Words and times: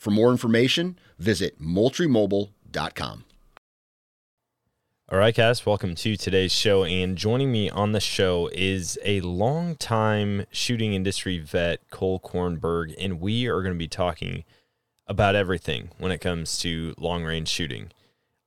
For 0.00 0.10
more 0.10 0.30
information, 0.30 0.98
visit 1.18 1.60
moultriemobile.com. 1.60 3.24
All 5.12 5.18
right, 5.18 5.34
guys, 5.34 5.66
welcome 5.66 5.94
to 5.96 6.16
today's 6.16 6.52
show. 6.52 6.84
And 6.84 7.18
joining 7.18 7.52
me 7.52 7.68
on 7.68 7.92
the 7.92 8.00
show 8.00 8.48
is 8.54 8.98
a 9.04 9.20
longtime 9.20 10.46
shooting 10.50 10.94
industry 10.94 11.36
vet, 11.38 11.90
Cole 11.90 12.18
Kornberg, 12.18 12.94
and 12.98 13.20
we 13.20 13.46
are 13.46 13.60
going 13.60 13.74
to 13.74 13.78
be 13.78 13.88
talking 13.88 14.44
about 15.06 15.34
everything 15.34 15.90
when 15.98 16.12
it 16.12 16.22
comes 16.22 16.58
to 16.60 16.94
long 16.96 17.22
range 17.24 17.48
shooting. 17.48 17.92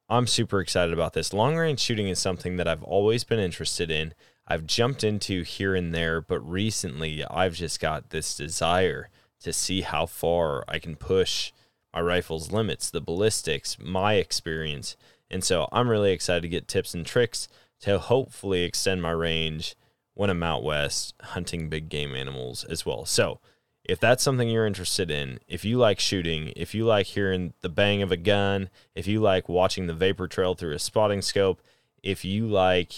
I'm 0.10 0.26
super 0.26 0.60
excited 0.60 0.92
about 0.92 1.14
this. 1.14 1.34
Long 1.34 1.56
range 1.56 1.82
shooting 1.82 2.08
is 2.08 2.18
something 2.18 2.58
that 2.58 2.68
I've 2.68 2.84
always 2.84 3.24
been 3.24 3.38
interested 3.38 3.92
in. 3.92 4.16
I've 4.48 4.66
jumped 4.66 5.04
into 5.04 5.44
here 5.44 5.76
and 5.76 5.94
there, 5.94 6.20
but 6.20 6.40
recently 6.40 7.24
I've 7.24 7.54
just 7.54 7.80
got 7.80 8.10
this 8.10 8.36
desire 8.36 9.10
to 9.44 9.54
see 9.54 9.82
how 9.82 10.06
far 10.06 10.64
I 10.68 10.80
can 10.80 10.96
push 10.96 11.52
my 11.94 12.02
rifle's 12.02 12.52
limits, 12.52 12.90
the 12.90 13.02
ballistics, 13.02 13.78
my 13.80 14.16
experience. 14.16 14.98
And 15.30 15.44
so 15.44 15.68
I'm 15.72 15.90
really 15.90 16.12
excited 16.12 16.42
to 16.42 16.50
get 16.50 16.68
tips 16.68 16.94
and 16.94 17.06
tricks 17.06 17.48
to 17.82 18.00
hopefully 18.00 18.64
extend 18.64 19.02
my 19.02 19.12
range 19.12 19.76
when 20.14 20.30
I'm 20.30 20.44
out 20.44 20.64
west 20.64 21.14
hunting 21.22 21.70
big 21.70 21.90
game 21.90 22.16
animals 22.16 22.64
as 22.66 22.86
well. 22.86 23.06
So, 23.06 23.40
if 23.84 24.00
that's 24.00 24.24
something 24.24 24.48
you're 24.48 24.66
interested 24.66 25.12
in, 25.12 25.40
if 25.46 25.66
you 25.66 25.78
like 25.78 26.00
shooting, 26.00 26.54
if 26.56 26.74
you 26.74 26.86
like 26.86 27.06
hearing 27.08 27.54
the 27.60 27.68
bang 27.68 28.02
of 28.02 28.14
a 28.14 28.18
gun, 28.18 28.70
if 28.96 29.08
you 29.08 29.20
like 29.20 29.50
watching 29.50 29.88
the 29.88 29.94
vapor 29.94 30.30
trail 30.30 30.56
through 30.56 30.74
a 30.74 30.80
spotting 30.80 31.22
scope, 31.22 31.62
if 32.02 32.24
you 32.24 32.48
like 32.48 32.94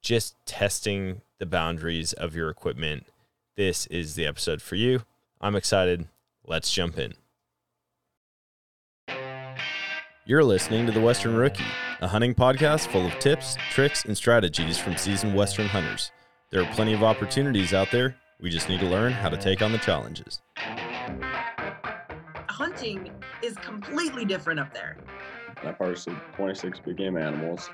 just 0.00 0.34
testing 0.46 1.20
the 1.38 1.44
boundaries 1.44 2.14
of 2.14 2.34
your 2.34 2.48
equipment, 2.48 3.06
this 3.56 3.86
is 3.88 4.14
the 4.14 4.24
episode 4.24 4.62
for 4.62 4.76
you. 4.76 5.02
I'm 5.44 5.56
excited. 5.56 6.06
Let's 6.46 6.72
jump 6.72 6.98
in. 6.98 7.14
You're 10.24 10.44
listening 10.44 10.86
to 10.86 10.92
The 10.92 11.00
Western 11.00 11.34
Rookie, 11.34 11.64
a 12.00 12.06
hunting 12.06 12.32
podcast 12.32 12.86
full 12.86 13.04
of 13.04 13.18
tips, 13.18 13.56
tricks, 13.72 14.04
and 14.04 14.16
strategies 14.16 14.78
from 14.78 14.96
seasoned 14.96 15.34
Western 15.34 15.66
hunters. 15.66 16.12
There 16.50 16.62
are 16.62 16.72
plenty 16.74 16.92
of 16.92 17.02
opportunities 17.02 17.74
out 17.74 17.90
there. 17.90 18.14
We 18.40 18.50
just 18.50 18.68
need 18.68 18.78
to 18.80 18.86
learn 18.86 19.10
how 19.10 19.30
to 19.30 19.36
take 19.36 19.62
on 19.62 19.72
the 19.72 19.78
challenges. 19.78 20.40
Hunting 22.48 23.10
is 23.42 23.56
completely 23.56 24.24
different 24.24 24.60
up 24.60 24.72
there. 24.72 24.96
I've 25.64 25.76
harvested 25.76 26.16
26 26.36 26.78
big 26.84 26.98
game 26.98 27.16
animals. 27.16 27.68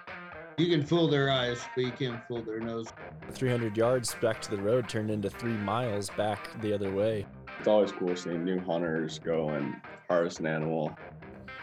You 0.57 0.69
can 0.69 0.83
fool 0.87 1.07
their 1.07 1.31
eyes, 1.31 1.61
but 1.77 1.85
you 1.85 1.93
can't 1.93 2.27
fool 2.27 2.41
their 2.43 2.61
nose. 2.61 2.89
300 3.33 3.77
yards 3.77 4.15
back 4.23 4.41
to 4.41 4.51
the 4.51 4.57
road 4.57 4.89
turned 4.89 5.11
into 5.11 5.29
three 5.29 5.53
miles 5.53 6.09
back 6.17 6.49
the 6.63 6.73
other 6.73 6.91
way. 6.91 7.27
It's 7.59 7.67
always 7.67 7.91
cool 7.91 8.15
seeing 8.15 8.45
new 8.45 8.61
hunters 8.61 9.19
go 9.19 9.49
and 9.49 9.75
harvest 10.09 10.39
an 10.39 10.47
animal. 10.47 10.97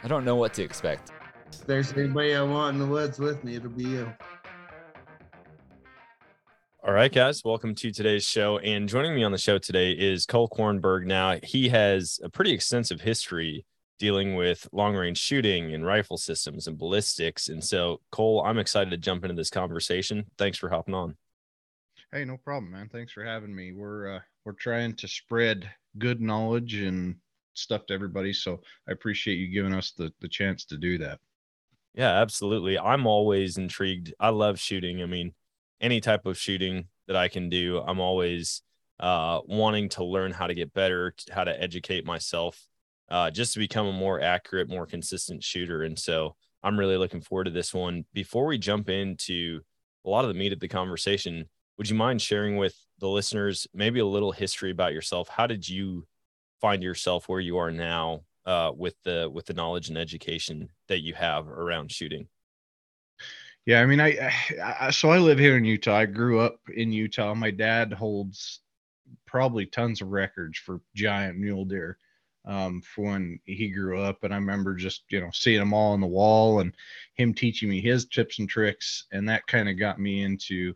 I 0.04 0.10
don't 0.10 0.26
know 0.26 0.36
what 0.36 0.54
to 0.56 0.64
expect. 0.64 1.14
If 1.54 1.66
there's 1.66 1.94
anybody 1.94 2.36
I 2.36 2.42
want 2.42 2.76
in 2.76 2.80
the 2.82 2.86
woods 2.86 3.18
with 3.18 3.44
me, 3.46 3.56
it'll 3.56 3.70
be 3.70 3.86
you. 3.86 4.14
All 6.86 6.94
right, 6.94 7.12
guys, 7.12 7.44
welcome 7.46 7.74
to 7.76 7.92
today's 7.92 8.26
show. 8.26 8.58
And 8.60 8.90
joining 8.90 9.16
me 9.16 9.24
on 9.24 9.32
the 9.32 9.38
show 9.38 9.58
today 9.58 9.94
is 9.94 10.26
Cole 10.26 10.50
Kornberg. 10.50 11.06
Now, 11.06 11.40
he 11.42 11.70
has 11.70 12.20
a 12.22 12.30
pretty 12.30 12.52
extensive 12.52 13.00
history 13.00 13.66
dealing 13.98 14.36
with 14.36 14.68
long 14.74 14.96
range 14.96 15.18
shooting 15.18 15.74
and 15.74 15.86
rifle 15.86 16.18
systems 16.18 16.68
and 16.68 16.78
ballistics. 16.78 17.48
And 17.48 17.64
so, 17.64 18.02
Cole, 18.12 18.44
I'm 18.46 18.60
excited 18.60 18.90
to 18.92 18.98
jump 18.98 19.24
into 19.24 19.36
this 19.36 19.50
conversation. 19.50 20.26
Thanks 20.38 20.58
for 20.58 20.70
hopping 20.70 20.94
on. 20.94 21.16
Hey, 22.12 22.26
no 22.26 22.36
problem, 22.36 22.74
man. 22.74 22.90
Thanks 22.90 23.14
for 23.14 23.24
having 23.24 23.56
me. 23.56 23.72
We're 23.72 24.18
uh, 24.18 24.20
we're 24.46 24.54
trying 24.54 24.96
to 24.96 25.08
spread 25.08 25.70
good 25.98 26.22
knowledge 26.22 26.76
and 26.76 27.16
stuff 27.56 27.86
to 27.88 27.94
everybody. 27.94 28.32
So 28.32 28.62
I 28.88 28.92
appreciate 28.92 29.36
you 29.36 29.48
giving 29.48 29.74
us 29.74 29.92
the 29.92 30.14
the 30.22 30.30
chance 30.30 30.66
to 30.66 30.78
do 30.78 30.98
that. 31.00 31.20
Yeah, 31.94 32.22
absolutely. 32.22 32.78
I'm 32.78 33.08
always 33.08 33.58
intrigued. 33.58 34.14
I 34.20 34.30
love 34.30 34.60
shooting. 34.60 35.02
I 35.02 35.06
mean, 35.06 35.34
any 35.80 36.02
type 36.02 36.26
of 36.26 36.38
shooting 36.38 36.88
that 37.08 37.16
I 37.16 37.30
can 37.30 37.50
do, 37.50 37.80
I'm 37.80 38.00
always 38.00 38.62
uh, 39.00 39.40
wanting 39.46 39.90
to 39.90 40.04
learn 40.04 40.32
how 40.32 40.48
to 40.48 40.54
get 40.54 40.74
better, 40.74 41.14
how 41.32 41.46
to 41.46 41.62
educate 41.62 42.06
myself, 42.06 42.68
uh, 43.10 43.32
just 43.32 43.54
to 43.54 43.60
become 43.60 43.88
a 43.88 43.94
more 43.94 44.22
accurate, 44.22 44.70
more 44.70 44.86
consistent 44.86 45.42
shooter. 45.44 45.84
And 45.84 45.98
so 45.98 46.36
I'm 46.64 46.78
really 46.78 46.98
looking 46.98 47.22
forward 47.22 47.46
to 47.46 47.52
this 47.52 47.74
one. 47.74 48.06
Before 48.14 48.46
we 48.46 48.58
jump 48.58 48.90
into 48.90 49.62
a 50.06 50.10
lot 50.10 50.26
of 50.26 50.34
the 50.34 50.40
meat 50.40 50.54
of 50.54 50.60
the 50.60 50.68
conversation, 50.68 51.46
would 51.78 51.90
you 51.90 51.96
mind 51.96 52.22
sharing 52.22 52.58
with 52.58 52.76
the 53.00 53.10
listeners 53.10 53.68
maybe 53.74 54.00
a 54.00 54.06
little 54.06 54.32
history 54.32 54.72
about 54.72 54.94
yourself? 54.94 55.30
How 55.30 55.48
did 55.48 55.68
you 55.68 56.08
find 56.62 56.84
yourself 56.84 57.28
where 57.28 57.40
you 57.40 57.58
are 57.58 57.72
now 57.72 58.22
uh, 58.46 58.72
with 58.76 58.96
the 59.04 59.30
with 59.32 59.46
the 59.46 59.54
knowledge 59.54 59.90
and 59.90 59.98
education 59.98 60.70
that 60.88 61.02
you 61.02 61.14
have 61.14 61.48
around 61.48 61.92
shooting? 61.92 62.28
Yeah, 63.66 63.82
I 63.82 63.86
mean, 63.88 64.00
I, 64.00 64.32
I 64.64 64.92
so 64.92 65.10
I 65.10 65.18
live 65.18 65.40
here 65.40 65.58
in 65.58 65.66
Utah. 65.66 65.98
I 65.98 66.06
grew 66.06 66.40
up 66.40 66.60
in 66.76 66.92
Utah. 66.92 67.34
My 67.34 67.52
dad 67.52 67.92
holds 67.92 68.62
probably 69.26 69.66
tons 69.66 70.02
of 70.02 70.10
records 70.10 70.58
for 70.60 70.82
giant 70.96 71.38
mule 71.38 71.66
deer 71.66 71.98
um, 72.46 72.82
for 72.82 73.06
when 73.06 73.40
he 73.46 73.70
grew 73.70 74.00
up. 74.00 74.24
And 74.24 74.34
I 74.34 74.38
remember 74.38 74.76
just, 74.76 75.04
you 75.10 75.20
know, 75.20 75.30
seeing 75.34 75.60
them 75.60 75.74
all 75.74 75.94
on 75.94 76.02
the 76.02 76.08
wall 76.08 76.60
and 76.60 76.74
him 77.16 77.34
teaching 77.34 77.70
me 77.70 77.82
his 77.82 78.06
tips 78.06 78.40
and 78.40 78.48
tricks. 78.48 79.06
And 79.12 79.28
that 79.30 79.48
kind 79.48 79.68
of 79.68 79.80
got 79.80 80.00
me 80.00 80.22
into 80.22 80.74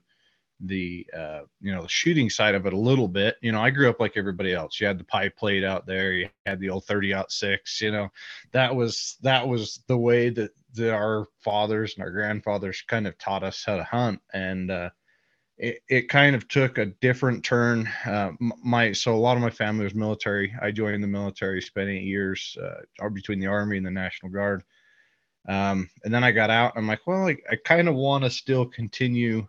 the 0.62 1.06
uh, 1.18 1.42
you 1.62 1.74
know 1.74 1.84
the 1.84 1.90
shooting 1.90 2.30
side 2.30 2.56
of 2.56 2.66
it 2.66 2.74
a 2.74 2.78
little 2.78 3.08
bit. 3.08 3.38
You 3.42 3.52
know, 3.52 3.62
I 3.62 3.70
grew 3.70 3.90
up 3.90 4.00
like 4.00 4.18
everybody 4.18 4.53
else. 4.53 4.80
You 4.80 4.88
had 4.88 5.00
the 5.00 5.06
pie 5.06 5.30
plate 5.30 5.64
out 5.64 5.86
there. 5.86 6.14
You 6.14 6.30
had 6.46 6.59
the 6.59 6.70
old 6.70 6.86
thirty 6.86 7.14
aught 7.14 7.31
six. 7.31 7.81
You 7.81 7.92
know, 7.92 8.09
that 8.52 8.75
was 8.75 9.18
that 9.22 9.47
was 9.47 9.84
the 9.88 9.97
way 9.97 10.30
that, 10.30 10.52
that 10.74 10.94
our 10.94 11.28
fathers 11.40 11.96
and 11.96 12.03
our 12.03 12.11
grandfathers 12.11 12.84
kind 12.88 13.08
of 13.08 13.17
taught 13.17 13.44
us 13.44 13.64
how 13.66 13.78
to 13.78 13.84
hunt. 13.84 14.22
And 14.34 14.72
uh, 14.72 14.90
it, 15.58 15.79
it 15.90 16.09
kind 16.09 16.35
of 16.35 16.47
took 16.47 16.78
a 16.78 16.88
different 16.88 17.44
turn. 17.44 17.90
Uh, 18.05 18.32
my 18.40 18.91
so 18.91 19.14
a 19.14 19.17
lot 19.17 19.38
of 19.38 19.44
my 19.44 19.50
family 19.50 19.84
was 19.84 19.96
military. 19.96 20.53
I 20.62 20.72
joined 20.72 21.03
the 21.03 21.08
military, 21.08 21.62
spent 21.62 21.90
eight 21.90 22.03
years 22.03 22.58
uh, 22.62 23.09
between 23.09 23.40
the 23.40 23.47
army 23.47 23.78
and 23.78 23.85
the 23.85 23.91
National 23.91 24.32
Guard. 24.32 24.64
Um, 25.47 25.90
and 26.03 26.14
then 26.14 26.23
I 26.23 26.32
got 26.32 26.50
out. 26.50 26.73
I'm 26.76 26.88
like, 26.88 27.08
well, 27.08 27.28
I, 27.28 27.38
I 27.50 27.55
kind 27.64 27.88
of 27.88 27.96
want 27.96 28.23
to 28.23 28.29
still 28.29 28.66
continue 28.66 29.47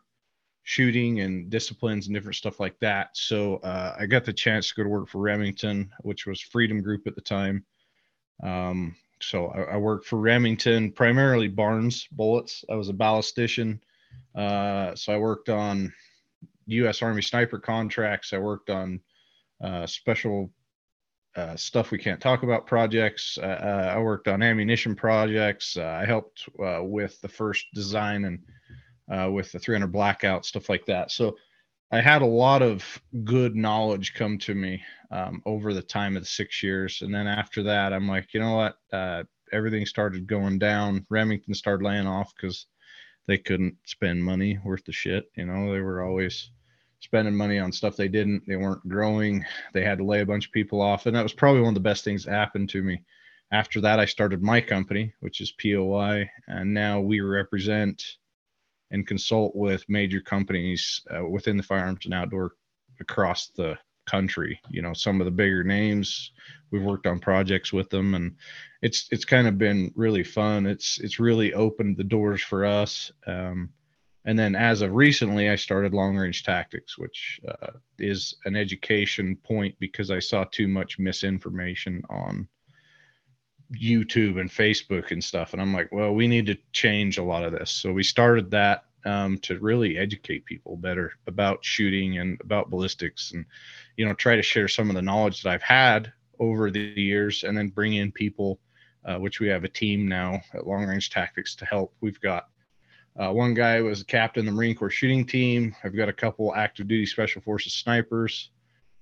shooting 0.70 1.18
and 1.18 1.50
disciplines 1.50 2.06
and 2.06 2.14
different 2.14 2.36
stuff 2.36 2.60
like 2.60 2.78
that. 2.78 3.08
So 3.16 3.56
uh, 3.56 3.96
I 3.98 4.06
got 4.06 4.24
the 4.24 4.32
chance 4.32 4.68
to 4.68 4.74
go 4.76 4.84
to 4.84 4.88
work 4.88 5.08
for 5.08 5.18
Remington, 5.18 5.90
which 6.02 6.26
was 6.26 6.40
Freedom 6.40 6.80
Group 6.80 7.08
at 7.08 7.16
the 7.16 7.20
time. 7.20 7.64
Um, 8.40 8.94
so 9.20 9.48
I, 9.48 9.62
I, 9.62 9.76
worked 9.78 10.06
for 10.06 10.20
Remington, 10.20 10.92
primarily 10.92 11.48
Barnes 11.48 12.06
bullets. 12.12 12.64
I 12.70 12.76
was 12.76 12.88
a 12.88 12.92
ballistician. 12.92 13.80
Uh, 14.36 14.94
so 14.94 15.12
I 15.12 15.18
worked 15.18 15.48
on 15.48 15.92
U.S. 16.66 17.02
Army 17.02 17.22
sniper 17.22 17.58
contracts. 17.58 18.32
I 18.32 18.38
worked 18.38 18.70
on 18.70 19.00
uh, 19.60 19.88
special 19.88 20.52
uh, 21.34 21.56
stuff 21.56 21.90
we 21.90 21.98
can't 21.98 22.20
talk 22.20 22.44
about 22.44 22.68
projects. 22.68 23.40
Uh, 23.42 23.46
uh, 23.46 23.92
I 23.96 23.98
worked 23.98 24.28
on 24.28 24.40
ammunition 24.40 24.94
projects. 24.94 25.76
Uh, 25.76 25.98
I 26.00 26.04
helped 26.04 26.48
uh, 26.64 26.78
with 26.84 27.20
the 27.22 27.28
first 27.28 27.66
design 27.74 28.24
and 28.24 28.38
uh, 29.10 29.30
with 29.30 29.52
the 29.52 29.58
300 29.58 29.88
blackout 29.88 30.46
stuff 30.46 30.68
like 30.68 30.86
that. 30.86 31.10
So 31.10 31.36
I 31.92 32.00
had 32.00 32.22
a 32.22 32.26
lot 32.26 32.62
of 32.62 32.84
good 33.24 33.56
knowledge 33.56 34.14
come 34.14 34.38
to 34.38 34.54
me 34.54 34.82
um, 35.10 35.42
over 35.44 35.74
the 35.74 35.82
time 35.82 36.16
of 36.16 36.22
the 36.22 36.28
six 36.28 36.62
years, 36.62 37.02
and 37.02 37.12
then 37.12 37.26
after 37.26 37.64
that, 37.64 37.92
I'm 37.92 38.08
like, 38.08 38.32
you 38.32 38.40
know 38.40 38.54
what? 38.54 39.26
everything 39.52 39.86
started 39.86 40.26
going 40.26 40.58
down. 40.58 41.04
Remington 41.10 41.54
started 41.54 41.84
laying 41.84 42.06
off 42.06 42.32
because 42.34 42.66
they 43.26 43.38
couldn't 43.38 43.76
spend 43.84 44.24
money 44.24 44.58
worth 44.64 44.84
the 44.84 44.92
shit. 44.92 45.30
You 45.36 45.46
know, 45.46 45.72
they 45.72 45.80
were 45.80 46.02
always 46.02 46.50
spending 47.00 47.34
money 47.34 47.58
on 47.58 47.72
stuff 47.72 47.96
they 47.96 48.08
didn't. 48.08 48.42
They 48.46 48.56
weren't 48.56 48.86
growing. 48.88 49.44
They 49.72 49.84
had 49.84 49.98
to 49.98 50.04
lay 50.04 50.20
a 50.20 50.26
bunch 50.26 50.46
of 50.46 50.52
people 50.52 50.80
off. 50.80 51.06
And 51.06 51.16
that 51.16 51.22
was 51.22 51.32
probably 51.32 51.62
one 51.62 51.70
of 51.70 51.74
the 51.74 51.80
best 51.80 52.04
things 52.04 52.24
that 52.24 52.32
happened 52.32 52.68
to 52.70 52.82
me. 52.82 53.02
After 53.52 53.80
that, 53.80 53.98
I 53.98 54.04
started 54.04 54.42
my 54.42 54.60
company, 54.60 55.12
which 55.20 55.40
is 55.40 55.52
POI. 55.52 56.30
And 56.46 56.72
now 56.72 57.00
we 57.00 57.20
represent 57.20 58.02
and 58.90 59.06
consult 59.06 59.54
with 59.54 59.84
major 59.88 60.20
companies 60.20 61.00
uh, 61.14 61.24
within 61.24 61.56
the 61.56 61.62
firearms 61.62 62.04
and 62.04 62.14
outdoor 62.14 62.52
across 63.00 63.48
the 63.56 63.78
country. 64.06 64.60
You 64.70 64.82
know, 64.82 64.92
some 64.92 65.20
of 65.20 65.24
the 65.24 65.30
bigger 65.30 65.64
names. 65.64 66.32
We've 66.70 66.82
worked 66.82 67.06
on 67.06 67.18
projects 67.18 67.72
with 67.72 67.90
them, 67.90 68.14
and 68.14 68.36
it's 68.82 69.08
it's 69.10 69.24
kind 69.24 69.46
of 69.46 69.58
been 69.58 69.92
really 69.94 70.24
fun. 70.24 70.66
It's 70.66 70.98
it's 71.00 71.20
really 71.20 71.54
opened 71.54 71.96
the 71.96 72.04
doors 72.04 72.42
for 72.42 72.64
us. 72.64 73.10
Um, 73.26 73.70
and 74.26 74.38
then 74.38 74.54
as 74.54 74.82
of 74.82 74.92
recently, 74.92 75.48
I 75.48 75.56
started 75.56 75.94
long 75.94 76.16
range 76.16 76.42
tactics, 76.42 76.98
which 76.98 77.40
uh, 77.48 77.72
is 77.98 78.36
an 78.44 78.54
education 78.54 79.36
point 79.36 79.74
because 79.78 80.10
I 80.10 80.18
saw 80.18 80.44
too 80.44 80.68
much 80.68 80.98
misinformation 80.98 82.02
on 82.10 82.46
YouTube 83.72 84.40
and 84.40 84.50
Facebook 84.50 85.10
and 85.10 85.22
stuff. 85.22 85.52
And 85.52 85.62
I'm 85.62 85.72
like, 85.72 85.90
well, 85.92 86.12
we 86.12 86.26
need 86.26 86.46
to 86.46 86.58
change 86.72 87.18
a 87.18 87.22
lot 87.22 87.44
of 87.44 87.52
this. 87.52 87.70
So 87.70 87.92
we 87.92 88.02
started 88.02 88.50
that 88.50 88.84
um, 89.04 89.38
to 89.38 89.58
really 89.58 89.96
educate 89.96 90.44
people 90.44 90.76
better 90.76 91.12
about 91.26 91.64
shooting 91.64 92.18
and 92.18 92.40
about 92.40 92.70
ballistics 92.70 93.32
and, 93.32 93.44
you 93.96 94.04
know, 94.04 94.14
try 94.14 94.36
to 94.36 94.42
share 94.42 94.68
some 94.68 94.90
of 94.90 94.96
the 94.96 95.02
knowledge 95.02 95.42
that 95.42 95.52
I've 95.52 95.62
had 95.62 96.12
over 96.38 96.70
the 96.70 96.80
years 96.80 97.44
and 97.44 97.56
then 97.56 97.68
bring 97.68 97.94
in 97.94 98.12
people, 98.12 98.60
uh, 99.04 99.16
which 99.16 99.40
we 99.40 99.48
have 99.48 99.64
a 99.64 99.68
team 99.68 100.08
now 100.08 100.40
at 100.54 100.66
Long 100.66 100.84
Range 100.84 101.08
Tactics 101.08 101.54
to 101.56 101.64
help. 101.64 101.94
We've 102.00 102.20
got 102.20 102.48
uh, 103.18 103.30
one 103.32 103.54
guy 103.54 103.80
was 103.80 104.00
a 104.00 104.04
captain 104.04 104.40
of 104.40 104.46
the 104.46 104.56
Marine 104.56 104.74
Corps 104.74 104.90
shooting 104.90 105.26
team. 105.26 105.74
I've 105.84 105.96
got 105.96 106.08
a 106.08 106.12
couple 106.12 106.54
active 106.54 106.88
duty 106.88 107.06
special 107.06 107.42
forces 107.42 107.72
snipers. 107.72 108.50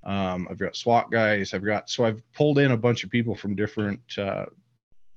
Um, 0.04 0.46
I've 0.50 0.58
got 0.58 0.76
SWAT 0.76 1.10
guys. 1.10 1.54
I've 1.54 1.64
got 1.64 1.90
so 1.90 2.04
I've 2.04 2.22
pulled 2.32 2.58
in 2.58 2.72
a 2.72 2.76
bunch 2.76 3.04
of 3.04 3.10
people 3.10 3.34
from 3.34 3.54
different 3.54 4.00
uh, 4.16 4.46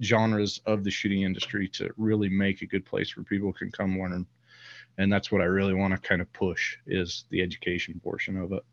genres 0.03 0.59
of 0.65 0.83
the 0.83 0.91
shooting 0.91 1.21
industry 1.21 1.67
to 1.69 1.91
really 1.97 2.29
make 2.29 2.61
a 2.61 2.67
good 2.67 2.85
place 2.85 3.15
where 3.15 3.23
people 3.23 3.53
can 3.53 3.71
come 3.71 3.99
learn. 3.99 4.25
And 4.97 5.11
that's 5.11 5.31
what 5.31 5.41
I 5.41 5.45
really 5.45 5.73
want 5.73 5.93
to 5.93 5.99
kind 5.99 6.21
of 6.21 6.31
push 6.33 6.77
is 6.85 7.25
the 7.29 7.41
education 7.41 7.99
portion 8.03 8.37
of 8.37 8.51
it. 8.51 8.63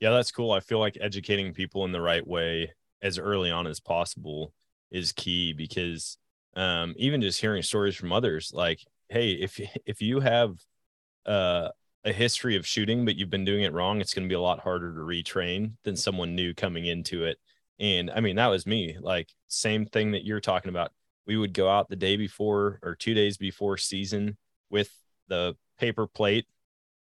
Yeah, 0.00 0.10
that's 0.10 0.30
cool. 0.30 0.52
I 0.52 0.60
feel 0.60 0.78
like 0.78 0.98
educating 1.00 1.52
people 1.54 1.84
in 1.84 1.92
the 1.92 2.00
right 2.00 2.26
way 2.26 2.72
as 3.02 3.18
early 3.18 3.50
on 3.50 3.66
as 3.66 3.80
possible 3.80 4.52
is 4.90 5.12
key 5.12 5.52
because 5.52 6.18
um, 6.56 6.94
even 6.96 7.20
just 7.20 7.40
hearing 7.40 7.62
stories 7.62 7.96
from 7.96 8.12
others 8.12 8.52
like 8.54 8.80
hey 9.08 9.32
if 9.32 9.60
if 9.86 10.00
you 10.00 10.20
have 10.20 10.56
uh, 11.26 11.68
a 12.04 12.12
history 12.12 12.56
of 12.56 12.66
shooting 12.66 13.04
but 13.04 13.16
you've 13.16 13.30
been 13.30 13.44
doing 13.44 13.62
it 13.62 13.72
wrong 13.72 14.00
it's 14.00 14.14
going 14.14 14.26
to 14.26 14.32
be 14.32 14.36
a 14.36 14.40
lot 14.40 14.60
harder 14.60 14.92
to 14.92 15.00
retrain 15.00 15.72
than 15.84 15.96
someone 15.96 16.34
new 16.34 16.54
coming 16.54 16.86
into 16.86 17.24
it 17.24 17.38
and 17.78 18.10
i 18.10 18.20
mean 18.20 18.36
that 18.36 18.48
was 18.48 18.66
me 18.66 18.96
like 19.00 19.28
same 19.48 19.86
thing 19.86 20.12
that 20.12 20.24
you're 20.24 20.40
talking 20.40 20.68
about 20.68 20.92
we 21.26 21.36
would 21.36 21.54
go 21.54 21.68
out 21.68 21.88
the 21.88 21.96
day 21.96 22.16
before 22.16 22.78
or 22.82 22.94
two 22.94 23.14
days 23.14 23.36
before 23.36 23.76
season 23.76 24.36
with 24.70 24.90
the 25.28 25.56
paper 25.78 26.06
plate 26.06 26.46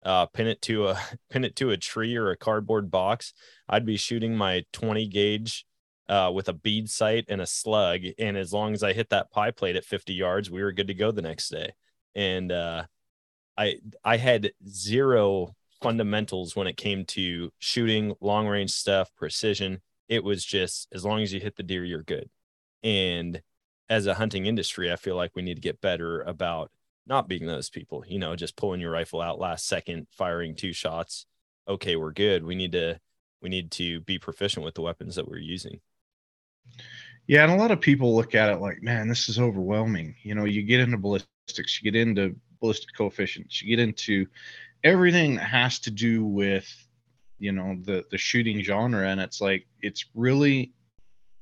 uh, 0.03 0.25
pin 0.27 0.47
it 0.47 0.61
to 0.61 0.87
a 0.87 0.99
pin 1.29 1.43
it 1.43 1.55
to 1.55 1.71
a 1.71 1.77
tree 1.77 2.15
or 2.15 2.31
a 2.31 2.37
cardboard 2.37 2.89
box 2.89 3.33
i'd 3.69 3.85
be 3.85 3.97
shooting 3.97 4.35
my 4.35 4.63
20 4.73 5.07
gauge 5.07 5.65
uh, 6.09 6.31
with 6.33 6.49
a 6.49 6.53
bead 6.53 6.89
sight 6.89 7.25
and 7.29 7.41
a 7.41 7.45
slug. 7.45 8.01
And 8.19 8.37
as 8.37 8.53
long 8.53 8.73
as 8.73 8.83
I 8.83 8.93
hit 8.93 9.09
that 9.09 9.31
pie 9.31 9.51
plate 9.51 9.75
at 9.75 9.85
50 9.85 10.13
yards, 10.13 10.51
we 10.51 10.61
were 10.61 10.71
good 10.71 10.87
to 10.87 10.93
go 10.93 11.11
the 11.11 11.21
next 11.21 11.49
day. 11.49 11.73
And 12.15 12.51
uh, 12.51 12.83
I 13.57 13.77
I 14.03 14.17
had 14.17 14.51
zero 14.67 15.55
fundamentals 15.81 16.55
when 16.55 16.67
it 16.67 16.77
came 16.77 17.05
to 17.05 17.51
shooting, 17.59 18.15
long 18.21 18.47
range 18.47 18.71
stuff, 18.71 19.13
precision. 19.15 19.81
It 20.07 20.23
was 20.23 20.43
just 20.43 20.87
as 20.93 21.05
long 21.05 21.21
as 21.21 21.33
you 21.33 21.39
hit 21.39 21.55
the 21.55 21.63
deer, 21.63 21.83
you're 21.83 22.03
good. 22.03 22.29
And 22.83 23.41
as 23.89 24.07
a 24.07 24.13
hunting 24.13 24.45
industry, 24.45 24.91
I 24.91 24.95
feel 24.95 25.15
like 25.15 25.31
we 25.35 25.41
need 25.41 25.55
to 25.55 25.61
get 25.61 25.81
better 25.81 26.21
about 26.21 26.71
not 27.05 27.27
being 27.27 27.45
those 27.45 27.69
people, 27.69 28.03
you 28.07 28.17
know, 28.17 28.35
just 28.35 28.55
pulling 28.55 28.79
your 28.81 28.91
rifle 28.91 29.21
out 29.21 29.39
last 29.39 29.67
second, 29.67 30.07
firing 30.11 30.55
two 30.55 30.73
shots. 30.73 31.25
Okay, 31.67 31.95
we're 31.95 32.11
good. 32.11 32.43
We 32.43 32.55
need 32.55 32.71
to 32.73 32.99
we 33.41 33.49
need 33.49 33.71
to 33.71 33.99
be 34.01 34.17
proficient 34.17 34.63
with 34.65 34.73
the 34.73 34.81
weapons 34.81 35.15
that 35.15 35.27
we're 35.27 35.37
using. 35.37 35.81
Yeah, 37.27 37.43
and 37.43 37.51
a 37.51 37.55
lot 37.55 37.71
of 37.71 37.81
people 37.81 38.15
look 38.15 38.35
at 38.35 38.49
it 38.49 38.59
like, 38.59 38.81
man, 38.81 39.07
this 39.07 39.29
is 39.29 39.39
overwhelming. 39.39 40.15
You 40.23 40.35
know, 40.35 40.45
you 40.45 40.63
get 40.63 40.79
into 40.79 40.97
ballistics, 40.97 41.81
you 41.81 41.91
get 41.91 41.99
into 41.99 42.35
ballistic 42.63 42.95
coefficients, 42.95 43.61
you 43.61 43.75
get 43.75 43.83
into 43.83 44.25
everything 44.85 45.35
that 45.35 45.43
has 45.43 45.79
to 45.79 45.91
do 45.91 46.23
with, 46.23 46.65
you 47.37 47.51
know, 47.51 47.75
the 47.83 48.05
the 48.09 48.17
shooting 48.17 48.63
genre, 48.63 49.05
and 49.05 49.19
it's 49.19 49.41
like 49.41 49.67
it's 49.81 50.05
really 50.15 50.73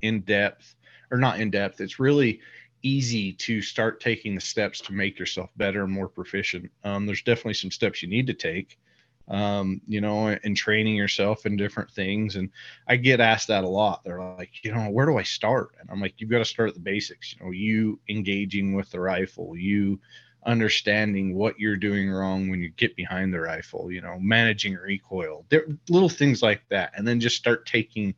in 0.01 0.21
depth, 0.21 0.75
or 1.11 1.19
not 1.19 1.39
in 1.39 1.51
depth. 1.51 1.79
It's 1.79 1.99
really 1.99 2.41
easy 2.81 3.33
to 3.33 3.61
start 3.61 4.01
taking 4.01 4.33
the 4.33 4.41
steps 4.41 4.81
to 4.81 4.93
make 4.93 5.19
yourself 5.19 5.51
better 5.55 5.83
and 5.83 5.93
more 5.93 6.07
proficient. 6.09 6.71
Um, 6.83 7.05
there's 7.05 7.21
definitely 7.21 7.53
some 7.53 7.69
steps 7.69 8.01
you 8.01 8.09
need 8.09 8.25
to 8.25 8.33
take, 8.33 8.79
um, 9.27 9.79
you 9.87 10.01
know, 10.01 10.35
and 10.43 10.57
training 10.57 10.95
yourself 10.95 11.45
in 11.45 11.55
different 11.55 11.91
things. 11.91 12.35
And 12.35 12.49
I 12.87 12.95
get 12.95 13.19
asked 13.19 13.49
that 13.49 13.63
a 13.63 13.67
lot. 13.69 14.03
They're 14.03 14.23
like, 14.23 14.63
you 14.63 14.73
know, 14.73 14.89
where 14.89 15.05
do 15.05 15.19
I 15.19 15.23
start? 15.23 15.75
And 15.79 15.91
I'm 15.91 16.01
like, 16.01 16.15
you've 16.17 16.31
got 16.31 16.39
to 16.39 16.45
start 16.45 16.69
at 16.69 16.73
the 16.73 16.81
basics. 16.81 17.35
You 17.35 17.45
know, 17.45 17.51
you 17.51 17.99
engaging 18.09 18.73
with 18.73 18.89
the 18.89 18.99
rifle, 18.99 19.55
you 19.55 19.99
understanding 20.45 21.35
what 21.35 21.59
you're 21.59 21.77
doing 21.77 22.09
wrong 22.09 22.49
when 22.49 22.61
you 22.61 22.69
get 22.71 22.95
behind 22.95 23.33
the 23.33 23.39
rifle, 23.39 23.91
you 23.91 24.01
know, 24.01 24.17
managing 24.19 24.75
recoil, 24.75 25.45
there, 25.49 25.65
little 25.89 26.09
things 26.09 26.41
like 26.41 26.63
that. 26.69 26.91
And 26.95 27.07
then 27.07 27.19
just 27.19 27.37
start 27.37 27.65
taking 27.65 28.15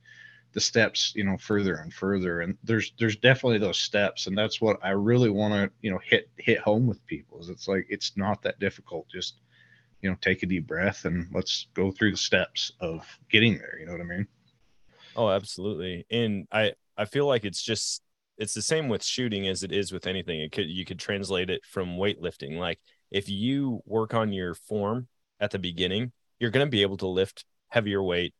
the 0.53 0.61
steps, 0.61 1.13
you 1.15 1.23
know, 1.23 1.37
further 1.37 1.75
and 1.75 1.93
further. 1.93 2.41
And 2.41 2.57
there's 2.63 2.93
there's 2.99 3.15
definitely 3.17 3.57
those 3.57 3.79
steps. 3.79 4.27
And 4.27 4.37
that's 4.37 4.61
what 4.61 4.79
I 4.83 4.91
really 4.91 5.29
want 5.29 5.53
to, 5.53 5.71
you 5.81 5.91
know, 5.91 5.99
hit 6.03 6.29
hit 6.37 6.59
home 6.59 6.87
with 6.87 7.05
people 7.05 7.39
is 7.39 7.49
it's 7.49 7.67
like 7.67 7.85
it's 7.89 8.15
not 8.15 8.41
that 8.43 8.59
difficult. 8.59 9.07
Just 9.09 9.41
you 10.03 10.09
know 10.09 10.17
take 10.21 10.43
a 10.43 10.45
deep 10.45 10.67
breath 10.67 11.05
and 11.05 11.27
let's 11.33 11.67
go 11.73 11.89
through 11.89 12.11
the 12.11 12.17
steps 12.17 12.73
of 12.79 13.07
getting 13.31 13.57
there 13.57 13.77
you 13.79 13.85
know 13.85 13.93
what 13.93 14.01
i 14.01 14.03
mean 14.03 14.27
oh 15.15 15.29
absolutely 15.29 16.05
and 16.11 16.45
i 16.51 16.73
i 16.97 17.05
feel 17.05 17.25
like 17.25 17.45
it's 17.45 17.63
just 17.63 18.02
it's 18.37 18.53
the 18.53 18.61
same 18.61 18.89
with 18.89 19.03
shooting 19.03 19.47
as 19.47 19.63
it 19.63 19.71
is 19.71 19.91
with 19.91 20.07
anything. 20.07 20.41
It 20.41 20.51
could 20.51 20.69
you 20.69 20.85
could 20.85 20.99
translate 20.99 21.49
it 21.49 21.61
from 21.65 21.97
weightlifting. 21.97 22.57
Like 22.57 22.79
if 23.11 23.29
you 23.29 23.81
work 23.85 24.13
on 24.13 24.33
your 24.33 24.55
form 24.55 25.07
at 25.39 25.51
the 25.51 25.59
beginning 25.59 26.11
you're 26.39 26.51
going 26.51 26.65
to 26.65 26.69
be 26.71 26.81
able 26.81 26.97
to 26.97 27.07
lift 27.07 27.45
heavier 27.69 28.03
weight 28.03 28.33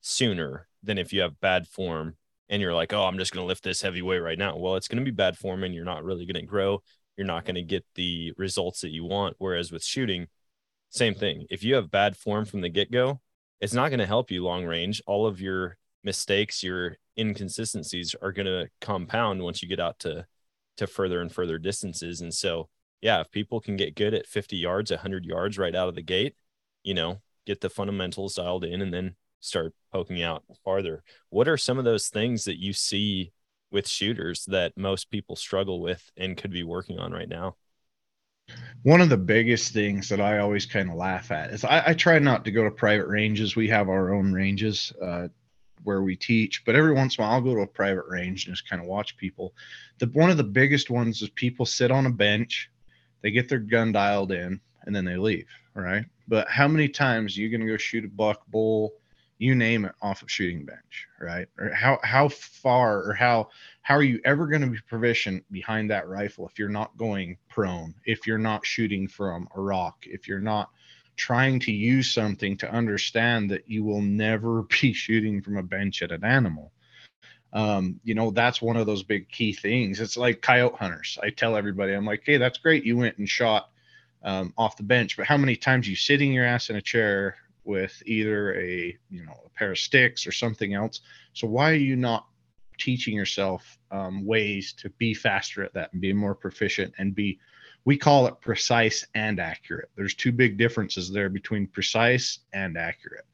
sooner 0.00 0.66
than 0.82 0.96
if 0.96 1.12
you 1.12 1.20
have 1.20 1.40
bad 1.40 1.66
form 1.66 2.16
and 2.48 2.62
you're 2.62 2.74
like 2.74 2.92
oh 2.92 3.04
i'm 3.04 3.18
just 3.18 3.32
going 3.32 3.42
to 3.42 3.46
lift 3.46 3.62
this 3.62 3.82
heavy 3.82 4.02
weight 4.02 4.18
right 4.18 4.38
now. 4.38 4.56
Well 4.56 4.76
it's 4.76 4.88
going 4.88 5.04
to 5.04 5.10
be 5.10 5.14
bad 5.14 5.36
form 5.36 5.64
and 5.64 5.74
you're 5.74 5.84
not 5.84 6.04
really 6.04 6.26
going 6.26 6.42
to 6.42 6.46
grow. 6.48 6.82
You're 7.16 7.26
not 7.26 7.44
going 7.44 7.54
to 7.56 7.62
get 7.62 7.84
the 7.94 8.32
results 8.36 8.80
that 8.80 8.90
you 8.90 9.04
want. 9.04 9.36
Whereas 9.38 9.70
with 9.70 9.84
shooting 9.84 10.28
same 10.90 11.14
thing. 11.14 11.46
If 11.50 11.62
you 11.64 11.74
have 11.74 11.90
bad 11.90 12.16
form 12.16 12.44
from 12.44 12.60
the 12.60 12.68
get 12.68 12.90
go, 12.90 13.20
it's 13.60 13.74
not 13.74 13.88
going 13.88 13.98
to 13.98 14.06
help 14.06 14.30
you 14.30 14.44
long 14.44 14.64
range. 14.64 15.02
All 15.06 15.26
of 15.26 15.40
your 15.40 15.76
mistakes, 16.02 16.62
your 16.62 16.96
inconsistencies 17.18 18.14
are 18.20 18.32
going 18.32 18.46
to 18.46 18.68
compound 18.80 19.42
once 19.42 19.62
you 19.62 19.68
get 19.68 19.80
out 19.80 19.98
to 20.00 20.26
to 20.76 20.86
further 20.86 21.20
and 21.20 21.32
further 21.32 21.58
distances. 21.58 22.20
And 22.20 22.34
so, 22.34 22.68
yeah, 23.00 23.20
if 23.20 23.30
people 23.30 23.60
can 23.60 23.76
get 23.76 23.94
good 23.94 24.12
at 24.12 24.26
50 24.26 24.56
yards, 24.56 24.90
100 24.90 25.24
yards 25.24 25.56
right 25.56 25.74
out 25.74 25.88
of 25.88 25.94
the 25.94 26.02
gate, 26.02 26.34
you 26.82 26.94
know, 26.94 27.20
get 27.46 27.60
the 27.60 27.70
fundamentals 27.70 28.34
dialed 28.34 28.64
in 28.64 28.82
and 28.82 28.92
then 28.92 29.14
start 29.40 29.74
poking 29.92 30.22
out 30.22 30.42
farther. 30.64 31.02
What 31.30 31.48
are 31.48 31.56
some 31.56 31.78
of 31.78 31.84
those 31.84 32.08
things 32.08 32.44
that 32.44 32.60
you 32.60 32.72
see 32.72 33.32
with 33.70 33.86
shooters 33.86 34.44
that 34.46 34.76
most 34.76 35.10
people 35.10 35.36
struggle 35.36 35.80
with 35.80 36.10
and 36.16 36.36
could 36.36 36.50
be 36.50 36.64
working 36.64 36.98
on 36.98 37.12
right 37.12 37.28
now? 37.28 37.56
One 38.82 39.00
of 39.00 39.08
the 39.08 39.16
biggest 39.16 39.72
things 39.72 40.08
that 40.10 40.20
I 40.20 40.38
always 40.38 40.66
kind 40.66 40.90
of 40.90 40.96
laugh 40.96 41.30
at 41.30 41.50
is 41.50 41.64
I, 41.64 41.82
I, 41.88 41.94
try 41.94 42.18
not 42.18 42.44
to 42.44 42.50
go 42.50 42.64
to 42.64 42.70
private 42.70 43.06
ranges. 43.06 43.56
We 43.56 43.68
have 43.68 43.88
our 43.88 44.12
own 44.12 44.34
ranges 44.34 44.92
uh, 45.02 45.28
where 45.84 46.02
we 46.02 46.16
teach, 46.16 46.64
but 46.64 46.74
every 46.74 46.92
once 46.92 47.16
in 47.16 47.22
a 47.22 47.26
while 47.26 47.34
I'll 47.36 47.40
go 47.40 47.54
to 47.54 47.60
a 47.60 47.66
private 47.66 48.06
range 48.08 48.46
and 48.46 48.54
just 48.54 48.68
kind 48.68 48.82
of 48.82 48.88
watch 48.88 49.16
people. 49.16 49.54
The 49.98 50.06
one 50.06 50.30
of 50.30 50.36
the 50.36 50.44
biggest 50.44 50.90
ones 50.90 51.22
is 51.22 51.30
people 51.30 51.66
sit 51.66 51.90
on 51.90 52.06
a 52.06 52.10
bench, 52.10 52.70
they 53.22 53.30
get 53.30 53.48
their 53.48 53.58
gun 53.58 53.92
dialed 53.92 54.32
in, 54.32 54.60
and 54.82 54.94
then 54.94 55.04
they 55.04 55.16
leave. 55.16 55.46
Right. 55.74 56.04
But 56.28 56.48
how 56.48 56.68
many 56.68 56.88
times 56.88 57.36
are 57.36 57.40
you 57.40 57.50
going 57.50 57.60
to 57.60 57.66
go 57.66 57.76
shoot 57.76 58.04
a 58.04 58.08
buck 58.08 58.46
bull? 58.48 58.92
you 59.38 59.54
name 59.54 59.84
it 59.84 59.94
off 60.00 60.22
of 60.22 60.30
shooting 60.30 60.64
bench 60.64 61.06
right 61.20 61.48
or 61.58 61.70
how 61.70 61.98
how 62.02 62.28
far 62.28 63.02
or 63.02 63.12
how 63.12 63.48
how 63.82 63.94
are 63.94 64.02
you 64.02 64.20
ever 64.24 64.46
going 64.46 64.62
to 64.62 64.68
be 64.68 64.78
proficient 64.88 65.44
behind 65.50 65.90
that 65.90 66.08
rifle 66.08 66.46
if 66.46 66.58
you're 66.58 66.68
not 66.68 66.96
going 66.96 67.36
prone 67.48 67.94
if 68.06 68.26
you're 68.26 68.38
not 68.38 68.64
shooting 68.64 69.08
from 69.08 69.48
a 69.56 69.60
rock 69.60 69.96
if 70.06 70.28
you're 70.28 70.40
not 70.40 70.70
trying 71.16 71.60
to 71.60 71.72
use 71.72 72.12
something 72.12 72.56
to 72.58 72.70
understand 72.70 73.50
that 73.50 73.68
you 73.68 73.84
will 73.84 74.02
never 74.02 74.62
be 74.80 74.92
shooting 74.92 75.42
from 75.42 75.56
a 75.56 75.62
bench 75.62 76.02
at 76.02 76.12
an 76.12 76.24
animal. 76.24 76.72
Um, 77.52 78.00
you 78.02 78.14
know 78.14 78.32
that's 78.32 78.60
one 78.60 78.76
of 78.76 78.86
those 78.86 79.04
big 79.04 79.28
key 79.28 79.52
things. 79.52 80.00
It's 80.00 80.16
like 80.16 80.42
coyote 80.42 80.76
hunters. 80.76 81.18
I 81.22 81.30
tell 81.30 81.56
everybody 81.56 81.92
i'm 81.92 82.04
like 82.04 82.22
hey 82.26 82.36
that's 82.36 82.58
great. 82.58 82.84
You 82.84 82.96
went 82.96 83.18
and 83.18 83.28
shot 83.28 83.70
um, 84.24 84.52
off 84.58 84.76
the 84.76 84.82
bench 84.82 85.16
but 85.16 85.26
how 85.26 85.36
many 85.36 85.54
times 85.54 85.86
you 85.86 85.94
sitting 85.94 86.32
your 86.32 86.46
ass 86.46 86.70
in 86.70 86.76
a 86.76 86.82
chair 86.82 87.36
with 87.62 88.02
either 88.06 88.58
a 88.58 88.96
you 89.08 89.24
know 89.24 89.36
a 89.46 89.50
pair 89.50 89.70
of 89.70 89.78
sticks 89.78 90.26
or 90.26 90.32
something 90.32 90.74
else? 90.74 91.00
So 91.32 91.46
why 91.46 91.70
are 91.70 91.74
you 91.74 91.94
not 91.94 92.26
teaching 92.78 93.14
yourself 93.14 93.78
um, 93.92 94.24
ways 94.26 94.72
to 94.72 94.90
be 94.90 95.14
faster 95.14 95.62
at 95.62 95.74
that 95.74 95.92
and 95.92 96.00
be 96.00 96.12
more 96.12 96.34
proficient 96.34 96.94
and 96.98 97.14
be 97.14 97.38
we 97.84 97.96
call 97.96 98.26
it 98.26 98.40
precise 98.40 99.06
and 99.14 99.38
accurate. 99.38 99.90
There's 99.96 100.14
two 100.14 100.32
big 100.32 100.56
differences 100.56 101.10
there 101.10 101.28
between 101.28 101.66
precise 101.66 102.40
and 102.52 102.78
accurate. 102.78 103.26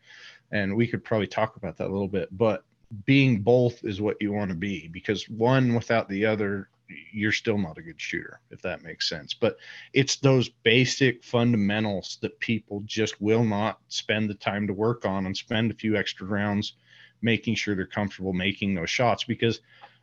And 0.50 0.76
we 0.76 0.86
could 0.86 1.04
probably 1.04 1.28
talk 1.28 1.56
about 1.56 1.76
that 1.78 1.88
a 1.88 1.92
little 1.92 2.08
bit 2.08 2.28
but 2.36 2.64
being 3.06 3.40
both 3.40 3.84
is 3.84 4.00
what 4.00 4.16
you 4.20 4.32
want 4.32 4.50
to 4.50 4.56
be 4.56 4.88
because 4.88 5.28
one 5.28 5.74
without 5.74 6.08
the 6.08 6.26
other 6.26 6.68
you're 7.12 7.30
still 7.30 7.56
not 7.56 7.78
a 7.78 7.82
good 7.82 8.00
shooter 8.00 8.40
if 8.50 8.60
that 8.62 8.82
makes 8.82 9.08
sense. 9.08 9.32
But 9.32 9.56
it's 9.92 10.16
those 10.16 10.48
basic 10.48 11.22
fundamentals 11.22 12.18
that 12.20 12.40
people 12.40 12.82
just 12.84 13.20
will 13.20 13.44
not 13.44 13.78
spend 13.88 14.28
the 14.28 14.34
time 14.34 14.66
to 14.66 14.72
work 14.72 15.04
on 15.04 15.26
and 15.26 15.36
spend 15.36 15.70
a 15.70 15.74
few 15.74 15.96
extra 15.96 16.26
rounds 16.26 16.74
making 17.22 17.54
sure 17.54 17.76
they're 17.76 17.86
comfortable 17.86 18.32
making 18.32 18.74
those 18.74 18.90
shots 18.90 19.24
because 19.24 19.60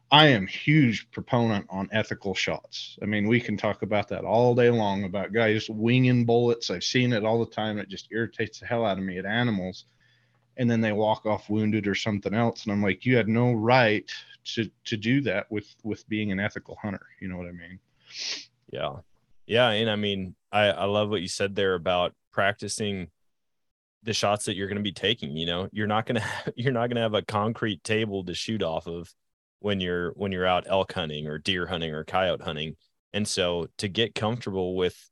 I 0.10 0.28
am 0.28 0.48
huge 0.48 1.10
proponent 1.12 1.66
on 1.70 1.90
ethical 1.92 2.34
shots. 2.34 2.98
I 3.02 3.06
mean, 3.06 3.28
we 3.28 3.42
can 3.42 3.58
talk 3.58 3.82
about 3.82 4.08
that 4.10 4.24
all 4.24 4.56
day 4.56 4.70
long 4.70 5.04
about 5.04 5.34
guys 5.34 5.70
winging 5.70 6.26
bullets. 6.26 6.70
I've 6.70 6.84
seen 6.84 7.12
it 7.12 7.26
all 7.26 7.44
the 7.44 7.52
time. 7.52 7.78
It 7.78 7.90
just 7.90 8.08
irritates 8.12 8.60
the 8.60 8.68
hell 8.68 8.86
out 8.86 8.98
of 8.98 9.04
me 9.04 9.18
at 9.18 9.26
animals. 9.26 9.86
And 10.56 10.72
then 10.72 10.80
they 10.80 10.94
walk 10.94 11.26
off 11.26 11.50
wounded 11.50 11.88
or 11.88 11.96
something 11.96 12.34
else. 12.34 12.64
And 12.64 12.72
I'm 12.72 12.82
like, 12.82 13.06
you 13.06 13.18
had 13.18 13.28
no 13.28 13.52
right 13.52 14.10
to 14.46 14.70
to 14.86 14.96
do 14.96 15.20
that 15.22 15.52
with 15.52 15.76
with 15.84 16.08
being 16.08 16.32
an 16.32 16.40
ethical 16.40 16.78
hunter. 16.82 17.06
You 17.20 17.28
know 17.28 17.38
what 17.38 17.48
I 17.48 17.52
mean? 17.52 17.80
Yeah. 18.72 18.94
Yeah. 19.46 19.70
And 19.70 19.90
I 19.90 19.98
mean, 19.98 20.36
I, 20.54 20.68
I 20.68 20.86
love 20.86 21.10
what 21.10 21.22
you 21.22 21.28
said 21.28 21.54
there 21.54 21.76
about 21.76 22.14
practicing 22.32 23.10
the 24.04 24.14
shots 24.14 24.46
that 24.46 24.56
you're 24.56 24.68
going 24.68 24.78
to 24.78 24.84
be 24.84 24.94
taking 24.94 25.36
you 25.36 25.46
know 25.46 25.68
you're 25.72 25.88
not 25.88 26.06
going 26.06 26.22
to 26.22 26.54
you're 26.56 26.72
not 26.72 26.88
going 26.88 26.96
to 26.96 27.02
have 27.02 27.16
a 27.16 27.24
concrete 27.24 27.84
table 27.84 28.24
to 28.24 28.34
shoot 28.34 28.64
off 28.64 28.88
of 28.88 29.14
when 29.60 29.80
you're 29.80 30.12
when 30.12 30.32
you're 30.32 30.46
out 30.46 30.66
elk 30.68 30.94
hunting 30.94 31.28
or 31.28 31.38
deer 31.38 31.66
hunting 31.66 31.94
or 31.94 32.04
coyote 32.04 32.42
hunting. 32.42 32.76
And 33.14 33.28
so 33.28 33.68
to 33.78 33.88
get 33.88 34.16
comfortable 34.16 34.76
with 34.76 35.10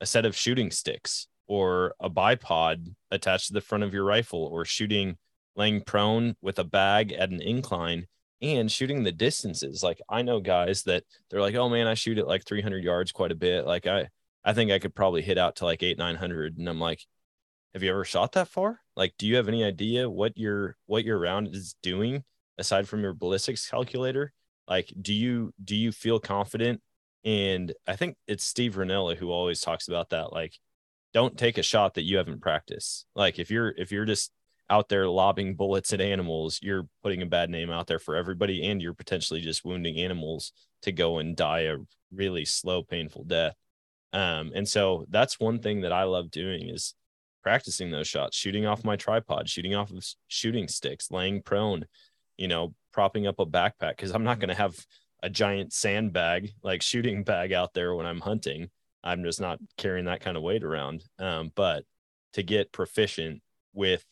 a 0.00 0.06
set 0.06 0.26
of 0.26 0.36
shooting 0.36 0.70
sticks 0.70 1.26
or 1.46 1.94
a 2.00 2.08
bipod 2.08 2.94
attached 3.10 3.48
to 3.48 3.52
the 3.52 3.60
front 3.60 3.84
of 3.84 3.92
your 3.92 4.04
rifle 4.04 4.44
or 4.44 4.64
shooting 4.64 5.16
laying 5.56 5.82
prone 5.82 6.36
with 6.40 6.58
a 6.58 6.64
bag 6.64 7.12
at 7.12 7.30
an 7.30 7.42
incline 7.42 8.06
and 8.40 8.70
shooting 8.70 9.02
the 9.02 9.12
distances. 9.12 9.82
Like 9.82 10.00
i 10.08 10.22
know 10.22 10.40
guys 10.40 10.84
that 10.84 11.04
they're 11.28 11.40
like 11.40 11.54
oh 11.54 11.68
man 11.68 11.86
i 11.86 11.94
shoot 11.94 12.18
at 12.18 12.28
like 12.28 12.44
300 12.44 12.84
yards 12.84 13.12
quite 13.12 13.32
a 13.32 13.36
bit. 13.36 13.66
Like 13.66 13.86
i 13.86 14.08
i 14.44 14.52
think 14.52 14.70
i 14.70 14.78
could 14.78 14.94
probably 14.94 15.22
hit 15.22 15.38
out 15.38 15.56
to 15.56 15.64
like 15.64 15.82
8 15.82 15.98
900 15.98 16.58
and 16.58 16.68
i'm 16.68 16.80
like 16.80 17.04
have 17.74 17.82
you 17.82 17.90
ever 17.90 18.04
shot 18.04 18.32
that 18.32 18.48
far? 18.48 18.80
Like, 18.96 19.14
do 19.16 19.26
you 19.26 19.36
have 19.36 19.48
any 19.48 19.62
idea 19.64 20.10
what 20.10 20.36
your 20.36 20.76
what 20.86 21.04
your 21.04 21.18
round 21.18 21.54
is 21.54 21.76
doing 21.82 22.24
aside 22.60 22.86
from 22.88 23.02
your 23.02 23.14
ballistics 23.14 23.68
calculator? 23.68 24.32
Like, 24.68 24.92
do 25.00 25.12
you 25.12 25.52
do 25.62 25.74
you 25.74 25.90
feel 25.90 26.20
confident? 26.20 26.80
And 27.24 27.72
I 27.86 27.96
think 27.96 28.16
it's 28.28 28.44
Steve 28.44 28.76
Rinella 28.76 29.16
who 29.16 29.32
always 29.32 29.60
talks 29.60 29.88
about 29.88 30.10
that. 30.10 30.32
Like, 30.32 30.54
don't 31.12 31.36
take 31.36 31.58
a 31.58 31.62
shot 31.62 31.94
that 31.94 32.04
you 32.04 32.18
haven't 32.18 32.40
practiced. 32.40 33.06
Like, 33.16 33.38
if 33.38 33.50
you're 33.50 33.74
if 33.76 33.90
you're 33.90 34.04
just 34.04 34.30
out 34.70 34.88
there 34.88 35.08
lobbing 35.08 35.56
bullets 35.56 35.92
at 35.92 36.00
animals, 36.00 36.60
you're 36.62 36.86
putting 37.02 37.22
a 37.22 37.26
bad 37.26 37.50
name 37.50 37.70
out 37.70 37.88
there 37.88 37.98
for 37.98 38.14
everybody, 38.14 38.64
and 38.68 38.80
you're 38.80 38.94
potentially 38.94 39.40
just 39.40 39.64
wounding 39.64 39.98
animals 39.98 40.52
to 40.82 40.92
go 40.92 41.18
and 41.18 41.34
die 41.36 41.62
a 41.62 41.76
really 42.12 42.44
slow, 42.44 42.82
painful 42.82 43.24
death. 43.24 43.56
Um, 44.12 44.52
and 44.54 44.68
so 44.68 45.06
that's 45.08 45.40
one 45.40 45.58
thing 45.58 45.80
that 45.80 45.92
I 45.92 46.04
love 46.04 46.30
doing 46.30 46.68
is 46.68 46.94
practicing 47.42 47.90
those 47.90 48.08
shots, 48.08 48.36
shooting 48.36 48.66
off 48.66 48.84
my 48.84 48.96
tripod, 48.96 49.48
shooting 49.48 49.74
off 49.74 49.90
of 49.90 50.04
shooting 50.28 50.68
sticks, 50.68 51.10
laying 51.10 51.42
prone, 51.42 51.86
you 52.40 52.48
know, 52.48 52.74
propping 52.92 53.26
up 53.26 53.38
a 53.38 53.46
backpack 53.46 53.90
because 53.90 54.12
I'm 54.12 54.24
not 54.24 54.40
going 54.40 54.48
to 54.48 54.54
have 54.54 54.74
a 55.22 55.28
giant 55.28 55.74
sandbag 55.74 56.52
like 56.64 56.80
shooting 56.80 57.22
bag 57.22 57.52
out 57.52 57.74
there 57.74 57.94
when 57.94 58.06
I'm 58.06 58.20
hunting. 58.20 58.70
I'm 59.04 59.22
just 59.22 59.40
not 59.40 59.58
carrying 59.76 60.06
that 60.06 60.22
kind 60.22 60.38
of 60.38 60.42
weight 60.42 60.64
around. 60.64 61.04
Um, 61.18 61.52
but 61.54 61.84
to 62.32 62.42
get 62.42 62.72
proficient 62.72 63.42
with 63.74 64.04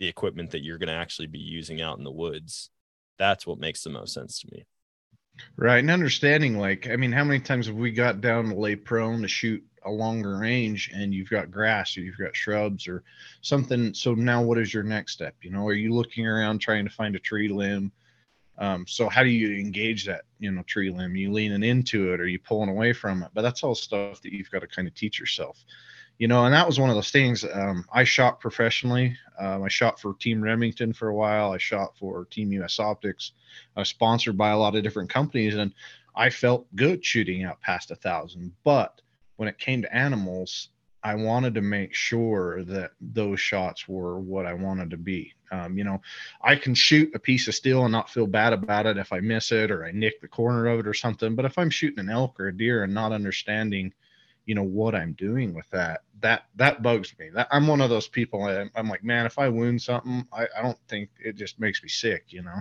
the 0.00 0.08
equipment 0.08 0.50
that 0.50 0.64
you're 0.64 0.78
going 0.78 0.88
to 0.88 0.94
actually 0.94 1.28
be 1.28 1.38
using 1.38 1.80
out 1.80 1.96
in 1.96 2.04
the 2.04 2.10
woods, 2.10 2.70
that's 3.18 3.46
what 3.46 3.60
makes 3.60 3.84
the 3.84 3.90
most 3.90 4.12
sense 4.12 4.40
to 4.40 4.48
me. 4.50 4.66
Right. 5.56 5.78
And 5.78 5.90
understanding, 5.90 6.58
like, 6.58 6.88
I 6.90 6.96
mean, 6.96 7.12
how 7.12 7.22
many 7.22 7.38
times 7.38 7.68
have 7.68 7.76
we 7.76 7.92
got 7.92 8.20
down 8.20 8.48
to 8.48 8.56
lay 8.56 8.74
prone 8.74 9.22
to 9.22 9.28
shoot 9.28 9.62
a 9.86 9.90
longer 9.90 10.38
range 10.38 10.90
and 10.94 11.14
you've 11.14 11.30
got 11.30 11.50
grass 11.50 11.96
or 11.96 12.00
you've 12.00 12.18
got 12.18 12.36
shrubs 12.36 12.86
or 12.86 13.02
something. 13.40 13.94
So 13.94 14.14
now 14.14 14.42
what 14.42 14.58
is 14.58 14.74
your 14.74 14.82
next 14.82 15.12
step? 15.12 15.34
You 15.42 15.50
know 15.50 15.66
are 15.66 15.72
you 15.72 15.94
looking 15.94 16.26
around 16.26 16.58
trying 16.58 16.84
to 16.84 16.90
find 16.90 17.16
a 17.16 17.20
tree 17.20 17.48
limb? 17.48 17.92
Um, 18.58 18.86
so 18.86 19.08
how 19.08 19.22
do 19.22 19.28
you 19.28 19.58
engage 19.58 20.06
that 20.06 20.22
you 20.38 20.50
know 20.50 20.62
tree 20.62 20.90
limb? 20.90 21.16
You 21.16 21.32
leaning 21.32 21.62
into 21.62 22.12
it? 22.12 22.20
Or 22.20 22.26
you 22.26 22.38
pulling 22.38 22.70
away 22.70 22.92
from 22.92 23.22
it? 23.22 23.30
But 23.34 23.42
that's 23.42 23.62
all 23.62 23.74
stuff 23.74 24.20
that 24.22 24.32
you've 24.32 24.50
got 24.50 24.60
to 24.60 24.66
kind 24.66 24.88
of 24.88 24.94
teach 24.94 25.18
yourself 25.18 25.64
you 26.18 26.28
know 26.28 26.44
and 26.44 26.54
that 26.54 26.66
was 26.66 26.80
one 26.80 26.90
of 26.90 26.96
those 26.96 27.10
things 27.10 27.44
um, 27.52 27.84
i 27.92 28.04
shot 28.04 28.40
professionally. 28.40 29.16
Um, 29.38 29.62
i 29.62 29.68
shot 29.68 30.00
for 30.00 30.14
team 30.14 30.40
remington 30.40 30.92
for 30.92 31.08
a 31.08 31.14
while. 31.14 31.52
I 31.52 31.58
shot 31.58 31.96
for 31.98 32.24
team 32.26 32.50
us 32.62 32.78
optics 32.78 33.32
i 33.76 33.80
was 33.80 33.88
sponsored 33.88 34.36
by 34.36 34.50
a 34.50 34.58
lot 34.58 34.76
of 34.76 34.82
different 34.82 35.10
companies. 35.10 35.54
And 35.54 35.72
i 36.14 36.30
felt 36.30 36.66
good 36.74 37.04
shooting 37.04 37.44
out 37.44 37.60
past 37.60 37.90
a 37.90 37.96
thousand 37.96 38.52
but 38.64 39.00
when 39.36 39.48
it 39.48 39.58
came 39.58 39.82
to 39.82 39.94
animals, 39.94 40.70
I 41.02 41.14
wanted 41.14 41.54
to 41.54 41.62
make 41.62 41.94
sure 41.94 42.64
that 42.64 42.90
those 43.00 43.38
shots 43.38 43.86
were 43.86 44.18
what 44.18 44.44
I 44.44 44.54
wanted 44.54 44.90
to 44.90 44.96
be. 44.96 45.34
Um, 45.52 45.78
you 45.78 45.84
know, 45.84 46.00
I 46.42 46.56
can 46.56 46.74
shoot 46.74 47.14
a 47.14 47.18
piece 47.20 47.46
of 47.46 47.54
steel 47.54 47.84
and 47.84 47.92
not 47.92 48.10
feel 48.10 48.26
bad 48.26 48.52
about 48.52 48.86
it 48.86 48.96
if 48.96 49.12
I 49.12 49.20
miss 49.20 49.52
it 49.52 49.70
or 49.70 49.84
I 49.84 49.92
nick 49.92 50.20
the 50.20 50.26
corner 50.26 50.66
of 50.66 50.80
it 50.80 50.86
or 50.86 50.94
something. 50.94 51.36
But 51.36 51.44
if 51.44 51.58
I'm 51.58 51.70
shooting 51.70 52.00
an 52.00 52.10
elk 52.10 52.40
or 52.40 52.48
a 52.48 52.56
deer 52.56 52.82
and 52.82 52.92
not 52.92 53.12
understanding, 53.12 53.92
you 54.46 54.56
know, 54.56 54.64
what 54.64 54.96
I'm 54.96 55.12
doing 55.12 55.54
with 55.54 55.68
that, 55.70 56.02
that 56.22 56.46
that 56.56 56.82
bugs 56.82 57.14
me. 57.18 57.30
That 57.34 57.48
I'm 57.50 57.66
one 57.66 57.80
of 57.80 57.90
those 57.90 58.08
people. 58.08 58.42
I, 58.42 58.64
I'm 58.74 58.88
like, 58.88 59.04
man, 59.04 59.26
if 59.26 59.38
I 59.38 59.48
wound 59.48 59.82
something, 59.82 60.26
I, 60.32 60.48
I 60.58 60.62
don't 60.62 60.78
think 60.88 61.10
it 61.24 61.36
just 61.36 61.60
makes 61.60 61.82
me 61.82 61.88
sick. 61.88 62.24
You 62.28 62.42
know, 62.42 62.60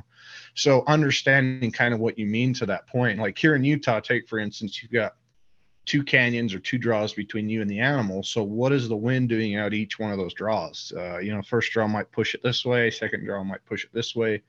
so 0.53 0.83
understanding 0.87 1.71
kind 1.71 1.93
of 1.93 1.99
what 1.99 2.19
you 2.19 2.27
mean 2.27 2.53
to 2.55 2.65
that 2.67 2.87
point. 2.87 3.19
Like 3.19 3.37
here 3.37 3.55
in 3.55 3.63
Utah, 3.63 4.01
take 4.01 4.27
for 4.27 4.39
instance, 4.39 4.81
you've 4.81 4.91
got 4.91 5.15
two 5.85 6.03
canyons 6.03 6.53
or 6.53 6.59
two 6.59 6.77
draws 6.77 7.13
between 7.13 7.49
you 7.49 7.61
and 7.61 7.69
the 7.69 7.79
animal. 7.79 8.23
So 8.23 8.43
what 8.43 8.71
is 8.71 8.89
the 8.89 8.95
wind 8.95 9.29
doing 9.29 9.55
out 9.55 9.73
each 9.73 9.99
one 9.99 10.11
of 10.11 10.17
those 10.17 10.33
draws? 10.33 10.91
Uh, 10.95 11.19
you 11.19 11.33
know, 11.33 11.41
first 11.41 11.71
draw 11.71 11.87
might 11.87 12.11
push 12.11 12.33
it 12.33 12.43
this 12.43 12.65
way, 12.65 12.89
second 12.91 13.25
draw 13.25 13.43
might 13.43 13.65
push 13.65 13.83
it 13.83 13.91
this 13.93 14.15
way. 14.15 14.41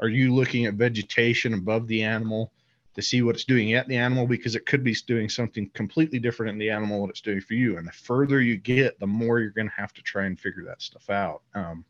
Are 0.00 0.08
you 0.08 0.34
looking 0.34 0.66
at 0.66 0.74
vegetation 0.74 1.54
above 1.54 1.86
the 1.86 2.02
animal 2.02 2.52
to 2.94 3.02
see 3.02 3.22
what 3.22 3.34
it's 3.34 3.44
doing 3.44 3.74
at 3.74 3.88
the 3.88 3.96
animal? 3.96 4.26
Because 4.26 4.54
it 4.54 4.66
could 4.66 4.84
be 4.84 4.94
doing 5.06 5.28
something 5.28 5.70
completely 5.74 6.18
different 6.18 6.50
in 6.52 6.58
the 6.58 6.70
animal 6.70 7.00
what 7.00 7.10
it's 7.10 7.20
doing 7.20 7.40
for 7.40 7.54
you. 7.54 7.78
And 7.78 7.86
the 7.86 7.92
further 7.92 8.40
you 8.40 8.56
get, 8.56 8.98
the 9.00 9.06
more 9.06 9.40
you're 9.40 9.50
going 9.50 9.68
to 9.68 9.74
have 9.80 9.92
to 9.94 10.02
try 10.02 10.24
and 10.24 10.38
figure 10.38 10.64
that 10.64 10.82
stuff 10.82 11.08
out. 11.08 11.42
Um, 11.54 11.84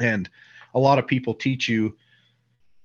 and 0.00 0.28
a 0.74 0.78
lot 0.78 0.98
of 0.98 1.06
people 1.06 1.34
teach 1.34 1.68
you 1.68 1.96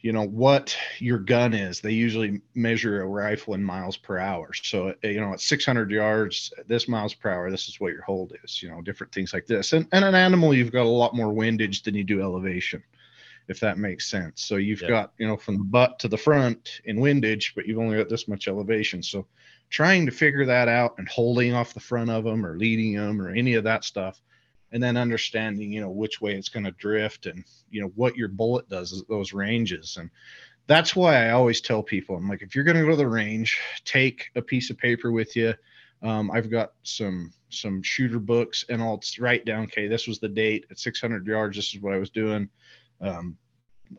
you 0.02 0.14
know 0.14 0.26
what 0.26 0.76
your 1.00 1.18
gun 1.18 1.54
is 1.54 1.82
they 1.82 1.92
usually 1.92 2.42
measure 2.56 3.02
a 3.02 3.08
rifle 3.08 3.54
in 3.54 3.64
miles 3.64 3.98
per 3.98 4.18
hour. 4.18 4.54
So 4.54 4.90
uh, 5.04 5.08
you 5.08 5.20
know 5.20 5.34
at 5.34 5.42
600 5.42 5.92
yards 5.92 6.54
this 6.68 6.88
miles 6.88 7.14
per 7.14 7.30
hour 7.30 7.52
this 7.52 7.68
is 7.68 7.80
what 7.80 7.92
your 7.92 8.04
hold 8.04 8.34
is 8.44 8.64
you 8.64 8.70
know 8.70 8.82
different 8.82 9.14
things 9.14 9.34
like 9.34 9.46
this. 9.46 9.74
And, 9.74 9.88
and 9.92 10.06
an 10.06 10.16
animal 10.16 10.54
you've 10.54 10.72
got 10.72 10.86
a 10.86 10.90
lot 10.90 11.16
more 11.16 11.34
windage 11.34 11.84
than 11.84 11.96
you 11.96 12.04
do 12.04 12.22
elevation 12.22 12.84
if 13.48 13.60
that 13.60 13.80
makes 13.80 14.08
sense. 14.10 14.44
So 14.44 14.58
you've 14.58 14.82
got 14.82 15.12
you 15.18 15.28
know 15.28 15.36
from 15.36 15.58
the 15.58 15.64
butt 15.64 16.00
to 16.00 16.08
the 16.08 16.18
front 16.18 16.82
in 16.86 17.00
windage 17.00 17.54
but 17.56 17.66
you've 17.68 17.80
only 17.80 17.98
got 17.98 18.10
this 18.10 18.28
much 18.28 18.48
elevation. 18.48 19.04
So 19.04 19.26
trying 19.70 20.06
to 20.06 20.12
figure 20.12 20.46
that 20.46 20.68
out 20.68 20.96
and 20.98 21.10
holding 21.10 21.54
off 21.54 21.74
the 21.74 21.80
front 21.80 22.10
of 22.10 22.24
them 22.24 22.46
or 22.46 22.58
leading 22.58 22.96
them 22.96 23.22
or 23.22 23.30
any 23.30 23.56
of 23.56 23.66
that 23.66 23.84
stuff 23.84 24.22
and 24.72 24.82
then 24.82 24.98
understanding 24.98 25.72
you 25.72 25.82
know 25.82 25.90
which 25.90 26.22
way 26.22 26.34
it's 26.36 26.50
going 26.50 26.64
to 26.66 26.72
drift 26.72 27.26
and 27.26 27.44
you 27.70 27.82
know 27.82 27.92
what 27.96 28.16
your 28.16 28.28
bullet 28.28 28.68
does 28.70 29.04
those 29.10 29.34
ranges 29.34 29.98
and 30.00 30.10
that's 30.68 30.96
why 30.96 31.26
i 31.28 31.32
always 31.32 31.62
tell 31.62 31.82
people 31.82 32.16
i'm 32.16 32.28
like 32.30 32.42
if 32.42 32.56
you're 32.56 32.64
going 32.64 32.78
to 32.78 32.84
go 32.84 32.90
to 32.90 32.96
the 32.96 33.08
range 33.08 33.60
take 33.86 34.30
a 34.36 34.42
piece 34.42 34.70
of 34.70 34.78
paper 34.78 35.12
with 35.12 35.36
you 35.36 35.54
Um, 36.02 36.32
I've 36.32 36.50
got 36.50 36.74
some 36.84 37.34
some 37.50 37.82
shooter 37.84 38.20
books, 38.20 38.64
and 38.70 38.82
I'll 38.82 39.02
write 39.20 39.46
down. 39.46 39.64
Okay, 39.66 39.88
this 39.88 40.08
was 40.08 40.20
the 40.20 40.30
date 40.30 40.66
at 40.72 40.80
600 40.80 41.26
yards. 41.28 41.58
This 41.58 41.74
is 41.74 41.82
what 41.82 41.94
I 41.94 41.98
was 41.98 42.10
doing. 42.12 42.50
Um, 43.02 43.38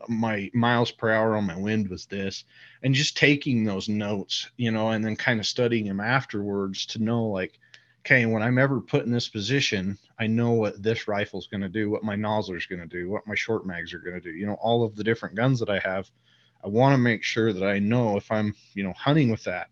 my 0.07 0.49
miles 0.53 0.91
per 0.91 1.11
hour 1.11 1.35
on 1.35 1.45
my 1.45 1.57
wind 1.57 1.89
was 1.89 2.05
this, 2.05 2.45
and 2.83 2.95
just 2.95 3.17
taking 3.17 3.63
those 3.63 3.89
notes, 3.89 4.49
you 4.57 4.71
know, 4.71 4.89
and 4.91 5.03
then 5.03 5.15
kind 5.15 5.39
of 5.39 5.45
studying 5.45 5.85
them 5.85 5.99
afterwards 5.99 6.85
to 6.87 7.03
know 7.03 7.25
like, 7.25 7.59
okay, 8.01 8.25
when 8.25 8.41
I'm 8.41 8.57
ever 8.57 8.81
put 8.81 9.05
in 9.05 9.11
this 9.11 9.29
position, 9.29 9.97
I 10.19 10.27
know 10.27 10.51
what 10.51 10.81
this 10.81 11.07
rifle's 11.07 11.47
going 11.47 11.61
to 11.61 11.69
do, 11.69 11.89
what 11.89 12.03
my 12.03 12.15
Nosler's 12.15 12.65
going 12.65 12.81
to 12.81 12.87
do, 12.87 13.09
what 13.09 13.27
my 13.27 13.35
short 13.35 13.65
mags 13.65 13.93
are 13.93 13.99
going 13.99 14.19
to 14.19 14.21
do. 14.21 14.31
You 14.31 14.47
know, 14.47 14.57
all 14.61 14.83
of 14.83 14.95
the 14.95 15.03
different 15.03 15.35
guns 15.35 15.59
that 15.59 15.69
I 15.69 15.79
have. 15.79 16.09
I 16.63 16.67
want 16.67 16.93
to 16.93 16.97
make 16.97 17.23
sure 17.23 17.53
that 17.53 17.67
I 17.67 17.79
know 17.79 18.17
if 18.17 18.31
I'm, 18.31 18.53
you 18.75 18.83
know, 18.83 18.93
hunting 18.93 19.31
with 19.31 19.43
that 19.45 19.67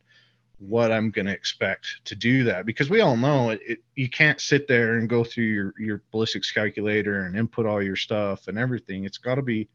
what 0.59 0.91
I'm 0.91 1.09
going 1.09 1.25
to 1.25 1.31
expect 1.31 2.01
to 2.05 2.15
do 2.15 2.43
that 2.43 2.65
because 2.65 2.89
we 2.89 2.99
all 2.99 3.15
know 3.15 3.51
it, 3.51 3.61
it, 3.65 3.79
you 3.95 4.09
can't 4.09 4.41
sit 4.41 4.67
there 4.67 4.97
and 4.97 5.07
go 5.07 5.23
through 5.23 5.45
your 5.45 5.73
your 5.79 6.03
ballistics 6.11 6.51
calculator 6.51 7.23
and 7.23 7.37
input 7.37 7.65
all 7.65 7.81
your 7.81 7.95
stuff 7.95 8.47
and 8.47 8.57
everything. 8.57 9.05
It's 9.05 9.17
got 9.17 9.35
to 9.35 9.41
be 9.41 9.69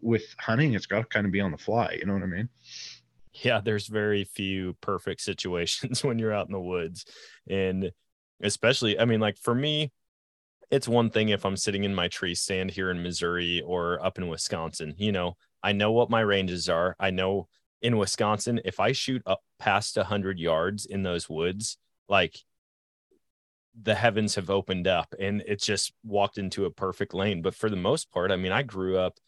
with 0.00 0.24
hunting. 0.38 0.74
It's 0.74 0.86
got 0.86 0.98
to 0.98 1.04
kind 1.04 1.26
of 1.26 1.32
be 1.32 1.40
on 1.40 1.52
the 1.52 1.58
fly. 1.58 1.96
You 1.98 2.06
know 2.06 2.14
what 2.14 2.24
I 2.24 2.26
mean? 2.26 2.48
Yeah, 3.42 3.60
there's 3.60 3.86
very 3.86 4.24
few 4.24 4.74
perfect 4.80 5.20
situations 5.20 6.02
when 6.04 6.18
you're 6.18 6.32
out 6.32 6.46
in 6.46 6.52
the 6.52 6.60
woods, 6.60 7.04
and 7.48 7.90
especially, 8.42 8.98
I 8.98 9.04
mean, 9.04 9.20
like 9.20 9.38
for 9.38 9.54
me, 9.54 9.92
it's 10.70 10.88
one 10.88 11.10
thing 11.10 11.28
if 11.28 11.44
I'm 11.44 11.56
sitting 11.56 11.84
in 11.84 11.94
my 11.94 12.08
tree 12.08 12.34
stand 12.34 12.70
here 12.70 12.90
in 12.90 13.02
Missouri 13.02 13.62
or 13.64 14.04
up 14.04 14.18
in 14.18 14.28
Wisconsin. 14.28 14.94
You 14.98 15.12
know, 15.12 15.36
I 15.62 15.72
know 15.72 15.92
what 15.92 16.10
my 16.10 16.20
ranges 16.20 16.68
are. 16.68 16.96
I 16.98 17.10
know 17.10 17.48
in 17.82 17.98
Wisconsin, 17.98 18.60
if 18.64 18.80
I 18.80 18.92
shoot 18.92 19.22
up 19.26 19.40
past 19.58 19.96
100 19.96 20.38
yards 20.38 20.86
in 20.86 21.02
those 21.02 21.28
woods, 21.28 21.78
like 22.08 22.36
the 23.80 23.94
heavens 23.94 24.34
have 24.34 24.50
opened 24.50 24.88
up 24.88 25.14
and 25.20 25.42
it's 25.46 25.66
just 25.66 25.92
walked 26.02 26.38
into 26.38 26.64
a 26.64 26.70
perfect 26.70 27.14
lane. 27.14 27.42
But 27.42 27.54
for 27.54 27.68
the 27.68 27.76
most 27.76 28.10
part, 28.10 28.32
I 28.32 28.36
mean, 28.36 28.52
I 28.52 28.62
grew 28.62 28.98
up 28.98 29.18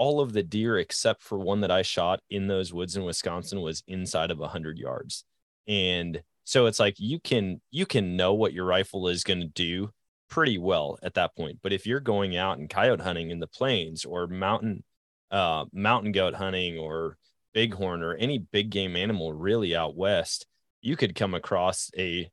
all 0.00 0.18
of 0.18 0.32
the 0.32 0.42
deer 0.42 0.78
except 0.78 1.22
for 1.22 1.38
one 1.38 1.60
that 1.60 1.70
I 1.70 1.82
shot 1.82 2.20
in 2.30 2.46
those 2.46 2.72
woods 2.72 2.96
in 2.96 3.04
Wisconsin 3.04 3.60
was 3.60 3.84
inside 3.86 4.30
of 4.30 4.38
100 4.38 4.78
yards. 4.78 5.24
And 5.68 6.22
so 6.44 6.64
it's 6.64 6.80
like 6.80 6.94
you 6.98 7.20
can 7.20 7.60
you 7.70 7.84
can 7.84 8.16
know 8.16 8.32
what 8.32 8.54
your 8.54 8.64
rifle 8.64 9.08
is 9.08 9.24
going 9.24 9.40
to 9.40 9.46
do 9.46 9.90
pretty 10.30 10.56
well 10.56 10.98
at 11.02 11.14
that 11.14 11.36
point. 11.36 11.58
But 11.62 11.74
if 11.74 11.86
you're 11.86 12.00
going 12.00 12.34
out 12.34 12.56
and 12.56 12.70
coyote 12.70 13.02
hunting 13.02 13.30
in 13.30 13.40
the 13.40 13.46
plains 13.46 14.06
or 14.06 14.26
mountain 14.26 14.84
uh 15.30 15.66
mountain 15.70 16.12
goat 16.12 16.34
hunting 16.34 16.78
or 16.78 17.18
bighorn 17.52 18.02
or 18.02 18.14
any 18.14 18.38
big 18.38 18.70
game 18.70 18.96
animal 18.96 19.34
really 19.34 19.76
out 19.76 19.96
west, 19.96 20.46
you 20.80 20.96
could 20.96 21.14
come 21.14 21.34
across 21.34 21.90
a 21.98 22.30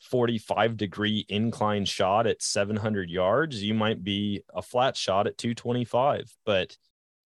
45 0.00 0.76
degree 0.76 1.24
incline 1.28 1.84
shot 1.84 2.26
at 2.26 2.42
700 2.42 3.10
yards. 3.10 3.62
You 3.62 3.74
might 3.74 4.04
be 4.04 4.42
a 4.54 4.62
flat 4.62 4.96
shot 4.96 5.26
at 5.26 5.38
225. 5.38 6.34
But 6.44 6.76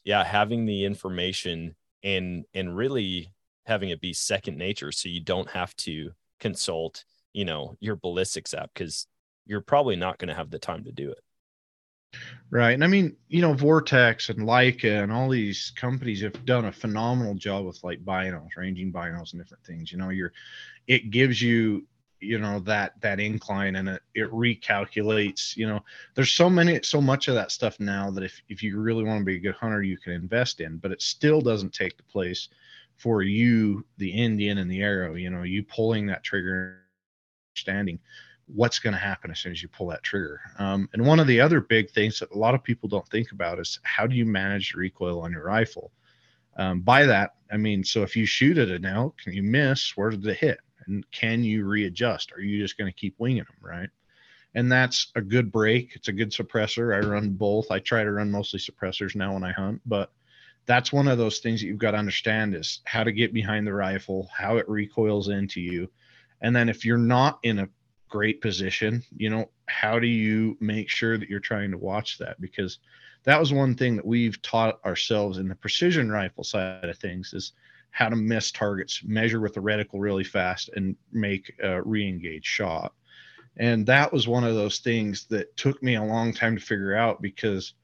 yeah, 0.05 0.25
having 0.25 0.67
the 0.67 0.85
information 0.85 1.75
and 2.03 2.45
and 2.55 2.77
really 2.77 3.33
having 3.67 3.91
it 3.91 4.01
be 4.01 4.13
second 4.13 4.57
nature 4.57 4.91
so 4.91 5.09
you 5.09 5.21
don't 5.21 5.51
have 5.51 5.75
to 5.77 6.11
consult, 6.39 7.05
you 7.33 7.45
know, 7.45 7.77
your 7.81 7.97
ballistics 7.97 8.55
app 8.55 8.71
because 8.75 9.07
you're 9.47 9.61
probably 9.61 9.97
not 9.97 10.19
going 10.19 10.29
to 10.29 10.35
have 10.35 10.51
the 10.51 10.59
time 10.59 10.85
to 10.85 10.93
do 10.93 11.11
it. 11.11 11.23
Right. 12.51 12.73
And 12.73 12.83
I 12.83 12.89
mean, 12.89 13.17
you 13.29 13.41
know, 13.41 13.53
Vortex 13.53 14.29
and 14.31 14.41
Leica 14.41 15.03
and 15.03 15.13
all 15.13 15.29
these 15.29 15.73
companies 15.77 16.23
have 16.23 16.45
done 16.45 16.65
a 16.65 16.73
phenomenal 16.73 17.35
job 17.35 17.65
with 17.65 17.83
like 17.85 18.05
binos, 18.05 18.57
ranging 18.57 18.93
binos 18.93 19.33
and 19.33 19.41
different 19.41 19.65
things. 19.65 19.93
You 19.93 19.99
know, 19.99 20.09
you're 20.09 20.33
it 20.89 21.11
gives 21.11 21.41
you, 21.41 21.87
you 22.21 22.39
know, 22.39 22.61
that 22.61 23.01
that 23.01 23.21
incline 23.21 23.77
and 23.77 23.89
it, 23.89 24.03
it 24.15 24.31
recalculates, 24.31 25.57
you 25.57 25.67
know, 25.67 25.81
there's 26.15 26.33
so 26.33 26.51
many 26.51 26.81
so 26.83 27.01
much 27.01 27.29
of 27.29 27.35
that 27.35 27.51
stuff 27.51 27.79
now 27.81 28.11
that 28.11 28.25
if 28.25 28.41
if 28.49 28.63
you 28.63 28.79
really 28.81 29.05
want 29.05 29.21
to 29.21 29.25
be 29.25 29.37
a 29.37 29.41
good 29.41 29.55
hunter, 29.55 29.83
you 29.83 29.99
can 29.99 30.13
invest 30.13 30.61
in, 30.61 30.79
but 30.79 30.93
it 30.93 31.03
still 31.03 31.41
doesn't 31.41 31.73
take 31.73 31.97
the 31.97 32.03
place 32.05 32.49
for 32.97 33.23
you, 33.23 33.85
the 33.97 34.11
Indian 34.11 34.59
and 34.59 34.71
the 34.71 34.83
arrow, 34.83 35.15
you 35.15 35.31
know, 35.31 35.43
you 35.43 35.63
pulling 35.63 36.07
that 36.07 36.23
trigger 36.23 36.83
standing 37.57 37.99
what's 38.55 38.79
going 38.79 38.93
to 38.93 38.99
happen 38.99 39.31
as 39.31 39.39
soon 39.39 39.53
as 39.53 39.63
you 39.63 39.69
pull 39.69 39.87
that 39.89 40.03
trigger. 40.03 40.41
Um, 40.59 40.89
and 40.93 41.07
one 41.07 41.21
of 41.21 41.27
the 41.27 41.41
other 41.41 41.61
big 41.61 41.91
things 41.91 42.19
that 42.19 42.33
a 42.33 42.39
lot 42.39 42.55
of 42.55 42.63
people 42.63 42.89
don't 42.89 43.09
think 43.09 43.33
about 43.33 43.59
is 43.59 43.79
how 43.83 44.07
do 44.07 44.17
you 44.17 44.27
manage 44.27 44.75
recoil 44.75 45.21
on 45.21 45.33
your 45.33 45.45
rifle? 45.45 45.93
Um, 46.57 46.81
by 46.81 47.07
that, 47.07 47.35
I 47.53 47.57
mean, 47.57 47.85
so 47.85 48.03
if 48.03 48.17
you 48.17 48.27
shoot 48.27 48.59
at 48.59 48.69
an 48.69 48.85
elk 48.85 49.17
and 49.27 49.35
you 49.35 49.43
miss, 49.43 49.97
where 49.97 50.11
did 50.11 50.27
it 50.27 50.37
hit? 50.37 50.59
Can 51.13 51.43
you 51.45 51.67
readjust? 51.67 52.33
Are 52.33 52.41
you 52.41 52.61
just 52.63 52.79
going 52.79 52.91
to 52.91 52.97
keep 52.99 53.15
winging 53.19 53.45
them, 53.45 53.57
right? 53.61 53.89
And 54.55 54.71
that's 54.71 55.13
a 55.15 55.21
good 55.21 55.53
brake. 55.53 55.93
It's 55.95 56.09
a 56.09 56.13
good 56.13 56.31
suppressor. 56.31 56.95
I 56.95 57.07
run 57.07 57.31
both. 57.31 57.71
I 57.71 57.79
try 57.79 58.03
to 58.03 58.11
run 58.11 58.31
mostly 58.31 58.59
suppressors 58.59 59.15
now 59.15 59.35
when 59.35 59.45
I 59.45 59.53
hunt, 59.53 59.81
but 59.87 60.13
that's 60.67 60.93
one 60.93 61.09
of 61.09 61.19
those 61.19 61.39
things 61.39 61.61
that 61.61 61.67
you've 61.67 61.79
got 61.79 61.93
to 61.93 61.99
understand 61.99 62.55
is 62.55 62.81
how 62.85 63.05
to 63.05 63.13
get 63.13 63.33
behind 63.33 63.67
the 63.67 63.73
rifle, 63.73 64.29
how 64.37 64.57
it 64.57 64.69
recoils 64.69 65.29
into 65.29 65.61
you. 65.61 65.91
And 66.43 66.55
then 66.55 66.69
if 66.69 66.85
you're 66.85 66.99
not 66.99 67.39
in 67.43 67.61
a 67.61 67.69
great 68.11 68.41
position 68.41 69.03
you 69.17 69.31
know 69.31 69.49
how 69.67 69.99
do 69.99 70.07
you 70.07 70.59
make 70.61 70.91
sure 70.91 71.17
that 71.17 71.29
you're 71.31 71.41
trying 71.41 71.71
to 71.71 71.79
watch 71.79 72.19
that 72.19 72.39
because 72.41 72.79
that 73.23 73.39
was 73.39 73.53
one 73.53 73.75
thing 73.75 73.97
that 73.97 74.05
we've 74.05 74.43
taught 74.43 74.85
ourselves 74.85 75.39
in 75.39 75.49
the 75.49 75.55
precision 75.55 76.11
rifle 76.11 76.43
side 76.43 76.85
of 76.85 76.99
things 76.99 77.33
is 77.33 77.53
how 77.91 78.09
to 78.09 78.17
miss 78.17 78.51
targets 78.51 79.03
measure 79.05 79.41
with 79.41 79.55
the 79.55 79.61
reticle 79.61 80.01
really 80.01 80.25
fast 80.25 80.71
and 80.75 80.97
make 81.13 81.53
a 81.63 81.83
re-engage 81.83 82.45
shot 82.45 82.93
and 83.57 83.87
that 83.87 84.13
was 84.13 84.29
one 84.29 84.45
of 84.45 84.55
those 84.55 84.79
things 84.79 85.27
that 85.27 85.57
took 85.57 85.83
me 85.83 85.97
a 85.97 86.03
long 86.03 86.33
time 86.33 86.57
to 86.57 86.65
figure 86.65 86.95
out 86.95 87.21
because 87.21 87.75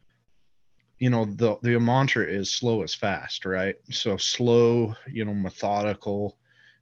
you 0.98 1.10
know 1.10 1.24
the 1.24 1.56
the 1.62 1.78
mantra 1.78 2.24
is 2.24 2.52
slow 2.52 2.82
is 2.82 2.94
fast 2.94 3.44
right 3.44 3.76
so 3.90 4.16
slow 4.16 4.94
you 5.10 5.24
know 5.24 5.34
methodical 5.34 6.36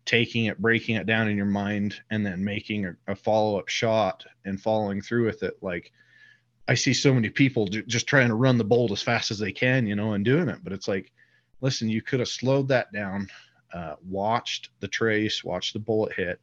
taking 0.05 0.47
it, 0.47 0.59
breaking 0.59 0.97
it 0.97 1.07
down 1.07 1.29
in 1.29 1.37
your 1.37 1.47
mind, 1.47 2.01
and 2.11 2.25
then 2.25 2.45
making 2.45 2.87
a, 2.87 2.97
a 3.09 3.15
follow 3.15 3.59
up 3.59 3.69
shot 3.69 4.25
and 4.45 4.61
following 4.61 5.01
through 5.01 5.27
with 5.27 5.43
it. 5.43 5.57
Like 5.63 5.93
I 6.69 6.75
see 6.75 6.95
so 6.95 7.15
many 7.15 7.31
people 7.31 7.67
just 7.67 8.07
trying 8.07 8.29
to 8.29 8.35
run 8.35 8.59
the 8.59 8.65
bolt 8.65 8.93
as 8.93 9.03
fast 9.03 9.31
as 9.31 9.39
they 9.39 9.53
can, 9.53 9.87
you 9.87 9.97
know, 9.97 10.13
and 10.13 10.25
doing 10.25 10.49
it. 10.49 10.59
But 10.63 10.73
it's 10.73 10.89
like, 10.89 11.13
listen, 11.61 11.89
you 11.89 12.03
could 12.03 12.21
have 12.21 12.29
slowed 12.29 12.69
that 12.69 12.93
down, 12.93 13.29
uh, 13.73 13.95
watched 14.09 14.71
the 14.81 14.89
trace, 14.89 15.43
watched 15.45 15.73
the 15.73 15.79
bullet 15.79 16.13
hit. 16.13 16.41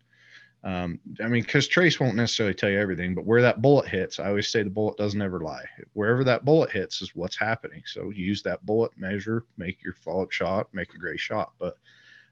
Um, 0.64 1.00
I 1.20 1.28
mean, 1.28 1.42
because 1.42 1.68
trace 1.68 2.00
won't 2.00 2.16
necessarily 2.16 2.54
tell 2.54 2.70
you 2.70 2.80
everything, 2.80 3.16
but 3.16 3.26
where 3.26 3.42
that 3.42 3.62
bullet 3.62 3.88
hits, 3.88 4.20
I 4.20 4.28
always 4.28 4.50
say 4.50 4.62
the 4.62 4.70
bullet 4.70 4.98
doesn't 4.98 5.22
ever 5.22 5.40
lie. 5.40 5.66
Wherever 5.94 6.24
that 6.26 6.46
bullet 6.46 6.70
hits 6.70 7.02
is 7.02 7.16
what's 7.16 7.36
happening. 7.36 7.82
So 7.86 8.12
use 8.12 8.44
that 8.44 8.64
bullet, 8.66 8.92
measure, 8.96 9.46
make 9.58 9.84
your 9.84 9.96
follow 9.96 10.24
up 10.24 10.32
shot, 10.32 10.68
make 10.72 10.94
a 10.94 11.00
great 11.00 11.20
shot. 11.20 11.54
But 11.58 11.78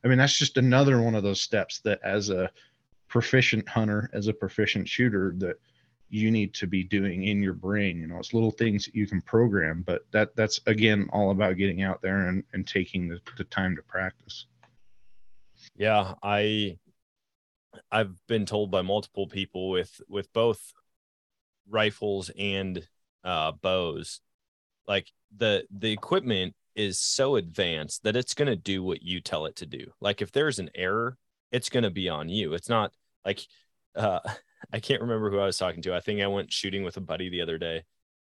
I 0.04 0.08
mean, 0.08 0.20
that's 0.20 0.38
just 0.38 0.58
another 0.58 1.02
one 1.02 1.15
of 1.15 1.24
those 1.24 1.42
steps 1.42 1.80
that 1.80 2.00
as 2.04 2.30
a 2.30 2.52
proficient 3.08 3.68
hunter, 3.68 4.10
as 4.13 4.28
a 4.28 4.34
proficient 4.34 4.88
shooter, 4.88 5.34
that 5.39 5.60
you 6.10 6.32
need 6.32 6.54
to 6.56 6.67
be 6.67 6.84
doing 6.84 7.26
in 7.26 7.41
your 7.41 7.54
brain. 7.54 8.00
You 8.00 8.08
know, 8.08 8.17
it's 8.17 8.34
little 8.34 8.52
things 8.52 8.86
that 8.86 8.95
you 8.95 9.08
can 9.08 9.22
program, 9.22 9.84
but 9.86 10.06
that 10.12 10.36
that's 10.36 10.60
again 10.65 11.10
all 11.13 11.32
about 11.32 11.58
getting 11.58 11.82
out 11.84 12.02
there 12.02 12.28
and, 12.28 12.43
and 12.54 12.67
taking 12.67 13.08
the, 13.08 13.19
the 13.38 13.43
time 13.45 13.76
to 13.76 13.82
practice. 13.84 14.45
Yeah, 15.76 16.13
I 16.24 16.78
I've 17.91 18.15
been 18.28 18.45
told 18.45 18.72
by 18.72 18.82
multiple 18.82 19.28
people 19.28 19.69
with 19.69 20.02
with 20.08 20.32
both 20.34 20.74
rifles 21.69 22.32
and 22.38 22.88
uh 23.24 23.52
bows 23.52 24.22
like 24.88 25.12
the 25.38 25.65
the 25.69 25.91
equipment 25.91 26.56
is 26.76 27.00
so 27.00 27.36
advanced 27.36 28.04
that 28.04 28.15
it's 28.15 28.34
going 28.34 28.48
to 28.48 28.56
do 28.56 28.82
what 28.82 29.04
you 29.04 29.22
tell 29.22 29.45
it 29.45 29.56
to 29.58 29.65
do. 29.65 29.91
Like 30.02 30.22
if 30.22 30.32
there's 30.32 30.60
an 30.60 30.69
error, 30.74 31.17
it's 31.52 31.69
going 31.69 31.84
to 31.84 31.89
be 31.89 32.10
on 32.10 32.30
you. 32.30 32.54
It's 32.54 32.69
not 32.69 32.91
like 33.24 33.41
uh 33.95 34.19
I 34.72 34.80
can't 34.80 35.02
remember 35.02 35.30
who 35.32 35.39
I 35.39 35.45
was 35.45 35.58
talking 35.58 35.82
to. 35.84 35.95
I 35.95 36.00
think 36.00 36.22
I 36.22 36.28
went 36.28 36.52
shooting 36.52 36.84
with 36.84 36.98
a 36.98 37.02
buddy 37.02 37.30
the 37.30 37.41
other 37.41 37.58
day 37.58 37.84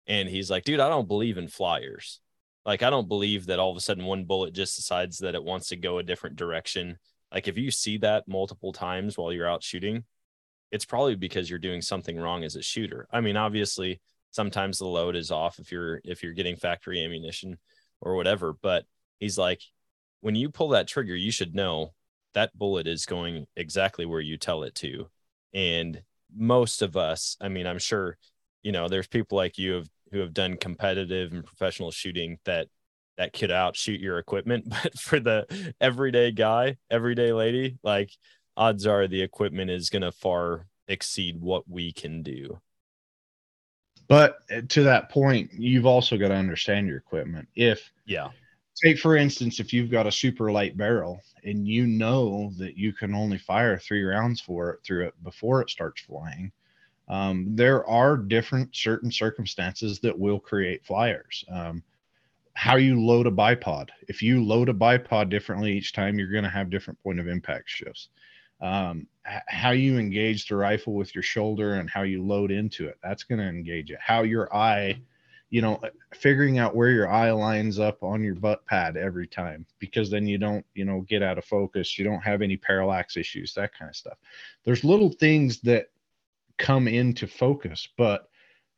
and 0.08 0.28
he's 0.30 0.50
like, 0.50 0.64
"Dude, 0.64 0.80
I 0.80 0.90
don't 0.90 1.08
believe 1.08 1.38
in 1.38 1.48
flyers. 1.48 2.20
Like 2.66 2.84
I 2.84 2.90
don't 2.90 3.08
believe 3.08 3.48
that 3.48 3.60
all 3.60 3.72
of 3.72 3.78
a 3.78 3.82
sudden 3.82 4.06
one 4.06 4.26
bullet 4.26 4.54
just 4.54 4.76
decides 4.76 5.20
that 5.20 5.36
it 5.36 5.44
wants 5.44 5.70
to 5.70 5.76
go 5.76 5.98
a 5.98 6.04
different 6.04 6.36
direction. 6.36 6.98
Like 7.32 7.48
if 7.48 7.58
you 7.58 7.72
see 7.72 7.98
that 8.00 8.28
multiple 8.28 8.74
times 8.74 9.18
while 9.18 9.32
you're 9.32 9.50
out 9.50 9.64
shooting, 9.64 10.04
it's 10.72 10.86
probably 10.86 11.16
because 11.16 11.50
you're 11.50 11.60
doing 11.60 11.82
something 11.82 12.18
wrong 12.18 12.44
as 12.44 12.56
a 12.56 12.62
shooter. 12.62 13.08
I 13.12 13.22
mean, 13.22 13.38
obviously, 13.38 14.02
sometimes 14.32 14.78
the 14.78 14.86
load 14.86 15.16
is 15.16 15.32
off 15.32 15.60
if 15.60 15.72
you're 15.72 16.02
if 16.04 16.24
you're 16.24 16.34
getting 16.34 16.56
factory 16.56 17.04
ammunition 17.04 17.58
or 18.02 18.16
whatever. 18.16 18.54
But 18.54 18.86
he's 19.20 19.38
like, 19.38 19.62
when 20.22 20.36
you 20.36 20.50
pull 20.50 20.70
that 20.70 20.88
trigger, 20.88 21.16
you 21.16 21.32
should 21.32 21.56
know 21.56 21.94
that 22.34 22.58
bullet 22.58 22.88
is 22.88 23.06
going 23.06 23.48
exactly 23.56 24.06
where 24.06 24.22
you 24.22 24.38
tell 24.38 24.64
it 24.64 24.76
to. 24.76 25.10
And 25.54 26.02
most 26.36 26.82
of 26.82 26.98
us, 26.98 27.38
I 27.42 27.50
mean, 27.50 27.68
I'm 27.68 27.80
sure, 27.80 28.18
you 28.62 28.72
know, 28.72 28.88
there's 28.88 29.08
people 29.08 29.38
like 29.38 29.58
you 29.58 29.74
have, 29.74 29.90
who 30.12 30.20
have 30.20 30.34
done 30.34 30.58
competitive 30.58 31.32
and 31.34 31.46
professional 31.46 31.92
shooting 31.92 32.40
that 32.46 32.68
that 33.18 33.34
could 33.34 33.52
outshoot 33.52 34.00
your 34.00 34.18
equipment. 34.18 34.66
But 34.84 34.98
for 34.98 35.20
the 35.20 35.74
everyday 35.82 36.32
guy, 36.32 36.78
everyday 36.90 37.34
lady, 37.34 37.78
like 37.84 38.12
odds 38.56 38.88
are 38.88 39.08
the 39.08 39.22
equipment 39.22 39.70
is 39.72 39.90
going 39.90 40.02
to 40.02 40.12
far 40.12 40.68
exceed 40.88 41.40
what 41.40 41.70
we 41.70 41.92
can 41.92 42.24
do. 42.24 42.60
But 44.08 44.40
uh, 44.52 44.62
to 44.70 44.84
that 44.84 45.10
point, 45.10 45.52
you've 45.54 45.86
also 45.86 46.18
got 46.18 46.30
to 46.30 46.36
understand 46.36 46.88
your 46.88 46.98
equipment. 46.98 47.48
If 47.56 47.92
Yeah. 48.06 48.30
Take 48.84 49.00
for 49.00 49.16
instance, 49.18 49.60
if 49.60 49.74
you've 49.74 49.92
got 49.92 50.08
a 50.08 50.12
super 50.12 50.52
light 50.52 50.78
barrel 50.78 51.22
and 51.44 51.68
you 51.68 51.88
know 51.88 52.52
that 52.58 52.78
you 52.78 52.94
can 52.94 53.14
only 53.14 53.38
fire 53.38 53.78
three 53.78 54.04
rounds 54.04 54.42
for 54.42 54.72
it 54.72 54.80
through 54.84 55.08
it 55.08 55.24
before 55.24 55.62
it 55.62 55.70
starts 55.70 56.02
flying, 56.02 56.52
um, 57.08 57.48
there 57.56 57.86
are 57.88 58.18
different 58.18 58.76
certain 58.76 59.12
circumstances 59.12 60.00
that 60.00 60.18
will 60.18 60.40
create 60.40 60.86
flyers. 60.86 61.44
Um, 61.52 61.84
how 62.54 62.76
you 62.76 63.02
load 63.02 63.26
a 63.26 63.32
bipod. 63.32 63.88
If 64.10 64.22
you 64.22 64.44
load 64.44 64.68
a 64.68 64.74
bipod 64.74 65.30
differently 65.30 65.72
each 65.78 65.94
time, 65.94 66.20
you're 66.20 66.32
going 66.32 66.44
to 66.44 66.50
have 66.50 66.70
different 66.70 67.02
point 67.02 67.20
of 67.20 67.28
impact 67.28 67.70
shifts. 67.70 68.10
Um, 68.62 69.08
how 69.24 69.72
you 69.72 69.98
engage 69.98 70.48
the 70.48 70.58
rifle 70.58 70.94
with 70.94 71.16
your 71.16 71.24
shoulder 71.24 71.76
and 71.76 71.90
how 71.90 72.02
you 72.02 72.22
load 72.22 72.52
into 72.52 72.88
it, 72.88 72.98
that's 73.02 73.24
going 73.24 73.40
to 73.40 73.48
engage 73.48 73.92
it. 73.92 74.00
How 74.02 74.24
your 74.24 74.54
eye, 74.54 75.00
you 75.50 75.62
know, 75.62 75.80
figuring 76.14 76.60
out 76.60 76.76
where 76.76 76.92
your 76.92 77.10
eye 77.10 77.32
lines 77.32 77.80
up 77.80 78.04
on 78.04 78.24
your 78.24 78.36
butt 78.36 78.66
pad 78.66 78.98
every 78.98 79.28
time, 79.28 79.66
because 79.80 80.10
then 80.10 80.28
you 80.28 80.38
don't, 80.38 80.66
you 80.76 80.86
know, 80.86 81.02
get 81.02 81.24
out 81.24 81.38
of 81.38 81.46
focus. 81.46 81.98
You 81.98 82.06
don't 82.06 82.22
have 82.22 82.42
any 82.42 82.58
parallax 82.58 83.18
issues, 83.18 83.54
that 83.56 83.74
kind 83.78 83.90
of 83.90 83.96
stuff. 83.96 84.18
There's 84.64 84.84
little 84.84 85.12
things 85.12 85.60
that 85.62 85.88
come 86.58 86.88
into 86.88 87.26
focus, 87.26 87.88
but 87.98 88.30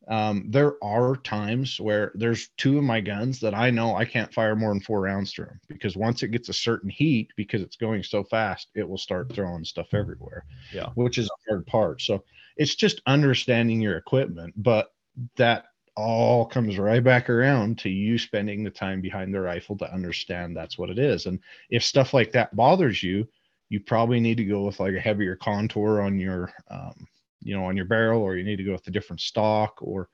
um, 0.07 0.45
there 0.49 0.83
are 0.83 1.15
times 1.15 1.79
where 1.79 2.11
there's 2.15 2.49
two 2.57 2.77
of 2.77 2.83
my 2.83 3.01
guns 3.01 3.39
that 3.41 3.53
I 3.53 3.69
know 3.69 3.95
I 3.95 4.05
can't 4.05 4.33
fire 4.33 4.55
more 4.55 4.69
than 4.69 4.81
four 4.81 5.01
rounds 5.01 5.31
through 5.31 5.45
'em 5.45 5.59
because 5.67 5.95
once 5.95 6.23
it 6.23 6.29
gets 6.29 6.49
a 6.49 6.53
certain 6.53 6.89
heat, 6.89 7.31
because 7.35 7.61
it's 7.61 7.75
going 7.75 8.01
so 8.01 8.23
fast, 8.23 8.69
it 8.75 8.87
will 8.87 8.97
start 8.97 9.31
throwing 9.31 9.63
stuff 9.63 9.93
everywhere. 9.93 10.45
Yeah. 10.73 10.89
Which 10.95 11.17
is 11.17 11.27
a 11.27 11.49
hard 11.49 11.67
part. 11.67 12.01
So 12.01 12.23
it's 12.57 12.75
just 12.75 13.01
understanding 13.05 13.79
your 13.79 13.97
equipment, 13.97 14.53
but 14.57 14.93
that 15.35 15.65
all 15.95 16.45
comes 16.45 16.77
right 16.77 17.03
back 17.03 17.29
around 17.29 17.77
to 17.79 17.89
you 17.89 18.17
spending 18.17 18.63
the 18.63 18.69
time 18.69 19.01
behind 19.01 19.33
the 19.33 19.41
rifle 19.41 19.77
to 19.77 19.93
understand 19.93 20.55
that's 20.55 20.77
what 20.77 20.89
it 20.89 20.97
is. 20.97 21.25
And 21.25 21.39
if 21.69 21.83
stuff 21.83 22.13
like 22.13 22.31
that 22.31 22.55
bothers 22.55 23.03
you, 23.03 23.27
you 23.69 23.79
probably 23.79 24.19
need 24.19 24.37
to 24.37 24.45
go 24.45 24.63
with 24.63 24.79
like 24.79 24.95
a 24.95 24.99
heavier 24.99 25.35
contour 25.35 26.01
on 26.01 26.19
your 26.19 26.51
um, 26.69 27.07
you 27.41 27.55
know 27.55 27.65
on 27.65 27.75
your 27.75 27.85
barrel 27.85 28.21
or 28.21 28.35
you 28.35 28.43
need 28.43 28.57
to 28.57 28.63
go 28.63 28.73
with 28.73 28.87
a 28.87 28.91
different 28.91 29.21
stock 29.21 29.77
or 29.81 30.09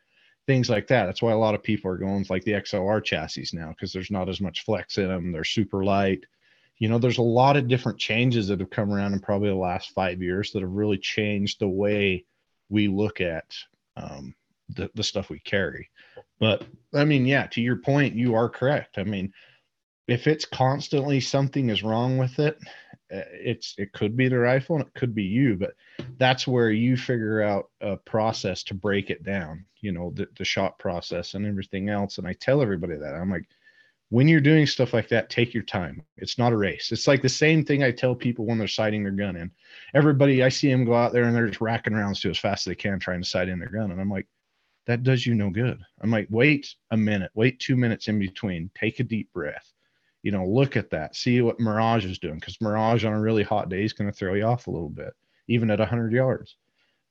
things 0.45 0.69
like 0.69 0.87
that. 0.87 1.05
That's 1.05 1.21
why 1.21 1.31
a 1.31 1.37
lot 1.37 1.55
of 1.55 1.63
people 1.63 1.91
are 1.91 1.97
going 1.97 2.19
with 2.19 2.29
like 2.29 2.43
the 2.43 2.53
xlr 2.53 3.03
chassis 3.03 3.49
now 3.53 3.69
because 3.69 3.91
there's 3.91 4.11
not 4.11 4.29
as 4.29 4.39
much 4.39 4.63
flex 4.63 4.97
in 4.97 5.07
them 5.07 5.31
they're 5.31 5.43
super 5.43 5.83
light. 5.83 6.23
You 6.77 6.89
know 6.89 6.99
there's 6.99 7.17
a 7.17 7.23
lot 7.23 7.57
of 7.57 7.67
different 7.67 7.99
changes 7.99 8.47
that 8.47 8.59
have 8.59 8.69
come 8.69 8.91
around 8.91 9.13
in 9.13 9.19
probably 9.19 9.49
the 9.49 9.55
last 9.55 9.91
five 9.91 10.21
years 10.21 10.51
that 10.51 10.61
have 10.61 10.71
really 10.71 10.97
changed 10.97 11.59
the 11.59 11.67
way 11.67 12.25
we 12.69 12.87
look 12.87 13.21
at 13.21 13.55
um, 13.95 14.35
the, 14.69 14.89
the 14.95 15.03
stuff 15.03 15.29
we 15.29 15.39
carry. 15.39 15.89
But 16.39 16.65
i 16.93 17.03
mean 17.03 17.25
yeah 17.25 17.47
to 17.47 17.61
your 17.61 17.77
point 17.77 18.15
you 18.15 18.35
are 18.35 18.49
correct. 18.49 18.97
I 18.97 19.03
mean 19.03 19.33
if 20.07 20.25
it's 20.27 20.45
constantly 20.45 21.19
something 21.19 21.69
is 21.69 21.83
wrong 21.83 22.17
with 22.17 22.39
it 22.39 22.57
uh, 23.13 23.21
it's 23.31 23.75
it 23.77 23.91
could 23.93 24.15
be 24.17 24.27
the 24.27 24.37
rifle 24.37 24.77
and 24.77 24.85
it 24.85 24.93
could 24.93 25.15
be 25.15 25.23
you 25.23 25.55
but 25.55 25.73
that's 26.17 26.47
where 26.47 26.71
you 26.71 26.97
figure 26.97 27.41
out 27.41 27.69
a 27.81 27.95
process 27.97 28.63
to 28.63 28.73
break 28.73 29.09
it 29.09 29.23
down 29.23 29.65
you 29.81 29.91
know 29.91 30.11
the, 30.15 30.27
the 30.37 30.45
shot 30.45 30.77
process 30.79 31.33
and 31.33 31.45
everything 31.45 31.89
else. 31.89 32.17
And 32.17 32.27
i 32.27 32.33
tell 32.33 32.61
everybody 32.61 32.95
that 32.95 33.15
i'm 33.15 33.31
like 33.31 33.47
when 34.09 34.27
you're 34.27 34.39
doing 34.39 34.65
stuff 34.65 34.93
like 34.93 35.09
that 35.09 35.29
take 35.29 35.53
your 35.53 35.63
time. 35.63 36.01
It's 36.15 36.37
not 36.37 36.53
a 36.53 36.57
race. 36.57 36.93
It's 36.93 37.07
like 37.07 37.21
the 37.21 37.29
same 37.29 37.65
thing 37.65 37.83
i 37.83 37.91
tell 37.91 38.15
people 38.15 38.45
when 38.45 38.57
they're 38.57 38.67
sighting 38.67 39.03
their 39.03 39.11
gun 39.11 39.35
in. 39.35 39.51
Everybody 39.93 40.43
i 40.43 40.49
see 40.49 40.71
them 40.71 40.85
go 40.85 40.93
out 40.93 41.13
there 41.13 41.23
and 41.23 41.35
they're 41.35 41.47
just 41.47 41.61
racking 41.61 41.93
rounds 41.93 42.19
to 42.21 42.29
as 42.29 42.37
fast 42.37 42.65
as 42.67 42.71
they 42.71 42.75
can 42.75 42.99
trying 42.99 43.21
to 43.21 43.27
sight 43.27 43.49
in 43.49 43.59
their 43.59 43.69
gun. 43.69 43.91
And 43.91 43.99
i'm 43.99 44.09
like 44.09 44.27
that 44.87 45.03
does 45.03 45.25
you 45.25 45.35
no 45.35 45.49
good 45.49 45.79
i'm 46.01 46.11
like 46.11 46.27
wait 46.29 46.73
a 46.91 46.97
minute 46.97 47.31
wait 47.35 47.59
two 47.59 47.75
minutes 47.75 48.07
in 48.07 48.17
between 48.17 48.71
take 48.75 48.99
a 48.99 49.03
deep 49.03 49.31
breath 49.33 49.73
you 50.27 50.31
know, 50.31 50.45
look 50.45 50.75
at 50.75 50.89
that, 50.89 51.15
see 51.15 51.39
what 51.39 51.57
Mirage 51.57 52.03
is 52.03 52.19
doing 52.19 52.37
because 52.37 52.59
Mirage 52.59 53.05
on 53.05 53.13
a 53.13 53.21
really 53.21 53.43
hot 53.43 53.69
day 53.69 53.85
is 53.85 53.93
going 53.93 54.11
to 54.11 54.17
throw 54.17 54.33
you 54.33 54.43
off 54.43 54.67
a 54.67 54.71
little 54.71 54.89
bit, 54.89 55.13
even 55.47 55.71
at 55.71 55.79
100 55.79 56.11
yards. 56.11 56.57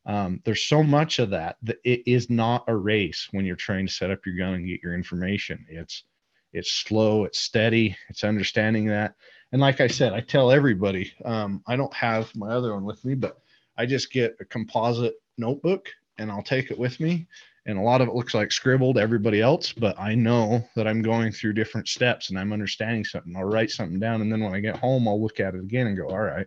Um, 0.04 0.42
there's 0.44 0.62
so 0.62 0.82
much 0.82 1.18
of 1.18 1.30
that 1.30 1.56
that 1.62 1.78
it 1.82 2.02
is 2.06 2.28
not 2.28 2.64
a 2.68 2.76
race 2.76 3.26
when 3.30 3.46
you're 3.46 3.56
trying 3.56 3.86
to 3.86 3.92
set 3.92 4.10
up 4.10 4.26
your 4.26 4.36
gun 4.36 4.52
and 4.52 4.66
get 4.66 4.82
your 4.82 4.92
information. 4.92 5.64
It's 5.68 6.04
it's 6.52 6.70
slow, 6.70 7.24
it's 7.24 7.38
steady, 7.38 7.96
it's 8.10 8.22
understanding 8.22 8.86
that. 8.88 9.14
And 9.50 9.62
like 9.62 9.80
I 9.80 9.86
said, 9.86 10.12
I 10.12 10.20
tell 10.20 10.50
everybody, 10.50 11.12
um, 11.24 11.62
I 11.66 11.76
don't 11.76 11.94
have 11.94 12.34
my 12.36 12.48
other 12.48 12.74
one 12.74 12.84
with 12.84 13.02
me, 13.02 13.14
but 13.14 13.38
I 13.78 13.86
just 13.86 14.12
get 14.12 14.36
a 14.40 14.44
composite 14.44 15.14
notebook 15.38 15.88
and 16.18 16.30
I'll 16.30 16.42
take 16.42 16.70
it 16.70 16.78
with 16.78 17.00
me 17.00 17.26
and 17.66 17.78
a 17.78 17.82
lot 17.82 18.00
of 18.00 18.08
it 18.08 18.14
looks 18.14 18.34
like 18.34 18.50
scribbled 18.52 18.98
everybody 18.98 19.40
else 19.40 19.72
but 19.72 19.98
i 19.98 20.14
know 20.14 20.66
that 20.74 20.86
i'm 20.86 21.02
going 21.02 21.32
through 21.32 21.52
different 21.52 21.88
steps 21.88 22.30
and 22.30 22.38
i'm 22.38 22.52
understanding 22.52 23.04
something. 23.04 23.34
I'll 23.36 23.44
write 23.44 23.70
something 23.70 23.98
down 23.98 24.20
and 24.22 24.32
then 24.32 24.42
when 24.42 24.54
i 24.54 24.60
get 24.60 24.76
home 24.76 25.08
i'll 25.08 25.20
look 25.20 25.40
at 25.40 25.54
it 25.54 25.60
again 25.60 25.86
and 25.86 25.96
go 25.96 26.08
all 26.08 26.20
right 26.20 26.46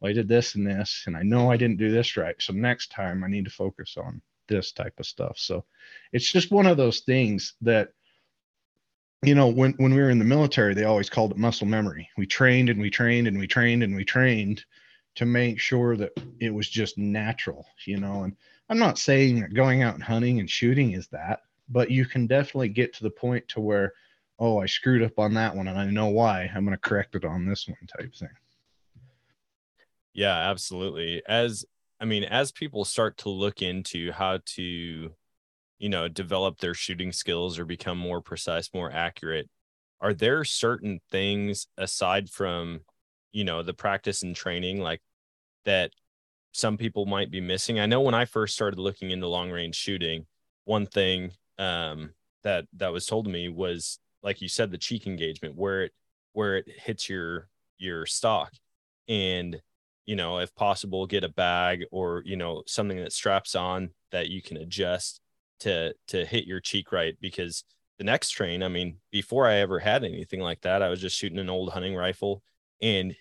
well 0.00 0.10
i 0.10 0.12
did 0.12 0.28
this 0.28 0.54
and 0.54 0.66
this 0.66 1.04
and 1.06 1.16
i 1.16 1.22
know 1.22 1.50
i 1.50 1.56
didn't 1.56 1.78
do 1.78 1.90
this 1.90 2.16
right 2.16 2.36
so 2.40 2.52
next 2.52 2.90
time 2.90 3.24
i 3.24 3.28
need 3.28 3.44
to 3.44 3.50
focus 3.50 3.96
on 3.96 4.22
this 4.48 4.72
type 4.72 4.94
of 4.98 5.06
stuff. 5.06 5.38
So 5.38 5.64
it's 6.12 6.30
just 6.30 6.50
one 6.50 6.66
of 6.66 6.76
those 6.76 7.00
things 7.00 7.54
that 7.62 7.90
you 9.22 9.34
know 9.34 9.48
when 9.48 9.72
when 9.74 9.94
we 9.94 10.00
were 10.00 10.10
in 10.10 10.18
the 10.18 10.24
military 10.24 10.74
they 10.74 10.84
always 10.84 11.10
called 11.10 11.32
it 11.32 11.38
muscle 11.38 11.66
memory. 11.66 12.08
We 12.16 12.26
trained 12.26 12.68
and 12.68 12.80
we 12.80 12.90
trained 12.90 13.26
and 13.26 13.38
we 13.38 13.46
trained 13.46 13.82
and 13.82 13.94
we 13.94 14.04
trained 14.04 14.64
to 15.16 15.24
make 15.24 15.60
sure 15.60 15.96
that 15.96 16.12
it 16.40 16.52
was 16.52 16.68
just 16.68 16.98
natural 16.98 17.64
you 17.86 17.98
know 17.98 18.24
and 18.24 18.36
I'm 18.68 18.78
not 18.78 18.98
saying 18.98 19.40
that 19.40 19.54
going 19.54 19.82
out 19.82 19.94
and 19.94 20.02
hunting 20.02 20.40
and 20.40 20.48
shooting 20.48 20.92
is 20.92 21.08
that, 21.08 21.40
but 21.68 21.90
you 21.90 22.06
can 22.06 22.26
definitely 22.26 22.70
get 22.70 22.94
to 22.94 23.02
the 23.02 23.10
point 23.10 23.46
to 23.48 23.60
where, 23.60 23.92
oh, 24.38 24.58
I 24.58 24.66
screwed 24.66 25.02
up 25.02 25.18
on 25.18 25.34
that 25.34 25.54
one 25.54 25.68
and 25.68 25.78
I 25.78 25.86
know 25.86 26.08
why. 26.08 26.50
I'm 26.54 26.64
going 26.64 26.76
to 26.76 26.80
correct 26.80 27.14
it 27.14 27.24
on 27.24 27.46
this 27.46 27.68
one 27.68 27.76
type 27.86 28.14
thing. 28.14 28.28
Yeah, 30.14 30.36
absolutely. 30.50 31.22
As 31.26 31.64
I 32.00 32.06
mean, 32.06 32.24
as 32.24 32.52
people 32.52 32.84
start 32.84 33.18
to 33.18 33.28
look 33.28 33.62
into 33.62 34.12
how 34.12 34.40
to, 34.56 35.12
you 35.78 35.88
know, 35.88 36.08
develop 36.08 36.58
their 36.58 36.74
shooting 36.74 37.12
skills 37.12 37.58
or 37.58 37.64
become 37.64 37.98
more 37.98 38.20
precise, 38.20 38.70
more 38.72 38.90
accurate, 38.90 39.48
are 40.00 40.14
there 40.14 40.44
certain 40.44 41.00
things 41.10 41.66
aside 41.76 42.30
from, 42.30 42.80
you 43.32 43.44
know, 43.44 43.62
the 43.62 43.74
practice 43.74 44.22
and 44.22 44.36
training 44.36 44.80
like 44.80 45.00
that 45.64 45.92
some 46.54 46.76
people 46.76 47.04
might 47.04 47.30
be 47.30 47.40
missing? 47.40 47.80
I 47.80 47.86
know 47.86 48.00
when 48.00 48.14
I 48.14 48.24
first 48.24 48.54
started 48.54 48.78
looking 48.78 49.10
into 49.10 49.26
long 49.26 49.50
range 49.50 49.74
shooting, 49.74 50.26
one 50.64 50.86
thing 50.86 51.32
um, 51.58 52.14
that 52.42 52.66
that 52.74 52.92
was 52.92 53.06
told 53.06 53.26
to 53.26 53.30
me 53.30 53.48
was 53.48 53.98
like 54.22 54.40
you 54.40 54.48
said, 54.48 54.70
the 54.70 54.78
cheek 54.78 55.06
engagement 55.06 55.56
where 55.56 55.82
it 55.82 55.92
where 56.32 56.56
it 56.56 56.66
hits 56.68 57.08
your 57.08 57.48
your 57.78 58.06
stock 58.06 58.52
and 59.08 59.60
you 60.06 60.16
know 60.16 60.38
if 60.38 60.54
possible 60.54 61.06
get 61.06 61.24
a 61.24 61.28
bag 61.28 61.84
or 61.90 62.22
you 62.24 62.36
know 62.36 62.62
something 62.66 62.98
that 62.98 63.12
straps 63.12 63.54
on 63.54 63.90
that 64.12 64.28
you 64.28 64.42
can 64.42 64.56
adjust 64.56 65.20
to 65.60 65.94
to 66.08 66.24
hit 66.24 66.44
your 66.44 66.60
cheek 66.60 66.92
right 66.92 67.16
because 67.20 67.64
the 67.98 68.04
next 68.04 68.30
train 68.30 68.62
i 68.62 68.68
mean 68.68 68.96
before 69.10 69.46
i 69.46 69.56
ever 69.56 69.78
had 69.78 70.04
anything 70.04 70.40
like 70.40 70.60
that 70.62 70.82
i 70.82 70.88
was 70.88 71.00
just 71.00 71.16
shooting 71.16 71.38
an 71.38 71.50
old 71.50 71.72
hunting 71.72 71.94
rifle 71.94 72.42
and 72.80 73.14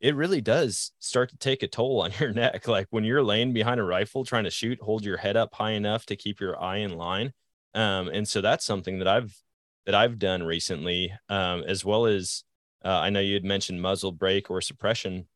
it 0.00 0.14
really 0.14 0.40
does 0.40 0.92
start 0.98 1.30
to 1.30 1.38
take 1.38 1.62
a 1.62 1.68
toll 1.68 2.02
on 2.02 2.12
your 2.20 2.32
neck. 2.32 2.68
Like 2.68 2.88
when 2.90 3.04
you're 3.04 3.22
laying 3.22 3.52
behind 3.52 3.80
a 3.80 3.84
rifle 3.84 4.24
trying 4.24 4.44
to 4.44 4.50
shoot 4.50 4.80
hold 4.80 5.04
your 5.04 5.16
head 5.16 5.36
up 5.36 5.54
high 5.54 5.72
enough 5.72 6.06
to 6.06 6.16
keep 6.16 6.40
your 6.40 6.60
eye 6.62 6.78
in 6.78 6.96
line. 6.96 7.32
Um, 7.74 8.08
and 8.08 8.26
so 8.26 8.40
that's 8.40 8.64
something 8.64 9.00
that 9.00 9.08
i've 9.08 9.38
that 9.84 9.94
i've 9.94 10.18
done 10.18 10.42
recently 10.42 11.12
um, 11.28 11.62
as 11.66 11.84
well 11.84 12.06
as 12.06 12.42
uh, 12.82 12.88
i 12.88 13.10
know 13.10 13.20
you 13.20 13.34
had 13.34 13.44
mentioned 13.44 13.82
muzzle 13.82 14.12
brake 14.12 14.50
or 14.50 14.62
suppression 14.62 15.26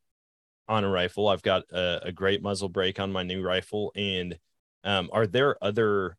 on 0.71 0.85
a 0.85 0.89
rifle. 0.89 1.29
I've 1.29 1.43
got 1.43 1.65
a, 1.73 2.07
a 2.07 2.13
great 2.13 2.43
muzzle 2.43 2.69
brake 2.69 3.01
on 3.01 3.11
my 3.11 3.25
new 3.25 3.43
rifle. 3.43 3.93
And 3.97 4.39
um, 4.85 5.11
are 5.13 5.27
there 5.27 5.63
other 5.63 6.17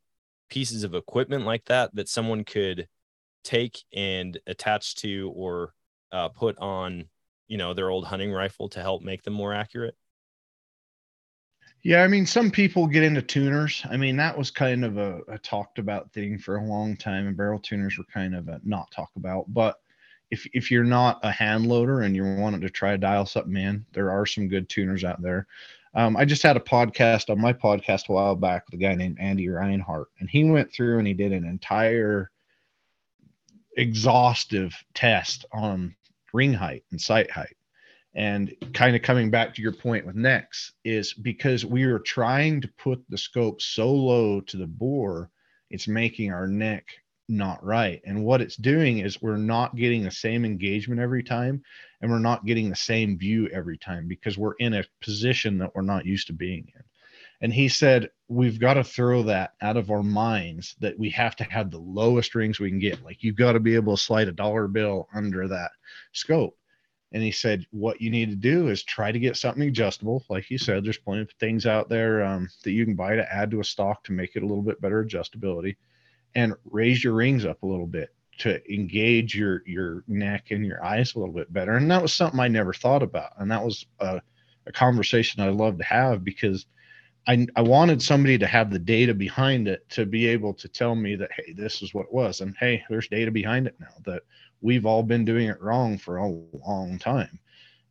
pieces 0.50 0.84
of 0.84 0.94
equipment 0.94 1.46
like 1.46 1.64
that 1.66 1.96
that 1.96 2.10
someone 2.10 2.44
could 2.44 2.88
take 3.46 3.80
and 3.94 4.38
attach 4.46 4.96
to 4.98 5.32
or 5.34 5.74
uh, 6.12 6.28
put 6.28 6.60
on 6.60 7.06
you 7.52 7.58
know 7.58 7.74
their 7.74 7.90
old 7.90 8.06
hunting 8.06 8.32
rifle 8.32 8.70
to 8.70 8.82
help 8.82 9.04
make 9.04 9.24
them 9.24 9.34
more 9.34 9.54
accurate 9.54 9.96
Yeah, 11.84 12.04
I 12.04 12.08
mean, 12.08 12.26
some 12.26 12.52
people 12.52 12.88
get 12.88 13.04
into 13.04 13.22
tuners. 13.22 13.84
I 13.90 13.98
mean, 13.98 14.16
that 14.18 14.38
was 14.38 14.52
kind 14.52 14.86
of 14.86 14.98
a, 14.98 15.20
a 15.28 15.38
talked 15.40 15.80
about 15.80 16.12
thing 16.14 16.38
for 16.38 16.58
a 16.58 16.64
long 16.64 16.96
time, 16.96 17.28
and 17.28 17.36
barrel 17.36 17.60
tuners 17.60 17.98
were 17.98 18.06
kind 18.06 18.36
of 18.36 18.48
a 18.48 18.62
not 18.64 18.92
talk 18.92 19.10
about. 19.16 19.46
But 19.48 19.78
if 20.30 20.48
if 20.54 20.72
you're 20.72 20.84
not 20.84 21.20
a 21.24 21.32
hand 21.32 21.68
loader 21.68 22.02
and 22.02 22.16
you're 22.16 22.38
wanting 22.38 22.62
to 22.62 22.70
try 22.70 22.92
to 22.92 22.98
dial 22.98 23.26
something 23.26 23.58
in, 23.58 23.86
there 23.94 24.12
are 24.12 24.26
some 24.26 24.48
good 24.48 24.70
tuners 24.70 25.04
out 25.04 25.22
there. 25.22 25.48
Um, 25.94 26.16
I 26.16 26.24
just 26.24 26.44
had 26.44 26.56
a 26.56 26.62
podcast 26.62 27.30
on 27.30 27.42
my 27.42 27.52
podcast 27.52 28.10
a 28.10 28.14
while 28.14 28.36
back 28.36 28.66
with 28.68 28.80
a 28.80 28.84
guy 28.84 28.96
named 28.96 29.18
Andy 29.20 29.50
Reinhart, 29.50 30.08
and 30.20 30.30
he 30.30 30.44
went 30.46 30.72
through 30.72 31.00
and 31.00 31.08
he 31.08 31.14
did 31.14 31.34
an 31.34 31.46
entire 31.46 32.32
exhaustive 33.76 34.74
test 34.94 35.46
on 35.52 35.96
ring 36.34 36.54
height 36.54 36.84
and 36.92 37.00
sight 37.00 37.30
height. 37.32 37.56
And 38.14 38.54
kind 38.74 38.96
of 38.96 39.02
coming 39.02 39.32
back 39.32 39.56
to 39.56 39.62
your 39.62 39.72
point 39.72 40.06
with 40.06 40.16
necks 40.16 40.74
is 40.84 41.14
because 41.14 41.66
we 41.66 41.84
are 41.84 42.00
trying 42.00 42.60
to 42.62 42.68
put 42.78 43.04
the 43.08 43.18
scope 43.18 43.62
so 43.62 43.92
low 43.92 44.42
to 44.42 44.58
the 44.58 44.68
bore, 44.68 45.30
it's 45.70 45.88
making 45.88 46.32
our 46.32 46.48
neck 46.48 46.86
not 47.30 47.64
right. 47.64 48.02
And 48.06 48.26
what 48.26 48.42
it's 48.42 48.58
doing 48.58 49.00
is 49.00 49.22
we're 49.22 49.38
not 49.38 49.76
getting 49.76 50.04
the 50.04 50.12
same 50.12 50.44
engagement 50.44 51.00
every 51.00 51.24
time 51.24 51.64
and 52.02 52.12
we're 52.12 52.20
not 52.20 52.46
getting 52.46 52.70
the 52.70 52.76
same 52.76 53.18
view 53.18 53.48
every 53.54 53.78
time 53.78 54.08
because 54.08 54.38
we're 54.38 54.56
in 54.60 54.74
a 54.74 54.84
position 55.02 55.58
that 55.60 55.74
we're 55.74 55.82
not 55.82 56.06
used 56.06 56.28
to 56.28 56.34
being 56.34 56.72
in. 56.76 56.84
And 57.44 57.54
he 57.54 57.70
said, 57.70 58.10
we've 58.28 58.60
got 58.60 58.76
to 58.76 58.84
throw 58.84 59.24
that 59.24 59.54
out 59.62 59.78
of 59.78 59.90
our 59.90 60.04
minds 60.04 60.76
that 60.80 61.00
we 61.00 61.10
have 61.12 61.36
to 61.38 61.44
have 61.46 61.72
the 61.72 61.80
lowest 61.80 62.36
rings 62.36 62.60
we 62.60 62.70
can 62.70 62.80
get. 62.80 63.04
Like 63.04 63.24
you've 63.24 63.36
got 63.36 63.54
to 63.54 63.60
be 63.60 63.76
able 63.76 63.96
to 63.96 64.04
slide 64.04 64.28
a 64.28 64.34
dollar 64.34 64.68
bill 64.68 65.08
under 65.14 65.48
that 65.48 65.72
scope. 66.12 66.58
And 67.14 67.22
he 67.22 67.32
said, 67.32 67.66
what 67.72 68.00
you 68.00 68.10
need 68.10 68.30
to 68.30 68.38
do 68.38 68.70
is 68.70 68.84
try 68.84 69.12
to 69.12 69.20
get 69.20 69.36
something 69.36 69.68
adjustable. 69.68 70.24
Like 70.30 70.50
you 70.50 70.58
said, 70.58 70.86
there's 70.86 70.98
plenty 70.98 71.24
of 71.24 71.32
things 71.40 71.66
out 71.66 71.90
there 71.90 72.24
um, 72.24 72.48
that 72.64 72.72
you 72.72 72.86
can 72.86 72.96
buy 72.96 73.16
to 73.16 73.34
add 73.34 73.52
to 73.52 73.60
a 73.60 73.66
stock 73.66 74.04
to 74.06 74.14
make 74.14 74.36
it 74.36 74.44
a 74.44 74.46
little 74.46 74.64
bit 74.64 74.80
better 74.80 75.04
adjustability 75.04 75.76
and 76.36 76.56
raise 76.64 77.04
your 77.04 77.14
rings 77.14 77.46
up 77.46 77.64
a 77.64 77.68
little 77.68 77.88
bit 77.88 78.16
to 78.38 78.74
engage 78.74 79.36
your 79.36 79.62
your 79.66 80.04
neck 80.08 80.52
and 80.52 80.66
your 80.66 80.84
eyes 80.84 81.14
a 81.14 81.20
little 81.20 81.34
bit 81.34 81.52
better. 81.52 81.74
And 81.74 81.92
that 81.92 82.02
was 82.02 82.14
something 82.14 82.40
I 82.40 82.48
never 82.48 82.74
thought 82.74 83.04
about. 83.04 83.34
And 83.38 83.52
that 83.52 83.64
was 83.64 83.86
a, 84.00 84.22
a 84.66 84.72
conversation 84.72 85.42
I 85.42 85.50
love 85.50 85.78
to 85.80 85.84
have 85.84 86.24
because 86.24 86.66
I, 87.28 87.46
I 87.56 87.62
wanted 87.62 88.02
somebody 88.02 88.38
to 88.40 88.48
have 88.48 88.72
the 88.72 88.80
data 88.80 89.14
behind 89.14 89.68
it 89.68 89.88
to 89.90 90.06
be 90.06 90.28
able 90.28 90.54
to 90.56 90.68
tell 90.68 90.96
me 90.96 91.16
that 91.16 91.32
hey 91.32 91.54
this 91.54 91.82
is 91.82 91.94
what 91.94 92.08
it 92.08 92.14
was 92.14 92.42
and 92.42 92.56
hey 92.60 92.84
there's 92.90 93.08
data 93.08 93.30
behind 93.30 93.68
it 93.68 93.76
now 93.80 93.94
that 94.06 94.24
we've 94.62 94.86
all 94.86 95.04
been 95.04 95.24
doing 95.24 95.48
it 95.48 95.62
wrong 95.62 95.98
for 95.98 96.18
a 96.18 96.28
long 96.28 96.98
time 97.00 97.40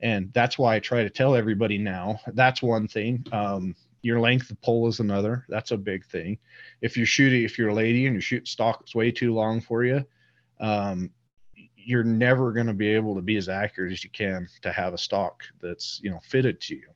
and 0.01 0.33
that's 0.33 0.59
why 0.59 0.75
i 0.75 0.81
try 0.81 1.05
to 1.05 1.11
tell 1.11 1.37
everybody 1.37 1.79
now 1.79 2.19
that's 2.35 2.61
one 2.61 2.89
thing 2.89 3.25
um, 3.31 3.75
your 4.03 4.21
length 4.21 4.51
of 4.51 4.61
pull 4.63 4.89
is 4.89 5.01
another. 5.01 5.45
That's 5.49 5.73
a 5.73 5.77
big 5.77 6.05
thing. 6.07 6.39
If 6.81 6.97
you're 6.97 7.07
shooting, 7.07 7.43
if 7.43 7.59
you're 7.59 7.69
a 7.69 7.75
lady 7.75 8.07
and 8.07 8.15
you're 8.15 8.23
shooting 8.23 8.47
stock 8.47 8.81
it's 8.83 8.95
way 8.95 9.11
too 9.11 9.35
long 9.35 9.61
for 9.61 9.85
you, 9.85 10.05
um, 10.61 11.11
you're 11.77 12.05
never 12.05 12.53
going 12.53 12.67
to 12.67 12.75
be 12.75 12.89
able 12.89 13.15
to 13.15 13.23
be 13.23 13.37
as 13.37 13.49
accurate 13.49 13.93
as 13.93 14.05
you 14.05 14.11
can 14.11 14.49
to 14.63 14.73
have 14.73 14.95
a 14.95 14.99
stock 14.99 15.43
that's 15.61 16.01
you 16.03 16.11
know 16.11 16.21
fitted 16.23 16.61
to 16.63 16.77
you. 16.77 16.89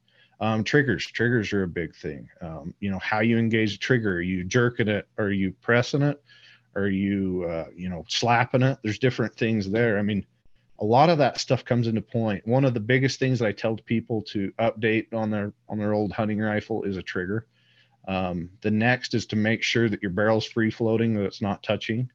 Um, 0.44 0.62
triggers, 0.62 1.06
triggers 1.06 1.54
are 1.54 1.62
a 1.62 1.68
big 1.68 1.96
thing. 1.96 2.28
Um, 2.42 2.74
you 2.78 2.90
know 2.90 2.98
how 2.98 3.20
you 3.20 3.38
engage 3.38 3.76
a 3.76 3.78
trigger. 3.78 4.16
Are 4.16 4.20
you 4.20 4.44
jerking 4.44 4.88
it? 4.88 5.08
Are 5.16 5.30
you 5.30 5.52
pressing 5.62 6.02
it? 6.02 6.22
Are 6.76 6.88
you 6.88 7.46
uh, 7.48 7.68
you 7.74 7.88
know 7.88 8.04
slapping 8.08 8.60
it? 8.60 8.78
There's 8.82 8.98
different 8.98 9.34
things 9.36 9.70
there. 9.70 9.98
I 9.98 10.02
mean, 10.02 10.26
a 10.80 10.84
lot 10.84 11.08
of 11.08 11.16
that 11.16 11.40
stuff 11.40 11.64
comes 11.64 11.86
into 11.86 12.02
point. 12.02 12.46
One 12.46 12.66
of 12.66 12.74
the 12.74 12.80
biggest 12.80 13.18
things 13.18 13.38
that 13.38 13.46
I 13.46 13.52
tell 13.52 13.76
people 13.76 14.20
to 14.32 14.52
update 14.58 15.14
on 15.14 15.30
their 15.30 15.54
on 15.66 15.78
their 15.78 15.94
old 15.94 16.12
hunting 16.12 16.40
rifle 16.40 16.82
is 16.82 16.98
a 16.98 17.02
trigger. 17.02 17.46
Um, 18.06 18.50
the 18.60 18.70
next 18.70 19.14
is 19.14 19.24
to 19.28 19.36
make 19.36 19.62
sure 19.62 19.88
that 19.88 20.02
your 20.02 20.10
barrel's 20.10 20.44
free 20.44 20.70
floating, 20.70 21.14
that 21.14 21.24
it's 21.24 21.40
not 21.40 21.62
touching. 21.62 22.10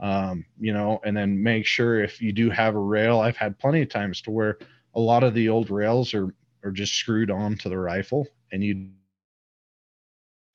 Um, 0.00 0.44
you 0.60 0.72
know, 0.72 1.00
and 1.04 1.16
then 1.16 1.42
make 1.42 1.66
sure 1.66 2.04
if 2.04 2.22
you 2.22 2.32
do 2.32 2.50
have 2.50 2.76
a 2.76 2.78
rail. 2.78 3.18
I've 3.18 3.36
had 3.36 3.58
plenty 3.58 3.82
of 3.82 3.88
times 3.88 4.22
to 4.22 4.30
where 4.30 4.58
a 4.94 5.00
lot 5.00 5.24
of 5.24 5.34
the 5.34 5.48
old 5.48 5.70
rails 5.70 6.14
are 6.14 6.32
are 6.64 6.70
just 6.70 6.94
screwed 6.94 7.30
on 7.30 7.56
to 7.58 7.68
the 7.68 7.78
rifle, 7.78 8.26
and 8.52 8.62
you 8.62 8.90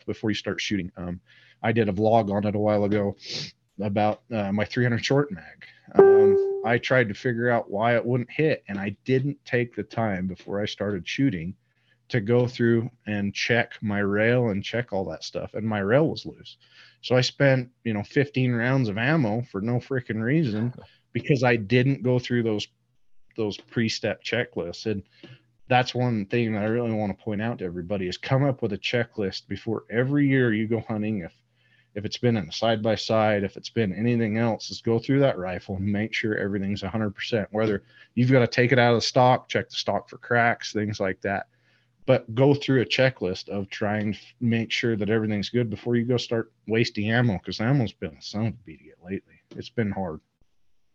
before 0.05 0.29
you 0.29 0.35
start 0.35 0.59
shooting. 0.59 0.91
Um, 0.97 1.21
I 1.61 1.71
did 1.71 1.87
a 1.89 1.93
vlog 1.93 2.31
on 2.31 2.45
it 2.45 2.55
a 2.55 2.59
while 2.59 2.83
ago 2.83 3.15
about 3.81 4.21
uh, 4.31 4.51
my 4.51 4.65
300 4.65 5.03
short 5.03 5.31
mag. 5.31 5.65
Um, 5.95 6.61
I 6.65 6.77
tried 6.77 7.07
to 7.09 7.13
figure 7.13 7.49
out 7.49 7.71
why 7.71 7.95
it 7.95 8.05
wouldn't 8.05 8.29
hit, 8.29 8.63
and 8.67 8.79
I 8.79 8.95
didn't 9.05 9.37
take 9.45 9.75
the 9.75 9.83
time 9.83 10.27
before 10.27 10.61
I 10.61 10.65
started 10.65 11.07
shooting 11.07 11.55
to 12.09 12.21
go 12.21 12.47
through 12.47 12.89
and 13.07 13.33
check 13.33 13.73
my 13.81 13.99
rail 13.99 14.49
and 14.49 14.63
check 14.63 14.93
all 14.93 15.05
that 15.05 15.23
stuff. 15.23 15.53
And 15.53 15.65
my 15.65 15.79
rail 15.79 16.07
was 16.07 16.25
loose. 16.25 16.57
So 17.01 17.15
I 17.15 17.21
spent, 17.21 17.69
you 17.83 17.93
know, 17.93 18.03
15 18.03 18.51
rounds 18.51 18.89
of 18.89 18.97
ammo 18.97 19.41
for 19.51 19.61
no 19.61 19.75
freaking 19.77 20.21
reason 20.21 20.73
because 21.13 21.43
I 21.43 21.55
didn't 21.55 22.03
go 22.03 22.19
through 22.19 22.43
those 22.43 22.67
those 23.35 23.57
pre-step 23.57 24.23
checklists. 24.23 24.85
And 24.85 25.01
that's 25.67 25.95
one 25.95 26.25
thing 26.25 26.53
that 26.53 26.63
I 26.63 26.67
really 26.67 26.91
want 26.91 27.17
to 27.17 27.23
point 27.23 27.41
out 27.41 27.59
to 27.59 27.65
everybody 27.65 28.07
is 28.07 28.17
come 28.17 28.43
up 28.43 28.61
with 28.61 28.73
a 28.73 28.77
checklist 28.77 29.47
before 29.47 29.85
every 29.89 30.27
year 30.27 30.53
you 30.53 30.67
go 30.67 30.83
hunting. 30.87 31.19
If 31.19 31.33
if 31.95 32.05
it's 32.05 32.17
been 32.17 32.37
in 32.37 32.49
a 32.49 32.51
side 32.51 32.81
by 32.81 32.95
side, 32.95 33.43
if 33.43 33.55
it's 33.55 33.69
been 33.69 33.93
anything 33.93 34.37
else, 34.37 34.71
is 34.71 34.81
go 34.81 34.97
through 34.97 35.19
that 35.19 35.37
rifle 35.37 35.75
and 35.75 35.85
make 35.85 36.13
sure 36.13 36.35
everything's 36.35 36.81
100%. 36.81 37.47
Whether 37.51 37.83
you've 38.15 38.31
got 38.31 38.39
to 38.39 38.47
take 38.47 38.71
it 38.71 38.79
out 38.79 38.93
of 38.93 38.97
the 38.97 39.05
stock, 39.05 39.47
check 39.47 39.69
the 39.69 39.75
stock 39.75 40.09
for 40.09 40.17
cracks, 40.17 40.73
things 40.73 40.99
like 40.99 41.21
that. 41.21 41.47
But 42.05 42.33
go 42.33 42.53
through 42.53 42.81
a 42.81 42.85
checklist 42.85 43.47
of 43.47 43.69
trying 43.69 44.13
to 44.13 44.19
make 44.41 44.71
sure 44.71 44.95
that 44.97 45.09
everything's 45.09 45.49
good 45.49 45.69
before 45.69 45.95
you 45.95 46.03
go 46.03 46.17
start 46.17 46.51
wasting 46.67 47.11
ammo 47.11 47.33
because 47.33 47.61
ammo's 47.61 47.93
been 47.93 48.17
a 48.17 48.21
son 48.21 48.47
of 48.47 48.53
a 48.53 48.57
beat 48.65 48.79
to 48.79 48.85
get 48.85 49.03
lately. 49.03 49.35
It's 49.55 49.69
been 49.69 49.91
hard. 49.91 50.19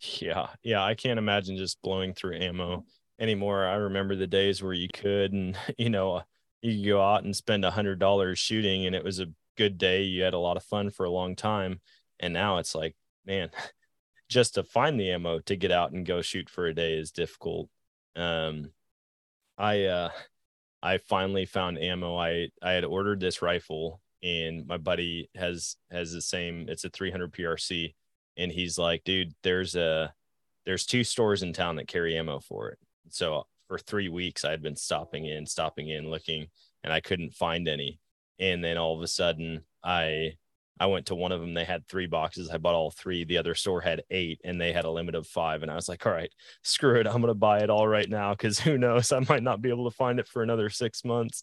Yeah. 0.01 0.49
Yeah. 0.63 0.83
I 0.83 0.95
can't 0.95 1.19
imagine 1.19 1.57
just 1.57 1.81
blowing 1.81 2.13
through 2.13 2.39
ammo 2.39 2.85
anymore. 3.19 3.67
I 3.67 3.75
remember 3.75 4.17
the 4.17 4.27
days 4.27 4.63
where 4.63 4.73
you 4.73 4.89
could, 4.93 5.33
and, 5.33 5.57
you 5.79 5.91
know, 5.91 6.23
you 6.63 6.93
go 6.93 7.03
out 7.03 7.25
and 7.25 7.35
spend 7.35 7.65
a 7.65 7.71
hundred 7.71 7.99
dollars 7.99 8.39
shooting 8.39 8.87
and 8.87 8.95
it 8.95 9.05
was 9.05 9.21
a 9.21 9.33
good 9.57 9.79
day. 9.79 10.03
You 10.05 10.23
had 10.23 10.35
a 10.35 10.39
lot 10.39 10.57
of 10.57 10.65
fun 10.65 10.91
for 10.91 11.05
a 11.05 11.11
long 11.11 11.37
time. 11.37 11.81
And 12.21 12.33
now 12.33 12.59
it's 12.59 12.75
like, 12.75 12.97
man, 13.25 13.51
just 14.29 14.55
to 14.55 14.63
find 14.63 14.99
the 14.99 15.11
ammo 15.11 15.41
to 15.41 15.57
get 15.57 15.73
out 15.73 15.93
and 15.93 16.05
go 16.05 16.21
shoot 16.21 16.51
for 16.51 16.67
a 16.67 16.75
day 16.75 16.95
is 16.95 17.13
difficult. 17.13 17.69
Um, 18.17 18.73
I, 19.57 19.85
uh, 19.85 20.11
I 20.83 20.99
finally 20.99 21.47
found 21.47 21.79
ammo. 21.79 22.17
I, 22.17 22.49
I 22.63 22.73
had 22.73 22.85
ordered 22.85 23.21
this 23.21 23.43
rifle 23.43 24.01
and 24.23 24.67
my 24.67 24.77
buddy 24.77 25.31
has, 25.35 25.77
has 25.91 26.13
the 26.13 26.21
same, 26.21 26.67
it's 26.69 26.85
a 26.85 26.91
300 26.91 27.33
PRC. 27.33 27.95
And 28.37 28.53
he's 28.53 28.79
like, 28.79 29.03
dude, 29.05 29.35
there's 29.43 29.75
a, 29.75 30.13
there's 30.67 30.87
two 30.87 31.03
stores 31.03 31.43
in 31.43 31.53
town 31.53 31.77
that 31.77 31.89
carry 31.89 32.17
ammo 32.17 32.41
for 32.41 32.69
it. 32.71 32.79
So 33.13 33.47
for 33.69 33.79
three 33.79 34.09
weeks, 34.09 34.45
I 34.45 34.51
had 34.51 34.63
been 34.63 34.77
stopping 34.77 35.27
in, 35.27 35.47
stopping 35.47 35.89
in, 35.89 36.11
looking, 36.11 36.47
and 36.83 36.93
I 36.93 37.01
couldn't 37.01 37.35
find 37.35 37.69
any. 37.69 38.01
And 38.41 38.65
then 38.65 38.79
all 38.79 38.97
of 38.97 39.03
a 39.03 39.09
sudden 39.09 39.63
i 39.85 40.33
i 40.81 40.87
went 40.87 41.07
to 41.07 41.15
one 41.15 41.33
of 41.33 41.41
them. 41.41 41.55
They 41.55 41.65
had 41.65 41.87
three 41.87 42.07
boxes. 42.07 42.51
I 42.51 42.59
bought 42.59 42.75
all 42.75 42.91
three. 42.91 43.25
The 43.25 43.39
other 43.39 43.55
store 43.55 43.81
had 43.81 44.03
eight 44.11 44.41
and 44.45 44.61
they 44.61 44.73
had 44.73 44.85
a 44.85 44.91
limit 44.91 45.15
of 45.15 45.27
five. 45.27 45.63
And 45.63 45.71
i 45.71 45.75
was 45.75 45.89
like 45.89 46.07
all 46.07 46.13
right 46.13 46.31
screw 46.63 47.01
it. 47.01 47.07
I'm 47.07 47.21
gonna 47.21 47.35
buy 47.35 47.59
it 47.59 47.71
all 47.71 47.89
right 47.89 48.09
now 48.09 48.33
because 48.33 48.61
who 48.61 48.79
knows? 48.79 49.13
I 49.13 49.21
might 49.29 49.43
not 49.43 49.61
be 49.61 49.71
able 49.71 49.91
to 49.91 49.97
find 49.97 50.19
it 50.21 50.29
for 50.29 50.43
another 50.43 50.71
six 50.71 51.05
months. 51.05 51.43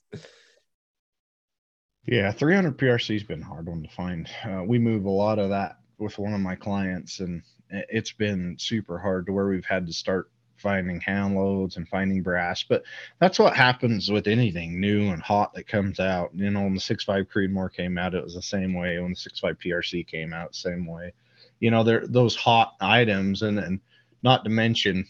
Yeah 2.07 2.31
300 2.31 2.77
prc 2.77 3.13
has 3.13 3.23
been 3.23 3.41
hard 3.41 3.67
one 3.67 3.83
to 3.83 3.89
find. 3.89 4.29
Uh, 4.43 4.63
we 4.65 4.79
move 4.79 5.05
a 5.05 5.09
lot 5.09 5.39
of 5.39 5.49
that 5.49 5.79
with 5.97 6.17
one 6.17 6.33
of 6.33 6.41
my 6.41 6.55
clients 6.55 7.19
and 7.19 7.41
it's 7.69 8.11
been 8.11 8.55
super 8.59 8.99
hard 8.99 9.25
to 9.25 9.33
where 9.33 9.47
we've 9.47 9.65
had 9.65 9.87
to 9.87 9.93
start 9.93 10.29
finding 10.57 10.99
hand 10.99 11.35
loads 11.35 11.77
and 11.77 11.87
finding 11.87 12.21
brass. 12.21 12.63
But 12.63 12.83
that's 13.19 13.39
what 13.39 13.55
happens 13.55 14.09
with 14.09 14.27
anything 14.27 14.79
new 14.79 15.09
and 15.09 15.21
hot 15.21 15.53
that 15.53 15.67
comes 15.67 15.99
out. 15.99 16.31
You 16.33 16.49
know, 16.49 16.61
when 16.61 16.73
the 16.73 16.79
6.5 16.79 17.27
Creedmoor 17.27 17.73
came 17.73 17.97
out, 17.97 18.15
it 18.15 18.23
was 18.23 18.35
the 18.35 18.41
same 18.41 18.73
way. 18.73 18.99
When 18.99 19.11
the 19.11 19.17
6.5 19.17 19.57
PRC 19.57 20.07
came 20.07 20.33
out, 20.33 20.55
same 20.55 20.85
way. 20.85 21.13
You 21.59 21.71
know, 21.71 21.83
they're 21.83 22.05
those 22.07 22.35
hot 22.35 22.75
items, 22.81 23.41
and 23.41 23.57
then 23.57 23.79
not 24.23 24.43
to 24.43 24.49
mention 24.49 25.05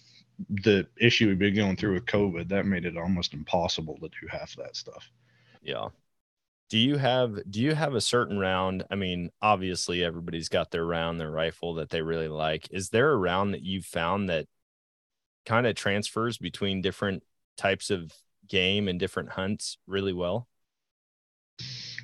the 0.49 0.85
issue 0.99 1.27
we've 1.27 1.39
been 1.39 1.55
going 1.55 1.75
through 1.75 1.93
with 1.93 2.05
COVID, 2.05 2.49
that 2.49 2.65
made 2.65 2.85
it 2.85 2.97
almost 2.97 3.33
impossible 3.33 3.97
to 4.01 4.09
do 4.09 4.27
half 4.29 4.55
that 4.57 4.75
stuff. 4.75 5.09
Yeah. 5.61 5.87
Do 6.69 6.79
you 6.79 6.97
have 6.97 7.39
do 7.49 7.61
you 7.61 7.75
have 7.75 7.93
a 7.93 8.01
certain 8.01 8.39
round? 8.39 8.85
I 8.89 8.95
mean, 8.95 9.31
obviously 9.41 10.03
everybody's 10.03 10.49
got 10.49 10.71
their 10.71 10.85
round, 10.85 11.19
their 11.19 11.31
rifle 11.31 11.75
that 11.75 11.89
they 11.89 12.01
really 12.01 12.27
like. 12.27 12.67
Is 12.71 12.89
there 12.89 13.11
a 13.11 13.17
round 13.17 13.53
that 13.53 13.61
you 13.61 13.81
found 13.81 14.29
that 14.29 14.47
kind 15.45 15.67
of 15.67 15.75
transfers 15.75 16.37
between 16.37 16.81
different 16.81 17.23
types 17.57 17.89
of 17.89 18.11
game 18.47 18.87
and 18.87 18.99
different 18.99 19.29
hunts 19.29 19.77
really 19.87 20.13
well? 20.13 20.47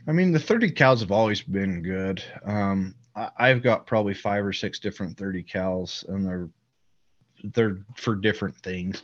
I 0.08 0.12
mean, 0.12 0.32
the 0.32 0.40
30 0.40 0.72
cals 0.72 1.02
have 1.02 1.12
always 1.12 1.42
been 1.42 1.82
good. 1.82 2.24
Um, 2.46 2.96
I, 3.16 3.50
have 3.50 3.62
got 3.62 3.86
probably 3.86 4.14
five 4.14 4.46
or 4.46 4.54
six 4.54 4.80
different 4.80 5.18
30 5.18 5.44
cals, 5.44 6.08
and 6.08 6.26
they're 6.26 6.50
they're 7.44 7.80
for 7.96 8.16
different 8.16 8.56
things. 8.58 9.04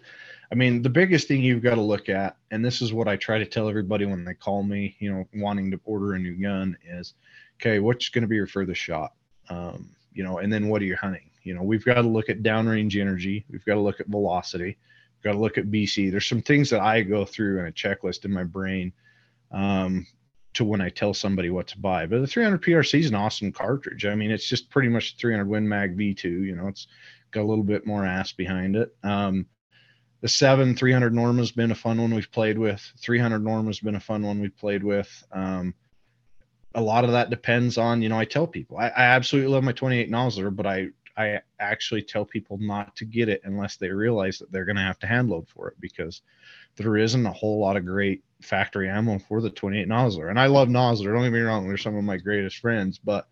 I 0.52 0.56
mean, 0.56 0.82
the 0.82 0.90
biggest 0.90 1.28
thing 1.28 1.42
you've 1.42 1.64
got 1.64 1.76
to 1.76 1.82
look 1.82 2.08
at, 2.08 2.38
and 2.52 2.64
this 2.64 2.82
is 2.82 2.94
what 2.94 3.08
I 3.08 3.18
try 3.18 3.38
to 3.38 3.46
tell 3.46 3.68
everybody 3.68 4.06
when 4.06 4.24
they 4.24 4.34
call 4.34 4.64
me, 4.64 4.96
you 5.00 5.12
know, 5.12 5.28
wanting 5.36 5.72
to 5.72 5.80
order 5.84 6.14
a 6.14 6.20
new 6.20 6.42
gun, 6.42 6.78
is 6.88 7.16
okay, 7.60 7.80
what's 7.80 8.10
going 8.10 8.22
to 8.22 8.28
be 8.28 8.36
your 8.36 8.48
furthest 8.48 8.80
shot? 8.80 9.14
Um, 9.50 9.90
you 10.14 10.24
know, 10.24 10.38
and 10.38 10.52
then 10.52 10.70
what 10.70 10.82
are 10.82 10.86
you 10.86 10.96
hunting? 10.96 11.30
You 11.48 11.54
know, 11.54 11.64
we've 11.64 11.86
got 11.86 11.96
to 11.96 12.02
look 12.02 12.30
at 12.30 12.44
downrange 12.44 13.00
energy. 13.00 13.46
We've 13.50 13.66
got 13.66 13.76
to 13.76 13.80
look 13.80 14.00
at 14.00 14.08
velocity. 14.08 14.78
We've 15.18 15.24
got 15.24 15.32
to 15.32 15.40
look 15.40 15.58
at 15.58 15.72
BC. 15.72 16.12
There's 16.12 16.28
some 16.28 16.42
things 16.42 16.70
that 16.70 16.82
I 16.82 17.02
go 17.02 17.26
through 17.26 17.60
in 17.60 17.68
a 17.68 17.72
checklist 17.72 18.26
in 18.26 18.34
my 18.34 18.44
brain 18.44 18.92
um, 19.52 20.06
to 20.54 20.66
when 20.66 20.82
I 20.82 20.90
tell 20.90 21.14
somebody 21.14 21.50
what 21.50 21.68
to 21.68 21.80
buy. 21.80 22.06
But 22.06 22.20
the 22.20 22.28
300 22.28 22.62
PRC 22.62 23.00
is 23.00 23.08
an 23.08 23.16
awesome 23.16 23.52
cartridge. 23.52 24.06
I 24.06 24.16
mean, 24.16 24.30
it's 24.30 24.48
just 24.48 24.70
pretty 24.70 24.90
much 24.90 25.16
300 25.18 25.48
Win 25.48 25.68
Mag 25.68 25.98
V2. 25.98 26.24
You 26.24 26.56
know, 26.56 26.68
it's 26.68 26.88
got 27.32 27.42
a 27.42 27.48
little 27.50 27.64
bit 27.64 27.86
more 27.86 28.06
ass 28.06 28.34
behind 28.34 28.76
it. 28.76 28.96
Um, 29.04 29.48
the 30.22 30.28
seven 30.28 30.76
300 30.76 31.14
Norma's 31.14 31.52
been 31.52 31.72
a 31.72 31.76
fun 31.76 32.02
one 32.02 32.14
we've 32.14 32.32
played 32.32 32.58
with. 32.58 32.82
300 33.00 33.44
Norma's 33.44 33.80
been 33.80 33.96
a 33.96 34.00
fun 34.00 34.24
one 34.24 34.42
we've 34.42 34.58
played 34.58 34.84
with. 34.84 35.24
Um, 35.32 35.76
a 36.74 36.82
lot 36.82 37.06
of 37.06 37.12
that 37.12 37.30
depends 37.30 37.78
on, 37.78 38.02
you 38.02 38.10
know, 38.10 38.20
I 38.20 38.26
tell 38.26 38.48
people 38.48 38.78
I, 38.78 38.88
I 38.88 39.04
absolutely 39.04 39.52
love 39.52 39.64
my 39.64 39.72
28 39.72 40.12
Nosler, 40.12 40.56
but 40.56 40.66
I 40.66 40.90
I 41.18 41.40
actually 41.60 42.04
tell 42.04 42.26
people 42.26 42.58
not 42.60 42.96
to 42.98 43.06
get 43.06 43.28
it 43.28 43.42
unless 43.44 43.78
they 43.78 43.90
realize 43.90 44.38
that 44.38 44.52
they're 44.52 44.66
going 44.66 44.76
to 44.76 44.84
have 44.84 45.00
to 45.00 45.08
hand 45.08 45.30
load 45.30 45.48
for 45.50 45.68
it 45.70 45.80
because 45.80 46.22
there 46.76 46.96
isn't 46.96 47.26
a 47.26 47.32
whole 47.32 47.60
lot 47.60 47.76
of 47.76 47.86
great 47.86 48.24
factory 48.42 48.88
ammo 48.88 49.18
for 49.18 49.42
the 49.42 49.50
28 49.50 49.88
Nosler. 49.88 50.30
And 50.30 50.40
I 50.40 50.46
love 50.46 50.68
Nosler. 50.68 51.14
Don't 51.14 51.24
get 51.24 51.32
me 51.32 51.40
wrong; 51.40 51.68
they're 51.68 51.78
some 51.78 51.96
of 51.96 52.04
my 52.04 52.18
greatest 52.18 52.58
friends, 52.58 53.00
but 53.00 53.28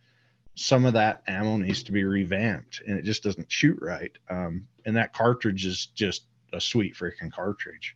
some 0.56 0.86
of 0.86 0.93
that 0.93 1.21
ammo 1.28 1.58
needs 1.58 1.84
to 1.84 1.91
be 1.91 2.04
revamped, 2.04 2.82
and 2.88 2.98
it 2.98 3.04
just 3.04 3.24
doesn't 3.24 3.52
shoot 3.52 3.78
right. 3.82 4.12
Um, 4.30 4.67
and 4.86 4.95
that 4.95 5.13
cartridge 5.13 5.65
is 5.65 5.88
just 5.88 6.24
a 6.54 6.62
sweet 6.62 6.95
freaking 6.95 7.32
cartridge. 7.32 7.95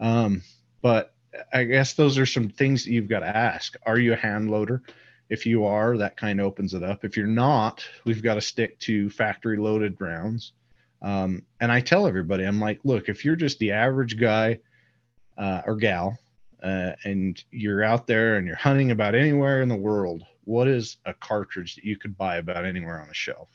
Um, 0.00 0.42
but 0.80 1.14
I 1.52 1.64
guess 1.64 1.92
those 1.92 2.16
are 2.16 2.26
some 2.26 2.48
things 2.48 2.84
that 2.84 2.92
you've 2.92 3.08
got 3.08 3.20
to 3.20 3.36
ask. 3.36 3.76
Are 3.84 3.98
you 3.98 4.12
a 4.12 4.16
hand 4.16 4.50
loader? 4.50 4.82
If 5.28 5.46
you 5.46 5.64
are, 5.64 5.96
that 5.98 6.16
kind 6.16 6.40
of 6.40 6.46
opens 6.46 6.74
it 6.74 6.82
up. 6.82 7.04
If 7.04 7.16
you're 7.16 7.26
not, 7.26 7.84
we've 8.04 8.22
got 8.22 8.34
to 8.34 8.40
stick 8.40 8.78
to 8.80 9.10
factory 9.10 9.56
loaded 9.56 10.00
rounds. 10.00 10.52
Um, 11.02 11.42
and 11.60 11.70
I 11.70 11.80
tell 11.80 12.06
everybody, 12.06 12.44
I'm 12.44 12.60
like, 12.60 12.80
look, 12.84 13.08
if 13.08 13.24
you're 13.24 13.36
just 13.36 13.58
the 13.58 13.72
average 13.72 14.18
guy 14.18 14.60
uh, 15.36 15.62
or 15.66 15.76
gal, 15.76 16.18
uh, 16.62 16.92
and 17.04 17.42
you're 17.50 17.84
out 17.84 18.06
there 18.06 18.36
and 18.36 18.46
you're 18.46 18.56
hunting 18.56 18.90
about 18.90 19.14
anywhere 19.14 19.62
in 19.62 19.68
the 19.68 19.76
world, 19.76 20.22
what 20.44 20.68
is 20.68 20.96
a 21.04 21.14
cartridge 21.14 21.74
that 21.74 21.84
you 21.84 21.96
could 21.96 22.16
buy 22.16 22.36
about 22.36 22.64
anywhere 22.64 23.00
on 23.00 23.10
a 23.10 23.14
shelf? 23.14 23.48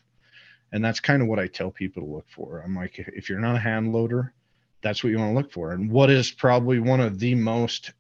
And 0.72 0.84
that's 0.84 1.00
kind 1.00 1.22
of 1.22 1.28
what 1.28 1.40
I 1.40 1.48
tell 1.48 1.72
people 1.72 2.04
to 2.04 2.10
look 2.10 2.28
for. 2.30 2.60
I'm 2.60 2.76
like, 2.76 3.00
if 3.00 3.30
you're 3.30 3.40
not 3.40 3.56
a 3.56 3.60
hand 3.60 3.92
loader, 3.92 4.34
that's 4.82 5.04
what 5.04 5.10
you 5.10 5.18
want 5.18 5.32
to 5.32 5.38
look 5.38 5.52
for. 5.52 5.74
And 5.74 5.92
what 5.92 6.10
is 6.10 6.32
probably 6.32 6.80
one 6.80 7.02
of 7.02 7.20
the 7.20 7.36
most 7.36 7.92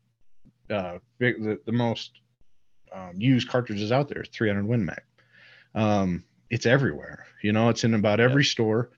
uh, 0.70 1.00
big, 1.18 1.44
the, 1.44 1.60
the 1.66 1.72
most 1.72 2.12
um, 2.92 3.14
used 3.18 3.50
cartridges 3.50 3.92
out 3.92 4.10
there 4.10 4.24
300 4.24 4.66
Win 4.66 4.86
Mag. 4.86 5.02
Um, 5.76 6.24
it's 6.50 6.66
everywhere. 6.66 7.26
You 7.42 7.54
know, 7.54 7.70
it's 7.70 7.84
in 7.84 7.94
about 7.94 8.20
every 8.20 8.44
store. 8.44 8.92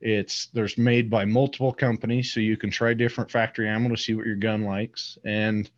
It's 0.00 0.46
there's 0.52 0.76
made 0.76 1.08
by 1.08 1.24
multiple 1.24 1.72
companies, 1.72 2.32
so 2.32 2.40
you 2.40 2.56
can 2.56 2.70
try 2.70 2.92
different 2.92 3.30
factory 3.30 3.68
ammo 3.68 3.88
to 3.88 3.96
see 3.96 4.14
what 4.14 4.26
your 4.26 4.36
gun 4.36 4.64
likes. 4.64 5.16
And 5.24 5.70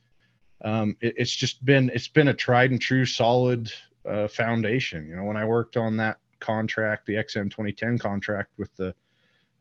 um, 0.65 0.97
it, 1.01 1.15
it's 1.17 1.35
just 1.35 1.65
been 1.65 1.91
it's 1.95 2.09
been 2.09 2.29
a 2.29 2.35
tried 2.35 2.71
and 2.71 2.81
true 2.81 3.05
solid 3.05 3.71
uh, 4.09 4.27
foundation. 4.27 5.07
You 5.07 5.17
know, 5.17 5.25
when 5.25 5.37
I 5.37 5.45
worked 5.45 5.77
on 5.77 5.97
that 5.99 6.19
contract, 6.41 7.07
the 7.07 7.15
XM 7.15 7.51
2010 7.51 7.99
contract 7.99 8.51
with 8.57 8.75
the 8.77 8.95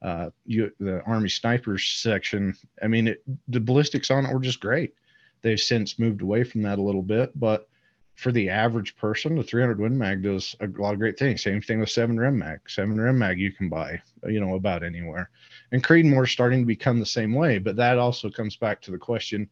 uh, 0.02 0.30
you, 0.46 0.72
the 0.80 1.02
Army 1.04 1.30
snipers 1.30 1.86
section. 1.86 2.56
I 2.82 2.88
mean, 2.88 3.10
it, 3.10 3.24
the 3.48 3.60
ballistics 3.60 4.12
on 4.12 4.26
it 4.26 4.34
were 4.34 4.40
just 4.40 4.60
great. 4.60 4.94
They've 5.42 5.60
since 5.60 6.00
moved 6.00 6.22
away 6.22 6.44
from 6.44 6.64
that 6.64 6.80
a 6.80 6.82
little 6.82 7.04
bit, 7.04 7.38
but 7.40 7.68
for 8.18 8.32
the 8.32 8.50
average 8.50 8.98
person, 8.98 9.36
the 9.36 9.44
300 9.44 9.80
Win 9.80 9.96
Mag 9.96 10.24
does 10.24 10.56
a 10.60 10.68
lot 10.82 10.94
of 10.94 11.00
great 11.00 11.20
things. 11.20 11.44
Same 11.44 11.62
thing 11.62 11.80
with 11.80 11.92
7 11.92 12.20
Rem 12.20 12.40
Mag. 12.40 12.60
7 12.68 13.00
Rem 13.00 13.20
Mag 13.20 13.40
you 13.40 13.54
can 13.54 13.70
buy, 13.70 14.02
you 14.28 14.40
know, 14.40 14.56
about 14.56 14.84
anywhere. 14.84 15.30
And 15.72 15.84
Creedmoor 15.84 16.28
starting 16.28 16.62
to 16.62 16.66
become 16.66 17.00
the 17.00 17.06
same 17.06 17.36
way, 17.36 17.60
but 17.60 17.76
that 17.76 18.00
also 18.00 18.32
comes 18.32 18.56
back 18.56 18.82
to 18.82 18.92
the 18.92 18.98
question 18.98 19.48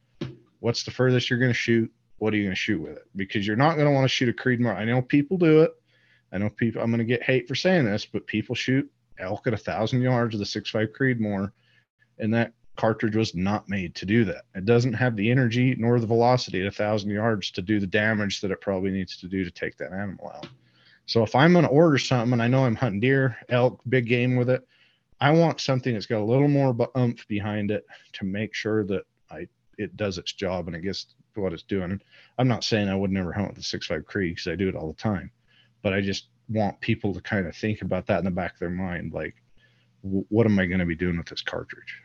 what's 0.61 0.83
the 0.83 0.89
furthest 0.89 1.29
you're 1.29 1.37
going 1.37 1.51
to 1.51 1.53
shoot? 1.53 1.91
What 2.17 2.33
are 2.33 2.37
you 2.37 2.43
going 2.43 2.55
to 2.55 2.59
shoot 2.59 2.81
with 2.81 2.93
it? 2.93 3.05
Because 3.15 3.45
you're 3.45 3.55
not 3.55 3.75
going 3.75 3.85
to 3.85 3.93
want 3.93 4.05
to 4.05 4.09
shoot 4.09 4.29
a 4.29 4.33
Creedmoor. 4.33 4.75
I 4.75 4.83
know 4.83 5.03
people 5.03 5.37
do 5.37 5.61
it. 5.61 5.71
I 6.31 6.39
know 6.39 6.49
people, 6.49 6.81
I'm 6.81 6.89
going 6.89 6.97
to 6.97 7.05
get 7.05 7.21
hate 7.21 7.47
for 7.47 7.53
saying 7.53 7.85
this, 7.85 8.07
but 8.07 8.25
people 8.25 8.55
shoot 8.55 8.89
elk 9.19 9.45
at 9.45 9.53
a 9.53 9.57
thousand 9.57 10.01
yards 10.01 10.33
with 10.33 10.41
a 10.41 10.59
6.5 10.59 10.89
Creedmoor, 10.99 11.51
and 12.17 12.33
that 12.33 12.53
cartridge 12.75 13.15
was 13.15 13.35
not 13.35 13.69
made 13.69 13.95
to 13.95 14.05
do 14.05 14.25
that. 14.25 14.45
It 14.53 14.65
doesn't 14.65 14.93
have 14.93 15.15
the 15.15 15.31
energy 15.31 15.75
nor 15.77 15.99
the 15.99 16.07
velocity 16.07 16.61
at 16.61 16.67
a 16.67 16.71
thousand 16.71 17.11
yards 17.11 17.51
to 17.51 17.61
do 17.61 17.79
the 17.79 17.87
damage 17.87 18.41
that 18.41 18.51
it 18.51 18.61
probably 18.61 18.91
needs 18.91 19.17
to 19.17 19.27
do 19.27 19.43
to 19.43 19.51
take 19.51 19.77
that 19.77 19.91
animal 19.91 20.31
out. 20.35 20.47
So 21.05 21.23
if 21.23 21.35
I'm 21.35 21.53
going 21.53 21.65
to 21.65 21.71
order 21.71 21.97
something 21.97 22.33
and 22.33 22.41
I 22.41 22.47
know 22.47 22.65
I'm 22.65 22.75
hunting 22.75 22.99
deer, 22.99 23.37
elk, 23.49 23.81
big 23.87 24.07
game 24.07 24.35
with 24.35 24.49
it, 24.49 24.67
I 25.21 25.31
want 25.31 25.61
something 25.61 25.93
that's 25.93 26.07
got 26.07 26.21
a 26.21 26.25
little 26.25 26.47
more 26.47 26.75
oomph 26.97 27.27
behind 27.27 27.71
it 27.71 27.85
to 28.13 28.25
make 28.25 28.53
sure 28.53 28.83
that 28.85 29.03
I 29.29 29.47
it 29.77 29.97
does 29.97 30.17
its 30.17 30.33
job 30.33 30.67
and 30.67 30.75
it 30.75 30.81
gets 30.81 31.07
what 31.35 31.53
it's 31.53 31.63
doing. 31.63 32.01
I'm 32.37 32.47
not 32.47 32.63
saying 32.63 32.89
I 32.89 32.95
would 32.95 33.11
never 33.11 33.33
hunt 33.33 33.49
with 33.49 33.57
a 33.57 33.61
6.5 33.61 34.05
Creed 34.05 34.35
because 34.35 34.51
I 34.51 34.55
do 34.55 34.69
it 34.69 34.75
all 34.75 34.87
the 34.87 35.01
time, 35.01 35.31
but 35.81 35.93
I 35.93 36.01
just 36.01 36.27
want 36.49 36.79
people 36.79 37.13
to 37.13 37.21
kind 37.21 37.47
of 37.47 37.55
think 37.55 37.81
about 37.81 38.07
that 38.07 38.19
in 38.19 38.25
the 38.25 38.31
back 38.31 38.53
of 38.53 38.59
their 38.59 38.69
mind 38.69 39.13
like 39.13 39.35
what 40.01 40.45
am 40.45 40.59
i 40.59 40.65
going 40.65 40.79
to 40.79 40.85
be 40.85 40.95
doing 40.95 41.17
with 41.17 41.27
this 41.27 41.41
cartridge 41.41 42.01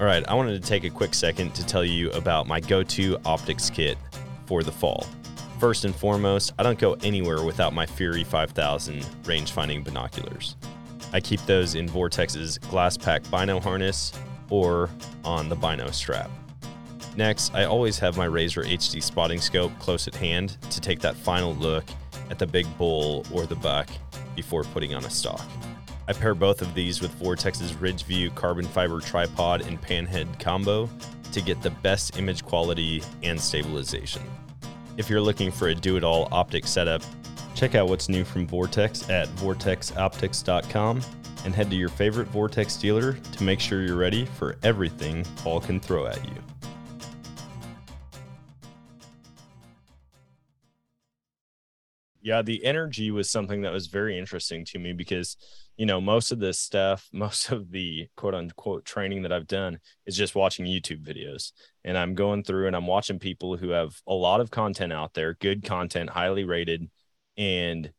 all 0.00 0.06
right 0.06 0.28
i 0.28 0.34
wanted 0.34 0.60
to 0.60 0.68
take 0.68 0.84
a 0.84 0.90
quick 0.90 1.14
second 1.14 1.54
to 1.54 1.64
tell 1.66 1.84
you 1.84 2.10
about 2.12 2.46
my 2.46 2.60
go-to 2.60 3.18
optics 3.24 3.70
kit 3.70 3.98
for 4.46 4.62
the 4.62 4.72
fall. 4.72 5.06
First 5.58 5.84
and 5.84 5.94
foremost 5.94 6.52
i 6.58 6.62
don't 6.62 6.78
go 6.78 6.94
anywhere 7.02 7.42
without 7.44 7.72
my 7.72 7.86
fury 7.86 8.24
5000 8.24 9.06
range 9.24 9.52
finding 9.52 9.82
binoculars. 9.82 10.56
I 11.12 11.20
keep 11.20 11.40
those 11.46 11.76
in 11.76 11.88
vortex's 11.88 12.58
GlassPak 12.58 13.30
bino 13.30 13.60
harness 13.60 14.12
or 14.50 14.90
on 15.24 15.48
the 15.48 15.54
bino 15.54 15.90
strap. 15.92 16.30
Next, 17.16 17.54
I 17.54 17.64
always 17.64 17.98
have 18.00 18.16
my 18.16 18.24
Razor 18.24 18.64
HD 18.64 19.00
spotting 19.00 19.40
scope 19.40 19.70
close 19.78 20.08
at 20.08 20.16
hand 20.16 20.56
to 20.70 20.80
take 20.80 20.98
that 21.00 21.14
final 21.14 21.54
look 21.54 21.84
at 22.30 22.40
the 22.40 22.46
big 22.46 22.66
bull 22.76 23.24
or 23.32 23.46
the 23.46 23.54
buck 23.54 23.88
before 24.34 24.64
putting 24.64 24.94
on 24.94 25.04
a 25.04 25.10
stock. 25.10 25.46
I 26.06 26.12
pair 26.12 26.34
both 26.34 26.60
of 26.60 26.74
these 26.74 27.00
with 27.00 27.12
Vortex's 27.18 27.72
Ridgeview 27.72 28.34
carbon 28.34 28.66
fiber 28.66 29.00
tripod 29.00 29.62
and 29.62 29.80
panhead 29.80 30.38
combo 30.38 30.90
to 31.32 31.40
get 31.40 31.62
the 31.62 31.70
best 31.70 32.18
image 32.18 32.44
quality 32.44 33.02
and 33.22 33.40
stabilization. 33.40 34.22
If 34.96 35.08
you're 35.08 35.20
looking 35.20 35.50
for 35.50 35.68
a 35.68 35.74
do 35.74 35.96
it 35.96 36.04
all 36.04 36.28
optic 36.30 36.66
setup, 36.66 37.02
check 37.54 37.74
out 37.74 37.88
what's 37.88 38.08
new 38.08 38.22
from 38.22 38.46
Vortex 38.46 39.08
at 39.08 39.28
vortexoptics.com 39.36 41.00
and 41.44 41.54
head 41.54 41.70
to 41.70 41.76
your 41.76 41.88
favorite 41.88 42.28
Vortex 42.28 42.76
dealer 42.76 43.14
to 43.14 43.44
make 43.44 43.60
sure 43.60 43.82
you're 43.82 43.96
ready 43.96 44.26
for 44.26 44.56
everything 44.62 45.24
fall 45.24 45.60
can 45.60 45.80
throw 45.80 46.06
at 46.06 46.22
you. 46.26 46.34
yeah, 52.24 52.40
the 52.40 52.64
energy 52.64 53.10
was 53.10 53.30
something 53.30 53.60
that 53.62 53.72
was 53.72 53.86
very 53.86 54.18
interesting 54.18 54.64
to 54.64 54.78
me 54.78 54.94
because, 54.94 55.36
you 55.76 55.86
know, 55.86 56.00
most 56.00 56.30
of 56.30 56.38
this 56.38 56.58
stuff, 56.58 57.08
most 57.12 57.50
of 57.50 57.70
the 57.70 58.08
quote 58.16 58.34
unquote 58.34 58.84
training 58.84 59.22
that 59.22 59.32
I've 59.32 59.46
done 59.46 59.78
is 60.06 60.16
just 60.16 60.34
watching 60.34 60.66
YouTube 60.66 61.02
videos. 61.02 61.52
And 61.84 61.98
I'm 61.98 62.14
going 62.14 62.42
through 62.44 62.66
and 62.66 62.76
I'm 62.76 62.86
watching 62.86 63.18
people 63.18 63.56
who 63.56 63.70
have 63.70 64.00
a 64.06 64.14
lot 64.14 64.40
of 64.40 64.50
content 64.50 64.92
out 64.92 65.14
there, 65.14 65.34
good 65.34 65.64
content, 65.64 66.10
highly 66.10 66.44
rated, 66.44 66.90
and 67.36 67.92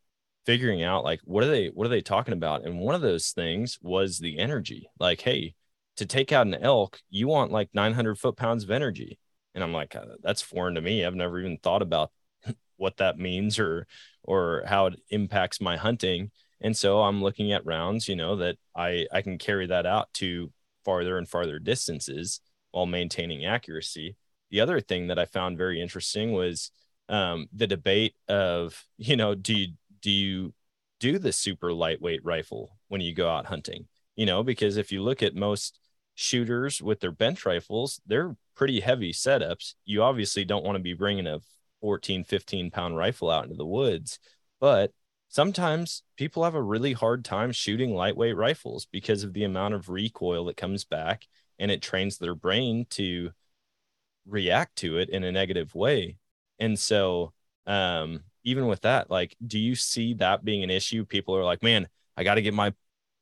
figuring 0.45 0.83
out 0.83 1.03
like 1.03 1.19
what 1.23 1.43
are 1.43 1.47
they 1.47 1.67
what 1.67 1.85
are 1.85 1.89
they 1.89 2.01
talking 2.01 2.33
about? 2.33 2.65
And 2.65 2.79
one 2.79 2.95
of 2.95 3.01
those 3.01 3.31
things 3.31 3.77
was 3.81 4.19
the 4.19 4.37
energy. 4.37 4.89
Like, 4.99 5.21
hey, 5.21 5.55
to 5.97 6.05
take 6.05 6.31
out 6.31 6.47
an 6.47 6.55
elk, 6.55 6.99
you 7.09 7.27
want 7.27 7.51
like 7.51 7.69
900 7.73 8.17
foot 8.19 8.37
pounds 8.37 8.63
of 8.63 8.71
energy. 8.71 9.19
And 9.53 9.63
I'm 9.63 9.73
like, 9.73 9.95
uh, 9.95 10.05
that's 10.21 10.41
foreign 10.41 10.75
to 10.75 10.81
me. 10.81 11.05
I've 11.05 11.15
never 11.15 11.39
even 11.39 11.57
thought 11.57 11.81
about 11.81 12.11
what 12.77 12.97
that 12.97 13.17
means 13.17 13.59
or 13.59 13.87
or 14.23 14.63
how 14.65 14.87
it 14.87 14.99
impacts 15.09 15.61
my 15.61 15.77
hunting 15.77 16.31
and 16.61 16.75
so 16.75 17.01
i'm 17.01 17.21
looking 17.21 17.51
at 17.51 17.65
rounds 17.65 18.07
you 18.07 18.15
know 18.15 18.35
that 18.35 18.57
i 18.75 19.05
i 19.13 19.21
can 19.21 19.37
carry 19.37 19.67
that 19.67 19.85
out 19.85 20.11
to 20.13 20.51
farther 20.83 21.17
and 21.17 21.27
farther 21.27 21.59
distances 21.59 22.41
while 22.71 22.85
maintaining 22.85 23.45
accuracy 23.45 24.15
the 24.51 24.61
other 24.61 24.79
thing 24.79 25.07
that 25.07 25.19
i 25.19 25.25
found 25.25 25.57
very 25.57 25.81
interesting 25.81 26.33
was 26.33 26.71
um, 27.07 27.47
the 27.53 27.67
debate 27.67 28.15
of 28.27 28.83
you 28.97 29.15
know 29.15 29.35
do 29.35 29.53
you 29.53 29.67
do 30.01 30.09
you 30.09 30.53
do 30.99 31.19
the 31.19 31.31
super 31.31 31.71
lightweight 31.71 32.25
rifle 32.25 32.77
when 32.87 33.01
you 33.01 33.13
go 33.13 33.29
out 33.29 33.45
hunting 33.45 33.85
you 34.15 34.25
know 34.25 34.43
because 34.43 34.77
if 34.77 34.91
you 34.91 35.03
look 35.03 35.21
at 35.21 35.35
most 35.35 35.79
shooters 36.15 36.81
with 36.81 37.01
their 37.01 37.11
bench 37.11 37.45
rifles 37.45 38.01
they're 38.07 38.35
pretty 38.55 38.79
heavy 38.79 39.11
setups 39.11 39.75
you 39.85 40.01
obviously 40.01 40.43
don't 40.43 40.65
want 40.65 40.77
to 40.77 40.81
be 40.81 40.93
bringing 40.93 41.27
a 41.27 41.39
14, 41.85 42.23
15 42.23 42.71
pound 42.71 42.97
rifle 42.97 43.29
out 43.29 43.43
into 43.43 43.55
the 43.55 43.63
woods. 43.63 44.17
But 44.59 44.91
sometimes 45.35 46.01
people 46.15 46.45
have 46.45 46.55
a 46.55 46.61
really 46.61 46.93
hard 46.93 47.25
time 47.25 47.51
shooting 47.51 47.93
lightweight 47.93 48.37
rifles 48.37 48.87
because 48.89 49.25
of 49.25 49.33
the 49.33 49.43
amount 49.43 49.73
of 49.73 49.89
recoil 49.89 50.45
that 50.45 50.55
comes 50.55 50.85
back 50.85 51.27
and 51.59 51.69
it 51.69 51.81
trains 51.81 52.17
their 52.17 52.33
brain 52.33 52.85
to 52.89 53.31
react 54.25 54.77
to 54.77 54.97
it 54.97 55.09
in 55.09 55.25
a 55.25 55.31
negative 55.33 55.75
way. 55.75 56.15
And 56.57 56.79
so, 56.79 57.33
um, 57.67 58.23
even 58.45 58.67
with 58.67 58.83
that, 58.83 59.11
like, 59.11 59.35
do 59.45 59.59
you 59.59 59.75
see 59.75 60.13
that 60.15 60.45
being 60.45 60.63
an 60.63 60.69
issue? 60.69 61.03
People 61.03 61.35
are 61.35 61.43
like, 61.43 61.61
man, 61.61 61.89
I 62.15 62.23
got 62.23 62.35
to 62.35 62.41
get 62.41 62.53
my 62.53 62.73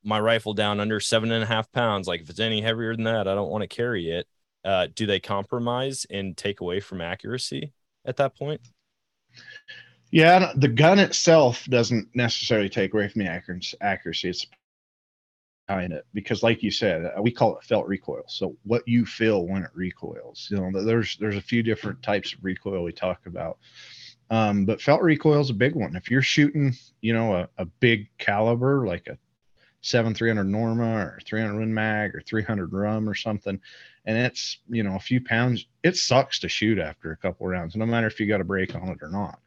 my 0.04 0.20
rifle 0.20 0.54
down 0.54 0.80
under 0.80 1.00
seven 1.00 1.32
and 1.32 1.44
a 1.44 1.48
half 1.48 1.72
pounds. 1.72 2.08
Like, 2.08 2.22
if 2.22 2.30
it's 2.30 2.40
any 2.40 2.62
heavier 2.62 2.94
than 2.94 3.06
that, 3.06 3.28
I 3.28 3.34
don't 3.34 3.50
want 3.50 3.64
to 3.64 3.68
carry 3.68 4.12
it. 4.12 4.28
Uh, 4.64 4.88
do 4.94 5.08
they 5.08 5.20
compromise 5.20 6.06
and 6.12 6.38
take 6.38 6.62
away 6.62 6.80
from 6.80 7.02
accuracy? 7.02 7.74
at 8.06 8.18
that 8.18 8.36
point? 8.36 8.62
Yeah, 10.14 10.54
the 10.56 10.68
gun 10.68 11.00
itself 11.00 11.66
doesn't 11.66 12.10
necessarily 12.14 12.70
take 12.70 12.94
away 12.94 13.08
from 13.08 13.24
the 13.24 13.42
accuracy. 13.82 14.30
It's 14.30 14.46
behind 15.68 15.92
it 15.92 16.06
because 16.14 16.44
like 16.44 16.62
you 16.62 16.70
said 16.70 17.06
uh, 17.06 17.22
we 17.22 17.32
call 17.32 17.58
it 17.58 17.64
felt 17.64 17.88
recoil 17.88 18.22
so 18.28 18.56
what 18.64 18.86
you 18.86 19.06
feel 19.06 19.48
when 19.48 19.64
it 19.64 19.70
recoils 19.74 20.50
you 20.52 20.58
know 20.58 20.84
there's 20.84 21.16
there's 21.22 21.38
a 21.38 21.42
few 21.42 21.64
different 21.64 22.04
types 22.04 22.34
of 22.34 22.44
recoil 22.44 22.84
we 22.84 22.92
talk 22.92 23.26
about 23.28 23.58
um, 24.30 24.66
but 24.66 24.82
felt 24.82 25.02
recoil 25.02 25.40
is 25.40 25.50
a 25.50 25.54
big 25.54 25.74
one 25.74 25.96
if 25.96 26.12
you're 26.12 26.22
shooting 26.22 26.74
you 27.00 27.14
know 27.14 27.34
a, 27.34 27.50
a 27.58 27.66
big 27.66 28.10
caliber 28.18 28.86
like 28.86 29.08
a 29.08 29.18
7300 29.80 30.44
norma 30.44 30.98
or 30.98 31.20
300 31.26 31.58
win 31.58 31.74
mag 31.74 32.14
or 32.14 32.22
300 32.22 32.74
rum 32.74 33.08
or 33.08 33.16
something 33.16 33.58
and 34.04 34.18
it's 34.18 34.58
you 34.68 34.84
know 34.84 34.98
a 34.98 35.00
few 35.00 35.22
pounds 35.24 35.66
it 35.82 35.96
sucks 35.96 36.40
to 36.40 36.50
shoot 36.50 36.78
after 36.78 37.14
a 37.14 37.18
couple 37.18 37.48
rounds 37.48 37.78
no 37.78 37.86
matter 37.86 38.08
if 38.08 38.20
you 38.20 38.28
got 38.28 38.42
a 38.42 38.44
brake 38.44 38.76
on 38.76 38.90
it 38.90 39.02
or 39.02 39.10
not 39.10 39.40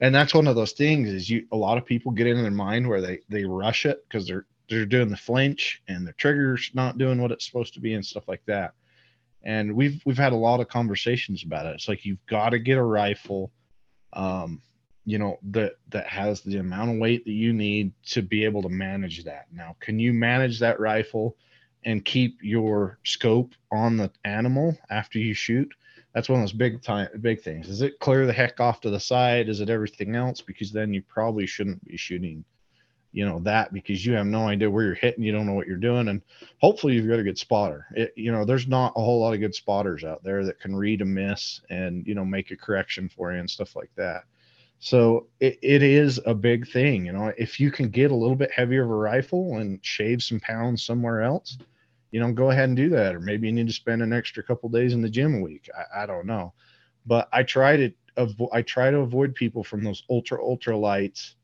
and 0.00 0.14
that's 0.14 0.34
one 0.34 0.46
of 0.46 0.56
those 0.56 0.72
things 0.72 1.08
is 1.08 1.28
you 1.28 1.46
a 1.52 1.56
lot 1.56 1.78
of 1.78 1.84
people 1.84 2.12
get 2.12 2.26
in 2.26 2.40
their 2.42 2.50
mind 2.50 2.88
where 2.88 3.00
they 3.00 3.20
they 3.28 3.44
rush 3.44 3.86
it 3.86 4.04
because 4.08 4.26
they're 4.26 4.46
they're 4.68 4.86
doing 4.86 5.08
the 5.08 5.16
flinch 5.16 5.82
and 5.88 6.06
the 6.06 6.12
trigger's 6.12 6.70
not 6.74 6.98
doing 6.98 7.20
what 7.20 7.32
it's 7.32 7.46
supposed 7.46 7.74
to 7.74 7.80
be 7.80 7.94
and 7.94 8.04
stuff 8.04 8.28
like 8.28 8.44
that. 8.46 8.74
And 9.42 9.74
we've 9.74 10.00
we've 10.04 10.18
had 10.18 10.32
a 10.32 10.36
lot 10.36 10.60
of 10.60 10.68
conversations 10.68 11.42
about 11.42 11.66
it. 11.66 11.74
It's 11.74 11.88
like 11.88 12.04
you've 12.04 12.24
got 12.26 12.50
to 12.50 12.58
get 12.58 12.78
a 12.78 12.82
rifle 12.82 13.50
um 14.14 14.62
you 15.04 15.18
know 15.18 15.38
that 15.42 15.74
that 15.88 16.06
has 16.06 16.40
the 16.40 16.58
amount 16.58 16.90
of 16.90 16.98
weight 16.98 17.24
that 17.24 17.32
you 17.32 17.52
need 17.52 17.92
to 18.04 18.22
be 18.22 18.44
able 18.44 18.62
to 18.62 18.68
manage 18.68 19.24
that. 19.24 19.46
Now 19.52 19.76
can 19.80 19.98
you 19.98 20.12
manage 20.12 20.60
that 20.60 20.80
rifle 20.80 21.36
and 21.84 22.04
keep 22.04 22.38
your 22.42 22.98
scope 23.04 23.54
on 23.70 23.96
the 23.96 24.10
animal 24.24 24.76
after 24.90 25.18
you 25.18 25.32
shoot 25.32 25.72
that's 26.18 26.28
one 26.28 26.40
of 26.40 26.42
those 26.42 26.52
big 26.52 26.82
time 26.82 27.08
big 27.20 27.40
things. 27.40 27.68
Is 27.68 27.80
it 27.80 28.00
clear 28.00 28.26
the 28.26 28.32
heck 28.32 28.58
off 28.58 28.80
to 28.80 28.90
the 28.90 28.98
side? 28.98 29.48
Is 29.48 29.60
it 29.60 29.70
everything 29.70 30.16
else? 30.16 30.40
Because 30.40 30.72
then 30.72 30.92
you 30.92 31.00
probably 31.00 31.46
shouldn't 31.46 31.84
be 31.84 31.96
shooting 31.96 32.44
you 33.12 33.24
know 33.24 33.38
that 33.38 33.72
because 33.72 34.04
you 34.04 34.14
have 34.14 34.26
no 34.26 34.48
idea 34.48 34.68
where 34.68 34.84
you're 34.84 34.94
hitting. 34.94 35.22
You 35.22 35.30
don't 35.30 35.46
know 35.46 35.52
what 35.52 35.68
you're 35.68 35.76
doing. 35.76 36.08
And 36.08 36.20
hopefully 36.60 36.94
you've 36.94 37.06
got 37.06 37.20
a 37.20 37.22
good 37.22 37.38
spotter. 37.38 37.86
It, 37.94 38.12
you 38.16 38.32
know 38.32 38.44
there's 38.44 38.66
not 38.66 38.94
a 38.96 39.00
whole 39.00 39.20
lot 39.20 39.32
of 39.32 39.38
good 39.38 39.54
spotters 39.54 40.02
out 40.02 40.24
there 40.24 40.44
that 40.44 40.58
can 40.58 40.74
read 40.74 41.02
a 41.02 41.04
miss 41.04 41.60
and 41.70 42.04
you 42.04 42.16
know 42.16 42.24
make 42.24 42.50
a 42.50 42.56
correction 42.56 43.08
for 43.08 43.32
you 43.32 43.38
and 43.38 43.48
stuff 43.48 43.76
like 43.76 43.90
that. 43.94 44.24
So 44.80 45.28
it, 45.38 45.60
it 45.62 45.84
is 45.84 46.20
a 46.26 46.34
big 46.34 46.68
thing 46.68 47.06
you 47.06 47.12
know. 47.12 47.32
If 47.38 47.60
you 47.60 47.70
can 47.70 47.90
get 47.90 48.10
a 48.10 48.16
little 48.16 48.34
bit 48.34 48.50
heavier 48.50 48.82
of 48.82 48.90
a 48.90 48.94
rifle 48.94 49.58
and 49.58 49.78
shave 49.82 50.20
some 50.20 50.40
pounds 50.40 50.82
somewhere 50.82 51.22
else 51.22 51.58
you 52.10 52.20
know 52.20 52.32
go 52.32 52.50
ahead 52.50 52.68
and 52.68 52.76
do 52.76 52.88
that 52.88 53.14
or 53.14 53.20
maybe 53.20 53.46
you 53.46 53.52
need 53.52 53.66
to 53.66 53.72
spend 53.72 54.02
an 54.02 54.12
extra 54.12 54.42
couple 54.42 54.68
days 54.68 54.92
in 54.94 55.02
the 55.02 55.08
gym 55.08 55.34
a 55.34 55.40
week. 55.40 55.68
I, 55.76 56.02
I 56.02 56.06
don't 56.06 56.26
know. 56.26 56.52
But 57.06 57.28
i 57.32 57.42
try 57.42 57.76
to 57.76 57.90
i 58.52 58.62
try 58.62 58.90
to 58.90 58.98
avoid 58.98 59.34
people 59.34 59.62
from 59.62 59.84
those 59.84 60.02
ultra 60.10 60.42
ultra 60.42 60.76
lights 60.76 61.36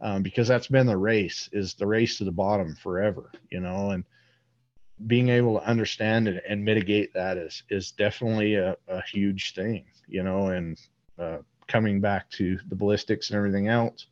um, 0.00 0.22
because 0.22 0.48
that's 0.48 0.68
been 0.68 0.86
the 0.86 0.96
race 0.96 1.48
is 1.52 1.74
the 1.74 1.86
race 1.86 2.18
to 2.18 2.24
the 2.24 2.32
bottom 2.32 2.76
forever 2.76 3.32
you 3.50 3.60
know 3.60 3.90
and 3.90 4.04
being 5.06 5.28
able 5.28 5.58
to 5.58 5.66
understand 5.66 6.28
and, 6.28 6.40
and 6.48 6.64
mitigate 6.64 7.12
that 7.14 7.36
is 7.36 7.64
is 7.68 7.90
definitely 7.90 8.54
a, 8.54 8.76
a 8.86 9.02
huge 9.02 9.54
thing 9.54 9.84
you 10.06 10.22
know 10.22 10.48
and 10.48 10.80
uh, 11.18 11.38
coming 11.66 12.00
back 12.00 12.30
to 12.30 12.58
the 12.68 12.76
ballistics 12.76 13.30
and 13.30 13.36
everything 13.36 13.66
else 13.66 14.06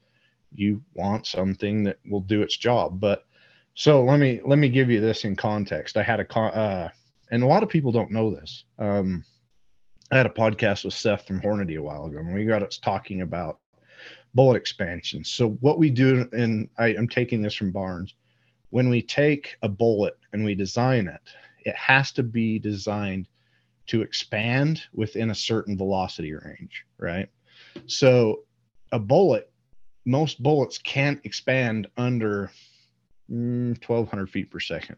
you 0.55 0.83
want 0.95 1.27
something 1.27 1.85
that 1.85 1.99
will 2.09 2.21
do 2.21 2.43
its 2.43 2.57
job. 2.57 3.01
But 3.01 3.27
so 3.79 4.03
let 4.03 4.19
me 4.19 4.41
let 4.45 4.59
me 4.59 4.69
give 4.69 4.91
you 4.91 5.01
this 5.01 5.25
in 5.25 5.37
context 5.37 5.97
i 5.97 6.03
had 6.03 6.21
a 6.21 6.25
con 6.25 6.51
uh, 6.53 6.89
and 7.31 7.43
a 7.43 7.47
lot 7.47 7.63
of 7.63 7.69
people 7.69 7.93
don't 7.93 8.11
know 8.11 8.31
this 8.35 8.65
um, 8.79 9.25
i 10.11 10.17
had 10.17 10.27
a 10.27 10.31
podcast 10.31 10.85
with 10.85 10.95
seth 10.95 11.27
from 11.27 11.41
hornady 11.41 11.79
a 11.79 11.83
while 11.83 12.07
ago 12.07 12.19
and 12.19 12.35
we 12.35 12.45
got 12.45 12.63
us 12.63 12.79
talking 12.79 13.23
about 13.23 13.61
bullet 14.35 14.57
expansion. 14.57 15.25
So 15.25 15.51
what 15.61 15.79
we 15.79 15.91
do, 15.91 16.29
and 16.33 16.69
I, 16.79 16.89
I'm 16.89 17.09
taking 17.09 17.43
this 17.43 17.55
from 17.55 17.73
Barnes, 17.73 18.15
when 18.71 18.89
we 18.89 19.03
take 19.03 19.57
a 19.63 19.69
bullet 19.69 20.17
and 20.33 20.45
we 20.45 20.55
design 20.55 21.09
it, 21.09 21.21
it 21.65 21.75
has 21.75 22.13
to 22.13 22.23
be 22.23 22.59
designed 22.59 23.27
to 23.87 24.03
expand 24.03 24.83
within 24.93 25.31
a 25.31 25.35
certain 25.35 25.77
velocity 25.77 26.35
range, 26.35 26.85
right? 26.99 27.29
So 27.87 28.45
a 28.93 28.99
bullet, 28.99 29.51
most 30.05 30.43
bullets 30.43 30.79
can't 30.79 31.21
expand 31.25 31.89
under 31.97 32.51
mm, 33.31 33.71
1200 33.87 34.31
feet 34.31 34.51
per 34.51 34.61
second. 34.61 34.97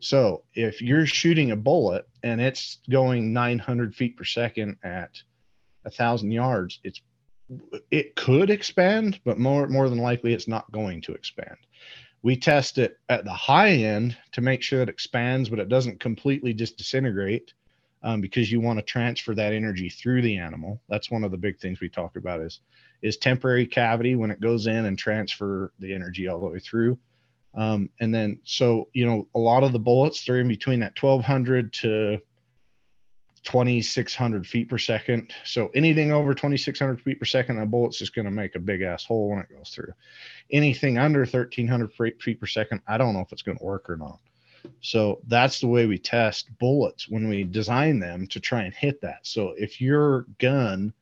So 0.00 0.42
if 0.54 0.82
you're 0.82 1.06
shooting 1.06 1.52
a 1.52 1.56
bullet 1.56 2.08
and 2.22 2.40
it's 2.40 2.78
going 2.90 3.32
900 3.32 3.94
feet 3.94 4.16
per 4.16 4.24
second 4.24 4.76
at 4.82 5.10
a 5.84 5.90
thousand 5.90 6.32
yards, 6.32 6.80
it's 6.82 7.00
it 7.92 8.16
could 8.16 8.50
expand, 8.50 9.20
but 9.24 9.38
more 9.38 9.68
more 9.68 9.88
than 9.88 9.98
likely 9.98 10.32
it's 10.32 10.48
not 10.48 10.70
going 10.72 11.00
to 11.02 11.12
expand. 11.12 11.56
We 12.22 12.36
test 12.36 12.78
it 12.78 12.98
at 13.08 13.24
the 13.24 13.32
high 13.32 13.70
end 13.70 14.16
to 14.32 14.40
make 14.40 14.62
sure 14.62 14.82
it 14.82 14.88
expands, 14.88 15.48
but 15.48 15.60
it 15.60 15.68
doesn't 15.68 16.00
completely 16.00 16.52
just 16.52 16.76
disintegrate 16.76 17.52
um, 18.02 18.20
because 18.20 18.50
you 18.50 18.60
want 18.60 18.78
to 18.80 18.84
transfer 18.84 19.34
that 19.34 19.52
energy 19.52 19.88
through 19.88 20.22
the 20.22 20.36
animal. 20.36 20.80
That's 20.88 21.10
one 21.10 21.22
of 21.22 21.30
the 21.30 21.36
big 21.36 21.60
things 21.60 21.80
we 21.80 21.88
talk 21.88 22.16
about 22.16 22.40
is 22.40 22.60
is 23.02 23.16
temporary 23.16 23.66
cavity 23.66 24.16
when 24.16 24.30
it 24.30 24.40
goes 24.40 24.66
in 24.66 24.86
and 24.86 24.98
transfer 24.98 25.72
the 25.78 25.94
energy 25.94 26.26
all 26.26 26.40
the 26.40 26.46
way 26.46 26.58
through. 26.58 26.98
Um, 27.56 27.88
and 28.00 28.14
then 28.14 28.38
so 28.44 28.88
you 28.92 29.06
know 29.06 29.26
a 29.34 29.38
lot 29.38 29.64
of 29.64 29.72
the 29.72 29.78
bullets 29.78 30.24
they're 30.24 30.40
in 30.40 30.48
between 30.48 30.80
that 30.80 31.00
1200 31.00 31.72
to 31.72 32.20
2600 33.46 34.46
feet 34.46 34.68
per 34.68 34.76
second. 34.76 35.32
So 35.44 35.70
anything 35.74 36.12
over 36.12 36.34
2600 36.34 37.00
feet 37.00 37.18
per 37.18 37.24
second, 37.24 37.60
a 37.60 37.66
bullet's 37.66 37.98
just 37.98 38.14
going 38.14 38.24
to 38.24 38.30
make 38.30 38.56
a 38.56 38.58
big 38.58 38.82
ass 38.82 39.04
hole 39.04 39.30
when 39.30 39.38
it 39.38 39.48
goes 39.48 39.70
through. 39.70 39.92
Anything 40.50 40.98
under 40.98 41.20
1300 41.20 41.92
feet 42.20 42.40
per 42.40 42.46
second, 42.46 42.82
I 42.88 42.98
don't 42.98 43.14
know 43.14 43.20
if 43.20 43.32
it's 43.32 43.42
going 43.42 43.56
to 43.56 43.64
work 43.64 43.88
or 43.88 43.96
not. 43.96 44.18
So 44.80 45.20
that's 45.28 45.60
the 45.60 45.68
way 45.68 45.86
we 45.86 45.96
test 45.96 46.50
bullets 46.58 47.08
when 47.08 47.28
we 47.28 47.44
design 47.44 48.00
them 48.00 48.26
to 48.28 48.40
try 48.40 48.62
and 48.62 48.74
hit 48.74 49.00
that. 49.02 49.20
So 49.22 49.54
if 49.56 49.80
your 49.80 50.26
gun 50.38 50.92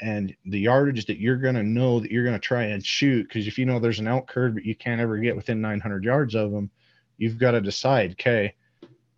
and 0.00 0.34
the 0.44 0.60
yardage 0.60 1.06
that 1.06 1.18
you're 1.18 1.36
going 1.36 1.54
to 1.54 1.62
know 1.62 2.00
that 2.00 2.10
you're 2.10 2.24
going 2.24 2.38
to 2.38 2.40
try 2.40 2.64
and 2.64 2.84
shoot, 2.84 3.26
because 3.26 3.46
if 3.46 3.58
you 3.58 3.64
know 3.64 3.78
there's 3.78 3.98
an 3.98 4.08
elk 4.08 4.30
herd, 4.30 4.54
but 4.54 4.64
you 4.64 4.74
can't 4.74 5.00
ever 5.00 5.16
get 5.18 5.36
within 5.36 5.60
900 5.60 6.04
yards 6.04 6.34
of 6.34 6.50
them, 6.50 6.70
you've 7.16 7.38
got 7.38 7.52
to 7.52 7.60
decide, 7.60 8.12
okay, 8.12 8.54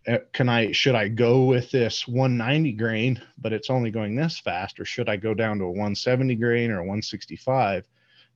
uh, 0.07 0.19
can 0.33 0.47
I 0.47 0.71
should 0.71 0.95
I 0.95 1.09
go 1.09 1.43
with 1.43 1.71
this 1.71 2.07
190 2.07 2.71
grain, 2.73 3.21
but 3.37 3.53
it's 3.53 3.69
only 3.69 3.91
going 3.91 4.15
this 4.15 4.39
fast, 4.39 4.79
or 4.79 4.85
should 4.85 5.09
I 5.09 5.17
go 5.17 5.33
down 5.33 5.59
to 5.59 5.65
a 5.65 5.69
170 5.69 6.35
grain 6.35 6.71
or 6.71 6.77
a 6.77 6.83
165 6.83 7.85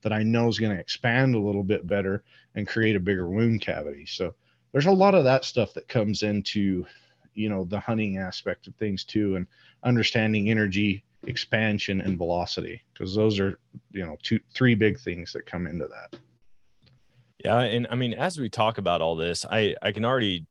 that 0.02 0.12
I 0.12 0.22
know 0.24 0.50
is 0.50 0.60
going 0.60 0.76
to 0.76 0.82
expand 0.82 1.36
a 1.36 1.39
little 1.39 1.64
bit 1.64 1.88
better 1.88 2.24
and 2.56 2.68
create 2.68 2.98
a 2.98 3.00
bigger 3.00 3.28
wound 3.30 3.62
cavity? 3.62 4.06
So 4.06 4.36
there's 4.74 4.88
a 4.88 4.91
lot 4.91 5.16
of 5.16 5.24
that 5.24 5.46
stuff 5.46 5.74
that 5.76 5.88
comes 5.88 6.24
into 6.24 6.86
you 7.34 7.50
know 7.50 7.64
the 7.64 7.80
hunting 7.80 8.18
aspect 8.18 8.68
of 8.68 8.76
things 8.76 9.04
too, 9.04 9.38
and 9.38 9.48
understanding 9.84 10.50
energy 10.50 11.04
expansion 11.28 12.01
and 12.01 12.17
velocity 12.17 12.82
because 12.93 13.15
those 13.15 13.39
are 13.39 13.59
you 13.91 14.05
know 14.05 14.17
two 14.24 14.39
three 14.53 14.76
big 14.76 14.99
things 14.99 15.34
that 15.34 15.45
come 15.45 15.67
into 15.67 15.88
that. 15.88 16.19
Yeah, 17.43 17.59
and 17.59 17.88
I 17.89 17.95
mean, 17.95 18.13
as 18.13 18.39
we 18.39 18.49
talk 18.49 18.78
about 18.78 19.01
all 19.01 19.15
this, 19.15 19.45
I 19.49 19.76
I 19.82 19.91
can 19.91 20.05
already 20.05 20.45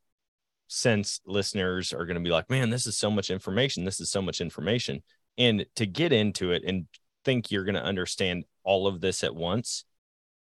sense 0.69 1.21
listeners 1.27 1.93
are 1.93 2.07
going 2.07 2.17
to 2.17 2.23
be 2.23 2.31
like, 2.31 2.49
man, 2.49 2.71
this 2.71 2.87
is 2.87 2.97
so 2.97 3.11
much 3.11 3.31
information. 3.31 3.85
This 3.85 4.01
is 4.01 4.11
so 4.11 4.23
much 4.23 4.41
information. 4.41 5.03
And 5.37 5.67
to 5.77 5.87
get 5.87 6.13
into 6.13 6.53
it 6.53 6.63
and 6.67 6.87
think 7.25 7.51
you're 7.51 7.65
going 7.65 7.75
to 7.75 7.83
understand 7.83 8.45
all 8.65 8.87
of 8.87 9.01
this 9.01 9.23
at 9.23 9.35
once 9.35 9.85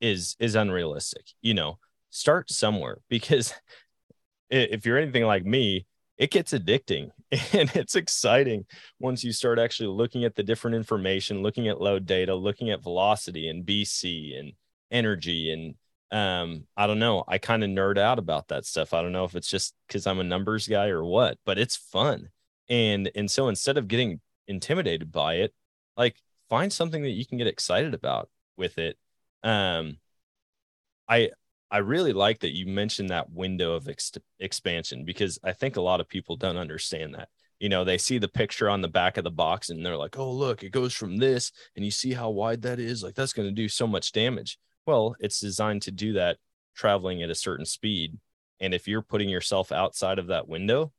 is 0.02 0.36
is 0.40 0.56
unrealistic. 0.56 1.26
You 1.42 1.54
know, 1.54 1.80
start 2.10 2.52
somewhere 2.52 3.00
because 3.10 3.54
if 4.50 4.86
you're 4.86 4.98
anything 4.98 5.26
like 5.26 5.46
me, 5.46 5.86
it 6.18 6.32
gets 6.32 6.54
addicting 6.54 7.12
and 7.54 7.70
it's 7.76 7.96
exciting 7.96 8.66
once 9.00 9.24
you 9.24 9.34
start 9.34 9.60
actually 9.60 9.88
looking 9.88 10.24
at 10.24 10.36
the 10.36 10.44
different 10.44 10.76
information, 10.76 11.44
looking 11.44 11.68
at 11.68 11.82
load 11.82 12.06
data, 12.06 12.34
looking 12.34 12.70
at 12.70 12.82
velocity 12.82 13.50
and 13.50 13.66
BC 13.66 14.38
and 14.40 14.54
energy 14.92 15.52
and 15.52 15.76
um 16.10 16.66
i 16.78 16.88
don't 16.88 17.00
know 17.00 17.22
i 17.28 17.38
kind 17.38 17.62
of 17.62 17.70
nerd 17.70 17.98
out 17.98 18.18
about 18.20 18.48
that 18.48 18.66
stuff. 18.66 18.94
I 18.94 19.02
don't 19.02 19.12
know 19.12 19.26
if 19.26 19.36
it's 19.36 19.50
just 19.50 19.76
because 19.88 20.08
i'm 20.08 20.20
a 20.20 20.24
numbers 20.24 20.68
guy 20.68 20.88
or 20.88 21.04
what 21.04 21.38
but 21.46 21.58
it's 21.58 21.76
fun. 21.76 22.30
And 22.70 23.12
and 23.16 23.30
so 23.30 23.50
instead 23.50 23.78
of 23.78 23.90
getting 23.90 24.22
intimidated 24.48 25.12
by 25.12 25.36
it 25.36 25.54
like 25.98 26.16
find 26.50 26.72
something 26.72 27.04
that 27.04 27.10
you 27.10 27.26
can 27.26 27.38
get 27.38 27.48
excited 27.48 27.94
about 27.94 28.30
with 28.56 28.78
it. 28.78 28.98
Um 29.44 29.98
i 31.10 31.32
i 31.72 31.78
really 31.78 32.14
like 32.14 32.40
that 32.40 32.56
you 32.56 32.66
mentioned 32.66 33.10
that 33.10 33.32
window 33.32 33.74
of 33.74 33.88
ex- 33.88 34.12
expansion 34.40 35.06
because 35.06 35.40
i 35.44 35.52
think 35.52 35.76
a 35.76 35.82
lot 35.82 36.00
of 36.00 36.08
people 36.08 36.36
don't 36.36 36.58
understand 36.58 37.14
that 37.16 37.30
you 37.60 37.70
know 37.70 37.84
they 37.84 37.98
see 37.98 38.18
the 38.18 38.28
picture 38.28 38.70
on 38.70 38.82
the 38.82 38.88
back 38.88 39.18
of 39.18 39.24
the 39.24 39.32
box 39.32 39.70
and 39.70 39.86
they're 39.86 39.98
like 39.98 40.18
oh 40.18 40.32
look 40.32 40.64
it 40.64 40.72
goes 40.72 40.94
from 40.94 41.18
this 41.18 41.52
and 41.76 41.84
you 41.84 41.92
see 41.92 42.14
how 42.14 42.30
wide 42.30 42.62
that 42.62 42.80
is 42.80 43.04
like 43.04 43.16
that's 43.16 43.34
going 43.34 43.48
to 43.48 43.54
do 43.54 43.68
so 43.68 43.88
much 43.88 44.12
damage 44.12 44.58
well, 44.88 45.16
it's 45.20 45.42
designed 45.42 45.84
to 45.84 45.92
do 45.92 46.14
that 46.14 46.38
traveling 46.76 47.22
at 47.22 47.30
a 47.30 47.36
certain 47.36 47.66
speed. 47.66 48.18
And 48.60 48.74
if 48.74 48.88
you're 48.88 49.04
putting 49.04 49.30
yourself 49.30 49.72
outside 49.72 50.18
of 50.18 50.28
that 50.28 50.48
window 50.48 50.94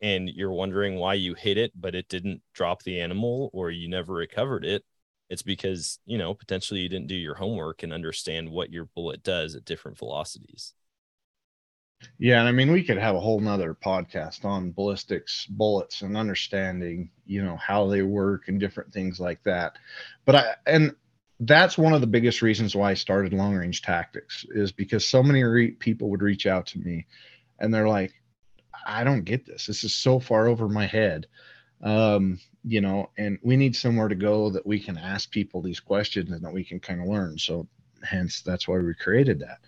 and 0.00 0.28
you're 0.30 0.52
wondering 0.52 0.94
why 0.94 1.14
you 1.14 1.34
hit 1.34 1.58
it, 1.58 1.72
but 1.74 1.94
it 1.94 2.08
didn't 2.08 2.40
drop 2.54 2.84
the 2.84 3.00
animal 3.00 3.50
or 3.52 3.70
you 3.70 3.88
never 3.88 4.14
recovered 4.14 4.64
it, 4.64 4.84
it's 5.30 5.42
because, 5.42 6.00
you 6.04 6.18
know, 6.18 6.34
potentially 6.34 6.80
you 6.80 6.88
didn't 6.88 7.06
do 7.06 7.14
your 7.14 7.36
homework 7.36 7.82
and 7.82 7.92
understand 7.92 8.50
what 8.50 8.72
your 8.72 8.86
bullet 8.96 9.22
does 9.22 9.54
at 9.54 9.64
different 9.64 9.96
velocities. 9.96 10.74
Yeah, 12.18 12.40
and 12.40 12.48
I 12.48 12.52
mean 12.52 12.72
we 12.72 12.82
could 12.82 12.98
have 12.98 13.14
a 13.14 13.20
whole 13.20 13.40
nother 13.40 13.74
podcast 13.74 14.44
on 14.44 14.72
ballistics, 14.72 15.46
bullets, 15.46 16.02
and 16.02 16.16
understanding, 16.16 17.10
you 17.26 17.44
know, 17.44 17.56
how 17.56 17.86
they 17.88 18.02
work 18.02 18.48
and 18.48 18.58
different 18.58 18.92
things 18.92 19.20
like 19.20 19.42
that. 19.44 19.76
But 20.24 20.34
I 20.34 20.54
and 20.66 20.94
that's 21.40 21.78
one 21.78 21.92
of 21.92 22.00
the 22.00 22.06
biggest 22.06 22.42
reasons 22.42 22.74
why 22.74 22.90
I 22.90 22.94
started 22.94 23.32
long 23.32 23.54
range 23.54 23.82
tactics 23.82 24.44
is 24.50 24.72
because 24.72 25.06
so 25.06 25.22
many 25.22 25.42
re- 25.42 25.70
people 25.72 26.10
would 26.10 26.22
reach 26.22 26.46
out 26.46 26.66
to 26.68 26.78
me 26.78 27.06
and 27.58 27.72
they're 27.72 27.88
like, 27.88 28.12
I 28.86 29.04
don't 29.04 29.24
get 29.24 29.46
this. 29.46 29.66
This 29.66 29.84
is 29.84 29.94
so 29.94 30.20
far 30.20 30.48
over 30.48 30.68
my 30.68 30.86
head. 30.86 31.26
Um, 31.82 32.38
you 32.62 32.80
know, 32.80 33.10
and 33.16 33.38
we 33.42 33.56
need 33.56 33.74
somewhere 33.74 34.08
to 34.08 34.14
go 34.14 34.50
that 34.50 34.66
we 34.66 34.78
can 34.78 34.98
ask 34.98 35.30
people 35.30 35.62
these 35.62 35.80
questions 35.80 36.30
and 36.30 36.44
that 36.44 36.52
we 36.52 36.62
can 36.62 36.78
kind 36.78 37.00
of 37.00 37.08
learn. 37.08 37.38
So 37.38 37.66
hence 38.02 38.42
that's 38.42 38.68
why 38.68 38.78
we 38.78 38.94
created 38.94 39.40
that. 39.40 39.58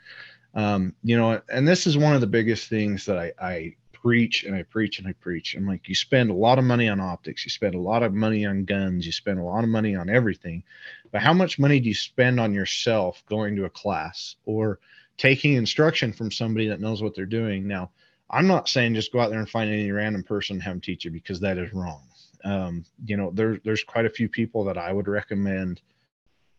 Um, 0.55 0.95
you 1.03 1.17
know, 1.17 1.41
and 1.51 1.67
this 1.67 1.87
is 1.87 1.97
one 1.97 2.15
of 2.15 2.21
the 2.21 2.27
biggest 2.27 2.69
things 2.69 3.07
that 3.07 3.19
I, 3.19 3.33
I 3.41 3.77
preach 4.03 4.45
and 4.45 4.55
I 4.55 4.65
preach 4.65 4.99
and 4.99 5.09
I 5.09 5.13
preach. 5.13 5.55
I'm 5.55 5.67
like, 5.67 5.89
you 5.89 5.95
spend 5.95 6.31
a 6.31 6.35
lot 6.35 6.59
of 6.59 6.65
money 6.65 6.89
on 6.89 7.01
optics, 7.01 7.45
you 7.45 7.51
spend 7.51 7.75
a 7.75 7.81
lot 7.81 8.03
of 8.03 8.13
money 8.13 8.45
on 8.45 8.65
guns, 8.65 9.07
you 9.07 9.13
spend 9.13 9.39
a 9.39 9.45
lot 9.45 9.65
of 9.65 9.71
money 9.71 9.95
on 9.95 10.11
everything. 10.11 10.65
But 11.13 11.23
how 11.23 11.33
much 11.33 11.59
money 11.59 11.81
do 11.81 11.89
you 11.89 11.95
spend 11.95 12.41
on 12.41 12.53
yourself 12.53 13.23
going 13.29 13.57
to 13.57 13.65
a 13.65 13.71
class 13.71 14.37
or 14.45 14.81
taking 15.17 15.55
instruction 15.55 16.13
from 16.13 16.33
somebody 16.33 16.69
that 16.69 16.81
knows 16.81 17.03
what 17.03 17.15
they're 17.15 17.27
doing? 17.27 17.67
Now, 17.67 17.91
I'm 18.33 18.47
not 18.47 18.69
saying 18.69 18.95
just 18.95 19.13
go 19.13 19.21
out 19.21 19.31
there 19.31 19.39
and 19.39 19.49
find 19.49 19.71
any 19.71 19.91
random 19.91 20.23
person 20.23 20.57
and 20.57 20.63
have 20.63 20.75
them 20.75 20.81
teach 20.81 21.05
you 21.05 21.11
because 21.11 21.41
that 21.41 21.59
is 21.59 21.73
wrong. 21.73 22.03
Um, 22.45 22.85
you 23.05 23.17
know, 23.17 23.31
there, 23.33 23.61
there's 23.65 23.85
quite 23.85 24.07
a 24.07 24.11
few 24.11 24.29
people 24.29 24.65
that 24.65 24.79
I 24.79 24.93
would 24.93 25.07
recommend 25.07 25.81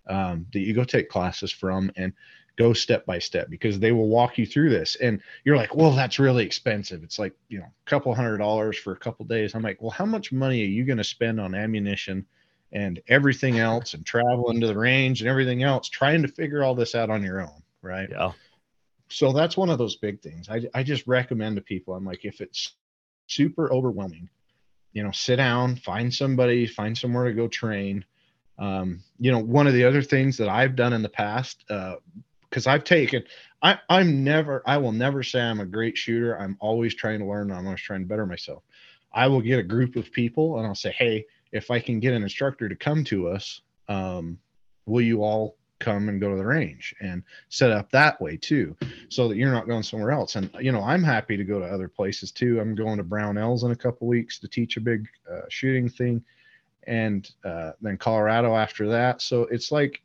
um, 0.08 0.46
that 0.54 0.60
you 0.60 0.74
go 0.74 0.84
take 0.84 1.10
classes 1.10 1.52
from 1.52 1.92
and 1.96 2.14
go 2.56 2.74
step 2.74 3.06
by 3.06 3.20
step 3.20 3.50
because 3.50 3.80
they 3.80 3.92
will 3.92 4.08
walk 4.08 4.38
you 4.38 4.46
through 4.46 4.70
this. 4.70 4.96
And 4.96 5.22
you're 5.44 5.58
like, 5.58 5.76
well, 5.76 5.92
that's 5.92 6.20
really 6.20 6.46
expensive. 6.46 7.04
It's 7.04 7.18
like, 7.18 7.34
you 7.50 7.60
know, 7.60 7.66
a 7.66 7.90
couple 7.90 8.14
hundred 8.14 8.38
dollars 8.38 8.78
for 8.78 8.94
a 8.94 8.98
couple 8.98 9.26
days. 9.26 9.56
I'm 9.56 9.64
like, 9.64 9.82
well, 9.82 9.92
how 9.92 10.06
much 10.06 10.32
money 10.32 10.62
are 10.62 10.68
you 10.68 10.86
going 10.86 10.98
to 10.98 11.04
spend 11.04 11.40
on 11.40 11.56
ammunition 11.56 12.26
and 12.72 13.02
everything 13.08 13.60
else 13.60 13.94
and 13.94 14.06
traveling 14.06 14.62
to 14.62 14.68
the 14.68 14.78
range 14.78 15.22
and 15.22 15.30
everything 15.30 15.64
else, 15.64 15.90
trying 15.90 16.22
to 16.22 16.28
figure 16.28 16.64
all 16.64 16.76
this 16.76 16.96
out 16.96 17.10
on 17.10 17.24
your 17.24 17.42
own? 17.42 17.64
Right. 17.82 18.10
Yeah. 18.10 18.32
So 19.14 19.32
that's 19.32 19.56
one 19.56 19.70
of 19.70 19.78
those 19.78 19.96
big 19.96 20.22
things. 20.22 20.50
I, 20.50 20.64
I 20.74 20.84
just 20.84 21.06
recommend 21.06 21.56
to 21.56 21.62
people, 21.62 21.94
I'm 21.94 22.06
like, 22.06 22.26
if 22.26 22.42
it's 22.42 22.74
super 23.28 23.72
overwhelming, 23.72 24.30
you 24.92 25.04
know, 25.04 25.12
sit 25.12 25.36
down, 25.36 25.76
find 25.76 26.14
somebody, 26.14 26.66
find 26.66 26.98
somewhere 26.98 27.26
to 27.26 27.34
go 27.34 27.48
train. 27.48 28.06
Um, 28.58 29.04
you 29.20 29.32
know, 29.32 29.40
one 29.40 29.68
of 29.68 29.74
the 29.74 29.84
other 29.84 30.02
things 30.02 30.38
that 30.38 30.50
I've 30.50 30.76
done 30.76 30.94
in 30.94 31.04
the 31.04 31.10
past, 31.10 31.64
uh, 31.70 31.96
because 32.50 32.66
I've 32.66 32.84
taken, 32.84 33.24
I, 33.62 33.80
I'm 33.88 34.24
never, 34.24 34.64
I 34.66 34.78
will 34.78 34.92
never 34.92 35.22
say 35.24 35.42
I'm 35.42 35.60
a 35.60 35.66
great 35.66 35.98
shooter. 35.98 36.40
I'm 36.40 36.58
always 36.60 36.96
trying 36.96 37.20
to 37.20 37.26
learn. 37.26 37.52
I'm 37.52 37.66
always 37.66 37.82
trying 37.82 38.02
to 38.02 38.08
better 38.08 38.26
myself. 38.26 38.64
I 39.14 39.28
will 39.28 39.42
get 39.42 39.60
a 39.60 39.64
group 39.64 39.96
of 39.96 40.12
people 40.12 40.58
and 40.58 40.66
I'll 40.66 40.76
say, 40.76 40.92
hey, 40.92 41.26
if 41.52 41.70
I 41.70 41.80
can 41.80 42.00
get 42.00 42.14
an 42.14 42.24
instructor 42.24 42.68
to 42.68 42.76
come 42.76 43.04
to 43.06 43.30
us, 43.30 43.62
um, 43.88 44.40
will 44.88 45.02
you 45.02 45.24
all 45.24 45.58
come 45.84 46.10
and 46.10 46.22
go 46.22 46.30
to 46.30 46.38
the 46.38 46.46
range 46.46 46.96
and 47.02 47.24
set 47.50 47.72
up 47.72 47.92
that 47.92 48.20
way 48.22 48.38
too, 48.38 48.76
so 49.10 49.28
that 49.28 49.38
you're 49.38 49.52
not 49.52 49.68
going 49.68 49.84
somewhere 49.84 50.12
else. 50.12 50.36
And 50.36 50.50
you 50.60 50.72
know, 50.72 50.82
I'm 50.82 51.04
happy 51.04 51.38
to 51.38 51.44
go 51.44 51.60
to 51.60 51.66
other 51.66 51.88
places 51.88 52.32
too. 52.32 52.60
I'm 52.60 52.76
going 52.76 52.98
to 52.98 53.04
Brownells 53.04 53.64
in 53.64 53.72
a 53.72 53.76
couple 53.76 54.08
weeks 54.08 54.40
to 54.40 54.48
teach 54.48 54.78
a 54.78 54.82
big 54.82 55.08
uh, 55.32 55.42
shooting 55.50 55.90
thing, 55.90 56.24
and 56.88 57.30
uh, 57.46 57.72
then 57.82 57.98
Colorado 57.98 58.56
after 58.56 58.88
that. 58.90 59.22
So 59.22 59.44
it's 59.44 59.72
like 59.72 60.02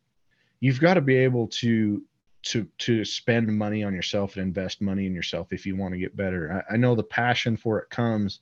you've 0.60 0.80
got 0.80 0.94
to 0.94 1.00
be 1.00 1.16
able 1.16 1.46
to 1.48 2.02
to 2.42 2.66
to 2.78 3.04
spend 3.04 3.46
money 3.48 3.82
on 3.84 3.94
yourself 3.94 4.36
and 4.36 4.42
invest 4.42 4.80
money 4.80 5.06
in 5.06 5.14
yourself 5.14 5.52
if 5.52 5.66
you 5.66 5.76
want 5.76 5.92
to 5.92 5.98
get 5.98 6.16
better. 6.16 6.64
I, 6.70 6.74
I 6.74 6.76
know 6.76 6.94
the 6.94 7.02
passion 7.02 7.56
for 7.56 7.78
it 7.78 7.90
comes 7.90 8.40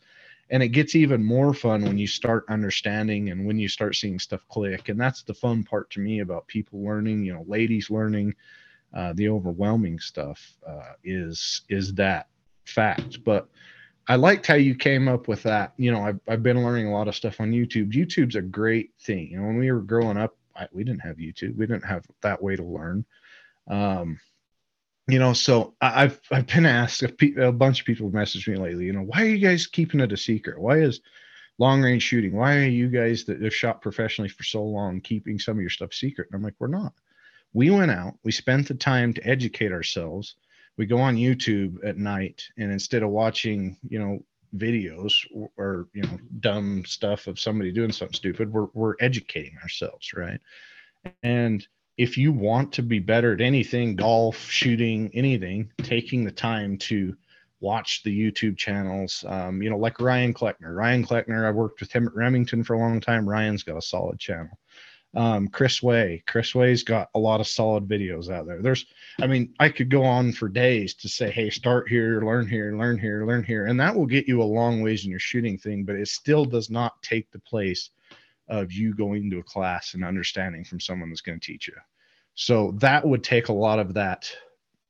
and 0.51 0.63
it 0.63 0.69
gets 0.69 0.95
even 0.95 1.25
more 1.25 1.53
fun 1.53 1.83
when 1.83 1.99
you 1.99 2.07
start 2.07 2.45
understanding 2.49 3.31
and 3.31 3.47
when 3.47 3.59
you 3.59 3.69
start 3.69 3.97
seeing 3.97 4.19
stuff 4.19 4.47
click. 4.49 4.89
And 4.89 5.01
that's 5.01 5.23
the 5.23 5.35
fun 5.35 5.65
part 5.65 5.91
to 5.91 6.01
me 6.01 6.21
about 6.21 6.47
people 6.47 6.83
learning 6.85 7.25
you 7.25 7.35
know 7.35 7.45
ladies 7.47 7.91
learning 7.91 8.35
uh, 8.95 9.13
the 9.15 9.29
overwhelming 9.29 9.99
stuff 9.99 10.57
uh, 10.67 10.93
is 11.05 11.63
is 11.69 11.95
that 11.95 12.29
fact. 12.65 13.23
But 13.25 13.49
i 14.09 14.15
liked 14.15 14.47
how 14.47 14.55
you 14.55 14.75
came 14.75 15.09
up 15.09 15.27
with 15.27 15.43
that. 15.43 15.73
You 15.77 15.91
know 15.93 16.03
I've, 16.03 16.21
I've 16.29 16.43
been 16.43 16.63
learning 16.63 16.87
a 16.87 16.93
lot 16.93 17.09
of 17.09 17.17
stuff 17.17 17.41
on 17.41 17.51
youtube. 17.51 17.93
Youtube's 17.93 18.37
a 18.37 18.43
great 18.43 18.93
thing. 19.01 19.31
You 19.31 19.41
know 19.41 19.47
when 19.47 19.59
we 19.59 19.71
were 19.71 19.81
growing 19.81 20.17
up 20.17 20.37
I, 20.55 20.69
we 20.73 20.85
didn't 20.85 21.01
have 21.01 21.17
youtube. 21.17 21.57
We 21.57 21.67
didn't 21.67 21.85
have 21.85 22.05
that 22.23 22.43
way 22.43 22.57
to 22.57 22.63
learn. 22.63 23.05
Um, 23.69 24.19
you 25.09 25.19
know, 25.19 25.33
so 25.33 25.75
I've 25.81 26.21
I've 26.31 26.47
been 26.47 26.67
asked 26.67 27.03
a, 27.03 27.09
pe- 27.09 27.35
a 27.35 27.53
bunch 27.53 27.81
of 27.81 27.87
people 27.87 28.07
have 28.07 28.15
messaged 28.15 28.49
me 28.49 28.57
lately. 28.57 28.87
You 28.87 28.93
know, 28.93 29.03
why 29.03 29.23
are 29.23 29.27
you 29.27 29.39
guys 29.39 29.67
keeping 29.67 30.01
it 30.01 30.13
a 30.13 30.17
secret? 30.17 30.59
Why 30.59 30.79
is 30.79 31.01
long 31.59 31.83
range 31.83 32.03
shooting? 32.03 32.35
Why 32.35 32.57
are 32.57 32.67
you 32.67 32.89
guys 32.89 33.25
that 33.25 33.41
have 33.41 33.55
shot 33.55 33.83
professionally 33.83 34.29
for 34.29 34.43
so 34.43 34.63
long 34.65 35.01
keeping 35.01 35.39
some 35.39 35.57
of 35.57 35.61
your 35.61 35.71
stuff 35.71 35.95
secret? 35.95 36.29
And 36.31 36.37
I'm 36.37 36.43
like, 36.43 36.57
we're 36.59 36.67
not. 36.67 36.93
We 37.53 37.71
went 37.71 37.93
out, 37.93 38.15
we 38.25 38.33
spent 38.33 38.69
the 38.69 38.75
time 38.75 39.15
to 39.15 39.27
educate 39.27 39.73
ourselves. 39.73 40.37
We 40.77 40.87
go 40.87 40.99
on 40.99 41.17
YouTube 41.17 41.79
at 41.87 41.97
night, 41.97 42.43
and 42.59 42.71
instead 42.71 43.03
of 43.03 43.11
watching, 43.11 43.79
you 43.89 43.99
know, 43.99 44.19
videos 44.57 45.13
or, 45.33 45.51
or 45.57 45.89
you 45.95 46.03
know, 46.03 46.19
dumb 46.41 46.85
stuff 46.85 47.29
of 47.29 47.39
somebody 47.41 47.73
doing 47.73 47.93
something 47.93 48.15
stupid, 48.15 48.53
we're 48.53 48.69
we're 48.75 48.97
educating 49.01 49.57
ourselves, 49.63 50.13
right? 50.13 50.41
And 51.23 51.67
if 51.97 52.19
you 52.19 52.33
want 52.33 52.73
to 52.73 52.83
be 52.83 52.99
better 52.99 53.33
at 53.33 53.41
anything, 53.41 53.97
golf, 53.97 54.39
shooting, 54.51 55.11
anything, 55.15 55.71
taking 55.83 56.25
the 56.25 56.33
time 56.33 56.77
to 56.77 57.17
watch 57.61 58.03
the 58.03 58.17
YouTube 58.17 58.57
channels, 58.57 59.25
um, 59.29 59.63
you 59.63 59.71
know, 59.71 59.79
like 59.79 60.01
Ryan 60.01 60.35
Kleckner. 60.35 60.77
Ryan 60.77 61.05
Kleckner, 61.05 61.47
I 61.47 61.51
worked 61.51 61.81
with 61.81 61.91
him 61.91 62.07
at 62.07 62.15
Remington 62.15 62.65
for 62.65 62.75
a 62.75 62.79
long 62.79 63.01
time. 63.01 63.29
Ryan's 63.29 63.63
got 63.63 63.79
a 63.79 63.83
solid 63.83 64.19
channel. 64.19 64.59
Um, 65.15 65.49
Chris 65.49 65.83
Way, 65.83 66.23
Chris 66.27 66.55
Way's 66.55 66.83
got 66.83 67.09
a 67.15 67.19
lot 67.19 67.41
of 67.41 67.47
solid 67.47 67.89
videos 67.89 68.31
out 68.31 68.47
there. 68.47 68.61
There's, 68.61 68.85
I 69.19 69.27
mean, 69.27 69.55
I 69.59 69.71
could 69.71 69.89
go 69.89 70.05
on 70.05 70.33
for 70.33 70.51
days 70.51 70.93
to 70.97 71.09
say, 71.09 71.31
hey, 71.31 71.49
start 71.49 71.89
here, 71.89 72.21
learn 72.21 72.47
here, 72.47 72.77
learn 72.77 72.99
here, 72.99 73.25
learn 73.27 73.43
here, 73.43 73.65
and 73.65 73.81
that 73.81 73.97
will 73.97 74.05
get 74.05 74.29
you 74.29 74.43
a 74.43 74.45
long 74.45 74.83
ways 74.83 75.07
in 75.07 75.11
your 75.11 75.21
shooting 75.21 75.57
thing. 75.57 75.85
But 75.85 75.97
it 75.97 76.09
still 76.09 76.45
does 76.45 76.69
not 76.69 77.03
take 77.03 77.31
the 77.31 77.39
place 77.39 77.89
of 78.49 78.73
you 78.73 78.95
going 78.95 79.31
to 79.31 79.39
a 79.39 79.43
class 79.43 79.95
and 79.95 80.05
understanding 80.05 80.65
from 80.65 80.81
someone 80.81 81.09
that's 81.11 81.21
going 81.21 81.39
to 81.39 81.47
teach 81.47 81.69
you. 81.69 81.75
So 82.35 82.73
that 82.79 83.07
would 83.07 83.25
take 83.25 83.49
a 83.49 83.53
lot 83.53 83.79
of 83.79 83.95
that, 83.95 84.31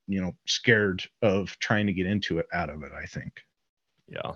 you 0.06 0.20
know, 0.20 0.34
scared 0.46 1.04
of 1.22 1.56
trying 1.58 1.86
to 1.86 1.92
get 1.92 2.06
into 2.06 2.38
it 2.38 2.46
out 2.52 2.70
of 2.70 2.82
it, 2.82 2.92
I 2.92 3.06
think. 3.06 3.40
Yeah. 4.08 4.32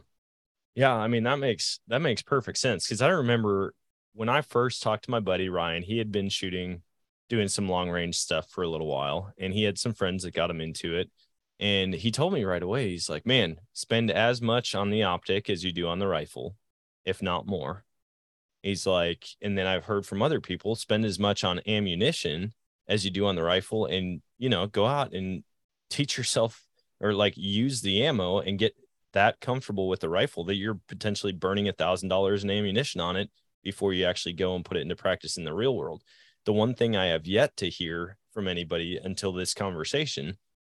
Yeah, 0.75 0.95
I 0.95 1.09
mean 1.09 1.25
that 1.25 1.39
makes 1.39 1.81
that 1.89 2.01
makes 2.01 2.23
perfect 2.23 2.59
sense 2.59 2.87
cuz 2.87 3.03
I 3.03 3.09
remember 3.09 3.75
when 4.14 4.29
I 4.29 4.41
first 4.41 4.83
talked 4.83 5.05
to 5.05 5.11
my 5.11 5.21
buddy 5.21 5.49
Ryan, 5.49 5.83
he 5.83 5.99
had 5.99 6.12
been 6.12 6.29
shooting 6.29 6.83
doing 7.29 7.49
some 7.49 7.68
long 7.68 7.91
range 7.91 8.16
stuff 8.16 8.49
for 8.51 8.62
a 8.62 8.68
little 8.68 8.87
while 8.87 9.33
and 9.39 9.53
he 9.53 9.64
had 9.64 9.79
some 9.79 9.93
friends 9.93 10.23
that 10.23 10.33
got 10.33 10.51
him 10.51 10.61
into 10.61 10.97
it 10.97 11.11
and 11.59 11.93
he 11.93 12.11
told 12.11 12.33
me 12.33 12.45
right 12.45 12.62
away 12.62 12.89
he's 12.89 13.11
like, 13.11 13.27
"Man, 13.27 13.61
spend 13.73 14.11
as 14.11 14.41
much 14.41 14.75
on 14.75 14.91
the 14.91 15.03
optic 15.03 15.51
as 15.51 15.62
you 15.64 15.73
do 15.73 15.89
on 15.89 15.99
the 15.99 16.09
rifle, 16.09 16.57
if 17.05 17.21
not 17.21 17.47
more." 17.47 17.85
He's 18.62 18.86
like, 18.86 19.26
and 19.40 19.56
then 19.56 19.66
I've 19.66 19.84
heard 19.84 20.06
from 20.06 20.22
other 20.22 20.40
people 20.40 20.76
spend 20.76 21.04
as 21.04 21.18
much 21.18 21.44
on 21.44 21.61
ammunition 21.66 22.52
as 22.90 23.04
you 23.04 23.11
do 23.11 23.24
on 23.26 23.36
the 23.36 23.42
rifle 23.42 23.86
and 23.86 24.20
you 24.36 24.48
know 24.48 24.66
go 24.66 24.84
out 24.84 25.14
and 25.14 25.44
teach 25.88 26.18
yourself 26.18 26.66
or 27.00 27.14
like 27.14 27.34
use 27.36 27.80
the 27.80 28.04
ammo 28.04 28.40
and 28.40 28.58
get 28.58 28.74
that 29.12 29.40
comfortable 29.40 29.88
with 29.88 30.00
the 30.00 30.08
rifle 30.08 30.44
that 30.44 30.56
you're 30.56 30.78
potentially 30.88 31.32
burning 31.32 31.68
a 31.68 31.72
thousand 31.72 32.08
dollars 32.08 32.44
in 32.44 32.50
ammunition 32.50 33.00
on 33.00 33.16
it 33.16 33.30
before 33.62 33.92
you 33.92 34.04
actually 34.04 34.32
go 34.32 34.54
and 34.54 34.64
put 34.64 34.76
it 34.76 34.82
into 34.82 34.96
practice 34.96 35.36
in 35.36 35.44
the 35.44 35.54
real 35.54 35.76
world. 35.76 36.02
The 36.44 36.52
one 36.52 36.74
thing 36.74 36.96
i 36.96 37.06
have 37.06 37.26
yet 37.26 37.56
to 37.58 37.68
hear 37.68 38.18
from 38.32 38.48
anybody 38.48 38.98
until 39.02 39.32
this 39.32 39.54
conversation 39.54 40.36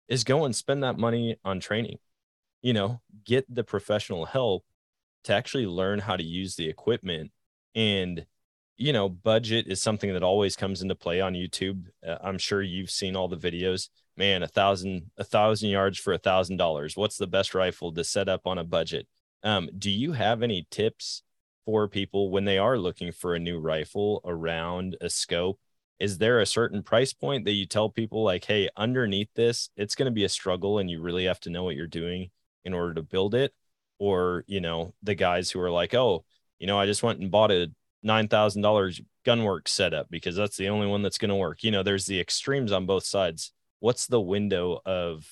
is 0.08 0.24
go 0.24 0.44
and 0.44 0.54
spend 0.54 0.82
that 0.82 0.98
money 0.98 1.36
on 1.44 1.60
training. 1.60 1.98
You 2.60 2.74
know 2.74 3.00
get 3.24 3.52
the 3.52 3.64
professional 3.64 4.26
help 4.26 4.64
to 5.24 5.32
actually 5.32 5.66
learn 5.66 6.00
how 6.00 6.16
to 6.16 6.22
use 6.22 6.56
the 6.56 6.68
equipment 6.68 7.30
and 7.74 8.26
you 8.82 8.92
know, 8.92 9.08
budget 9.08 9.66
is 9.68 9.80
something 9.80 10.12
that 10.12 10.22
always 10.22 10.56
comes 10.56 10.82
into 10.82 10.94
play 10.94 11.20
on 11.20 11.34
YouTube. 11.34 11.84
Uh, 12.06 12.16
I'm 12.22 12.38
sure 12.38 12.62
you've 12.62 12.90
seen 12.90 13.14
all 13.14 13.28
the 13.28 13.36
videos. 13.36 13.88
Man, 14.16 14.42
a 14.42 14.48
thousand, 14.48 15.10
a 15.16 15.24
thousand 15.24 15.70
yards 15.70 15.98
for 15.98 16.12
a 16.12 16.18
thousand 16.18 16.56
dollars. 16.56 16.96
What's 16.96 17.16
the 17.16 17.28
best 17.28 17.54
rifle 17.54 17.92
to 17.92 18.02
set 18.02 18.28
up 18.28 18.46
on 18.46 18.58
a 18.58 18.64
budget? 18.64 19.06
Um, 19.44 19.68
do 19.78 19.90
you 19.90 20.12
have 20.12 20.42
any 20.42 20.66
tips 20.70 21.22
for 21.64 21.86
people 21.86 22.30
when 22.30 22.44
they 22.44 22.58
are 22.58 22.76
looking 22.78 23.12
for 23.12 23.34
a 23.34 23.38
new 23.38 23.58
rifle 23.60 24.20
around 24.24 24.96
a 25.00 25.08
scope? 25.08 25.60
Is 26.00 26.18
there 26.18 26.40
a 26.40 26.46
certain 26.46 26.82
price 26.82 27.12
point 27.12 27.44
that 27.44 27.52
you 27.52 27.66
tell 27.66 27.88
people 27.88 28.24
like, 28.24 28.44
hey, 28.44 28.68
underneath 28.76 29.28
this, 29.34 29.70
it's 29.76 29.94
going 29.94 30.06
to 30.06 30.12
be 30.12 30.24
a 30.24 30.28
struggle 30.28 30.78
and 30.78 30.90
you 30.90 31.00
really 31.00 31.26
have 31.26 31.40
to 31.40 31.50
know 31.50 31.62
what 31.62 31.76
you're 31.76 31.86
doing 31.86 32.30
in 32.64 32.74
order 32.74 32.94
to 32.94 33.02
build 33.02 33.34
it? 33.34 33.54
Or, 33.98 34.44
you 34.48 34.60
know, 34.60 34.94
the 35.04 35.14
guys 35.14 35.50
who 35.50 35.60
are 35.60 35.70
like, 35.70 35.94
oh, 35.94 36.24
you 36.62 36.68
know, 36.68 36.78
I 36.78 36.86
just 36.86 37.02
went 37.02 37.18
and 37.18 37.28
bought 37.28 37.50
a 37.50 37.72
nine 38.04 38.28
thousand 38.28 38.62
dollars 38.62 39.00
Gunwerks 39.26 39.68
setup 39.68 40.06
because 40.10 40.36
that's 40.36 40.56
the 40.56 40.68
only 40.68 40.86
one 40.86 41.02
that's 41.02 41.18
going 41.18 41.30
to 41.30 41.34
work. 41.34 41.64
You 41.64 41.72
know, 41.72 41.82
there's 41.82 42.06
the 42.06 42.20
extremes 42.20 42.70
on 42.70 42.86
both 42.86 43.04
sides. 43.04 43.50
What's 43.80 44.06
the 44.06 44.20
window 44.20 44.80
of 44.86 45.26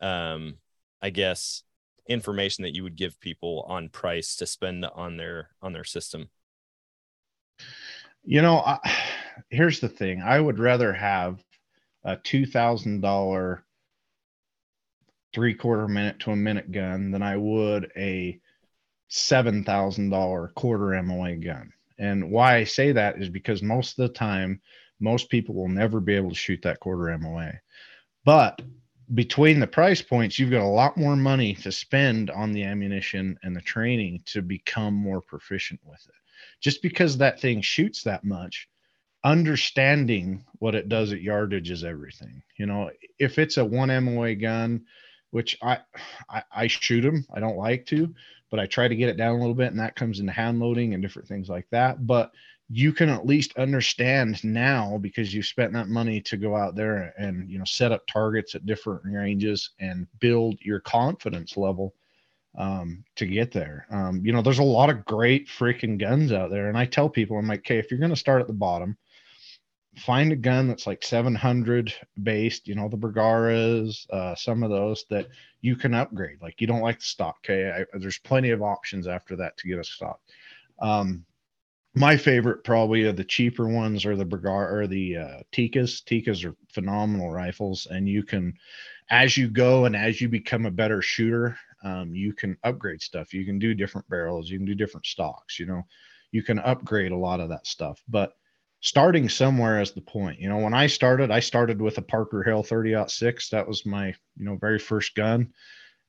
um 0.00 0.56
I 1.00 1.10
guess, 1.10 1.62
information 2.08 2.62
that 2.64 2.74
you 2.74 2.82
would 2.82 2.96
give 2.96 3.20
people 3.20 3.64
on 3.68 3.90
price 3.90 4.34
to 4.36 4.46
spend 4.46 4.84
on 4.84 5.16
their 5.16 5.50
on 5.62 5.72
their 5.72 5.84
system? 5.84 6.30
You 8.24 8.42
know, 8.42 8.56
I, 8.56 8.80
here's 9.50 9.78
the 9.78 9.88
thing. 9.88 10.20
I 10.20 10.40
would 10.40 10.58
rather 10.58 10.92
have 10.92 11.44
a 12.02 12.16
two 12.16 12.44
thousand 12.44 13.02
dollar 13.02 13.64
three 15.32 15.54
quarter 15.54 15.86
minute 15.86 16.18
to 16.20 16.32
a 16.32 16.36
minute 16.36 16.72
gun 16.72 17.12
than 17.12 17.22
I 17.22 17.36
would 17.36 17.92
a 17.96 18.40
seven 19.08 19.64
thousand 19.64 20.10
dollar 20.10 20.48
quarter 20.54 21.00
MOA 21.02 21.36
gun. 21.36 21.72
And 21.98 22.30
why 22.30 22.56
I 22.56 22.64
say 22.64 22.92
that 22.92 23.20
is 23.20 23.28
because 23.28 23.62
most 23.62 23.98
of 23.98 24.06
the 24.08 24.14
time, 24.14 24.60
most 25.00 25.30
people 25.30 25.54
will 25.54 25.68
never 25.68 26.00
be 26.00 26.14
able 26.14 26.30
to 26.30 26.36
shoot 26.36 26.60
that 26.62 26.80
quarter 26.80 27.16
MOA. 27.18 27.52
But 28.24 28.60
between 29.14 29.60
the 29.60 29.66
price 29.66 30.02
points, 30.02 30.38
you've 30.38 30.50
got 30.50 30.62
a 30.62 30.66
lot 30.66 30.96
more 30.96 31.16
money 31.16 31.54
to 31.54 31.70
spend 31.70 32.30
on 32.30 32.52
the 32.52 32.64
ammunition 32.64 33.38
and 33.42 33.54
the 33.54 33.60
training 33.60 34.22
to 34.26 34.42
become 34.42 34.94
more 34.94 35.20
proficient 35.20 35.80
with 35.84 36.04
it. 36.08 36.14
Just 36.60 36.82
because 36.82 37.16
that 37.16 37.40
thing 37.40 37.60
shoots 37.60 38.02
that 38.02 38.24
much, 38.24 38.68
understanding 39.24 40.44
what 40.58 40.74
it 40.74 40.88
does 40.88 41.12
at 41.12 41.22
yardage 41.22 41.70
is 41.70 41.84
everything. 41.84 42.42
You 42.58 42.66
know, 42.66 42.90
if 43.18 43.38
it's 43.38 43.58
a 43.58 43.64
one 43.64 43.88
MOA 44.04 44.34
gun, 44.34 44.84
which 45.30 45.56
I, 45.62 45.78
I, 46.28 46.42
I 46.50 46.66
shoot 46.66 47.02
them, 47.02 47.26
I 47.32 47.40
don't 47.40 47.56
like 47.56 47.86
to, 47.86 48.12
but 48.50 48.60
I 48.60 48.66
try 48.66 48.88
to 48.88 48.96
get 48.96 49.08
it 49.08 49.16
down 49.16 49.36
a 49.36 49.38
little 49.38 49.54
bit, 49.54 49.70
and 49.70 49.80
that 49.80 49.96
comes 49.96 50.20
into 50.20 50.32
hand 50.32 50.58
loading 50.58 50.94
and 50.94 51.02
different 51.02 51.28
things 51.28 51.48
like 51.48 51.66
that. 51.70 52.06
But 52.06 52.32
you 52.68 52.92
can 52.92 53.08
at 53.08 53.26
least 53.26 53.56
understand 53.56 54.42
now 54.42 54.98
because 54.98 55.32
you've 55.32 55.46
spent 55.46 55.72
that 55.72 55.88
money 55.88 56.20
to 56.20 56.36
go 56.36 56.56
out 56.56 56.74
there 56.74 57.14
and 57.16 57.48
you 57.48 57.58
know 57.58 57.64
set 57.64 57.92
up 57.92 58.06
targets 58.06 58.54
at 58.54 58.66
different 58.66 59.02
ranges 59.04 59.70
and 59.78 60.06
build 60.18 60.58
your 60.60 60.80
confidence 60.80 61.56
level 61.56 61.94
um, 62.58 63.04
to 63.16 63.26
get 63.26 63.52
there. 63.52 63.86
Um, 63.90 64.20
you 64.24 64.32
know, 64.32 64.42
there's 64.42 64.58
a 64.58 64.64
lot 64.64 64.90
of 64.90 65.04
great 65.04 65.48
freaking 65.48 65.98
guns 65.98 66.32
out 66.32 66.50
there, 66.50 66.68
and 66.68 66.78
I 66.78 66.86
tell 66.86 67.08
people, 67.08 67.36
I'm 67.36 67.46
like, 67.46 67.60
okay, 67.60 67.78
if 67.78 67.90
you're 67.90 68.00
going 68.00 68.10
to 68.10 68.16
start 68.16 68.40
at 68.40 68.46
the 68.46 68.52
bottom, 68.52 68.96
find 69.98 70.32
a 70.32 70.36
gun 70.36 70.68
that's 70.68 70.86
like 70.86 71.02
700 71.02 71.92
based, 72.22 72.68
you 72.68 72.74
know, 72.74 72.88
the 72.88 72.98
Bergaras, 72.98 74.08
uh, 74.10 74.34
some 74.34 74.62
of 74.62 74.70
those 74.70 75.06
that 75.10 75.28
you 75.62 75.74
can 75.74 75.94
upgrade. 75.94 76.40
Like 76.42 76.60
you 76.60 76.66
don't 76.66 76.82
like 76.82 76.98
the 76.98 77.04
stock, 77.04 77.36
okay? 77.44 77.70
I, 77.70 77.98
there's 77.98 78.18
plenty 78.18 78.50
of 78.50 78.62
options 78.62 79.06
after 79.06 79.36
that 79.36 79.56
to 79.58 79.68
get 79.68 79.78
a 79.78 79.84
stock. 79.84 80.20
Um, 80.80 81.24
my 81.94 82.14
favorite 82.16 82.62
probably 82.62 83.04
are 83.04 83.12
the 83.12 83.24
cheaper 83.24 83.66
ones 83.66 84.04
are 84.04 84.16
the 84.16 84.24
Bergara 84.24 84.80
or 84.80 84.86
the 84.86 85.16
uh, 85.16 85.40
Tikkas. 85.50 86.04
Tikkas 86.04 86.44
are 86.44 86.54
phenomenal 86.68 87.30
rifles, 87.30 87.86
and 87.90 88.06
you 88.06 88.22
can, 88.22 88.52
as 89.08 89.38
you 89.38 89.48
go 89.48 89.86
and 89.86 89.96
as 89.96 90.20
you 90.20 90.28
become 90.28 90.66
a 90.66 90.70
better 90.70 91.00
shooter, 91.00 91.58
um, 91.82 92.14
you 92.14 92.34
can 92.34 92.58
upgrade 92.64 93.00
stuff. 93.00 93.32
You 93.32 93.46
can 93.46 93.58
do 93.58 93.72
different 93.72 94.06
barrels. 94.10 94.50
You 94.50 94.58
can 94.58 94.66
do 94.66 94.74
different 94.74 95.06
stocks. 95.06 95.58
You 95.58 95.66
know, 95.66 95.82
you 96.32 96.42
can 96.42 96.58
upgrade 96.58 97.12
a 97.12 97.16
lot 97.16 97.40
of 97.40 97.48
that 97.48 97.66
stuff. 97.66 98.02
But 98.08 98.34
starting 98.86 99.28
somewhere 99.28 99.82
is 99.82 99.90
the 99.90 100.00
point. 100.00 100.38
You 100.38 100.48
know, 100.48 100.58
when 100.58 100.72
I 100.72 100.86
started, 100.86 101.32
I 101.32 101.40
started 101.40 101.82
with 101.82 101.98
a 101.98 102.02
Parker-Hale 102.02 102.62
30-06. 102.62 103.50
That 103.50 103.66
was 103.66 103.84
my 103.84 104.06
you 104.36 104.44
know 104.44 104.56
very 104.56 104.78
first 104.78 105.14
gun. 105.16 105.52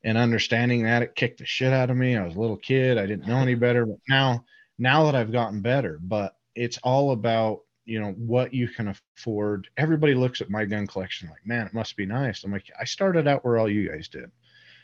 And 0.04 0.18
understanding 0.18 0.84
that, 0.84 1.02
it 1.02 1.16
kicked 1.16 1.40
the 1.40 1.46
shit 1.46 1.74
out 1.74 1.90
of 1.90 1.98
me. 1.98 2.16
I 2.16 2.24
was 2.24 2.36
a 2.36 2.40
little 2.40 2.58
kid. 2.58 3.00
I 3.00 3.08
didn't 3.08 3.28
know 3.28 3.40
any 3.40 3.56
better. 3.66 3.86
But 3.86 3.98
now 4.08 4.46
now 4.78 5.06
that 5.06 5.16
I've 5.16 5.32
gotten 5.32 5.62
better, 5.62 6.00
but 6.04 6.36
it's 6.54 6.78
all 6.84 7.12
about, 7.12 7.62
you 7.86 8.00
know, 8.00 8.12
what 8.12 8.54
you 8.54 8.68
can 8.68 8.94
afford. 9.18 9.68
Everybody 9.78 10.14
looks 10.14 10.40
at 10.40 10.52
my 10.52 10.66
gun 10.66 10.86
collection 10.86 11.30
like, 11.30 11.46
man, 11.46 11.66
it 11.66 11.74
must 11.74 11.98
be 11.98 12.06
nice. 12.06 12.44
I'm 12.44 12.52
like, 12.52 12.70
I 12.80 12.86
started 12.86 13.28
out 13.28 13.44
where 13.44 13.58
all 13.58 13.70
you 13.70 13.90
guys 13.90 14.08
did. 14.08 14.30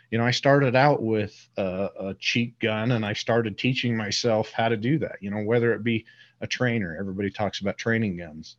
You 0.09 0.17
know, 0.17 0.25
I 0.25 0.31
started 0.31 0.75
out 0.75 1.03
with 1.03 1.47
a, 1.57 1.89
a 1.99 2.15
cheap 2.19 2.59
gun 2.59 2.91
and 2.91 3.05
I 3.05 3.13
started 3.13 3.57
teaching 3.57 3.95
myself 3.95 4.51
how 4.51 4.69
to 4.69 4.77
do 4.77 4.97
that, 4.99 5.17
you 5.21 5.29
know, 5.29 5.43
whether 5.43 5.73
it 5.73 5.83
be 5.83 6.05
a 6.43 6.47
trainer. 6.47 6.95
Everybody 6.99 7.31
talks 7.31 7.61
about 7.61 7.77
training 7.79 8.17
guns. 8.17 8.57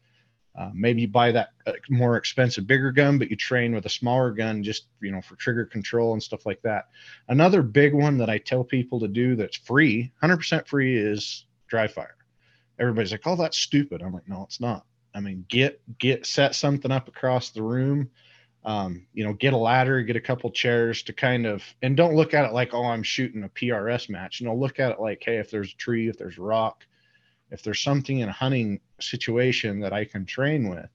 Uh, 0.57 0.71
maybe 0.73 1.03
you 1.03 1.09
buy 1.09 1.33
that 1.33 1.51
uh, 1.67 1.73
more 1.91 2.17
expensive, 2.17 2.67
bigger 2.67 2.93
gun, 2.93 3.19
but 3.19 3.29
you 3.29 3.37
train 3.37 3.75
with 3.75 3.87
a 3.87 3.91
smaller 3.91 4.31
gun 4.31 4.63
just, 4.63 4.87
you 5.01 5.11
know, 5.11 5.21
for 5.21 5.35
trigger 5.37 5.67
control 5.67 6.13
and 6.13 6.23
stuff 6.23 6.47
like 6.47 6.63
that. 6.63 6.87
Another 7.29 7.61
big 7.61 7.93
one 7.93 8.19
that 8.19 8.31
I 8.31 8.39
tell 8.39 8.63
people 8.63 9.01
to 9.01 9.09
do 9.09 9.35
that's 9.37 9.57
free, 9.57 10.13
100% 10.23 10.67
free 10.69 10.97
is 10.97 11.45
dry 11.67 11.89
fire. 11.89 12.17
Everybody's 12.79 13.11
like, 13.11 13.27
oh, 13.27 13.37
that's 13.37 13.59
stupid. 13.59 14.01
I'm 14.01 14.13
like, 14.13 14.29
no, 14.29 14.45
it's 14.45 14.61
not. 14.61 14.87
I 15.13 15.21
mean, 15.21 15.45
get, 15.49 15.81
get, 15.99 16.25
set 16.25 16.55
something 16.55 16.91
up 16.91 17.09
across 17.09 17.51
the 17.51 17.63
room. 17.63 18.11
Um, 18.65 19.07
you 19.13 19.25
know, 19.25 19.33
get 19.35 19.53
a 19.53 19.59
ladder, 19.59 20.03
get 20.03 20.17
a 20.17 20.21
couple 20.21 20.51
chairs 20.51 21.03
to 21.05 21.13
kind 21.13 21.47
of, 21.47 21.63
and 21.83 21.97
don't 21.97 22.15
look 22.15 22.33
at 22.33 22.47
it 22.47 22.53
like, 22.53 22.73
oh, 22.73 22.85
I'm 22.85 23.03
shooting 23.03 23.43
a 23.43 23.49
PRS 23.49 24.09
match. 24.09 24.41
You 24.41 24.47
know, 24.47 24.55
look 24.55 24.81
at 24.81 24.93
it 24.93 25.01
like, 25.01 25.23
hey, 25.25 25.37
if 25.37 25.51
there's 25.51 25.73
a 25.73 25.77
tree, 25.77 26.09
if 26.09 26.17
there's 26.17 26.39
a 26.39 26.43
rock, 26.43 26.87
if 27.55 27.63
there's 27.63 27.81
something 27.81 28.19
in 28.19 28.29
a 28.29 28.33
hunting 28.33 28.81
situation 29.01 29.79
that 29.81 29.93
I 29.93 30.05
can 30.05 30.27
train 30.27 30.69
with, 30.69 30.89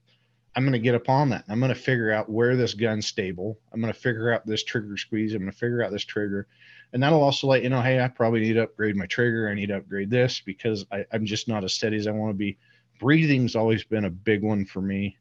I'm 0.54 0.62
going 0.62 0.74
to 0.74 0.78
get 0.78 0.94
upon 0.94 1.30
that. 1.30 1.44
I'm 1.48 1.58
going 1.58 1.72
to 1.72 1.80
figure 1.80 2.12
out 2.12 2.28
where 2.28 2.54
this 2.54 2.74
gun's 2.74 3.06
stable. 3.06 3.58
I'm 3.72 3.80
going 3.80 3.92
to 3.92 3.98
figure 3.98 4.30
out 4.30 4.46
this 4.46 4.62
trigger 4.62 4.98
squeeze. 4.98 5.32
I'm 5.32 5.40
going 5.40 5.50
to 5.50 5.56
figure 5.56 5.82
out 5.82 5.90
this 5.90 6.04
trigger. 6.04 6.48
And 6.92 7.02
that'll 7.02 7.22
also 7.22 7.46
let 7.46 7.62
you 7.62 7.70
know, 7.70 7.80
hey, 7.80 8.00
I 8.00 8.08
probably 8.08 8.40
need 8.40 8.54
to 8.54 8.64
upgrade 8.64 8.94
my 8.94 9.06
trigger. 9.06 9.48
I 9.48 9.54
need 9.54 9.68
to 9.68 9.78
upgrade 9.78 10.10
this 10.10 10.42
because 10.44 10.84
I, 10.92 11.06
am 11.12 11.24
just 11.24 11.48
not 11.48 11.64
as 11.64 11.72
steady 11.72 11.96
as 11.96 12.06
I 12.06 12.10
want 12.10 12.30
to 12.30 12.36
be. 12.36 12.58
Breathing's 12.98 13.56
always 13.56 13.84
been 13.84 14.04
a 14.04 14.10
big 14.10 14.42
one 14.42 14.66
for 14.66 14.82
me. 14.82 15.16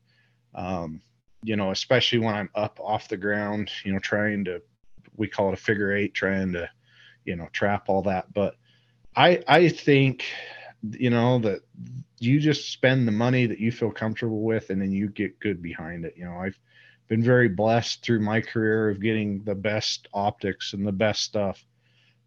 Um, 0.56 1.02
you 1.44 1.56
know, 1.56 1.72
especially 1.72 2.20
when 2.20 2.36
I'm 2.36 2.50
up 2.56 2.82
off 2.82 3.08
the 3.08 3.16
ground, 3.16 3.72
you 3.86 3.94
know, 3.94 4.00
trying 4.00 4.44
to, 4.44 4.62
we 5.16 5.30
call 5.30 5.50
it 5.50 5.54
a 5.54 5.58
figure 5.58 5.96
eight, 5.96 6.14
trying 6.14 6.52
to, 6.52 6.70
you 7.24 7.38
know, 7.38 7.48
trap 7.54 7.88
all 7.88 8.02
that. 8.02 8.34
But 8.34 8.56
I, 9.16 9.42
I 9.48 9.70
think 9.70 10.26
you 10.92 11.10
know 11.10 11.40
that 11.40 11.62
you 12.20 12.40
just 12.40 12.72
spend 12.72 13.08
the 13.08 13.12
money 13.12 13.46
that 13.46 13.60
you 13.60 13.72
feel 13.72 13.92
comfortable 13.92 14.42
with 14.42 14.70
and 14.70 14.82
then 14.82 14.92
you 14.92 15.10
get 15.10 15.40
good 15.40 15.62
behind 15.62 16.06
it. 16.06 16.14
You 16.18 16.26
know 16.26 16.38
i've 16.40 16.60
been 17.08 17.24
very 17.24 17.50
blessed 17.50 18.04
through 18.04 18.20
my 18.20 18.40
career 18.40 18.90
of 18.90 19.02
getting 19.02 19.44
the 19.44 19.56
best 19.56 20.08
optics 20.14 20.74
and 20.74 20.86
the 20.86 20.92
best 20.92 21.24
stuff 21.24 21.66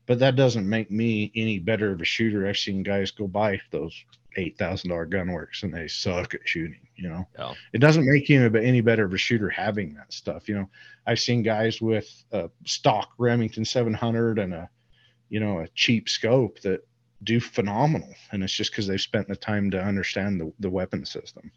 but 0.07 0.19
that 0.19 0.37
doesn't 0.37 0.69
make 0.69 0.91
me 0.91 1.31
any 1.35 1.59
better 1.59 1.93
of 1.93 2.01
a 2.01 2.05
shooter. 2.05 2.47
I've 2.47 2.59
seen 2.59 2.83
guys 2.83 3.11
go 3.11 3.27
buy 3.29 3.61
those 3.71 3.95
eight 4.37 4.57
thousand 4.59 4.91
dollar 4.91 5.07
Gunwerks 5.07 5.63
and 5.63 5.73
they 5.73 5.87
suck 5.89 6.35
at 6.35 6.41
shooting 6.45 6.81
you 6.97 7.09
know? 7.09 7.27
It 7.73 7.79
doesn't 7.79 8.07
make 8.07 8.29
you 8.29 8.45
any 8.57 8.81
better 8.81 9.05
of 9.05 9.13
a 9.13 9.19
shooter 9.19 9.51
having 9.51 9.95
that 9.95 10.13
stuff 10.13 10.49
you 10.49 10.55
know? 10.55 10.69
I've 11.07 11.21
seen 11.21 11.43
guys 11.43 11.81
with 11.81 12.25
a 12.33 12.51
stock 12.65 13.11
remington 13.19 13.65
700 13.65 14.39
and 14.39 14.55
a 14.55 14.71
you 15.29 15.41
know 15.41 15.61
a 15.61 15.69
cheap 15.69 16.09
scope 16.09 16.61
that 16.61 16.81
do 17.25 17.41
phenomenal. 17.41 18.15
And 18.31 18.43
it's 18.43 18.53
just 18.53 18.71
because 18.71 18.87
they've 18.87 19.01
spent 19.01 19.29
the 19.29 19.37
time 19.37 19.71
to 19.71 19.83
understand 19.83 20.41
the, 20.41 20.53
the 20.61 20.71
weapon 20.71 21.05
system. 21.05 21.51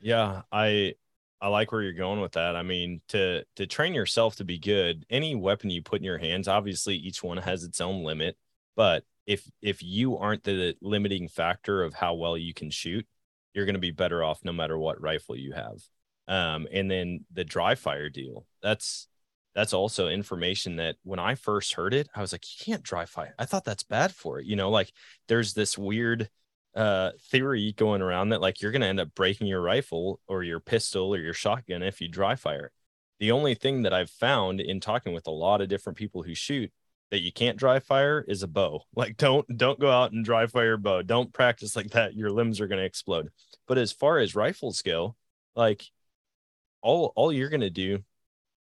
Yeah 0.00 0.42
i 0.52 0.94
i 1.40 1.48
like 1.48 1.72
where 1.72 1.82
you're 1.82 1.92
going 1.92 2.20
with 2.20 2.32
that. 2.32 2.56
I 2.56 2.62
mean 2.62 3.00
to 3.08 3.44
to 3.56 3.66
train 3.66 3.94
yourself 3.94 4.36
to 4.36 4.44
be 4.44 4.58
good 4.58 5.06
any 5.10 5.34
weapon 5.34 5.70
you 5.70 5.82
put 5.82 6.00
in 6.00 6.04
your 6.04 6.18
hands 6.18 6.48
obviously 6.48 6.96
each 6.96 7.22
one 7.22 7.38
has 7.38 7.64
its 7.64 7.80
own 7.80 8.04
limit. 8.04 8.36
But 8.76 9.04
if 9.26 9.50
if 9.62 9.82
you 9.82 10.18
aren't 10.18 10.44
the 10.44 10.76
limiting 10.82 11.28
factor 11.28 11.82
of 11.82 11.94
how 11.94 12.14
well 12.14 12.36
you 12.36 12.52
can 12.52 12.70
shoot 12.70 13.06
you're 13.54 13.66
going 13.66 13.74
to 13.74 13.80
be 13.80 13.92
better 13.92 14.22
off 14.22 14.44
no 14.44 14.52
matter 14.52 14.78
what 14.78 15.00
rifle 15.00 15.36
you 15.36 15.52
have. 15.52 15.82
Um 16.28 16.66
and 16.70 16.90
then 16.90 17.24
the 17.32 17.44
dry 17.44 17.74
fire 17.74 18.10
deal 18.10 18.46
that's 18.62 19.08
that's 19.54 19.72
also 19.72 20.08
information 20.08 20.76
that 20.76 20.96
when 21.04 21.18
I 21.18 21.36
first 21.36 21.74
heard 21.74 21.94
it, 21.94 22.08
I 22.14 22.20
was 22.20 22.32
like, 22.32 22.44
you 22.44 22.64
can't 22.64 22.82
dry 22.82 23.04
fire. 23.04 23.34
I 23.38 23.44
thought 23.44 23.64
that's 23.64 23.84
bad 23.84 24.12
for 24.12 24.40
it. 24.40 24.46
You 24.46 24.56
know, 24.56 24.70
like 24.70 24.92
there's 25.28 25.54
this 25.54 25.78
weird 25.78 26.28
uh 26.74 27.12
theory 27.30 27.72
going 27.76 28.02
around 28.02 28.30
that 28.30 28.40
like 28.40 28.60
you're 28.60 28.72
gonna 28.72 28.86
end 28.86 28.98
up 28.98 29.14
breaking 29.14 29.46
your 29.46 29.60
rifle 29.60 30.18
or 30.26 30.42
your 30.42 30.58
pistol 30.58 31.14
or 31.14 31.18
your 31.18 31.32
shotgun 31.32 31.82
if 31.82 32.00
you 32.00 32.08
dry 32.08 32.34
fire. 32.34 32.72
The 33.20 33.30
only 33.30 33.54
thing 33.54 33.82
that 33.82 33.94
I've 33.94 34.10
found 34.10 34.60
in 34.60 34.80
talking 34.80 35.12
with 35.12 35.28
a 35.28 35.30
lot 35.30 35.60
of 35.60 35.68
different 35.68 35.96
people 35.96 36.24
who 36.24 36.34
shoot 36.34 36.72
that 37.12 37.22
you 37.22 37.30
can't 37.30 37.56
dry 37.56 37.78
fire 37.78 38.24
is 38.26 38.42
a 38.42 38.48
bow. 38.48 38.82
Like 38.96 39.16
don't 39.16 39.46
don't 39.56 39.78
go 39.78 39.90
out 39.90 40.10
and 40.12 40.24
dry 40.24 40.46
fire 40.48 40.64
your 40.64 40.76
bow. 40.78 41.02
Don't 41.02 41.32
practice 41.32 41.76
like 41.76 41.90
that. 41.90 42.14
Your 42.14 42.32
limbs 42.32 42.60
are 42.60 42.66
gonna 42.66 42.82
explode. 42.82 43.28
But 43.68 43.78
as 43.78 43.92
far 43.92 44.18
as 44.18 44.34
rifles 44.34 44.82
go, 44.82 45.14
like 45.54 45.84
all 46.82 47.12
all 47.14 47.32
you're 47.32 47.50
gonna 47.50 47.70
do 47.70 48.02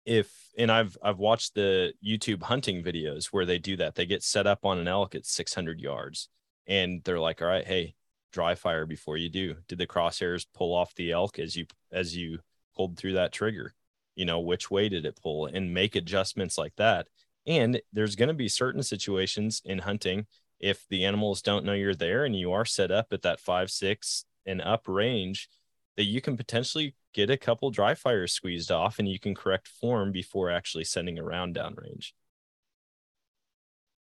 if 0.06 0.32
and 0.58 0.72
I've 0.72 0.98
I've 1.04 1.20
watched 1.20 1.56
the 1.56 1.94
YouTube 2.06 2.44
hunting 2.44 2.84
videos 2.84 3.28
where 3.28 3.46
they 3.46 3.60
do 3.60 3.78
that. 3.78 3.96
They 3.96 4.06
get 4.06 4.24
set 4.24 4.48
up 4.48 4.66
on 4.66 4.78
an 4.78 4.88
elk 4.88 5.16
at 5.16 5.26
600 5.26 5.80
yards, 5.80 6.30
and 6.68 7.04
they're 7.04 7.20
like, 7.20 7.42
"All 7.42 7.48
right, 7.48 7.66
hey, 7.66 7.96
dry 8.34 8.56
fire 8.56 8.86
before 8.86 9.16
you 9.16 9.30
do. 9.30 9.56
Did 9.68 9.78
the 9.78 9.88
crosshairs 9.88 10.46
pull 10.54 10.74
off 10.74 10.94
the 10.96 11.12
elk 11.12 11.40
as 11.40 11.56
you 11.56 11.68
as 11.92 12.18
you 12.18 12.40
pulled 12.76 12.98
through 12.98 13.14
that 13.14 13.32
trigger? 13.32 13.74
You 14.16 14.26
know, 14.26 14.42
which 14.42 14.70
way 14.70 14.90
did 14.90 15.06
it 15.06 15.20
pull? 15.22 15.46
And 15.46 15.74
make 15.74 15.96
adjustments 15.96 16.58
like 16.58 16.76
that. 16.76 17.08
And 17.46 17.82
there's 17.94 18.16
going 18.16 18.28
to 18.28 18.34
be 18.34 18.50
certain 18.50 18.84
situations 18.84 19.62
in 19.64 19.80
hunting 19.80 20.26
if 20.60 20.86
the 20.90 21.06
animals 21.06 21.42
don't 21.42 21.66
know 21.66 21.74
you're 21.74 21.96
there 21.96 22.26
and 22.26 22.36
you 22.36 22.52
are 22.52 22.66
set 22.66 22.92
up 22.92 23.08
at 23.12 23.22
that 23.22 23.40
five 23.40 23.70
six 23.70 24.26
and 24.46 24.62
up 24.62 24.88
range 24.88 25.50
that 25.98 26.06
you 26.06 26.22
can 26.22 26.36
potentially 26.38 26.96
get 27.14 27.30
a 27.30 27.38
couple 27.38 27.70
dry 27.72 27.94
fires 27.94 28.32
squeezed 28.34 28.72
off 28.72 29.00
and 29.00 29.08
you 29.08 29.20
can 29.20 29.36
correct 29.36 29.68
form 29.68 30.12
before 30.12 30.50
actually 30.50 30.84
sending 30.84 31.20
a 31.20 31.24
round 31.24 31.56
downrange. 31.56 32.12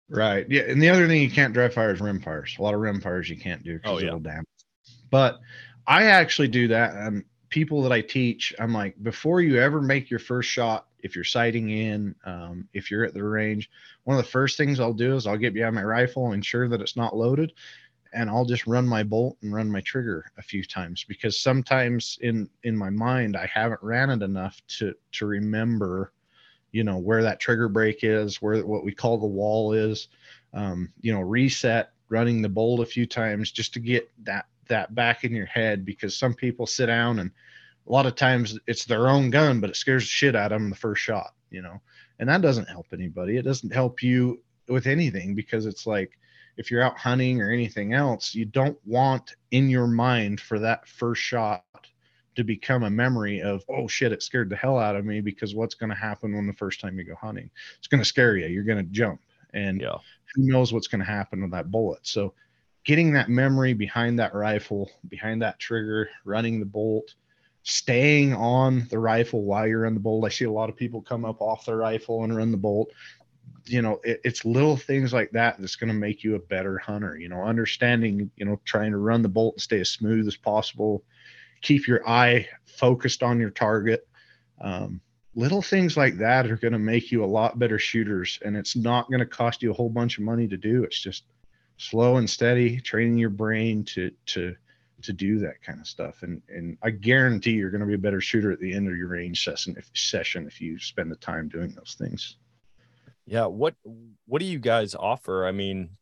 Right. 0.07 0.45
Yeah. 0.49 0.63
And 0.63 0.82
the 0.82 0.89
other 0.89 1.07
thing 1.07 1.21
you 1.21 1.32
can't 1.32 1.53
dry 1.53 1.67
fire 1.69 1.91
is 1.93 1.99
rim 1.99 2.21
fires. 2.21 2.55
A 2.59 2.61
lot 2.61 2.73
of 2.73 2.80
rim 2.80 3.01
fires 3.01 3.30
you 3.30 3.38
can't 3.38 3.63
do 3.63 3.76
because 3.76 3.91
Oh, 3.93 3.97
yeah. 3.99 4.07
it'll 4.07 4.19
damage. 4.19 4.45
But 5.09 5.39
I 5.88 6.03
actually 6.05 6.47
do 6.47 6.67
that. 6.69 6.95
And 6.95 7.23
people 7.49 7.82
that 7.84 7.91
I 7.91 8.01
teach, 8.01 8.53
I'm 8.59 8.73
like, 8.73 9.01
before 9.01 9.41
you 9.41 9.59
ever 9.59 9.82
make 9.82 10.09
your 10.09 10.19
first 10.19 10.49
shot, 10.49 10.88
if 10.99 11.15
you're 11.15 11.23
sighting 11.23 11.69
in, 11.69 12.15
um, 12.26 12.67
if 12.73 12.89
you're 12.89 13.03
at 13.03 13.13
the 13.13 13.23
range, 13.23 13.69
one 14.03 14.17
of 14.17 14.23
the 14.23 14.30
first 14.32 14.57
things 14.57 14.80
I'll 14.80 14.93
do 14.93 15.15
is 15.15 15.28
I'll 15.28 15.38
get 15.38 15.53
behind 15.53 15.76
my 15.76 15.84
rifle, 15.84 16.26
and 16.26 16.36
ensure 16.36 16.67
that 16.67 16.82
it's 16.82 16.95
not 16.95 17.15
loaded, 17.15 17.53
and 18.16 18.30
I'll 18.30 18.45
just 18.45 18.66
run 18.66 18.88
my 18.88 19.03
bolt 19.03 19.38
and 19.41 19.53
run 19.53 19.72
my 19.72 19.82
trigger 19.82 20.32
a 20.38 20.41
few 20.41 20.63
times 20.63 21.03
because 21.07 21.39
sometimes 21.39 22.18
in 22.22 22.49
in 22.63 22.76
my 22.76 22.89
mind 22.89 23.38
I 23.38 23.49
haven't 23.53 23.84
ran 23.84 24.09
it 24.09 24.24
enough 24.24 24.59
to 24.80 24.93
to 25.13 25.26
remember 25.26 26.11
you 26.72 26.84
know 26.84 26.97
where 26.97 27.22
that 27.24 27.39
trigger 27.39 27.70
break 27.70 27.99
is 28.03 28.41
where 28.41 28.66
what 28.66 28.84
we 28.84 28.93
call 28.93 29.18
the 29.18 29.26
wall 29.26 29.74
is 29.74 30.07
um, 30.53 30.91
you 31.01 31.13
know 31.13 31.22
reset 31.22 31.91
running 32.09 32.41
the 32.41 32.49
bolt 32.49 32.80
a 32.80 32.86
few 32.86 33.05
times 33.05 33.51
just 33.51 33.74
to 33.74 33.80
get 33.80 34.09
that 34.24 34.45
that 34.68 34.95
back 34.95 35.24
in 35.24 35.36
your 35.36 35.45
head 35.45 35.86
because 35.86 36.18
some 36.18 36.34
people 36.34 36.66
sit 36.66 36.88
down 36.88 37.20
and 37.20 37.32
a 37.88 37.91
lot 37.91 38.07
of 38.07 38.16
times 38.16 38.57
it's 38.66 38.86
their 38.86 39.07
own 39.07 39.30
gun 39.30 39.59
but 39.59 39.70
it 39.70 39.76
scares 39.76 40.03
the 40.03 40.07
shit 40.07 40.36
out 40.36 40.51
of 40.51 40.59
them 40.59 40.70
the 40.70 40.76
first 40.76 41.01
shot 41.01 41.34
you 41.55 41.61
know? 41.61 41.82
And 42.20 42.30
that 42.30 42.41
doesn't 42.41 42.70
help 42.70 42.88
anybody. 42.93 43.38
It 43.38 43.45
doesn't 43.45 43.74
help 43.74 44.03
you 44.03 44.41
with 44.68 44.88
anything 44.88 45.36
because 45.36 45.66
it's 45.66 45.88
like 45.88 46.18
if 46.58 46.72
you're 46.72 46.82
out 46.82 46.97
hunting 46.97 47.41
or 47.41 47.51
anything 47.51 47.93
else 47.93 48.34
you 48.34 48.45
don't 48.45 48.78
want 48.86 49.36
in 49.51 49.70
your 49.70 49.88
mind 49.88 50.39
for 50.39 50.60
that 50.60 50.88
first 50.88 51.22
shot 51.22 51.64
to 52.36 52.43
become 52.43 52.84
a 52.84 52.89
memory 52.89 53.41
of 53.41 53.64
oh 53.70 53.88
shit 53.88 54.12
it 54.12 54.22
scared 54.22 54.49
the 54.49 54.56
hell 54.56 54.78
out 54.78 54.95
of 54.95 55.06
me 55.06 55.22
because 55.22 55.56
what's 55.56 55.76
going 55.76 55.89
to 55.89 55.95
happen 55.95 56.36
when 56.36 56.47
the 56.47 56.53
first 56.53 56.80
time 56.80 56.97
you 56.97 57.03
go 57.06 57.16
hunting? 57.16 57.49
It's 57.78 57.88
going 57.88 58.01
to 58.01 58.08
scare 58.08 58.38
you 58.38 58.47
you're 58.47 58.64
going 58.64 58.78
to 58.84 58.91
jump. 58.91 59.22
And 59.53 59.82
Yeah. 59.82 59.97
who 60.36 60.43
knows 60.43 60.74
what's 60.74 60.88
going 60.88 60.99
to 60.99 61.06
happen 61.06 61.41
with 61.41 61.51
that 61.51 61.72
bullet. 61.72 62.06
So 62.06 62.34
getting 62.84 63.14
that 63.14 63.30
memory 63.30 63.74
behind 63.74 64.20
that 64.20 64.34
rifle 64.34 64.91
behind 65.10 65.41
that 65.41 65.60
trigger 65.60 66.10
running 66.26 66.60
the 66.60 66.66
bolt 66.66 67.16
staying 67.64 68.34
on 68.34 68.86
the 68.91 68.99
rifle 68.99 69.43
while 69.43 69.66
you're 69.66 69.86
in 69.86 69.95
the 69.95 69.99
bolt. 69.99 70.24
I 70.26 70.30
see 70.30 70.45
a 70.45 70.51
lot 70.51 70.70
of 70.70 70.76
people 70.76 71.01
come 71.01 71.26
up 71.26 71.41
off 71.41 71.66
their 71.66 71.78
rifle 71.78 72.24
and 72.24 72.36
run 72.36 72.51
the 72.51 72.58
bolt 72.58 72.91
you 73.66 73.82
know 73.82 74.00
it, 74.04 74.22
it's 74.24 74.46
little 74.46 74.78
things 74.78 75.14
like 75.14 75.32
that 75.32 75.60
that's 75.60 75.76
going 75.76 75.88
to 75.88 75.93
make 75.93 76.24
you 76.24 76.36
a 76.36 76.39
better 76.39 76.78
hunter 76.78 77.18
you 77.18 77.30
know 77.30 77.41
understanding 77.41 78.30
you 78.36 78.46
know 78.46 78.60
trying 78.66 78.91
to 78.91 78.98
run 78.98 79.22
the 79.22 79.30
bolt 79.30 79.56
and 79.56 79.62
stay 79.62 79.80
as 79.80 79.89
smooth 79.89 80.28
as 80.28 80.38
possible. 80.38 81.04
Keep 81.62 81.88
your 81.88 82.08
eye 82.08 82.48
focused 82.66 83.24
on 83.24 83.39
your 83.39 83.50
target. 83.50 84.08
Um, 84.62 85.02
little 85.34 85.62
things 85.62 85.98
like 85.98 86.18
that 86.18 86.50
are 86.50 86.58
going 86.58 86.74
to 86.74 86.80
make 86.80 87.12
you 87.12 87.24
a 87.24 87.26
lot 87.26 87.60
better 87.60 87.80
shooters 87.80 88.39
and 88.46 88.56
it's 88.56 88.76
not 88.76 89.10
going 89.10 89.20
to 89.20 89.26
cost 89.26 89.62
you 89.62 89.72
a 89.72 89.74
whole 89.74 89.89
bunch 89.89 90.18
of 90.18 90.24
money 90.24 90.48
to 90.48 90.58
do. 90.58 90.84
It's 90.84 91.00
just 91.00 91.24
slow 91.78 92.18
and 92.18 92.30
steady 92.30 92.80
training 92.80 93.18
your 93.18 93.32
brain 93.32 93.84
to 93.86 94.12
to 94.28 94.56
to 95.02 95.14
do 95.14 95.39
that 95.39 95.62
kind 95.62 95.80
of 95.80 95.88
stuff. 95.88 96.24
And 96.24 96.41
and 96.50 96.78
i 96.84 96.89
guarantee 96.89 97.52
you're 97.52 97.72
going 97.72 97.82
to 97.82 97.88
be 97.88 97.96
a 97.96 97.98
better 97.98 98.22
shooter 98.22 98.52
at 98.52 98.60
the 98.60 98.74
end 98.74 98.88
of 98.88 98.96
your 98.96 99.08
range 99.08 99.43
session 99.43 99.76
if 99.78 99.89
session 99.93 100.46
if 100.48 100.62
you 100.62 100.80
spend 100.80 101.12
the 101.12 101.18
time 101.18 101.50
doing 101.50 101.72
those 101.72 101.96
things 101.98 102.38
Yeah. 103.26 103.45
What 103.47 103.76
what 104.26 104.39
do 104.39 104.45
you 104.45 104.59
guys 104.59 104.95
offer? 104.95 105.45
I 105.45 105.51
mean, 105.51 105.97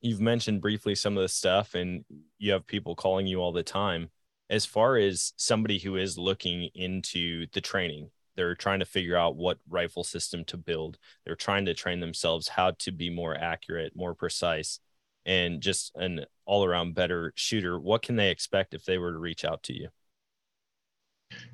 you've 0.00 0.20
mentioned 0.20 0.60
briefly 0.60 0.94
some 0.94 1.16
of 1.16 1.22
the 1.22 1.28
stuff 1.28 1.74
and 1.74 2.04
you 2.38 2.52
have 2.52 2.66
people 2.66 2.94
calling 2.94 3.26
you 3.26 3.40
all 3.40 3.52
the 3.52 3.62
time. 3.62 4.10
As 4.48 4.66
far 4.66 4.96
as 4.96 5.32
somebody 5.36 5.78
who 5.78 5.96
is 5.96 6.18
looking 6.18 6.70
into 6.74 7.46
the 7.52 7.60
training, 7.60 8.10
they're 8.36 8.54
trying 8.54 8.80
to 8.80 8.86
figure 8.86 9.16
out 9.16 9.36
what 9.36 9.58
rifle 9.68 10.04
system 10.04 10.44
to 10.46 10.56
build. 10.56 10.98
They're 11.24 11.36
trying 11.36 11.66
to 11.66 11.74
train 11.74 12.00
themselves 12.00 12.48
how 12.48 12.72
to 12.80 12.92
be 12.92 13.10
more 13.10 13.36
accurate, 13.36 13.94
more 13.94 14.14
precise, 14.14 14.80
and 15.26 15.60
just 15.60 15.92
an 15.96 16.24
all 16.46 16.64
around 16.64 16.94
better 16.94 17.32
shooter. 17.36 17.78
What 17.78 18.02
can 18.02 18.16
they 18.16 18.30
expect 18.30 18.74
if 18.74 18.84
they 18.84 18.98
were 18.98 19.12
to 19.12 19.18
reach 19.18 19.44
out 19.44 19.62
to 19.64 19.74
you? 19.74 19.88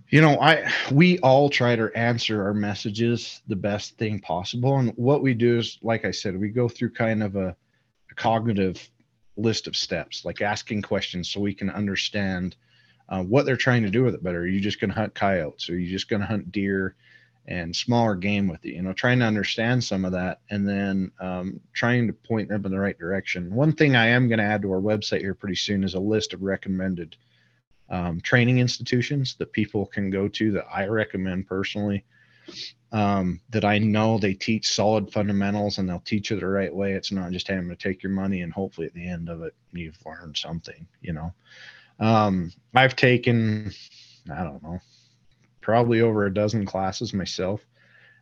You 0.08 0.20
know 0.20 0.38
i 0.40 0.70
we 0.92 1.18
all 1.20 1.48
try 1.48 1.74
to 1.74 1.90
answer 1.96 2.42
our 2.42 2.54
messages 2.54 3.42
the 3.48 3.56
best 3.56 3.96
thing 3.98 4.20
possible 4.20 4.78
and 4.78 4.92
what 4.96 5.22
we 5.22 5.34
do 5.34 5.58
is 5.58 5.78
like 5.82 6.04
i 6.04 6.10
said 6.10 6.38
we 6.38 6.48
go 6.48 6.68
through 6.68 6.90
kind 6.90 7.22
of 7.22 7.36
a, 7.36 7.56
a 8.10 8.14
cognitive 8.14 8.88
list 9.36 9.66
of 9.66 9.76
steps 9.76 10.24
like 10.24 10.40
asking 10.40 10.80
questions 10.80 11.28
so 11.28 11.40
we 11.40 11.54
can 11.54 11.70
understand 11.70 12.56
uh, 13.08 13.22
what 13.22 13.46
they're 13.46 13.56
trying 13.56 13.82
to 13.82 13.90
do 13.90 14.02
with 14.02 14.14
it 14.14 14.22
better. 14.22 14.40
Are 14.40 14.46
you 14.46 14.60
just 14.60 14.80
going 14.80 14.90
to 14.90 14.96
hunt 14.96 15.14
coyotes? 15.14 15.68
Are 15.70 15.78
you 15.78 15.88
just 15.88 16.08
going 16.08 16.20
to 16.20 16.26
hunt 16.26 16.50
deer 16.50 16.96
and 17.46 17.74
smaller 17.74 18.16
game 18.16 18.48
with 18.48 18.64
it? 18.64 18.70
You 18.70 18.82
know 18.82 18.92
trying 18.92 19.20
to 19.20 19.24
understand 19.24 19.82
some 19.84 20.04
of 20.04 20.12
that 20.12 20.40
and 20.50 20.68
then 20.68 21.12
um, 21.20 21.60
trying 21.72 22.06
to 22.06 22.12
point 22.12 22.48
them 22.48 22.64
in 22.64 22.72
the 22.72 22.80
right 22.80 22.98
direction. 22.98 23.54
One 23.54 23.72
thing 23.72 23.94
i 23.96 24.06
am 24.06 24.28
going 24.28 24.38
to 24.38 24.44
add 24.44 24.62
to 24.62 24.72
our 24.72 24.80
website 24.80 25.20
here 25.20 25.34
pretty 25.34 25.56
soon 25.56 25.84
is 25.84 25.94
a 25.94 26.00
list 26.00 26.32
of 26.32 26.42
recommended 26.42 27.16
um, 27.89 28.20
training 28.20 28.59
institutions 28.59 29.37
that 29.37 29.53
people 29.53 29.87
can 29.87 30.11
go 30.11 30.28
to 30.28 30.53
that 30.53 30.66
I 30.72 30.87
recommend 30.87 31.47
personally. 31.47 32.05
Um, 32.93 33.41
that 33.51 33.64
I 33.64 33.78
know 33.78 34.18
they 34.18 34.32
teach 34.32 34.68
solid 34.68 35.12
fundamentals 35.12 35.78
and 35.78 35.89
they'll 35.89 36.01
teach 36.01 36.30
you 36.30 36.39
the 36.39 36.47
right 36.47 36.72
way. 36.72 36.93
It's 36.93 37.11
not 37.11 37.32
just 37.32 37.49
having 37.49 37.68
to 37.68 37.76
take 37.76 38.03
your 38.03 38.12
money 38.12 38.43
and 38.43 38.53
hopefully 38.53 38.87
at 38.87 38.95
the 38.95 39.07
end 39.07 39.28
of 39.28 39.43
it 39.43 39.55
you've 39.72 39.99
learned 40.07 40.37
something. 40.37 40.87
You 41.03 41.14
know, 41.14 41.32
um, 41.99 42.53
I've 42.74 42.95
taken 42.95 43.72
I 44.32 44.45
don't 44.45 44.62
know 44.62 44.80
probably 45.61 46.01
over 46.01 46.26
a 46.26 46.32
dozen 46.32 46.64
classes 46.64 47.12
myself, 47.12 47.66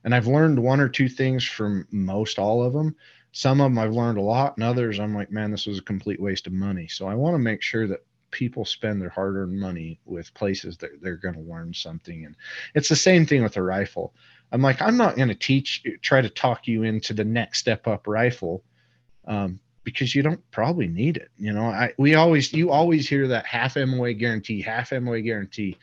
and 0.05 0.15
I've 0.15 0.27
learned 0.27 0.59
one 0.59 0.81
or 0.81 0.89
two 0.89 1.11
things 1.11 1.45
from 1.45 1.87
most 1.91 2.39
all 2.39 2.65
of 2.65 2.73
them. 2.73 2.97
Some 3.33 3.61
of 3.61 3.71
them 3.71 3.79
I've 3.79 3.93
learned 3.93 4.17
a 4.17 4.23
lot, 4.23 4.57
and 4.57 4.65
others 4.65 4.99
I'm 4.99 5.15
like, 5.15 5.31
man, 5.31 5.51
this 5.51 5.67
was 5.67 5.79
a 5.79 5.83
complete 5.83 6.21
waste 6.21 6.47
of 6.47 6.55
money. 6.55 6.89
So 6.89 7.07
I 7.07 7.15
want 7.15 7.35
to 7.35 7.39
make 7.39 7.61
sure 7.61 7.87
that 7.87 8.01
people 8.35 8.65
spend 8.65 9.01
their 9.01 9.09
hard-earned 9.09 9.59
money 9.59 10.01
with 10.05 10.35
places 10.35 10.77
that 10.77 11.01
they're 11.01 11.17
going 11.17 11.35
to 11.35 11.41
learn 11.41 11.73
something 11.73 12.25
and 12.27 12.35
it's 12.75 12.89
the 12.89 12.97
same 12.97 13.25
thing 13.25 13.43
with 13.43 13.57
a 13.57 13.63
rifle. 13.63 14.13
I'm 14.53 14.61
like 14.61 14.83
i'm 14.83 14.97
not 14.97 15.17
going 15.17 15.29
to 15.29 15.35
teach 15.35 15.83
try 16.03 16.21
to 16.21 16.29
talk 16.29 16.67
you 16.67 16.83
into 16.83 17.15
the 17.15 17.25
next 17.25 17.61
step 17.61 17.87
up 17.87 18.07
rifle 18.07 18.63
um, 19.27 19.61
because 19.85 20.15
you 20.15 20.23
don't 20.23 20.43
probably 20.51 20.89
need 20.89 21.17
it 21.17 21.31
you 21.39 21.53
know? 21.53 21.67
I 21.67 21.95
we 21.97 22.15
always 22.15 22.53
you 22.53 22.71
always 22.71 23.09
hear 23.09 23.29
that 23.29 23.47
half 23.47 23.77
moa 23.77 24.13
guarantee 24.13 24.61
half 24.61 24.93
moa 24.93 25.21
guarantee 25.21 25.79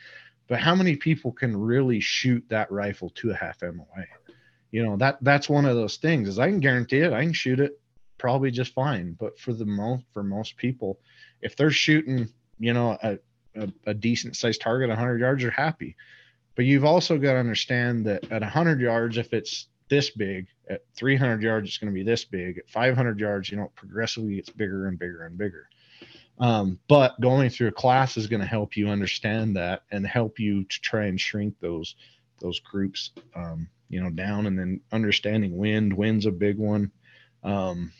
but 0.48 0.60
how 0.60 0.74
many 0.74 0.96
people 0.96 1.32
can 1.32 1.56
really 1.56 2.00
shoot 2.00 2.44
that 2.48 2.70
rifle 2.70 3.10
to 3.16 3.30
a 3.30 3.34
half 3.34 3.62
moa 3.62 4.04
you 4.70 4.84
know 4.84 4.96
that 4.96 5.18
that's 5.22 5.48
one 5.48 5.66
of 5.66 5.76
those 5.76 5.96
things 5.96 6.28
is 6.28 6.38
i 6.38 6.48
can 6.48 6.60
guarantee 6.60 6.98
it 6.98 7.12
i 7.12 7.22
can 7.22 7.32
shoot 7.32 7.60
it 7.60 7.80
probably 8.18 8.50
just 8.50 8.72
fine 8.72 9.16
but 9.18 9.38
for 9.38 9.52
the 9.52 9.66
most 9.66 10.04
for 10.12 10.22
most 10.22 10.56
people 10.56 10.98
if 11.42 11.56
they're 11.56 11.70
shooting 11.70 12.28
you 12.58 12.72
know 12.72 12.98
a, 13.02 13.18
a, 13.56 13.68
a 13.86 13.94
decent 13.94 14.36
sized 14.36 14.60
target 14.60 14.88
100 14.88 15.20
yards 15.20 15.44
are 15.44 15.50
happy. 15.50 15.96
But 16.54 16.66
you've 16.66 16.84
also 16.84 17.16
got 17.16 17.32
to 17.32 17.38
understand 17.38 18.06
that 18.06 18.24
at 18.30 18.42
100 18.42 18.80
yards 18.80 19.16
if 19.16 19.32
it's 19.32 19.68
this 19.88 20.10
big 20.10 20.46
at 20.68 20.82
300 20.96 21.42
yards 21.42 21.68
it's 21.68 21.78
going 21.78 21.92
to 21.92 21.94
be 21.94 22.04
this 22.04 22.24
big. 22.24 22.58
At 22.58 22.70
500 22.70 23.18
yards 23.18 23.50
you 23.50 23.56
know 23.56 23.72
progressively 23.74 24.36
gets 24.36 24.50
bigger 24.50 24.86
and 24.88 24.98
bigger 24.98 25.24
and 25.26 25.36
bigger. 25.36 25.68
Um, 26.38 26.78
but 26.88 27.20
going 27.20 27.50
through 27.50 27.68
a 27.68 27.72
class 27.72 28.16
is 28.16 28.26
going 28.26 28.40
to 28.40 28.46
help 28.46 28.76
you 28.76 28.88
understand 28.88 29.56
that 29.56 29.82
and 29.90 30.06
help 30.06 30.38
you 30.38 30.64
to 30.64 30.80
try 30.80 31.04
and 31.04 31.20
shrink 31.20 31.54
those 31.60 31.94
those 32.40 32.58
groups 32.58 33.12
um, 33.36 33.68
you 33.88 34.02
know 34.02 34.10
down 34.10 34.46
and 34.46 34.58
then 34.58 34.80
understanding 34.90 35.56
wind 35.56 35.92
wind's 35.92 36.26
a 36.26 36.32
big 36.32 36.58
one. 36.58 36.90
Um, 37.44 37.92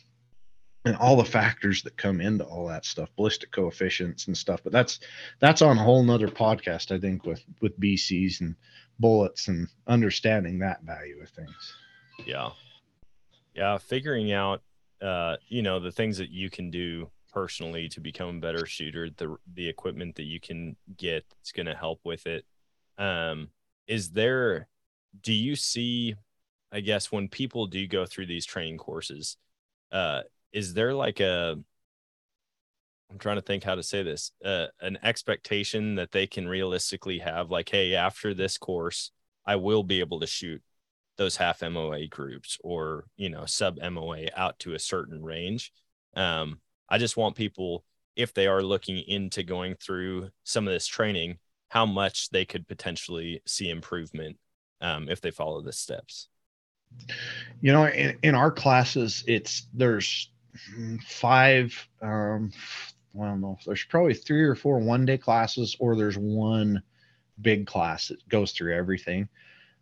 and 0.85 0.97
all 0.97 1.17
the 1.17 1.25
factors 1.25 1.83
that 1.83 1.97
come 1.97 2.21
into 2.21 2.45
all 2.45 2.67
that 2.67 2.85
stuff 2.85 3.09
ballistic 3.17 3.51
coefficients 3.53 4.27
and 4.27 4.37
stuff 4.37 4.61
but 4.65 4.73
that's 4.73 5.01
that's 5.41 5.63
on 5.63 5.79
a 5.79 5.83
whole 5.83 6.03
nother 6.03 6.29
podcast 6.29 6.91
i 6.95 6.99
think 6.99 7.25
with 7.25 7.45
with 7.61 7.79
bcs 7.79 8.41
and 8.41 8.57
bullets 8.99 9.49
and 9.49 9.69
understanding 9.87 10.59
that 10.59 10.83
value 10.83 11.21
of 11.21 11.29
things 11.31 11.75
Yeah. 12.27 12.51
Yeah. 13.55 13.79
Figuring 13.79 14.33
out, 14.33 14.63
uh, 15.01 15.37
you 15.49 15.63
know, 15.63 15.81
the 15.81 15.93
things 15.93 16.19
that 16.19 16.31
you 16.31 16.51
can 16.51 16.71
do 16.71 17.11
personally 17.33 17.89
to 17.89 18.01
become 18.01 18.37
a 18.37 18.41
better 18.41 18.67
shooter, 18.67 19.11
the, 19.11 19.37
the 19.55 19.69
equipment 19.69 20.15
that 20.17 20.25
you 20.25 20.39
can 20.41 20.77
get 20.97 21.25
that's 21.31 21.53
going 21.53 21.67
to 21.67 21.75
help 21.75 22.01
with 22.05 22.27
it. 22.27 22.45
Um, 22.99 23.49
is 23.87 24.11
there, 24.11 24.69
do 25.23 25.33
you 25.33 25.57
see, 25.57 26.15
I 26.71 26.81
guess, 26.81 27.11
when 27.11 27.29
people 27.29 27.67
do 27.67 27.87
go 27.87 28.07
through 28.07 28.27
these 28.27 28.47
training 28.47 28.79
courses, 28.79 29.37
uh, 29.91 30.23
is 30.53 30.75
there 30.75 30.95
like 30.95 31.21
a, 31.21 31.59
I'm 33.11 33.19
trying 33.19 33.37
to 33.37 33.43
think 33.43 33.63
how 33.63 33.75
to 33.75 33.83
say 33.83 34.03
this, 34.03 34.33
uh, 34.45 34.67
an 34.81 34.99
expectation 35.03 35.97
that 35.97 36.13
they 36.13 36.27
can 36.27 36.49
realistically 36.49 37.19
have 37.19 37.51
like, 37.51 37.69
Hey, 37.69 37.95
after 37.95 38.35
this 38.35 38.59
course, 38.59 39.11
I 39.47 39.57
will 39.57 39.83
be 39.83 40.01
able 40.01 40.21
to 40.21 40.27
shoot 40.27 40.63
those 41.19 41.37
half 41.37 41.63
MOA 41.63 42.07
groups 42.07 42.59
or 42.65 43.05
you 43.17 43.29
know 43.29 43.45
sub 43.45 43.79
MOA 43.79 44.27
out 44.37 44.59
to 44.61 44.75
a 44.75 44.79
certain 44.79 45.23
range. 45.23 45.73
Um, 46.15 46.61
I 46.89 46.99
just 46.99 47.17
want 47.17 47.37
people 47.37 47.85
if 48.17 48.35
they 48.35 48.47
are 48.47 48.63
looking 48.63 48.99
into 48.99 49.43
going 49.43 49.75
through 49.77 50.31
some 50.45 50.67
of 50.67 50.73
this 50.73 50.87
training 50.87 51.39
how 51.69 51.87
much 51.87 52.29
they 52.31 52.45
could 52.45 52.69
potentially 52.69 53.41
see 53.47 53.71
improvement 53.71 54.37
um, 54.83 55.09
if 55.09 55.21
they 55.23 55.31
follow 55.31 55.63
the 55.63 55.73
steps. 55.73 56.29
You 57.63 57.73
know, 57.73 57.87
in, 57.87 58.19
in 58.23 58.35
our 58.35 58.51
classes, 58.51 59.25
it's 59.27 59.69
there's 59.73 60.32
five. 61.07 61.89
Um, 62.01 62.53
I 63.21 63.27
don't 63.27 63.41
know. 63.41 63.59
There's 63.67 63.85
probably 63.85 64.15
three 64.15 64.43
or 64.43 64.55
four 64.55 64.79
one 64.79 65.05
day 65.05 65.19
classes, 65.19 65.77
or 65.79 65.97
there's 65.97 66.17
one 66.19 66.83
big 67.41 67.67
class 67.67 68.09
that 68.09 68.27
goes 68.29 68.53
through 68.53 68.75
everything. 68.75 69.29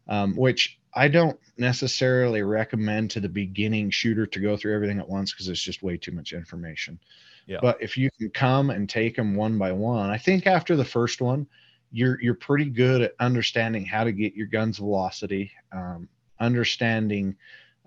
Um, 0.08 0.34
which 0.34 0.80
I 0.94 1.08
don't 1.08 1.38
necessarily 1.56 2.42
recommend 2.42 3.12
to 3.12 3.20
the 3.20 3.28
beginning 3.28 3.90
shooter 3.90 4.26
to 4.26 4.40
go 4.40 4.56
through 4.56 4.74
everything 4.74 4.98
at 4.98 5.08
once 5.08 5.32
because 5.32 5.48
it's 5.48 5.62
just 5.62 5.82
way 5.82 5.96
too 5.96 6.10
much 6.10 6.32
information. 6.32 6.98
Yeah. 7.46 7.58
But 7.62 7.80
if 7.80 7.96
you 7.96 8.10
can 8.18 8.30
come 8.30 8.70
and 8.70 8.88
take 8.88 9.16
them 9.16 9.34
one 9.34 9.58
by 9.58 9.72
one, 9.72 10.10
I 10.10 10.18
think 10.18 10.46
after 10.46 10.76
the 10.76 10.84
first 10.84 11.20
one, 11.20 11.46
you're 11.92 12.20
you're 12.20 12.34
pretty 12.34 12.70
good 12.70 13.02
at 13.02 13.14
understanding 13.20 13.84
how 13.84 14.04
to 14.04 14.12
get 14.12 14.34
your 14.34 14.46
gun's 14.46 14.78
velocity, 14.78 15.50
um, 15.72 16.08
understanding 16.38 17.36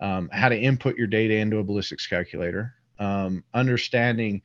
um, 0.04 0.30
how 0.34 0.50
to 0.50 0.60
input 0.60 0.98
your 0.98 1.08
data 1.08 1.34
into 1.36 1.58
a 1.58 1.64
ballistics 1.64 2.06
calculator, 2.06 2.76
um, 3.00 3.44
understanding 3.54 4.42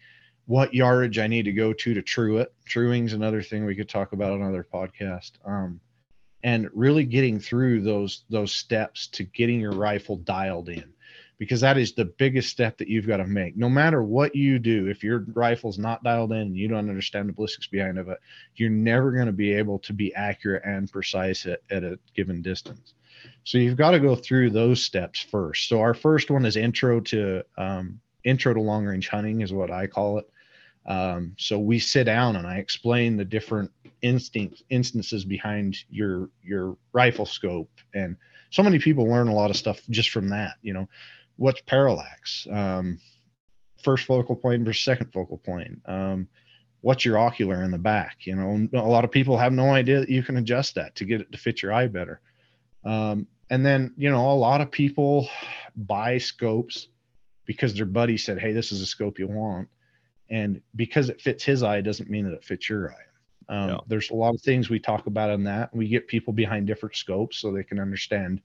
what 0.46 0.72
yardage 0.72 1.18
I 1.18 1.26
need 1.26 1.44
to 1.44 1.52
go 1.52 1.72
to 1.72 1.94
to 1.94 2.00
true 2.00 2.38
it. 2.38 2.54
Truing's 2.64 3.12
another 3.12 3.42
thing 3.42 3.66
we 3.66 3.74
could 3.74 3.88
talk 3.88 4.12
about 4.12 4.32
on 4.32 4.40
another 4.40 4.66
podcast. 4.72 5.32
Um, 5.44 5.80
and 6.44 6.70
really 6.72 7.04
getting 7.04 7.40
through 7.40 7.82
those 7.82 8.22
those 8.30 8.52
steps 8.52 9.09
to 9.09 9.24
getting 9.24 9.61
your 9.61 9.72
rifle 9.72 10.16
dialed 10.18 10.68
in 10.68 10.92
because 11.36 11.61
that 11.61 11.78
is 11.78 11.92
the 11.92 12.04
biggest 12.04 12.48
step 12.48 12.78
that 12.78 12.88
you've 12.88 13.09
got 13.09 13.16
to 13.16 13.26
make 13.26 13.56
no 13.56 13.68
matter 13.68 14.04
what 14.04 14.36
you 14.36 14.61
do 14.61 14.86
if 14.86 15.02
your 15.02 15.24
rifle's 15.34 15.78
not 15.78 16.02
dialed 16.04 16.30
in 16.30 16.38
and 16.38 16.56
you 16.56 16.68
don't 16.68 16.88
understand 16.88 17.28
the 17.28 17.32
ballistics 17.32 17.66
behind 17.66 17.98
of 17.98 18.09
it 18.09 18.18
you're 18.54 18.70
never 18.70 19.11
going 19.11 19.26
to 19.26 19.32
be 19.32 19.52
able 19.52 19.80
to 19.80 19.92
be 19.92 20.14
accurate 20.14 20.62
and 20.64 20.92
precise 20.92 21.44
at, 21.44 21.61
at 21.70 21.82
a 21.82 21.98
given 22.14 22.40
distance 22.40 22.94
so 23.45 23.59
you've 23.59 23.77
got 23.77 23.93
to 23.93 24.01
go 24.01 24.14
through 24.14 24.51
those 24.51 24.83
steps 24.83 25.21
first 25.21 25.69
so 25.69 25.81
our 25.81 25.95
first 25.95 26.31
one 26.31 26.45
is 26.45 26.57
intro 26.57 27.01
to 27.01 27.43
um, 27.57 28.01
intro 28.25 28.53
to 28.53 28.61
long 28.61 28.85
range 28.85 29.09
hunting 29.09 29.41
is 29.41 29.53
what 29.53 29.71
i 29.71 29.87
call 29.87 30.19
it 30.19 30.29
um, 30.89 31.35
so 31.39 31.59
we 31.59 31.79
sit 31.79 32.05
down 32.05 32.37
and 32.37 32.47
I 32.47 32.57
explain 32.57 33.16
the 33.16 33.25
different 33.25 33.71
instinct 34.01 34.62
instances 34.71 35.25
behind 35.25 35.77
your 35.91 36.31
your 36.43 36.79
rifle 36.95 37.27
scope, 37.27 37.71
and 37.95 38.16
so 38.51 38.62
many 38.62 38.79
people 38.79 39.05
learn 39.05 39.29
a 39.29 39.35
lot 39.35 39.51
of 39.51 39.57
stuff 39.57 39.83
just 39.91 40.09
from 40.09 40.31
that. 40.31 40.55
You 40.62 40.73
know, 40.73 40.89
what's 41.37 41.61
parallax, 41.61 42.47
um, 42.51 42.99
first 43.85 44.07
focal 44.07 44.35
point 44.35 44.64
versus 44.64 44.83
second 44.83 45.12
focal 45.12 45.37
point. 45.37 45.79
Um, 45.85 46.27
what's 46.81 47.05
your 47.05 47.19
ocular 47.19 47.62
in 47.64 47.71
the 47.71 47.79
back? 47.79 48.21
You 48.21 48.37
know, 48.37 48.69
a 48.73 48.89
lot 48.89 49.05
of 49.05 49.11
people 49.11 49.37
have 49.37 49.53
no 49.53 49.71
idea 49.71 50.01
that 50.01 50.09
you 50.09 50.23
can 50.23 50.39
adjust 50.39 50.75
that 50.77 50.95
to 50.97 51.05
get 51.05 51.21
it 51.21 51.31
to 51.33 51.39
fit 51.39 51.61
your 51.61 51.75
eye 51.75 51.89
better. 51.89 52.23
Um, 52.85 53.26
and 53.51 53.64
then, 53.64 53.95
you 53.97 54.11
know, 54.11 54.31
a 54.31 54.35
lot 54.35 54.61
of 54.61 54.70
people 54.70 55.29
buy 55.76 56.18
scopes 56.18 56.89
because 57.47 57.74
their 57.74 57.87
buddy 57.87 58.16
said, 58.16 58.39
Hey, 58.39 58.53
this 58.53 58.72
is 58.72 58.81
a 58.81 58.87
scope 58.87 59.18
you 59.18 59.26
want. 59.26 59.68
And 60.31 60.61
because 60.76 61.09
it 61.09 61.20
fits 61.20 61.45
his 61.45 61.62
eye 61.62 61.81
doesn't 61.81 62.11
mean 62.11 62.24
that 62.26 62.35
it 62.35 62.45
fits 62.45 62.68
your 62.68 62.93
eye. 62.93 63.05
Um, 63.49 63.68
yeah. 63.70 63.76
there's 63.87 64.11
a 64.11 64.14
lot 64.14 64.35
of 64.35 64.43
things 64.43 64.68
we 64.68 64.79
talk 64.79 65.07
about 65.07 65.31
on 65.31 65.43
that. 65.45 65.74
We 65.74 65.89
get 65.89 66.07
people 66.07 66.35
behind 66.35 66.66
different 66.66 66.97
scopes 66.97 67.39
so 67.39 67.51
they 67.51 67.64
can 67.64 67.81
understand 67.81 68.43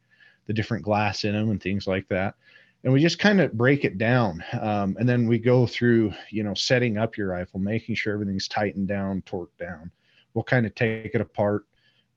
the 0.47 0.53
different 0.53 0.83
glass 0.83 1.25
in 1.25 1.33
them 1.33 1.49
and 1.49 1.61
things 1.61 1.87
like 1.87 2.07
that. 2.09 2.35
And 2.83 2.91
we 2.91 3.01
just 3.01 3.19
kind 3.19 3.39
of 3.39 3.53
break 3.53 3.85
it 3.85 3.97
down. 3.97 4.43
Um, 4.59 4.95
and 4.99 5.07
then 5.07 5.27
we 5.27 5.39
go 5.39 5.65
through 5.67 6.13
you 6.29 6.43
know 6.43 6.53
setting 6.53 6.97
up 6.97 7.17
your 7.17 7.29
rifle 7.29 7.59
making 7.59 7.95
sure 7.95 8.13
everything's 8.13 8.47
tightened 8.47 8.87
down 8.87 9.21
torqued 9.23 9.57
down. 9.59 9.91
We'll 10.33 10.43
kind 10.43 10.65
of 10.65 10.73
take 10.75 11.13
it 11.13 11.21
apart 11.21 11.65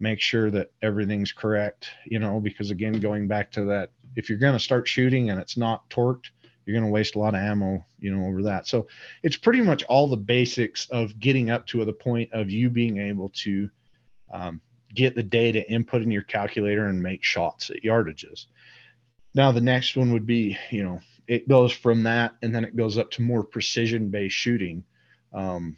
make 0.01 0.21
sure 0.21 0.51
that 0.51 0.71
everything's 0.83 1.33
correct 1.33 1.89
you 2.05 2.19
know 2.19 2.41
because 2.41 2.71
again 2.71 3.01
going 3.01 3.27
back 3.27 3.51
to 3.51 3.65
that 3.65 3.91
if 4.15 4.29
you're 4.29 4.39
going 4.39 4.53
to 4.53 4.59
start 4.59 4.87
shooting 4.87 5.31
and 5.31 5.41
it's 5.41 5.57
not 5.57 5.89
torqued 5.89 6.31
you're 6.67 6.75
going 6.75 6.85
to 6.85 6.93
waste 6.93 7.15
a 7.15 7.19
lot 7.19 7.35
of 7.35 7.41
ammo, 7.41 7.87
you 8.01 8.15
know, 8.15 8.27
over 8.27 8.43
that. 8.43 8.67
So 8.67 8.89
it's 9.23 9.37
pretty 9.37 9.61
much 9.61 9.85
all 9.85 10.09
the 10.09 10.17
basics 10.17 10.89
of 10.91 11.19
getting 11.21 11.49
up 11.49 11.65
to 11.69 11.85
the 11.85 11.93
point 11.93 12.33
of 12.33 12.51
you 12.51 12.69
being 12.69 12.99
able 12.99 13.31
to 13.45 13.71
um, 14.33 14.61
get 14.93 15.15
the 15.15 15.23
data 15.23 15.69
input 15.71 16.03
in 16.03 16.11
your 16.11 16.23
calculator 16.23 16.87
and 16.87 17.01
make 17.01 17.23
shots 17.23 17.71
at 17.71 17.85
yardages. 17.85 18.47
Now 19.33 19.53
the 19.53 19.61
next 19.61 19.97
one 19.97 20.13
would 20.13 20.27
be, 20.27 20.59
you 20.71 20.83
know, 20.83 21.01
it 21.29 21.49
goes 21.49 21.71
from 21.71 22.03
that 22.03 22.35
and 22.43 22.53
then 22.53 22.65
it 22.65 22.77
goes 22.77 22.99
up 22.99 23.13
to 23.13 23.23
more 23.23 23.45
precision 23.45 24.11
based 24.11 24.35
shooting. 24.35 24.85
Um, 25.33 25.77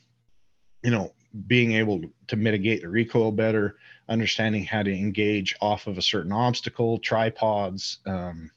you 0.82 0.90
know, 0.90 1.12
being 1.46 1.72
able 1.72 2.00
to 2.28 2.36
mitigate 2.36 2.80
the 2.80 2.88
recoil 2.88 3.32
better, 3.32 3.76
understanding 4.08 4.64
how 4.64 4.82
to 4.82 4.92
engage 4.92 5.54
off 5.60 5.86
of 5.86 5.98
a 5.98 6.02
certain 6.02 6.32
obstacle, 6.32 6.98
tripods, 6.98 7.98
um, 8.06 8.50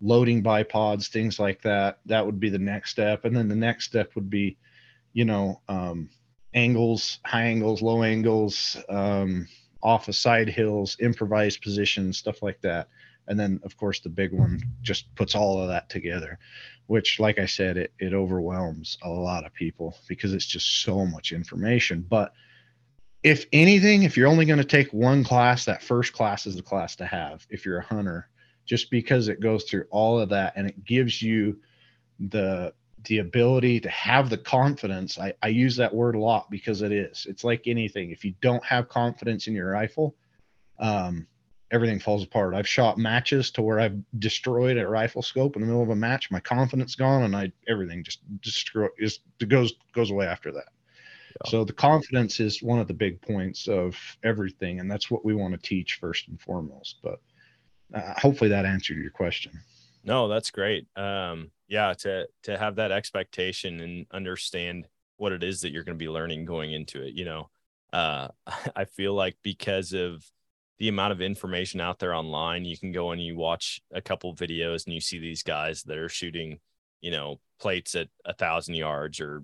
loading 0.00 0.42
bipods, 0.42 1.08
things 1.08 1.38
like 1.38 1.62
that. 1.62 1.98
That 2.06 2.24
would 2.24 2.38
be 2.38 2.50
the 2.50 2.58
next 2.58 2.90
step. 2.90 3.24
And 3.24 3.36
then 3.36 3.48
the 3.48 3.56
next 3.56 3.86
step 3.86 4.14
would 4.14 4.30
be, 4.30 4.56
you 5.12 5.24
know, 5.24 5.60
um, 5.68 6.10
angles, 6.54 7.18
high 7.24 7.44
angles, 7.44 7.82
low 7.82 8.02
angles, 8.02 8.76
um, 8.88 9.48
off 9.82 10.08
of 10.08 10.16
side 10.16 10.48
hills, 10.48 10.96
improvised 11.00 11.62
positions, 11.62 12.18
stuff 12.18 12.42
like 12.42 12.60
that. 12.62 12.88
And 13.28 13.38
then, 13.38 13.60
of 13.64 13.76
course, 13.76 14.00
the 14.00 14.08
big 14.08 14.32
one 14.32 14.60
just 14.82 15.12
puts 15.16 15.34
all 15.34 15.60
of 15.60 15.68
that 15.68 15.88
together, 15.88 16.38
which, 16.86 17.18
like 17.18 17.38
I 17.38 17.46
said, 17.46 17.76
it, 17.76 17.92
it 17.98 18.14
overwhelms 18.14 18.98
a 19.02 19.08
lot 19.08 19.44
of 19.44 19.52
people 19.52 19.96
because 20.08 20.32
it's 20.32 20.46
just 20.46 20.82
so 20.82 21.04
much 21.04 21.32
information. 21.32 22.04
But 22.08 22.32
if 23.26 23.44
anything, 23.52 24.04
if 24.04 24.16
you're 24.16 24.28
only 24.28 24.44
going 24.44 24.60
to 24.60 24.64
take 24.64 24.92
one 24.92 25.24
class, 25.24 25.64
that 25.64 25.82
first 25.82 26.12
class 26.12 26.46
is 26.46 26.54
the 26.54 26.62
class 26.62 26.94
to 26.94 27.04
have 27.04 27.44
if 27.50 27.66
you're 27.66 27.78
a 27.78 27.84
hunter 27.84 28.28
just 28.64 28.88
because 28.88 29.26
it 29.26 29.40
goes 29.40 29.64
through 29.64 29.84
all 29.90 30.20
of 30.20 30.28
that 30.28 30.52
and 30.54 30.68
it 30.68 30.84
gives 30.84 31.20
you 31.20 31.58
the 32.20 32.72
the 33.08 33.18
ability 33.18 33.80
to 33.80 33.88
have 33.88 34.30
the 34.30 34.38
confidence. 34.38 35.18
I, 35.18 35.32
I 35.42 35.48
use 35.48 35.74
that 35.74 35.92
word 35.92 36.14
a 36.14 36.20
lot 36.20 36.48
because 36.52 36.82
it 36.82 36.92
is. 36.92 37.26
It's 37.28 37.42
like 37.42 37.66
anything. 37.66 38.12
If 38.12 38.24
you 38.24 38.32
don't 38.40 38.64
have 38.64 38.88
confidence 38.88 39.48
in 39.48 39.54
your 39.54 39.72
rifle 39.72 40.14
um, 40.78 41.26
everything 41.72 41.98
falls 41.98 42.22
apart. 42.22 42.54
I've 42.54 42.68
shot 42.68 42.96
matches 42.96 43.50
to 43.52 43.62
where 43.62 43.80
i've 43.80 43.98
destroyed 44.20 44.76
a 44.76 44.86
rifle 44.86 45.22
scope 45.22 45.56
in 45.56 45.62
the 45.62 45.66
middle 45.66 45.82
of 45.82 45.90
a 45.90 45.96
match 45.96 46.30
my 46.30 46.40
confidence 46.40 46.94
gone 46.94 47.24
and 47.24 47.34
i 47.34 47.50
everything 47.68 48.04
just 48.04 48.20
destroy 48.40 48.86
is 48.98 49.18
goes 49.48 49.74
goes 49.92 50.10
away 50.10 50.26
after 50.26 50.52
that 50.52 50.68
yeah. 51.44 51.50
so 51.50 51.64
the 51.64 51.72
confidence 51.72 52.40
is 52.40 52.62
one 52.62 52.78
of 52.78 52.88
the 52.88 52.94
big 52.94 53.20
points 53.22 53.68
of 53.68 53.96
everything 54.24 54.80
and 54.80 54.90
that's 54.90 55.10
what 55.10 55.24
we 55.24 55.34
want 55.34 55.52
to 55.54 55.68
teach 55.68 55.98
first 56.00 56.28
and 56.28 56.40
foremost 56.40 56.98
but 57.02 57.20
uh, 57.94 58.14
hopefully 58.16 58.50
that 58.50 58.66
answered 58.66 58.98
your 58.98 59.10
question. 59.10 59.60
No, 60.04 60.28
that's 60.28 60.50
great. 60.50 60.86
Um, 60.96 61.50
yeah, 61.68 61.94
to 62.00 62.26
to 62.44 62.58
have 62.58 62.76
that 62.76 62.92
expectation 62.92 63.80
and 63.80 64.06
understand 64.12 64.86
what 65.16 65.32
it 65.32 65.42
is 65.42 65.60
that 65.60 65.72
you're 65.72 65.82
going 65.82 65.98
to 65.98 66.04
be 66.04 66.08
learning 66.08 66.44
going 66.44 66.72
into 66.72 67.02
it. 67.02 67.14
You 67.14 67.24
know, 67.24 67.50
uh, 67.92 68.28
I 68.76 68.84
feel 68.84 69.14
like 69.14 69.36
because 69.42 69.92
of 69.92 70.24
the 70.78 70.88
amount 70.88 71.12
of 71.12 71.20
information 71.22 71.80
out 71.80 71.98
there 71.98 72.14
online, 72.14 72.64
you 72.64 72.76
can 72.76 72.92
go 72.92 73.10
and 73.10 73.22
you 73.22 73.36
watch 73.36 73.80
a 73.92 74.02
couple 74.02 74.34
videos 74.34 74.84
and 74.84 74.94
you 74.94 75.00
see 75.00 75.18
these 75.18 75.42
guys 75.42 75.82
that 75.84 75.96
are 75.96 76.08
shooting, 76.08 76.60
you 77.00 77.10
know, 77.10 77.40
plates 77.58 77.94
at 77.94 78.08
a 78.26 78.34
thousand 78.34 78.74
yards 78.74 79.18
or 79.20 79.42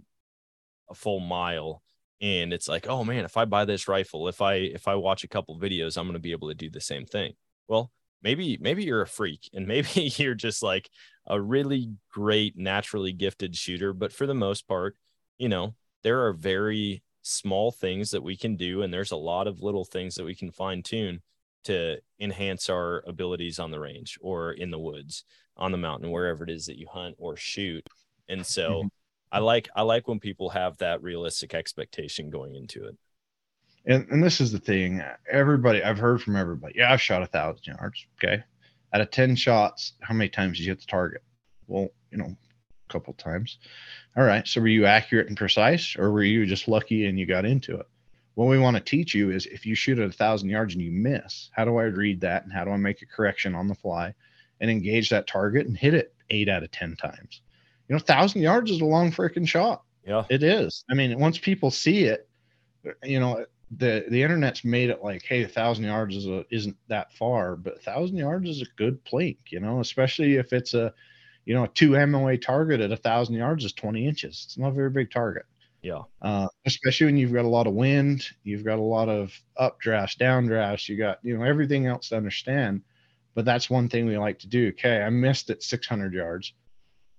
a 0.93 0.95
full 0.95 1.21
mile. 1.21 1.83
And 2.21 2.53
it's 2.53 2.69
like, 2.69 2.87
oh 2.87 3.03
man, 3.03 3.25
if 3.25 3.37
I 3.37 3.45
buy 3.47 3.65
this 3.65 3.89
rifle, 3.89 4.29
if 4.29 4.41
I 4.41 4.55
if 4.55 4.87
I 4.87 4.95
watch 4.95 5.25
a 5.25 5.29
couple 5.29 5.59
videos, 5.59 5.97
I'm 5.97 6.07
going 6.07 6.15
to 6.15 6.21
be 6.21 6.33
able 6.33 6.49
to 6.49 6.55
do 6.55 6.71
the 6.71 6.81
same 6.81 7.05
thing. 7.05 7.33
Well, 7.67 7.91
maybe 8.23 8.57
maybe 8.61 8.85
you're 8.85 9.03
a 9.03 9.07
freak 9.07 9.51
and 9.53 9.67
maybe 9.69 10.13
you're 10.17 10.35
just 10.35 10.63
like 10.63 10.89
a 11.27 11.41
really 11.41 11.91
great 12.11 12.57
naturally 12.57 13.13
gifted 13.13 13.55
shooter 13.55 13.93
but 13.93 14.13
for 14.13 14.27
the 14.27 14.35
most 14.35 14.67
part 14.67 14.97
you 15.39 15.49
know 15.49 15.75
there 16.03 16.27
are 16.27 16.33
very 16.33 17.03
small 17.23 17.71
things 17.71 18.11
that 18.11 18.23
we 18.23 18.37
can 18.37 18.57
do 18.57 18.83
and 18.83 18.93
there's 18.93 19.13
a 19.13 19.17
lot 19.17 19.47
of 19.47 19.63
little 19.63 19.85
things 19.85 20.17
that 20.17 20.25
we 20.25 20.35
can 20.35 20.51
fine 20.51 20.83
tune 20.83 21.21
to 21.63 21.97
enhance 22.19 22.69
our 22.69 23.05
abilities 23.07 23.61
on 23.61 23.71
the 23.71 23.79
range 23.79 24.19
or 24.21 24.53
in 24.53 24.73
the 24.73 24.79
woods 24.79 25.25
on 25.57 25.71
the 25.71 25.79
mountain 25.79 26.11
wherever 26.11 26.43
it 26.43 26.51
is 26.51 26.67
that 26.67 26.79
you 26.79 26.87
hunt 26.89 27.15
or 27.19 27.37
shoot 27.37 27.87
and 28.29 28.45
so 28.45 28.71
mm-hmm. 28.71 28.89
I 29.33 29.39
like 29.39 29.69
i 29.75 29.83
like 29.83 30.07
when 30.07 30.21
people 30.21 30.51
have 30.51 30.77
that 30.79 31.03
realistic 31.03 31.55
expectation 31.55 32.31
going 32.31 32.55
into 32.55 32.85
it. 32.87 32.97
And 33.87 34.07
and 34.11 34.23
this 34.23 34.41
is 34.41 34.53
the 34.53 34.61
thing 34.61 35.03
everybody 35.31 35.83
i've 35.83 35.99
heard 35.99 36.23
from 36.23 36.37
everybody 36.37 36.75
yeah 36.77 36.93
i've 36.93 37.01
shot 37.01 37.23
a 37.23 37.27
thousand 37.27 37.65
yards 37.67 38.07
okay? 38.23 38.45
Out 38.95 39.01
of 39.01 39.11
10 39.11 39.35
shots 39.37 39.95
how 40.01 40.15
many 40.15 40.29
times 40.29 40.59
did 40.59 40.65
you 40.65 40.71
hit 40.71 40.81
the 40.81 40.87
target? 40.87 41.23
Well 41.67 41.89
you 42.11 42.19
know 42.19 42.37
a 42.89 42.93
couple 42.93 43.15
times. 43.15 43.59
All 44.17 44.25
right 44.25 44.47
so 44.47 44.61
were 44.61 44.69
you 44.69 44.87
accurate 44.87 45.29
and 45.29 45.37
precise 45.37 45.97
or 45.99 46.13
were 46.13 46.23
you 46.23 46.47
just 46.47 46.69
lucky 46.69 47.07
and 47.07 47.19
you 47.19 47.27
got 47.27 47.47
into 47.47 47.77
it? 47.79 47.87
What 48.35 48.49
we 48.49 48.59
want 48.59 48.77
to 48.77 48.83
teach 48.83 49.15
you 49.15 49.31
is 49.31 49.47
if 49.47 49.67
you 49.67 49.75
shoot 49.75 49.99
at 49.99 50.09
a 50.09 50.13
thousand 50.13 50.51
yards 50.51 50.75
and 50.75 50.83
you 50.83 50.93
miss 50.93 51.51
how 51.53 51.65
do 51.65 51.79
i 51.79 51.85
read 51.85 52.21
that 52.21 52.45
and 52.45 52.53
how 52.53 52.65
do 52.65 52.71
i 52.71 52.77
make 52.77 53.03
a 53.03 53.07
correction 53.07 53.55
on 53.55 53.67
the 53.67 53.75
fly 53.75 54.15
and 54.61 54.71
engage 54.71 55.11
that 55.11 55.27
target 55.27 55.67
and 55.67 55.77
hit 55.77 55.93
it 55.95 56.15
eight 56.31 56.49
out 56.49 56.63
of 56.63 56.71
ten 56.71 56.97
times 56.97 57.43
you 57.89 57.95
know 57.95 57.99
thousand 57.99 58.43
yards 58.43 58.71
is 58.71 58.81
a 58.81 58.85
long 58.85 59.11
freaking 59.11 59.47
shot 59.47 59.83
yeah 60.07 60.25
it 60.31 60.43
is 60.43 60.85
i 60.91 60.95
mean 60.95 61.19
once 61.19 61.39
people 61.39 61.71
see 61.71 62.05
it 62.05 62.29
you 63.03 63.21
know 63.21 63.45
the 63.79 64.05
the 64.09 64.23
internet's 64.23 64.65
made 64.65 64.91
it 64.91 65.03
like, 65.03 65.23
hey, 65.23 65.43
a 65.43 65.49
thousand 65.49 65.85
yards 65.85 66.17
is 66.17 66.27
a, 66.27 66.45
isn't 66.51 66.77
that 66.89 67.13
far, 67.15 67.57
but 67.57 67.77
a 67.77 67.81
thousand 67.81 68.17
yards 68.17 68.49
is 68.49 68.61
a 68.61 68.67
good 68.77 69.03
plink, 69.05 69.39
you 69.49 69.61
know, 69.61 69.81
especially 69.81 70.37
if 70.37 70.53
it's 70.53 70.75
a, 70.75 70.93
you 71.45 71.55
know, 71.55 71.65
a 71.65 71.69
two 71.69 72.07
MOA 72.07 72.37
target 72.37 72.81
at 72.81 72.93
a 72.93 72.97
thousand 72.97 73.35
yards 73.35 73.65
is 73.65 73.73
20 73.73 74.07
inches. 74.07 74.43
It's 74.47 74.59
not 74.59 74.69
a 74.69 74.73
very 74.73 74.91
big 74.91 75.11
target. 75.11 75.47
Yeah. 75.83 76.03
Uh, 76.21 76.49
especially 76.67 77.07
when 77.07 77.17
you've 77.17 77.33
got 77.33 77.45
a 77.45 77.49
lot 77.49 77.67
of 77.67 77.73
wind, 77.73 78.29
you've 78.45 78.65
got 78.65 78.79
a 78.79 78.83
lot 78.83 79.09
of 79.09 79.33
updrafts, 79.59 80.17
downdrafts, 80.17 80.89
you 80.89 80.97
got, 80.97 81.19
you 81.23 81.37
know, 81.37 81.45
everything 81.45 81.87
else 81.87 82.11
to 82.11 82.17
understand. 82.17 82.83
But 83.35 83.47
that's 83.47 83.71
one 83.71 83.89
thing 83.89 84.07
we 84.07 84.19
like 84.19 84.39
to 84.41 84.47
do. 84.47 84.69
Okay, 84.69 85.03
I 85.03 85.09
missed 85.09 85.49
it 85.49 85.63
600 85.63 86.13
yards. 86.13 86.53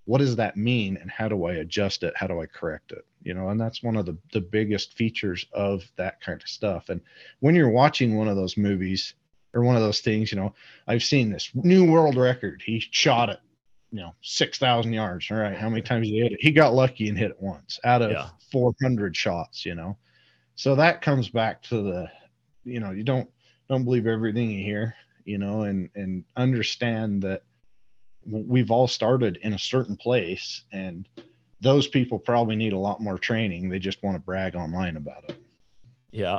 What 0.05 0.17
does 0.17 0.35
that 0.35 0.57
mean? 0.57 0.97
And 0.97 1.09
how 1.09 1.27
do 1.27 1.45
I 1.45 1.53
adjust 1.55 2.03
it? 2.03 2.13
How 2.15 2.27
do 2.27 2.41
I 2.41 2.45
correct 2.45 2.91
it? 2.91 3.05
You 3.21 3.33
know, 3.33 3.49
and 3.49 3.59
that's 3.59 3.81
one 3.81 3.95
of 3.95 4.05
the, 4.05 4.17
the 4.33 4.41
biggest 4.41 4.93
features 4.93 5.45
of 5.53 5.83
that 5.95 6.19
kind 6.21 6.41
of 6.41 6.47
stuff. 6.47 6.89
And 6.89 7.01
when 7.39 7.55
you're 7.55 7.69
watching 7.69 8.17
one 8.17 8.27
of 8.27 8.35
those 8.35 8.57
movies 8.57 9.13
or 9.53 9.63
one 9.63 9.75
of 9.75 9.81
those 9.81 10.01
things, 10.01 10.31
you 10.31 10.37
know, 10.37 10.53
I've 10.87 11.03
seen 11.03 11.31
this 11.31 11.49
new 11.53 11.89
world 11.89 12.17
record. 12.17 12.61
He 12.65 12.79
shot 12.79 13.29
it 13.29 13.39
you 13.93 13.99
know, 13.99 14.15
6,000 14.23 14.91
yards. 14.91 15.27
All 15.29 15.37
right. 15.37 15.55
How 15.55 15.69
many 15.69 15.83
times 15.83 16.07
did 16.07 16.13
he 16.13 16.21
hit 16.21 16.31
it? 16.31 16.39
He 16.41 16.51
got 16.51 16.73
lucky 16.73 17.09
and 17.09 17.17
hit 17.17 17.29
it 17.29 17.39
once 17.39 17.79
out 17.83 18.01
of 18.01 18.09
Yeah. 18.09 18.29
400 18.51 19.15
shots, 19.15 19.67
you 19.67 19.75
know? 19.75 19.97
So 20.55 20.75
that 20.75 21.03
comes 21.03 21.29
back 21.29 21.61
to 21.63 21.83
the, 21.83 22.07
you 22.63 22.79
know, 22.79 22.89
you 22.89 23.03
don't, 23.03 23.29
don't 23.69 23.83
believe 23.83 24.07
everything 24.07 24.49
you 24.49 24.65
hear, 24.65 24.95
you 25.25 25.37
know, 25.37 25.61
and, 25.61 25.91
and 25.93 26.25
understand 26.35 27.21
that 27.21 27.43
we've 28.25 28.71
all 28.71 28.87
started 28.87 29.37
in 29.41 29.53
a 29.53 29.59
certain 29.59 29.97
place 29.97 30.63
and 30.71 31.07
those 31.61 31.87
people 31.87 32.19
probably 32.19 32.55
need 32.55 32.73
a 32.73 32.77
lot 32.77 33.01
more 33.01 33.17
training. 33.17 33.69
They 33.69 33.79
just 33.79 34.03
want 34.03 34.15
to 34.15 34.19
brag 34.19 34.55
online 34.55 34.97
about 34.97 35.23
it. 35.29 35.37
Yeah, 36.11 36.37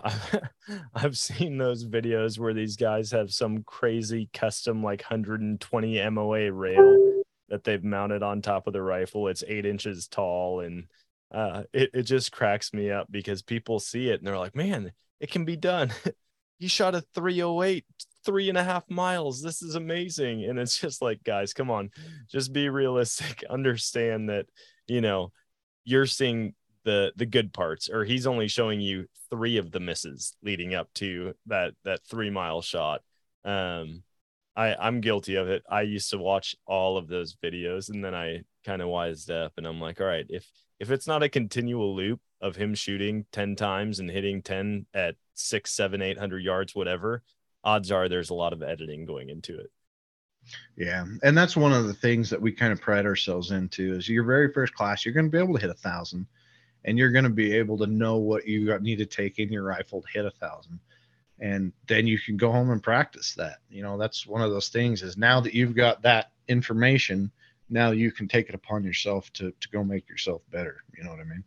I've 0.94 1.18
seen 1.18 1.58
those 1.58 1.84
videos 1.84 2.38
where 2.38 2.54
these 2.54 2.76
guys 2.76 3.10
have 3.10 3.32
some 3.32 3.64
crazy 3.64 4.28
custom 4.32 4.84
like 4.84 5.00
120 5.00 6.10
MOA 6.10 6.52
rail 6.52 7.22
that 7.48 7.64
they've 7.64 7.82
mounted 7.82 8.22
on 8.22 8.40
top 8.40 8.68
of 8.68 8.72
the 8.72 8.82
rifle. 8.82 9.26
It's 9.26 9.42
eight 9.48 9.66
inches 9.66 10.06
tall, 10.06 10.60
and 10.60 10.86
uh, 11.32 11.64
it 11.72 11.90
it 11.92 12.02
just 12.02 12.30
cracks 12.30 12.72
me 12.72 12.92
up 12.92 13.10
because 13.10 13.42
people 13.42 13.80
see 13.80 14.10
it 14.10 14.20
and 14.20 14.26
they're 14.26 14.38
like, 14.38 14.54
"Man, 14.54 14.92
it 15.18 15.32
can 15.32 15.44
be 15.44 15.56
done." 15.56 15.92
he 16.58 16.68
shot 16.68 16.94
a 16.94 17.00
308 17.14 17.84
three 18.24 18.48
and 18.48 18.58
a 18.58 18.64
half 18.64 18.88
miles. 18.90 19.42
This 19.42 19.62
is 19.62 19.74
amazing. 19.74 20.44
And 20.44 20.58
it's 20.58 20.78
just 20.78 21.02
like 21.02 21.22
guys 21.24 21.52
come 21.52 21.70
on. 21.70 21.90
Just 22.30 22.52
be 22.52 22.68
realistic. 22.68 23.44
Understand 23.50 24.28
that 24.28 24.46
you 24.86 25.00
know 25.00 25.32
you're 25.84 26.06
seeing 26.06 26.54
the 26.84 27.12
the 27.16 27.26
good 27.26 27.52
parts 27.52 27.88
or 27.88 28.04
he's 28.04 28.26
only 28.26 28.48
showing 28.48 28.80
you 28.80 29.06
three 29.30 29.56
of 29.56 29.70
the 29.70 29.80
misses 29.80 30.36
leading 30.42 30.74
up 30.74 30.92
to 30.94 31.34
that 31.46 31.74
that 31.84 32.00
three 32.08 32.30
mile 32.30 32.62
shot. 32.62 33.02
Um 33.44 34.02
i 34.56 34.74
i'm 34.74 35.00
guilty 35.00 35.36
of 35.36 35.48
it. 35.48 35.62
I 35.68 35.82
used 35.82 36.10
to 36.10 36.18
watch 36.18 36.56
all 36.66 36.96
of 36.96 37.08
those 37.08 37.36
videos 37.42 37.90
and 37.90 38.04
then 38.04 38.14
i 38.14 38.42
kind 38.64 38.80
of 38.80 38.88
wised 38.88 39.30
up 39.30 39.52
and 39.56 39.66
i'm 39.66 39.80
like 39.80 40.00
all 40.00 40.06
right 40.06 40.26
if 40.28 40.46
if 40.80 40.90
it's 40.90 41.06
not 41.06 41.22
a 41.22 41.28
continual 41.28 41.94
loop 41.94 42.20
of 42.40 42.56
him 42.56 42.74
shooting 42.74 43.26
10 43.32 43.56
times 43.56 44.00
and 44.00 44.10
hitting 44.10 44.42
10 44.42 44.86
at 44.94 45.16
six 45.34 45.72
seven 45.72 46.00
eight 46.02 46.18
hundred 46.18 46.42
yards 46.42 46.74
whatever 46.74 47.22
odds 47.64 47.90
are 47.90 48.08
there's 48.08 48.30
a 48.30 48.34
lot 48.34 48.52
of 48.52 48.62
editing 48.62 49.04
going 49.04 49.30
into 49.30 49.58
it 49.58 49.70
Yeah, 50.76 51.04
and 51.22 51.36
that's 51.36 51.56
one 51.56 51.72
of 51.72 51.86
the 51.86 51.94
things 51.94 52.30
that 52.30 52.40
we 52.40 52.52
kind 52.52 52.72
of 52.72 52.80
pride 52.80 53.06
ourselves 53.06 53.50
into 53.50 53.94
is 53.94 54.08
your 54.08 54.24
very 54.24 54.52
first 54.52 54.74
class. 54.74 55.04
You're 55.04 55.14
going 55.14 55.26
to 55.26 55.32
be 55.32 55.42
able 55.42 55.54
to 55.54 55.60
hit 55.60 55.70
a 55.70 55.74
thousand, 55.74 56.26
and 56.84 56.98
you're 56.98 57.10
going 57.10 57.24
to 57.24 57.30
be 57.30 57.54
able 57.54 57.78
to 57.78 57.86
know 57.86 58.18
what 58.18 58.46
you 58.46 58.78
need 58.80 58.96
to 58.96 59.06
take 59.06 59.38
in 59.38 59.52
your 59.52 59.62
rifle 59.62 60.02
to 60.02 60.08
hit 60.12 60.26
a 60.26 60.30
thousand, 60.30 60.80
and 61.40 61.72
then 61.86 62.06
you 62.06 62.18
can 62.18 62.36
go 62.36 62.52
home 62.52 62.70
and 62.70 62.82
practice 62.82 63.34
that. 63.34 63.58
You 63.70 63.82
know, 63.82 63.96
that's 63.96 64.26
one 64.26 64.42
of 64.42 64.50
those 64.50 64.68
things. 64.68 65.02
Is 65.02 65.16
now 65.16 65.40
that 65.40 65.54
you've 65.54 65.74
got 65.74 66.02
that 66.02 66.32
information, 66.48 67.30
now 67.70 67.92
you 67.92 68.12
can 68.12 68.28
take 68.28 68.48
it 68.48 68.54
upon 68.54 68.84
yourself 68.84 69.32
to 69.34 69.52
to 69.60 69.68
go 69.70 69.82
make 69.82 70.08
yourself 70.08 70.42
better. 70.50 70.84
You 70.96 71.04
know 71.04 71.10
what 71.10 71.20
I 71.20 71.24
mean? 71.24 71.44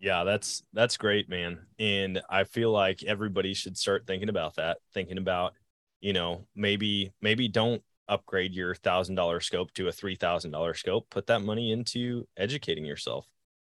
Yeah, 0.00 0.22
that's 0.24 0.62
that's 0.72 0.96
great, 0.96 1.28
man. 1.28 1.66
And 1.78 2.22
I 2.30 2.44
feel 2.44 2.70
like 2.70 3.02
everybody 3.02 3.52
should 3.54 3.76
start 3.76 4.06
thinking 4.06 4.28
about 4.28 4.56
that, 4.56 4.78
thinking 4.94 5.18
about, 5.18 5.54
you 6.00 6.12
know, 6.12 6.46
maybe 6.54 7.12
maybe 7.20 7.48
don't 7.48 7.82
upgrade 8.08 8.54
your 8.54 8.74
thousand 8.76 9.16
dollar 9.16 9.40
scope 9.40 9.72
to 9.74 9.88
a 9.88 9.92
three 9.92 10.14
thousand 10.14 10.52
dollar 10.52 10.74
scope. 10.74 11.10
Put 11.10 11.26
that 11.26 11.42
money 11.42 11.72
into 11.72 12.28
educating 12.36 12.84
yourself, 12.84 13.26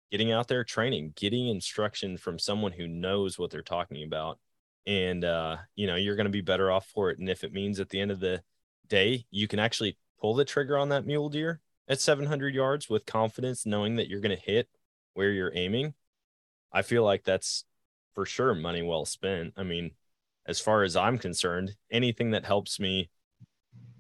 getting 0.10 0.32
out 0.32 0.48
there 0.48 0.64
training, 0.64 1.14
getting 1.18 1.50
instruction 1.50 2.18
from 2.18 2.40
someone 2.40 2.72
who 2.72 2.88
knows 2.88 3.38
what 3.38 3.52
they're 3.52 3.62
talking 3.62 4.04
about. 4.04 4.40
And 4.88 5.26
uh, 5.26 5.58
you 5.76 5.86
know, 5.86 5.96
you're 5.96 6.16
gonna 6.16 6.30
be 6.30 6.42
better 6.42 6.72
off 6.72 6.86
for 6.88 7.10
it. 7.12 7.20
And 7.20 7.30
if 7.30 7.44
it 7.44 7.52
means 7.54 7.80
at 7.82 7.90
the 7.90 8.00
end 8.00 8.12
of 8.12 8.22
the 8.22 8.42
day 8.88 9.26
you 9.32 9.48
can 9.50 9.60
actually 9.60 9.98
pull 10.22 10.34
the 10.36 10.46
trigger 10.46 10.78
on 10.78 10.90
that 10.90 11.06
mule 11.06 11.30
deer 11.30 11.60
at 11.90 12.00
700 12.00 12.56
yards 12.56 12.90
with 12.90 13.06
confidence, 13.06 13.66
knowing 13.66 13.96
that 13.98 14.08
you're 14.08 14.22
gonna 14.22 14.36
hit 14.38 14.70
where 15.14 15.32
you're 15.32 15.52
aiming 15.54 15.94
I 16.72 16.82
feel 16.82 17.04
like 17.04 17.24
that's 17.24 17.66
for 18.14 18.26
sure 18.26 18.54
money 18.54 18.82
well 18.82 19.06
spent. 19.06 19.54
I 19.58 19.64
mean, 19.64 19.92
as 20.46 20.60
far 20.60 20.84
as 20.84 20.96
I'm 20.96 21.18
concerned, 21.18 21.76
anything 21.92 22.32
that 22.32 22.46
helps 22.46 22.80
me 22.80 23.10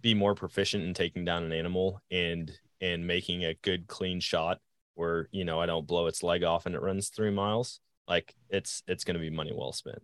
be 0.02 0.14
more 0.14 0.36
proficient 0.36 0.84
in 0.84 0.94
taking 0.94 1.24
down 1.26 1.44
an 1.44 1.52
animal 1.52 2.02
and 2.10 2.52
and 2.82 3.06
making 3.06 3.46
a 3.46 3.54
good 3.62 3.88
clean 3.88 4.20
shot 4.20 4.60
where, 4.96 5.28
you 5.32 5.46
know, 5.46 5.60
I 5.62 5.68
don't 5.68 5.88
blow 5.88 6.08
its 6.08 6.24
leg 6.24 6.44
off 6.44 6.66
and 6.66 6.74
it 6.74 6.82
runs 6.82 7.10
3 7.10 7.30
miles, 7.32 7.80
like 8.08 8.34
it's 8.50 8.84
it's 8.88 9.04
going 9.04 9.16
to 9.16 9.20
be 9.20 9.30
money 9.30 9.54
well 9.56 9.72
spent. 9.72 10.02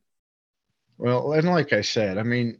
Well, 0.97 1.33
and 1.33 1.47
like 1.47 1.73
I 1.73 1.81
said, 1.81 2.17
I 2.17 2.23
mean, 2.23 2.59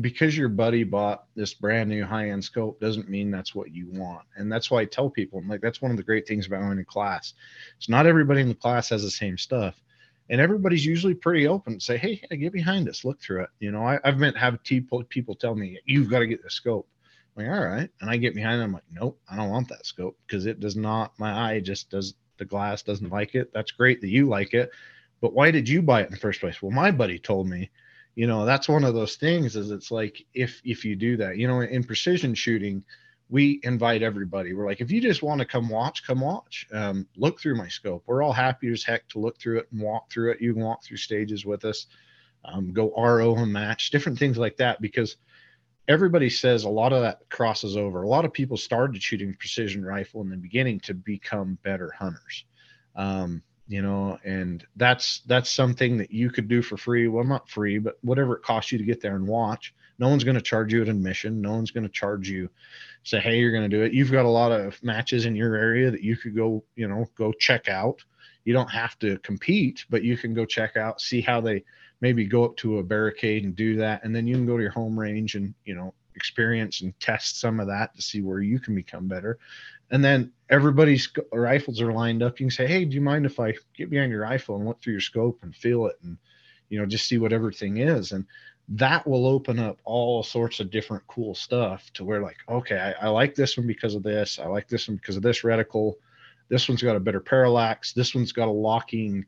because 0.00 0.36
your 0.36 0.48
buddy 0.48 0.84
bought 0.84 1.24
this 1.34 1.54
brand 1.54 1.88
new 1.88 2.04
high 2.04 2.30
end 2.30 2.44
scope 2.44 2.80
doesn't 2.80 3.08
mean 3.08 3.30
that's 3.30 3.54
what 3.54 3.72
you 3.72 3.88
want. 3.90 4.26
And 4.36 4.50
that's 4.50 4.70
why 4.70 4.80
I 4.80 4.84
tell 4.84 5.08
people, 5.08 5.38
I'm 5.38 5.48
like, 5.48 5.60
that's 5.60 5.82
one 5.82 5.90
of 5.90 5.96
the 5.96 6.02
great 6.02 6.26
things 6.26 6.46
about 6.46 6.60
going 6.60 6.76
to 6.76 6.84
class. 6.84 7.34
It's 7.76 7.88
not 7.88 8.06
everybody 8.06 8.40
in 8.40 8.48
the 8.48 8.54
class 8.54 8.90
has 8.90 9.02
the 9.02 9.10
same 9.10 9.38
stuff. 9.38 9.80
And 10.30 10.40
everybody's 10.40 10.86
usually 10.86 11.14
pretty 11.14 11.46
open 11.46 11.74
to 11.74 11.80
say, 11.80 11.96
hey, 11.96 12.20
get 12.36 12.52
behind 12.52 12.88
us, 12.88 13.04
look 13.04 13.20
through 13.20 13.42
it. 13.42 13.50
You 13.60 13.72
know, 13.72 13.84
I, 13.84 13.98
I've 14.04 14.18
meant 14.18 14.36
have 14.36 14.62
people 14.62 15.02
people 15.04 15.34
tell 15.34 15.54
me, 15.54 15.78
you've 15.84 16.10
got 16.10 16.20
to 16.20 16.26
get 16.26 16.42
the 16.42 16.50
scope. 16.50 16.88
I'm 17.36 17.46
like, 17.46 17.54
all 17.54 17.64
right. 17.64 17.90
And 18.00 18.10
I 18.10 18.16
get 18.16 18.34
behind 18.34 18.60
them, 18.60 18.68
I'm 18.68 18.72
like, 18.74 18.84
nope, 18.90 19.18
I 19.30 19.36
don't 19.36 19.50
want 19.50 19.68
that 19.68 19.86
scope 19.86 20.16
because 20.26 20.46
it 20.46 20.60
does 20.60 20.76
not, 20.76 21.12
my 21.18 21.52
eye 21.52 21.60
just 21.60 21.90
does, 21.90 22.14
the 22.38 22.44
glass 22.44 22.82
doesn't 22.82 23.10
like 23.10 23.34
it. 23.34 23.52
That's 23.52 23.72
great 23.72 24.00
that 24.00 24.08
you 24.08 24.28
like 24.28 24.54
it. 24.54 24.70
But 25.20 25.34
why 25.34 25.50
did 25.50 25.68
you 25.68 25.82
buy 25.82 26.02
it 26.02 26.06
in 26.06 26.12
the 26.12 26.18
first 26.18 26.40
place? 26.40 26.60
Well, 26.60 26.72
my 26.72 26.90
buddy 26.90 27.18
told 27.18 27.48
me, 27.48 27.70
you 28.14 28.26
know 28.26 28.44
that's 28.44 28.68
one 28.68 28.84
of 28.84 28.94
those 28.94 29.16
things 29.16 29.56
is 29.56 29.70
it's 29.70 29.90
like 29.90 30.24
if 30.34 30.60
if 30.64 30.84
you 30.84 30.96
do 30.96 31.16
that 31.16 31.36
you 31.38 31.46
know 31.46 31.60
in 31.60 31.84
precision 31.84 32.34
shooting 32.34 32.84
we 33.28 33.60
invite 33.62 34.02
everybody. 34.02 34.52
We're 34.52 34.66
like 34.66 34.82
if 34.82 34.90
you 34.90 35.00
just 35.00 35.22
want 35.22 35.38
to 35.38 35.46
come 35.46 35.70
watch 35.70 36.06
come 36.06 36.20
watch. 36.20 36.66
Um, 36.70 37.06
look 37.16 37.40
through 37.40 37.56
my 37.56 37.68
scope. 37.68 38.02
We're 38.04 38.22
all 38.22 38.34
happy 38.34 38.70
as 38.70 38.84
heck 38.84 39.08
to 39.08 39.18
look 39.18 39.38
through 39.38 39.60
it 39.60 39.68
and 39.72 39.80
walk 39.80 40.10
through 40.10 40.32
it. 40.32 40.42
You 40.42 40.52
can 40.52 40.62
walk 40.62 40.84
through 40.84 40.98
stages 40.98 41.46
with 41.46 41.64
us 41.64 41.86
um, 42.44 42.72
go 42.72 42.92
ro 42.96 43.36
and 43.36 43.52
match 43.52 43.90
different 43.90 44.18
things 44.18 44.36
like 44.36 44.56
that 44.56 44.80
because 44.80 45.16
everybody 45.88 46.28
says 46.28 46.64
a 46.64 46.68
lot 46.68 46.92
of 46.92 47.02
that 47.02 47.20
crosses 47.28 47.76
over. 47.76 48.02
A 48.02 48.08
lot 48.08 48.24
of 48.24 48.32
people 48.32 48.56
started 48.56 49.02
shooting 49.02 49.34
precision 49.34 49.84
rifle 49.84 50.20
in 50.20 50.30
the 50.30 50.36
beginning 50.36 50.80
to 50.80 50.94
become 50.94 51.58
better 51.62 51.92
hunters. 51.96 52.44
Um, 52.96 53.42
you 53.72 53.80
know 53.80 54.18
and 54.22 54.66
that's 54.76 55.20
that's 55.20 55.50
something 55.50 55.96
that 55.96 56.10
you 56.10 56.30
could 56.30 56.46
do 56.46 56.60
for 56.60 56.76
free. 56.76 57.08
Well 57.08 57.24
not 57.24 57.48
free 57.48 57.78
but 57.78 57.96
whatever 58.02 58.36
it 58.36 58.42
costs 58.42 58.70
you 58.70 58.76
to 58.76 58.84
get 58.84 59.00
there 59.00 59.16
and 59.16 59.26
watch. 59.26 59.74
No 59.98 60.08
one's 60.08 60.24
going 60.24 60.36
to 60.36 60.42
charge 60.42 60.74
you 60.74 60.82
an 60.82 60.90
admission. 60.90 61.40
No 61.40 61.52
one's 61.52 61.70
going 61.70 61.86
to 61.86 61.92
charge 61.92 62.28
you 62.28 62.50
say 63.02 63.18
hey 63.18 63.38
you're 63.38 63.50
going 63.50 63.68
to 63.68 63.74
do 63.74 63.82
it. 63.82 63.94
You've 63.94 64.12
got 64.12 64.26
a 64.26 64.28
lot 64.28 64.52
of 64.52 64.80
matches 64.82 65.24
in 65.24 65.34
your 65.34 65.56
area 65.56 65.90
that 65.90 66.02
you 66.02 66.18
could 66.18 66.36
go 66.36 66.62
you 66.76 66.86
know 66.86 67.06
go 67.16 67.32
check 67.32 67.68
out. 67.68 68.04
You 68.44 68.52
don't 68.52 68.70
have 68.70 68.98
to 68.98 69.16
compete 69.20 69.86
but 69.88 70.04
you 70.04 70.18
can 70.18 70.34
go 70.34 70.44
check 70.44 70.76
out 70.76 71.00
see 71.00 71.22
how 71.22 71.40
they 71.40 71.64
maybe 72.02 72.26
go 72.26 72.44
up 72.44 72.56
to 72.58 72.78
a 72.78 72.82
barricade 72.82 73.44
and 73.44 73.56
do 73.56 73.76
that. 73.76 74.04
And 74.04 74.14
then 74.14 74.26
you 74.26 74.34
can 74.34 74.44
go 74.44 74.58
to 74.58 74.62
your 74.62 74.72
home 74.72 75.00
range 75.00 75.34
and 75.34 75.54
you 75.64 75.74
know 75.74 75.94
experience 76.14 76.82
and 76.82 76.92
test 77.00 77.40
some 77.40 77.58
of 77.58 77.68
that 77.68 77.96
to 77.96 78.02
see 78.02 78.20
where 78.20 78.40
you 78.40 78.60
can 78.60 78.74
become 78.74 79.08
better 79.08 79.38
and 79.92 80.02
then 80.02 80.32
everybody's 80.50 81.08
rifles 81.32 81.80
are 81.80 81.92
lined 81.92 82.22
up. 82.22 82.40
You 82.40 82.46
can 82.46 82.50
say, 82.50 82.66
"Hey, 82.66 82.84
do 82.84 82.94
you 82.94 83.00
mind 83.02 83.26
if 83.26 83.38
I 83.38 83.54
get 83.76 83.90
behind 83.90 84.10
your 84.10 84.22
rifle 84.22 84.56
and 84.56 84.66
look 84.66 84.82
through 84.82 84.94
your 84.94 85.00
scope 85.00 85.40
and 85.42 85.54
feel 85.54 85.86
it, 85.86 85.96
and 86.02 86.16
you 86.70 86.80
know, 86.80 86.86
just 86.86 87.06
see 87.06 87.18
what 87.18 87.32
everything 87.32 87.76
is?" 87.76 88.12
And 88.12 88.26
that 88.70 89.06
will 89.06 89.26
open 89.26 89.58
up 89.58 89.78
all 89.84 90.22
sorts 90.22 90.60
of 90.60 90.70
different 90.70 91.06
cool 91.08 91.34
stuff 91.34 91.92
to 91.92 92.04
where, 92.04 92.22
like, 92.22 92.38
okay, 92.48 92.94
I, 93.00 93.06
I 93.06 93.08
like 93.10 93.34
this 93.34 93.56
one 93.58 93.66
because 93.66 93.94
of 93.94 94.02
this. 94.02 94.38
I 94.38 94.46
like 94.46 94.66
this 94.68 94.88
one 94.88 94.96
because 94.96 95.16
of 95.16 95.22
this 95.22 95.42
reticle. 95.42 95.94
This 96.48 96.68
one's 96.68 96.82
got 96.82 96.96
a 96.96 97.00
better 97.00 97.20
parallax. 97.20 97.92
This 97.92 98.14
one's 98.14 98.32
got 98.32 98.48
a 98.48 98.50
locking 98.50 99.26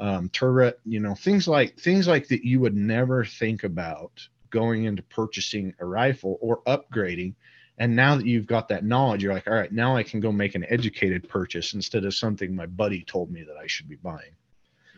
um, 0.00 0.30
turret. 0.30 0.80
You 0.86 1.00
know, 1.00 1.14
things 1.14 1.46
like 1.46 1.78
things 1.78 2.08
like 2.08 2.26
that 2.28 2.44
you 2.44 2.60
would 2.60 2.74
never 2.74 3.24
think 3.24 3.64
about 3.64 4.26
going 4.48 4.84
into 4.84 5.02
purchasing 5.02 5.74
a 5.78 5.84
rifle 5.84 6.38
or 6.40 6.62
upgrading 6.62 7.34
and 7.78 7.94
now 7.94 8.16
that 8.16 8.26
you've 8.26 8.46
got 8.46 8.68
that 8.68 8.84
knowledge, 8.84 9.22
you're 9.22 9.34
like, 9.34 9.46
all 9.46 9.54
right, 9.54 9.72
now 9.72 9.96
I 9.96 10.02
can 10.02 10.20
go 10.20 10.32
make 10.32 10.54
an 10.54 10.64
educated 10.68 11.28
purchase 11.28 11.74
instead 11.74 12.04
of 12.04 12.14
something 12.14 12.54
my 12.54 12.66
buddy 12.66 13.02
told 13.04 13.30
me 13.30 13.42
that 13.42 13.56
I 13.56 13.66
should 13.66 13.88
be 13.88 13.96
buying. 13.96 14.34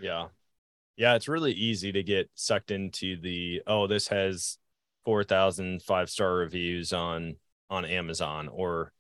Yeah. 0.01 0.29
Yeah, 0.97 1.15
it's 1.15 1.29
really 1.29 1.53
easy 1.53 1.93
to 1.93 2.03
get 2.03 2.31
sucked 2.35 2.71
into 2.71 3.21
the 3.21 3.63
oh, 3.67 3.87
this 3.87 4.09
has 4.09 4.59
4,000 5.05 5.83
five 5.83 6.11
star 6.11 6.35
reviews 6.35 6.93
on 6.93 7.37
on 7.71 7.85
Amazon 7.85 8.49
or 8.49 8.93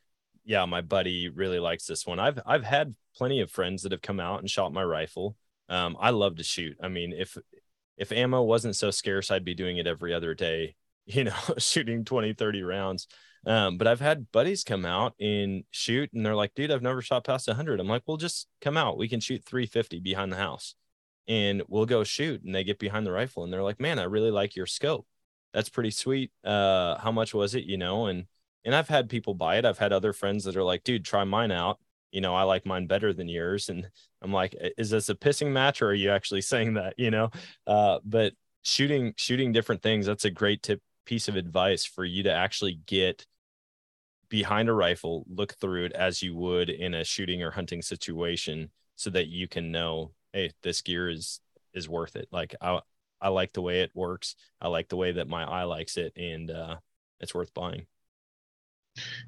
yeah, 0.45 0.64
my 0.64 0.81
buddy 0.81 1.29
really 1.29 1.59
likes 1.59 1.87
this 1.87 2.07
one. 2.07 2.18
I've 2.18 2.41
I've 2.47 2.64
had 2.64 2.95
plenty 3.14 3.41
of 3.41 3.51
friends 3.51 3.83
that 3.83 3.93
have 3.93 4.01
come 4.01 4.18
out 4.18 4.41
and 4.41 4.49
shot 4.49 4.72
my 4.72 4.83
rifle. 4.83 5.37
Um, 5.68 5.97
I 6.01 6.11
love 6.11 6.37
to 6.37 6.43
shoot. 6.43 6.79
I 6.83 6.89
mean, 6.89 7.12
if 7.12 7.37
if 7.99 8.12
ammo 8.12 8.43
wasn't 8.43 8.76
so 8.76 8.91
scarce, 8.91 9.31
I'd 9.31 9.45
be 9.45 9.55
doing 9.55 9.76
it 9.76 9.87
every 9.87 10.14
other 10.14 10.35
day, 10.35 10.74
you 11.07 11.24
know, 11.24 11.37
shooting 11.59 12.05
20, 12.05 12.33
30 12.33 12.62
rounds. 12.62 13.09
Um, 13.49 13.78
but 13.78 13.88
I've 13.88 14.01
had 14.01 14.30
buddies 14.30 14.62
come 14.62 14.84
out 14.84 15.14
and 15.18 15.64
shoot, 15.70 16.12
and 16.12 16.24
they're 16.24 16.36
like, 16.36 16.55
dude, 16.55 16.70
I've 16.70 16.82
never 16.82 17.03
shot 17.03 17.24
past 17.24 17.49
100. 17.49 17.80
I'm 17.80 17.88
like, 17.88 18.03
well, 18.07 18.18
just 18.18 18.46
come 18.61 18.76
out. 18.76 18.99
We 18.99 19.09
can 19.09 19.20
shoot 19.20 19.42
350 19.44 20.01
behind 20.01 20.30
the 20.30 20.36
house 20.36 20.74
and 21.28 21.62
we'll 21.68 21.86
go 21.86 22.03
shoot. 22.03 22.42
And 22.42 22.55
they 22.55 22.64
get 22.64 22.78
behind 22.78 23.07
the 23.07 23.12
rifle 23.12 23.44
and 23.44 23.53
they're 23.53 23.62
like, 23.62 23.78
man, 23.78 23.99
I 23.99 24.05
really 24.05 24.30
like 24.30 24.57
your 24.57 24.66
scope. 24.66 25.07
That's 25.53 25.68
pretty 25.68 25.90
sweet. 25.90 26.32
Uh, 26.44 26.99
how 26.99 27.12
much 27.12 27.34
was 27.34 27.55
it? 27.55 27.64
You 27.64 27.76
know, 27.78 28.07
and 28.07 28.24
and 28.64 28.74
I've 28.74 28.88
had 28.88 29.09
people 29.09 29.34
buy 29.34 29.57
it. 29.57 29.64
I've 29.64 29.78
had 29.78 29.92
other 29.92 30.12
friends 30.12 30.44
that 30.44 30.57
are 30.57 30.64
like, 30.64 30.84
dude, 30.84 31.05
try 31.05 31.24
mine 31.24 31.53
out. 31.53 31.78
You 32.11 32.20
know, 32.20 32.34
I 32.34 32.42
like 32.42 32.66
mine 32.66 32.86
better 32.86 33.12
than 33.12 33.28
yours. 33.28 33.68
And 33.68 33.88
I'm 34.22 34.32
like, 34.32 34.55
is 34.76 34.90
this 34.90 35.09
a 35.09 35.14
pissing 35.14 35.53
match 35.53 35.80
or 35.80 35.88
are 35.88 35.94
you 35.94 36.11
actually 36.11 36.40
saying 36.42 36.74
that? 36.74 36.94
You 36.99 37.11
know, 37.11 37.30
uh, 37.66 37.99
but 38.05 38.32
shooting, 38.62 39.14
shooting 39.16 39.53
different 39.53 39.82
things, 39.82 40.07
that's 40.07 40.24
a 40.24 40.30
great 40.30 40.62
tip 40.62 40.82
piece 41.07 41.28
of 41.28 41.36
advice 41.36 41.84
for 41.84 42.05
you 42.05 42.24
to 42.24 42.32
actually 42.32 42.80
get 42.86 43.26
behind 44.29 44.68
a 44.68 44.72
rifle, 44.72 45.24
look 45.29 45.55
through 45.55 45.87
it 45.87 45.93
as 45.93 46.22
you 46.22 46.35
would 46.37 46.70
in 46.70 46.95
a 46.95 47.05
shooting 47.05 47.43
or 47.43 47.51
hunting 47.51 47.83
situation 47.83 48.70
so 48.97 49.11
that 49.11 49.29
you 49.29 49.49
can 49.49 49.70
know, 49.72 50.12
hey, 50.33 50.53
this 50.62 50.83
gear 50.83 51.09
is 51.09 51.41
is 51.74 51.89
worth 51.89 52.16
it. 52.16 52.29
Like 52.33 52.55
I 52.61 52.81
I 53.20 53.29
like 53.29 53.53
the 53.53 53.62
way 53.62 53.81
it 53.83 53.91
works. 53.95 54.37
I 54.61 54.68
like 54.68 54.89
the 54.89 54.97
way 54.97 55.12
that 55.12 55.29
my 55.29 55.45
eye 55.45 55.64
likes 55.64 55.97
it 55.97 56.12
and 56.16 56.51
uh 56.51 56.76
it's 57.20 57.35
worth 57.35 57.53
buying. 57.55 57.87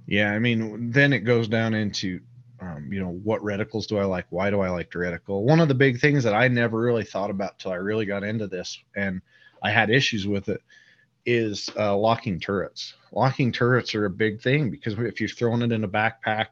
Yeah, 0.06 0.32
I 0.32 0.38
mean, 0.38 0.90
then 0.90 1.12
it 1.12 1.20
goes 1.20 1.48
down 1.48 1.74
into, 1.74 2.20
um, 2.60 2.88
you 2.92 3.00
know, 3.00 3.10
what 3.10 3.42
reticles 3.42 3.86
do 3.86 3.98
I 3.98 4.04
like? 4.04 4.26
Why 4.30 4.50
do 4.50 4.60
I 4.60 4.70
like 4.70 4.90
the 4.90 4.98
reticle? 4.98 5.42
One 5.42 5.60
of 5.60 5.68
the 5.68 5.74
big 5.74 6.00
things 6.00 6.24
that 6.24 6.34
I 6.34 6.48
never 6.48 6.78
really 6.80 7.04
thought 7.04 7.30
about 7.30 7.58
till 7.58 7.72
I 7.72 7.76
really 7.76 8.06
got 8.06 8.24
into 8.24 8.46
this, 8.46 8.78
and 8.96 9.20
I 9.62 9.70
had 9.70 9.90
issues 9.90 10.26
with 10.26 10.48
it, 10.48 10.62
is 11.26 11.70
uh, 11.76 11.96
locking 11.96 12.40
turrets. 12.40 12.94
Locking 13.12 13.52
turrets 13.52 13.94
are 13.94 14.06
a 14.06 14.10
big 14.10 14.40
thing 14.40 14.70
because 14.70 14.94
if 14.98 15.20
you're 15.20 15.28
throwing 15.28 15.62
it 15.62 15.72
in 15.72 15.84
a 15.84 15.88
backpack, 15.88 16.46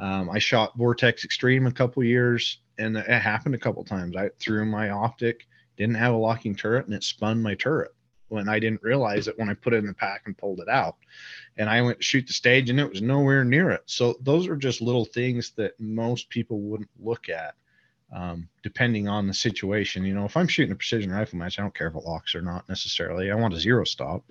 um, 0.00 0.30
I 0.30 0.38
shot 0.38 0.76
Vortex 0.76 1.24
Extreme 1.24 1.66
a 1.66 1.72
couple 1.72 2.04
years, 2.04 2.60
and 2.78 2.96
it 2.96 3.06
happened 3.08 3.54
a 3.54 3.58
couple 3.58 3.84
times. 3.84 4.16
I 4.16 4.30
threw 4.38 4.64
my 4.64 4.90
optic, 4.90 5.46
didn't 5.76 5.96
have 5.96 6.14
a 6.14 6.18
locking 6.18 6.54
turret, 6.54 6.86
and 6.86 6.94
it 6.94 7.02
spun 7.02 7.42
my 7.42 7.54
turret 7.54 7.92
when 8.28 8.48
I 8.48 8.58
didn't 8.58 8.82
realize 8.82 9.26
it 9.26 9.38
when 9.38 9.48
I 9.48 9.54
put 9.54 9.72
it 9.72 9.78
in 9.78 9.86
the 9.86 9.94
pack 9.94 10.22
and 10.26 10.36
pulled 10.36 10.60
it 10.60 10.68
out. 10.68 10.96
And 11.56 11.68
I 11.68 11.82
went 11.82 11.98
to 11.98 12.04
shoot 12.04 12.26
the 12.26 12.32
stage 12.32 12.70
and 12.70 12.78
it 12.78 12.88
was 12.88 13.02
nowhere 13.02 13.44
near 13.44 13.70
it. 13.70 13.82
So 13.86 14.16
those 14.20 14.46
are 14.46 14.56
just 14.56 14.80
little 14.80 15.04
things 15.04 15.52
that 15.56 15.78
most 15.80 16.28
people 16.28 16.60
wouldn't 16.60 16.90
look 17.00 17.28
at, 17.28 17.54
um, 18.12 18.48
depending 18.62 19.08
on 19.08 19.26
the 19.26 19.34
situation. 19.34 20.04
You 20.04 20.14
know, 20.14 20.24
if 20.24 20.36
I'm 20.36 20.48
shooting 20.48 20.72
a 20.72 20.76
precision 20.76 21.10
rifle 21.10 21.38
match, 21.38 21.58
I 21.58 21.62
don't 21.62 21.74
care 21.74 21.88
if 21.88 21.94
it 21.94 22.04
locks 22.04 22.34
or 22.34 22.42
not 22.42 22.68
necessarily. 22.68 23.30
I 23.30 23.34
want 23.34 23.54
a 23.54 23.60
zero 23.60 23.84
stop. 23.84 24.24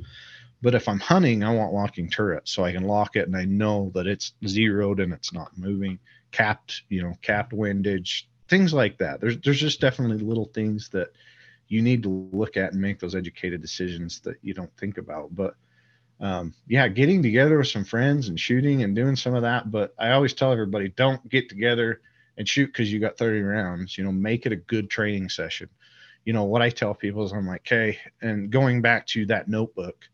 But 0.61 0.73
if 0.73 0.87
I'm 0.87 0.99
hunting, 0.99 1.43
I 1.43 1.53
want 1.53 1.73
locking 1.73 2.09
turret 2.09 2.47
so 2.47 2.65
I 2.65 2.71
can 2.71 2.83
lock 2.83 3.15
it 3.15 3.27
and 3.27 3.37
I 3.37 3.45
know 3.45 3.91
that 3.93 4.07
it's 4.07 4.33
zeroed 4.47 4.99
and 4.99 5.13
it's 5.13 5.31
not 5.31 5.55
moving, 5.55 5.99
capped, 6.31 6.81
you 6.89 7.03
know, 7.03 7.13
capped 7.21 7.53
windage, 7.53 8.27
things 8.47 8.73
like 8.73 8.97
that. 8.97 9.21
There's 9.21 9.37
there's 9.39 9.59
just 9.59 9.79
definitely 9.79 10.17
little 10.17 10.49
things 10.53 10.89
that 10.89 11.09
you 11.67 11.83
need 11.83 12.01
to 12.03 12.29
look 12.31 12.57
at 12.57 12.71
and 12.71 12.81
make 12.81 12.99
those 12.99 13.13
educated 13.13 13.61
decisions 13.61 14.19
that 14.21 14.37
you 14.41 14.55
don't 14.55 14.75
think 14.77 14.97
about. 14.97 15.35
But 15.35 15.55
um, 16.19 16.55
yeah, 16.67 16.87
getting 16.87 17.21
together 17.21 17.59
with 17.59 17.67
some 17.67 17.85
friends 17.85 18.29
and 18.29 18.39
shooting 18.39 18.81
and 18.81 18.95
doing 18.95 19.15
some 19.15 19.35
of 19.35 19.43
that. 19.43 19.69
But 19.69 19.93
I 19.99 20.11
always 20.11 20.33
tell 20.33 20.51
everybody 20.51 20.89
don't 20.89 21.27
get 21.29 21.49
together 21.49 22.01
and 22.37 22.47
shoot 22.47 22.67
because 22.67 22.91
you 22.91 22.99
got 22.99 23.17
30 23.17 23.41
rounds. 23.41 23.97
You 23.97 24.03
know, 24.03 24.11
make 24.11 24.45
it 24.45 24.51
a 24.51 24.57
good 24.57 24.89
training 24.89 25.29
session. 25.29 25.69
You 26.25 26.33
know, 26.33 26.43
what 26.43 26.61
I 26.61 26.69
tell 26.69 26.93
people 26.93 27.23
is 27.23 27.31
I'm 27.31 27.47
like, 27.47 27.61
okay, 27.61 27.97
and 28.21 28.49
going 28.49 28.81
back 28.81 29.07
to 29.07 29.25
that 29.27 29.47
notebook, 29.47 30.05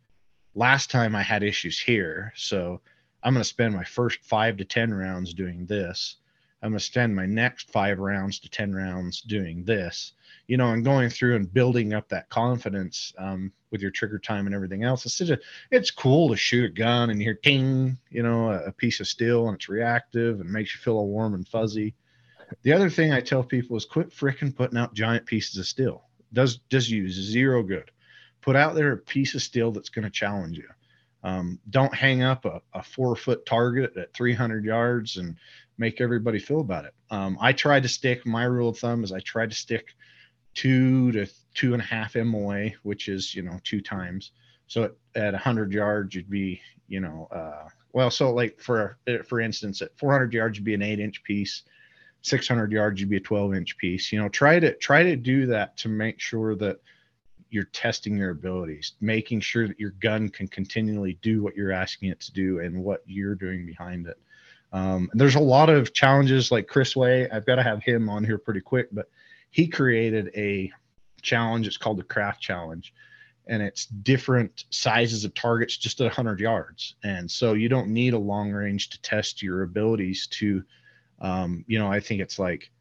last 0.55 0.91
time 0.91 1.15
I 1.15 1.23
had 1.23 1.43
issues 1.43 1.79
here. 1.79 2.31
So 2.35 2.81
I'm 3.23 3.33
going 3.33 3.43
to 3.43 3.49
spend 3.49 3.73
my 3.73 3.83
first 3.83 4.23
five 4.23 4.57
to 4.57 4.65
10 4.65 4.93
rounds 4.93 5.33
doing 5.33 5.65
this. 5.65 6.17
I'm 6.61 6.69
going 6.69 6.79
to 6.79 6.85
spend 6.85 7.15
my 7.15 7.25
next 7.25 7.71
five 7.71 7.99
rounds 7.99 8.39
to 8.39 8.49
10 8.49 8.73
rounds 8.73 9.21
doing 9.21 9.65
this 9.65 10.13
you 10.47 10.57
know, 10.57 10.71
and 10.71 10.83
going 10.83 11.09
through 11.09 11.35
and 11.35 11.53
building 11.53 11.93
up 11.93 12.09
that 12.09 12.29
confidence 12.29 13.13
um, 13.17 13.51
with 13.71 13.81
your 13.81 13.91
trigger 13.91 14.19
time 14.19 14.45
and 14.45 14.53
everything 14.53 14.83
else. 14.83 15.05
It's 15.05 15.29
a, 15.29 15.37
it's 15.71 15.91
cool 15.91 16.29
to 16.29 16.35
shoot 16.35 16.65
a 16.65 16.73
gun 16.73 17.09
and 17.09 17.21
hear 17.21 17.33
ting, 17.33 17.97
you 18.09 18.23
know, 18.23 18.51
a, 18.51 18.65
a 18.65 18.71
piece 18.71 18.99
of 18.99 19.07
steel 19.07 19.47
and 19.47 19.55
it's 19.55 19.69
reactive 19.69 20.41
and 20.41 20.49
makes 20.49 20.75
you 20.75 20.81
feel 20.81 20.97
all 20.97 21.07
warm 21.07 21.33
and 21.33 21.47
fuzzy. 21.47 21.95
The 22.61 22.73
other 22.73 22.89
thing 22.89 23.11
I 23.11 23.21
tell 23.21 23.43
people 23.43 23.75
is 23.77 23.85
quit 23.85 24.09
freaking 24.09 24.55
putting 24.55 24.77
out 24.77 24.93
giant 24.93 25.25
pieces 25.25 25.57
of 25.57 25.65
steel. 25.65 26.03
Does 26.31 26.57
does 26.69 26.89
you 26.89 27.09
zero 27.09 27.63
good. 27.63 27.91
Put 28.41 28.55
out 28.55 28.75
there 28.75 28.91
a 28.91 28.97
piece 28.97 29.35
of 29.35 29.41
steel 29.41 29.71
that's 29.71 29.89
going 29.89 30.03
to 30.03 30.09
challenge 30.09 30.57
you. 30.57 30.67
Um, 31.23 31.59
don't 31.69 31.93
hang 31.93 32.21
up 32.21 32.43
a, 32.45 32.61
a, 32.73 32.83
four 32.83 33.15
foot 33.15 33.45
target 33.45 33.95
at 33.95 34.13
300 34.13 34.65
yards 34.65 35.15
and 35.15 35.37
make 35.77 36.01
everybody 36.01 36.37
feel 36.37 36.59
about 36.59 36.83
it. 36.83 36.93
Um, 37.09 37.37
I 37.39 37.53
try 37.53 37.79
to 37.79 37.87
stick. 37.87 38.25
My 38.25 38.43
rule 38.43 38.69
of 38.69 38.77
thumb 38.77 39.05
is 39.05 39.13
I 39.13 39.19
try 39.21 39.45
to 39.45 39.55
stick 39.55 39.95
two 40.53 41.13
to 41.13 41.25
two 41.53 41.73
and 41.73 41.81
a 41.81 41.85
half 41.85 42.15
MOA, 42.15 42.71
which 42.83 43.07
is, 43.07 43.33
you 43.33 43.41
know, 43.41 43.57
two 43.63 43.79
times. 43.79 44.31
So 44.67 44.83
at, 44.83 44.91
at 45.15 45.33
100 45.33 45.71
yards, 45.71 46.13
you'd 46.13 46.29
be, 46.29 46.59
you 46.89 46.99
know, 46.99 47.29
uh, 47.31 47.69
well, 47.93 48.11
so 48.11 48.33
like 48.33 48.59
for 48.59 48.97
for 49.25 49.39
instance, 49.39 49.81
at 49.81 49.97
400 49.97 50.33
yards, 50.33 50.57
you'd 50.57 50.65
be 50.65 50.73
an 50.73 50.81
eight 50.81 50.99
inch 50.99 51.23
piece. 51.23 51.63
600 52.23 52.71
yards, 52.71 52.99
you'd 52.99 53.09
be 53.09 53.17
a 53.17 53.21
12 53.21 53.53
inch 53.53 53.77
piece. 53.77 54.11
You 54.11 54.19
know, 54.19 54.29
try 54.29 54.59
to 54.59 54.73
try 54.75 55.03
to 55.03 55.15
do 55.15 55.45
that 55.47 55.77
to 55.77 55.89
make 55.89 56.19
sure 56.19 56.55
that 56.55 56.79
you're 57.49 57.65
testing 57.65 58.17
your 58.17 58.31
abilities, 58.31 58.93
making 58.99 59.41
sure 59.41 59.67
that 59.67 59.79
your 59.79 59.91
gun 59.91 60.29
can 60.29 60.47
continually 60.47 61.19
do 61.21 61.43
what 61.43 61.55
you're 61.55 61.71
asking 61.71 62.09
it 62.09 62.19
to 62.21 62.33
do 62.33 62.59
and 62.59 62.83
what 62.83 63.03
you're 63.05 63.35
doing 63.35 63.65
behind 63.65 64.07
it. 64.07 64.17
Um, 64.71 65.11
there's 65.13 65.35
a 65.35 65.39
lot 65.39 65.69
of 65.69 65.93
challenges 65.93 66.51
like 66.51 66.67
Chris 66.67 66.95
Way. 66.95 67.29
I've 67.29 67.45
got 67.45 67.55
to 67.55 67.63
have 67.63 67.83
him 67.83 68.09
on 68.09 68.23
here 68.23 68.39
pretty 68.39 68.61
quick, 68.61 68.87
but 68.91 69.07
he 69.51 69.67
created 69.67 70.31
a 70.35 70.71
challenge. 71.21 71.67
It's 71.67 71.77
called 71.77 71.99
the 71.99 72.03
Craft 72.03 72.41
Challenge, 72.41 72.91
and 73.47 73.61
it's 73.61 73.85
different 73.85 74.63
sizes 74.71 75.25
of 75.25 75.35
targets 75.35 75.77
just 75.77 76.01
at 76.01 76.05
100 76.05 76.39
yards. 76.39 76.95
And 77.03 77.29
so 77.29 77.53
you 77.53 77.69
don't 77.69 77.89
need 77.89 78.13
a 78.13 78.19
long 78.19 78.51
range 78.51 78.89
to 78.89 79.01
test 79.01 79.43
your 79.43 79.61
abilities 79.61 80.25
to, 80.31 80.63
um, 81.19 81.63
you 81.67 81.79
know, 81.79 81.91
I 81.91 81.99
think 81.99 82.21
it's 82.21 82.39
like 82.39 82.71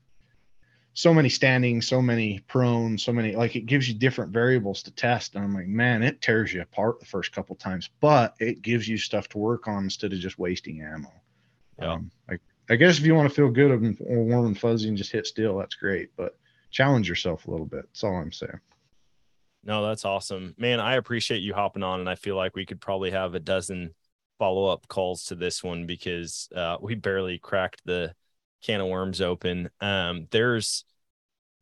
so 0.94 1.14
many 1.14 1.28
standing, 1.28 1.80
so 1.80 2.02
many 2.02 2.40
prone, 2.48 2.98
so 2.98 3.12
many 3.12 3.34
like 3.34 3.56
it 3.56 3.66
gives 3.66 3.88
you 3.88 3.94
different 3.94 4.32
variables 4.32 4.82
to 4.84 4.90
test. 4.90 5.34
And 5.34 5.44
I'm 5.44 5.54
like, 5.54 5.66
man, 5.66 6.02
it 6.02 6.20
tears 6.20 6.52
you 6.52 6.60
apart 6.60 7.00
the 7.00 7.06
first 7.06 7.32
couple 7.32 7.56
times, 7.56 7.88
but 8.00 8.34
it 8.40 8.62
gives 8.62 8.88
you 8.88 8.98
stuff 8.98 9.28
to 9.28 9.38
work 9.38 9.68
on 9.68 9.84
instead 9.84 10.12
of 10.12 10.18
just 10.18 10.38
wasting 10.38 10.82
ammo. 10.82 11.12
Yeah. 11.78 11.94
Um, 11.94 12.10
like 12.28 12.40
I 12.68 12.76
guess 12.76 12.98
if 12.98 13.06
you 13.06 13.14
want 13.14 13.28
to 13.28 13.34
feel 13.34 13.50
good 13.50 13.70
and 13.70 13.96
warm 14.00 14.46
and 14.46 14.58
fuzzy 14.58 14.88
and 14.88 14.96
just 14.96 15.12
hit 15.12 15.26
still, 15.26 15.58
that's 15.58 15.74
great. 15.74 16.10
But 16.16 16.36
challenge 16.70 17.08
yourself 17.08 17.46
a 17.46 17.50
little 17.50 17.66
bit. 17.66 17.82
That's 17.82 18.04
all 18.04 18.16
I'm 18.16 18.32
saying. 18.32 18.60
No, 19.64 19.86
that's 19.86 20.04
awesome. 20.04 20.54
Man, 20.58 20.80
I 20.80 20.96
appreciate 20.96 21.42
you 21.42 21.54
hopping 21.54 21.82
on. 21.82 22.00
And 22.00 22.08
I 22.08 22.16
feel 22.16 22.36
like 22.36 22.56
we 22.56 22.66
could 22.66 22.80
probably 22.80 23.12
have 23.12 23.34
a 23.34 23.40
dozen 23.40 23.94
follow 24.38 24.66
up 24.66 24.88
calls 24.88 25.24
to 25.26 25.36
this 25.36 25.62
one 25.62 25.86
because 25.86 26.48
uh, 26.54 26.76
we 26.80 26.94
barely 26.96 27.38
cracked 27.38 27.80
the 27.84 28.12
can 28.62 28.80
of 28.80 28.88
worms 28.88 29.20
open. 29.20 29.70
Um, 29.80 30.28
there's, 30.30 30.84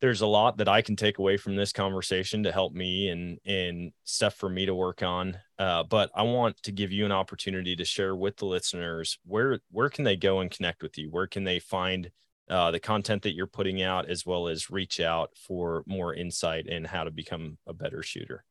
there's 0.01 0.21
a 0.21 0.27
lot 0.27 0.59
that 0.59 0.69
I 0.69 0.83
can 0.83 0.97
take 0.97 1.19
away 1.19 1.37
from 1.37 1.57
this 1.57 1.73
conversation 1.73 2.43
to 2.45 2.53
help 2.53 2.73
me 2.73 3.09
and 3.09 3.39
and 3.45 3.93
stuff 4.05 4.35
for 4.35 4.49
me 4.49 4.65
to 4.65 4.75
work 4.75 5.03
on. 5.03 5.39
Uh, 5.59 5.83
but 5.83 6.11
I 6.15 6.23
want 6.23 6.63
to 6.63 6.73
give 6.73 6.91
you 6.91 7.05
an 7.05 7.13
opportunity 7.13 7.77
to 7.77 7.85
share 7.85 8.17
with 8.17 8.39
the 8.39 8.47
listeners 8.47 9.19
where 9.27 9.61
where 9.71 9.91
can 9.91 10.05
they 10.05 10.17
go 10.17 10.41
and 10.41 10.51
connect 10.51 10.83
with 10.83 10.97
you? 10.97 11.11
Where 11.11 11.27
can 11.27 11.45
they 11.45 11.59
find 11.59 12.11
uh, 12.51 12.73
the 12.73 12.81
content 12.81 13.23
that 13.23 13.35
you're 13.35 13.47
putting 13.47 13.81
out, 13.81 14.11
as 14.11 14.27
well 14.27 14.49
as 14.49 14.71
reach 14.71 14.99
out 14.99 15.31
for 15.37 15.85
more 15.87 16.13
insight 16.13 16.67
in 16.67 16.85
how 16.85 17.05
to 17.05 17.11
become 17.11 17.57
a 17.67 17.73
better 17.73 18.03
shooter. 18.03 18.45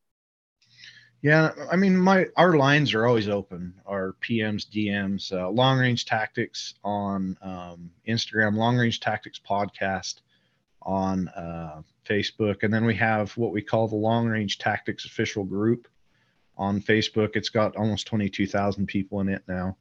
Yeah, 1.22 1.52
I 1.70 1.76
mean, 1.76 1.98
my 1.98 2.28
our 2.38 2.56
lines 2.56 2.94
are 2.94 3.06
always 3.06 3.28
open. 3.28 3.74
Our 3.86 4.16
PMs, 4.22 4.66
DMs, 4.70 5.34
uh, 5.34 5.50
long 5.50 5.78
range 5.78 6.06
tactics 6.06 6.76
on 6.84 7.38
um, 7.42 7.92
Instagram, 8.08 8.56
long 8.56 8.78
range 8.78 9.02
tactics 9.02 9.40
podcast 9.40 10.22
on 10.82 11.28
uh, 11.30 11.82
Facebook, 12.06 12.64
and 12.64 12.74
then 12.74 12.86
we 12.86 12.96
have 12.96 13.36
what 13.36 13.52
we 13.52 13.62
call 13.62 13.90
the 13.90 13.98
long 13.98 14.28
range 14.28 14.60
tactics 14.60 15.04
official 15.06 15.44
group 15.44 15.90
on 16.58 16.82
Facebook. 16.82 17.36
It's 17.36 17.50
got 17.50 17.76
almost 17.76 18.08
twenty 18.08 18.30
two 18.30 18.48
thousand 18.48 18.86
people 18.88 19.20
in 19.20 19.28
it 19.28 19.44
now. 19.46 19.76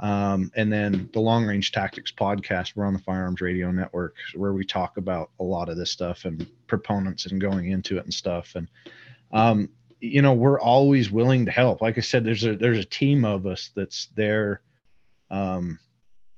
Um, 0.00 0.52
and 0.54 0.72
then 0.72 1.10
the 1.12 1.18
Long 1.20 1.44
Range 1.44 1.72
Tactics 1.72 2.12
podcast, 2.12 2.76
we're 2.76 2.86
on 2.86 2.92
the 2.92 3.00
Firearms 3.00 3.40
Radio 3.40 3.72
Network, 3.72 4.14
where 4.36 4.52
we 4.52 4.64
talk 4.64 4.96
about 4.96 5.30
a 5.40 5.42
lot 5.42 5.68
of 5.68 5.76
this 5.76 5.90
stuff 5.90 6.24
and 6.24 6.46
proponents 6.68 7.26
and 7.26 7.40
going 7.40 7.72
into 7.72 7.98
it 7.98 8.04
and 8.04 8.14
stuff. 8.14 8.52
And 8.54 8.68
um, 9.32 9.70
you 10.00 10.22
know, 10.22 10.32
we're 10.32 10.60
always 10.60 11.10
willing 11.10 11.46
to 11.46 11.50
help. 11.50 11.80
Like 11.80 11.98
I 11.98 12.02
said, 12.02 12.24
there's 12.24 12.44
a 12.44 12.56
there's 12.56 12.78
a 12.78 12.84
team 12.84 13.24
of 13.24 13.46
us 13.46 13.70
that's 13.74 14.06
there 14.14 14.62
um, 15.30 15.78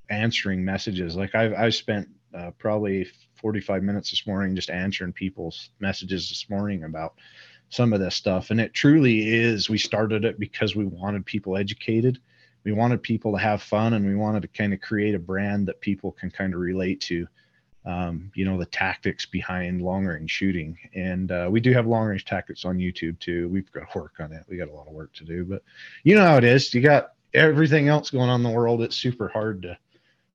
answering 0.08 0.64
messages. 0.64 1.16
Like 1.16 1.34
I've 1.34 1.54
I've 1.54 1.74
spent 1.74 2.08
uh, 2.34 2.52
probably 2.58 3.06
45 3.40 3.82
minutes 3.82 4.10
this 4.10 4.26
morning 4.26 4.54
just 4.54 4.70
answering 4.70 5.12
people's 5.12 5.70
messages 5.80 6.28
this 6.28 6.48
morning 6.48 6.84
about 6.84 7.14
some 7.70 7.92
of 7.92 8.00
this 8.00 8.14
stuff. 8.14 8.50
And 8.50 8.60
it 8.60 8.74
truly 8.74 9.28
is. 9.28 9.68
We 9.68 9.78
started 9.78 10.24
it 10.24 10.38
because 10.38 10.76
we 10.76 10.84
wanted 10.84 11.24
people 11.26 11.56
educated. 11.56 12.18
We 12.64 12.72
wanted 12.72 13.02
people 13.02 13.32
to 13.32 13.38
have 13.38 13.62
fun, 13.62 13.94
and 13.94 14.06
we 14.06 14.14
wanted 14.14 14.42
to 14.42 14.48
kind 14.48 14.74
of 14.74 14.80
create 14.80 15.14
a 15.14 15.18
brand 15.18 15.66
that 15.68 15.80
people 15.80 16.12
can 16.12 16.30
kind 16.30 16.52
of 16.52 16.60
relate 16.60 17.00
to 17.02 17.26
um, 17.84 18.30
you 18.34 18.44
know, 18.44 18.58
the 18.58 18.66
tactics 18.66 19.24
behind 19.24 19.82
long 19.82 20.04
range 20.04 20.30
shooting. 20.30 20.76
And 20.94 21.32
uh, 21.32 21.48
we 21.50 21.60
do 21.60 21.72
have 21.72 21.86
long 21.86 22.06
range 22.06 22.24
tactics 22.24 22.64
on 22.64 22.78
YouTube 22.78 23.18
too. 23.18 23.48
We've 23.48 23.70
got 23.72 23.94
work 23.94 24.14
on 24.20 24.32
it. 24.32 24.44
We 24.48 24.56
got 24.56 24.68
a 24.68 24.72
lot 24.72 24.86
of 24.86 24.92
work 24.92 25.12
to 25.14 25.24
do, 25.24 25.44
but 25.44 25.62
you 26.04 26.14
know 26.14 26.24
how 26.24 26.36
it 26.36 26.44
is. 26.44 26.72
You 26.74 26.82
got 26.82 27.12
everything 27.32 27.88
else 27.88 28.10
going 28.10 28.28
on 28.28 28.40
in 28.40 28.50
the 28.50 28.56
world. 28.56 28.82
It's 28.82 28.96
super 28.96 29.28
hard 29.28 29.62
to 29.62 29.78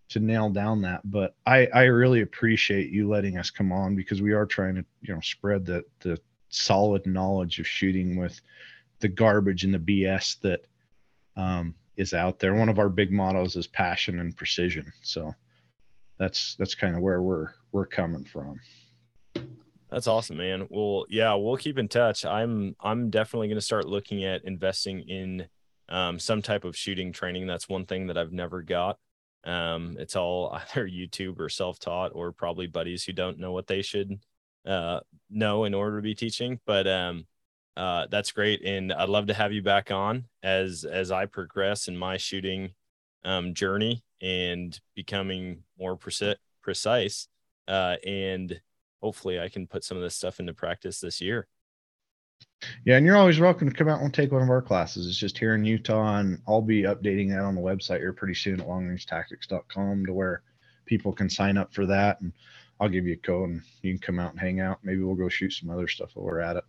to 0.08 0.20
nail 0.20 0.50
down 0.50 0.82
that. 0.82 1.02
But 1.04 1.36
I 1.46 1.68
I 1.68 1.84
really 1.84 2.22
appreciate 2.22 2.92
you 2.92 3.08
letting 3.08 3.38
us 3.38 3.50
come 3.50 3.72
on 3.72 3.96
because 3.96 4.22
we 4.22 4.34
are 4.34 4.46
trying 4.46 4.76
to 4.76 4.86
you 5.02 5.14
know 5.14 5.22
spread 5.22 5.66
the 5.66 5.84
the 6.00 6.20
solid 6.50 7.06
knowledge 7.06 7.60
of 7.60 7.68
shooting 7.68 8.16
with 8.16 8.40
the 9.00 9.08
garbage 9.08 9.64
and 9.64 9.74
the 9.74 9.80
BS 9.80 10.40
that 10.42 10.66
um, 11.36 11.76
is 11.98 12.14
out 12.14 12.40
there. 12.40 12.56
One 12.56 12.70
of 12.70 12.80
our 12.80 12.90
big 12.90 13.12
mottos 13.12 13.56
is 13.56 13.68
passion 13.68 14.20
and 14.20 14.36
precision. 14.36 14.92
So 15.02 15.36
that's 16.18 16.56
that's 16.56 16.76
kind 16.76 16.96
of 16.96 17.02
where 17.02 17.22
we're 17.22 17.50
we're 17.72 17.86
coming 17.86 18.24
from. 18.24 18.60
That's 19.92 20.08
awesome, 20.08 20.38
man. 20.38 20.68
Well, 20.70 21.06
yeah, 21.10 21.34
we'll 21.36 21.58
keep 21.58 21.78
in 21.78 21.88
touch. 21.88 22.26
I'm 22.26 22.76
I'm 22.80 23.10
definitely 23.10 23.48
going 23.48 23.58
to 23.58 23.62
start 23.62 23.88
looking 23.88 24.24
at 24.24 24.44
investing 24.46 25.02
in 25.02 25.48
um, 25.90 26.20
some 26.20 26.42
type 26.42 26.64
of 26.64 26.76
shooting 26.76 27.12
training. 27.12 27.48
That's 27.48 27.70
one 27.70 27.86
thing 27.86 28.08
that 28.08 28.18
I've 28.18 28.34
never 28.34 28.62
got. 28.62 28.98
Um, 29.44 29.96
it's 30.00 30.16
all 30.16 30.50
either 30.76 30.88
YouTube 30.88 31.40
or 31.40 31.50
self-taught, 31.50 32.12
or 32.16 32.32
probably 32.32 32.68
buddies 32.68 33.04
who 33.04 33.14
don't 33.14 33.40
know 33.40 33.52
what 33.52 33.68
they 33.68 33.82
should 33.82 34.20
uh, 34.66 35.02
know 35.30 35.66
in 35.66 35.74
order 35.74 35.98
to 35.98 36.02
be 36.02 36.16
teaching. 36.16 36.60
But 36.66 36.88
um, 36.88 37.28
uh, 37.78 38.08
that's 38.10 38.32
great, 38.32 38.64
and 38.64 38.92
I'd 38.92 39.10
love 39.10 39.28
to 39.28 39.34
have 39.34 39.54
you 39.54 39.62
back 39.62 39.92
on 39.92 40.26
as 40.42 40.86
as 40.86 41.12
I 41.12 41.26
progress 41.26 41.88
in 41.88 41.98
my 41.98 42.18
shooting 42.18 42.72
um, 43.24 43.54
journey 43.54 44.04
and 44.22 44.80
becoming 44.96 45.64
more 45.80 45.98
preci- 45.98 46.36
precise. 46.62 47.28
Uh, 47.68 47.96
and 48.06 48.60
hopefully, 49.02 49.40
I 49.40 49.50
can 49.50 49.68
put 49.68 49.84
some 49.84 49.98
of 49.98 50.04
this 50.04 50.16
stuff 50.16 50.40
into 50.40 50.54
practice 50.54 51.00
this 51.00 51.22
year. 51.22 51.48
Yeah, 52.86 52.98
and 52.98 53.06
you're 53.06 53.18
always 53.18 53.40
welcome 53.40 53.70
to 53.70 53.76
come 53.76 53.90
out 53.90 54.02
and 54.02 54.14
take 54.14 54.32
one 54.32 54.42
of 54.42 54.50
our 54.50 54.62
classes. 54.62 55.08
It's 55.08 55.18
just 55.18 55.38
here 55.38 55.56
in 55.56 55.66
Utah, 55.66 56.18
and 56.18 56.42
I'll 56.48 56.62
be 56.62 56.84
updating 56.84 57.30
that 57.30 57.42
on 57.42 57.56
the 57.56 57.62
website 57.62 58.00
here 58.00 58.14
pretty 58.14 58.34
soon 58.34 58.60
at 58.60 58.68
longrangetactics.com 58.68 60.06
to 60.06 60.14
where 60.14 60.42
people 60.86 61.12
can 61.12 61.30
sign 61.30 61.58
up 61.58 61.74
for 61.74 61.86
that. 61.86 62.22
And 62.22 62.34
I'll 62.80 62.90
give 62.90 63.06
you 63.06 63.14
a 63.14 63.18
code 63.18 63.50
and 63.50 63.62
you 63.82 63.94
can 63.94 64.00
come 64.00 64.20
out 64.20 64.32
and 64.32 64.40
hang 64.40 64.60
out. 64.60 64.80
Maybe 64.84 65.02
we'll 65.02 65.16
go 65.16 65.30
shoot 65.30 65.54
some 65.54 65.70
other 65.70 65.88
stuff 65.88 66.12
while 66.14 66.26
we're 66.26 66.40
at 66.40 66.58
it. 66.58 66.64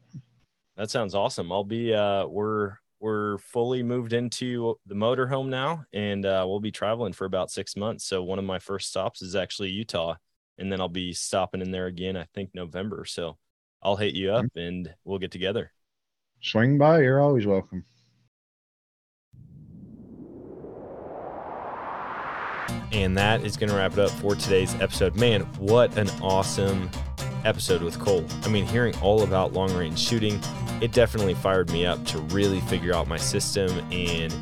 That 0.76 0.90
sounds 0.90 1.14
awesome. 1.14 1.50
I'll 1.50 1.64
be 1.64 1.94
uh 1.94 2.26
we're 2.26 2.76
we're 3.00 3.38
fully 3.38 3.82
moved 3.82 4.12
into 4.12 4.78
the 4.86 4.94
motorhome 4.94 5.48
now 5.48 5.84
and 5.92 6.24
uh, 6.24 6.44
we'll 6.46 6.60
be 6.60 6.70
traveling 6.70 7.12
for 7.12 7.24
about 7.24 7.50
six 7.50 7.76
months. 7.76 8.04
So 8.04 8.22
one 8.22 8.38
of 8.38 8.44
my 8.44 8.58
first 8.58 8.88
stops 8.88 9.22
is 9.22 9.36
actually 9.36 9.70
utah 9.70 10.16
and 10.58 10.72
then 10.72 10.80
i'll 10.80 10.88
be 10.88 11.12
stopping 11.12 11.60
in 11.60 11.70
there 11.70 11.86
again 11.86 12.16
i 12.16 12.24
think 12.34 12.50
november. 12.54 13.04
So 13.04 13.36
i'll 13.82 13.96
hit 13.96 14.14
you 14.14 14.32
up 14.32 14.46
and 14.56 14.92
we'll 15.04 15.18
get 15.18 15.30
together. 15.30 15.72
Swing 16.42 16.78
by 16.78 17.00
you're 17.00 17.20
always 17.20 17.46
welcome. 17.46 17.84
And 22.92 23.16
that 23.18 23.44
is 23.44 23.56
going 23.56 23.68
to 23.68 23.76
wrap 23.76 23.92
it 23.92 23.98
up 23.98 24.10
for 24.10 24.34
today's 24.34 24.74
episode. 24.76 25.16
Man 25.16 25.42
what 25.58 25.96
an 25.98 26.08
awesome 26.22 26.90
episode 27.46 27.82
with 27.82 27.98
cole 27.98 28.24
i 28.42 28.48
mean 28.48 28.66
hearing 28.66 28.94
all 29.00 29.22
about 29.22 29.52
long 29.52 29.72
range 29.74 29.98
shooting 29.98 30.38
it 30.80 30.92
definitely 30.92 31.34
fired 31.34 31.70
me 31.70 31.86
up 31.86 32.04
to 32.04 32.18
really 32.34 32.60
figure 32.62 32.94
out 32.94 33.08
my 33.08 33.16
system 33.16 33.70
and 33.90 34.34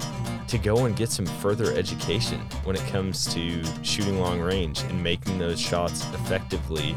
to 0.48 0.58
go 0.58 0.84
and 0.84 0.96
get 0.96 1.10
some 1.10 1.26
further 1.26 1.72
education 1.76 2.40
when 2.64 2.76
it 2.76 2.86
comes 2.86 3.32
to 3.34 3.62
shooting 3.82 4.20
long 4.20 4.40
range 4.40 4.82
and 4.82 5.02
making 5.02 5.38
those 5.38 5.58
shots 5.58 6.04
effectively 6.14 6.94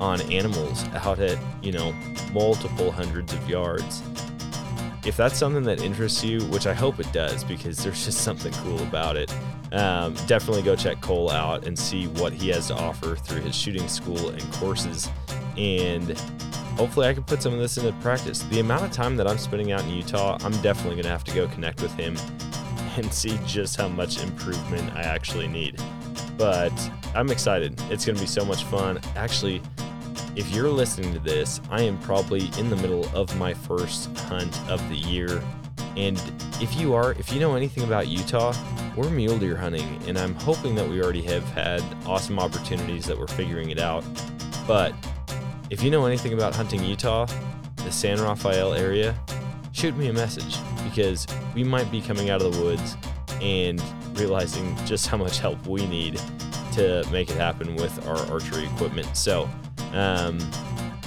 on 0.00 0.20
animals 0.32 0.84
out 0.88 1.18
at, 1.20 1.38
you 1.62 1.72
know, 1.72 1.92
multiple 2.32 2.90
hundreds 2.90 3.32
of 3.32 3.48
yards. 3.48 4.02
If 5.04 5.16
that's 5.16 5.38
something 5.38 5.62
that 5.62 5.80
interests 5.80 6.24
you, 6.24 6.40
which 6.46 6.66
I 6.66 6.74
hope 6.74 6.98
it 6.98 7.10
does 7.12 7.44
because 7.44 7.78
there's 7.78 8.04
just 8.04 8.22
something 8.22 8.52
cool 8.54 8.82
about 8.82 9.16
it, 9.16 9.32
um, 9.72 10.14
definitely 10.26 10.62
go 10.62 10.76
check 10.76 11.00
Cole 11.00 11.30
out 11.30 11.66
and 11.66 11.78
see 11.78 12.06
what 12.06 12.32
he 12.32 12.48
has 12.48 12.68
to 12.68 12.74
offer 12.74 13.16
through 13.16 13.40
his 13.40 13.54
shooting 13.54 13.88
school 13.88 14.28
and 14.28 14.42
courses. 14.52 15.08
And 15.56 16.16
hopefully 16.76 17.08
I 17.08 17.14
can 17.14 17.24
put 17.24 17.42
some 17.42 17.52
of 17.52 17.58
this 17.58 17.76
into 17.76 17.92
practice. 18.00 18.42
The 18.44 18.60
amount 18.60 18.84
of 18.84 18.92
time 18.92 19.16
that 19.16 19.26
I'm 19.26 19.38
spending 19.38 19.72
out 19.72 19.82
in 19.84 19.90
Utah, 19.90 20.38
I'm 20.42 20.52
definitely 20.62 20.96
going 20.96 21.04
to 21.04 21.10
have 21.10 21.24
to 21.24 21.34
go 21.34 21.48
connect 21.48 21.82
with 21.82 21.92
him 21.94 22.16
and 22.96 23.12
see 23.12 23.38
just 23.46 23.76
how 23.76 23.88
much 23.88 24.22
improvement 24.22 24.94
I 24.94 25.02
actually 25.02 25.48
need. 25.48 25.80
But 26.36 26.72
I'm 27.14 27.30
excited. 27.30 27.80
It's 27.90 28.04
going 28.04 28.16
to 28.16 28.22
be 28.22 28.28
so 28.28 28.44
much 28.44 28.64
fun. 28.64 29.00
Actually, 29.16 29.62
if 30.36 30.50
you're 30.50 30.68
listening 30.68 31.14
to 31.14 31.18
this, 31.18 31.62
I 31.70 31.80
am 31.82 31.98
probably 32.00 32.50
in 32.58 32.68
the 32.68 32.76
middle 32.76 33.08
of 33.16 33.34
my 33.38 33.54
first 33.54 34.14
hunt 34.18 34.60
of 34.68 34.86
the 34.90 34.96
year. 34.96 35.42
And 35.96 36.20
if 36.60 36.78
you 36.78 36.94
are, 36.94 37.12
if 37.12 37.32
you 37.32 37.40
know 37.40 37.56
anything 37.56 37.84
about 37.84 38.08
Utah, 38.08 38.54
we're 38.96 39.10
mule 39.10 39.38
deer 39.38 39.56
hunting, 39.56 40.00
and 40.06 40.18
I'm 40.18 40.34
hoping 40.34 40.74
that 40.74 40.88
we 40.88 41.02
already 41.02 41.22
have 41.22 41.44
had 41.50 41.82
awesome 42.06 42.38
opportunities 42.38 43.06
that 43.06 43.18
we're 43.18 43.26
figuring 43.26 43.70
it 43.70 43.78
out. 43.78 44.04
But 44.66 44.94
if 45.70 45.82
you 45.82 45.90
know 45.90 46.06
anything 46.06 46.32
about 46.32 46.54
hunting 46.54 46.84
Utah, 46.84 47.26
the 47.76 47.90
San 47.90 48.20
Rafael 48.20 48.74
area, 48.74 49.18
shoot 49.72 49.96
me 49.96 50.08
a 50.08 50.12
message 50.12 50.56
because 50.84 51.26
we 51.54 51.64
might 51.64 51.90
be 51.90 52.00
coming 52.00 52.30
out 52.30 52.42
of 52.42 52.54
the 52.54 52.62
woods 52.62 52.96
and 53.40 53.82
realizing 54.18 54.76
just 54.86 55.06
how 55.06 55.16
much 55.16 55.38
help 55.38 55.66
we 55.66 55.86
need 55.86 56.20
to 56.72 57.06
make 57.10 57.30
it 57.30 57.36
happen 57.36 57.74
with 57.76 58.06
our 58.06 58.18
archery 58.32 58.64
equipment. 58.64 59.16
So, 59.16 59.48
um, 59.92 60.38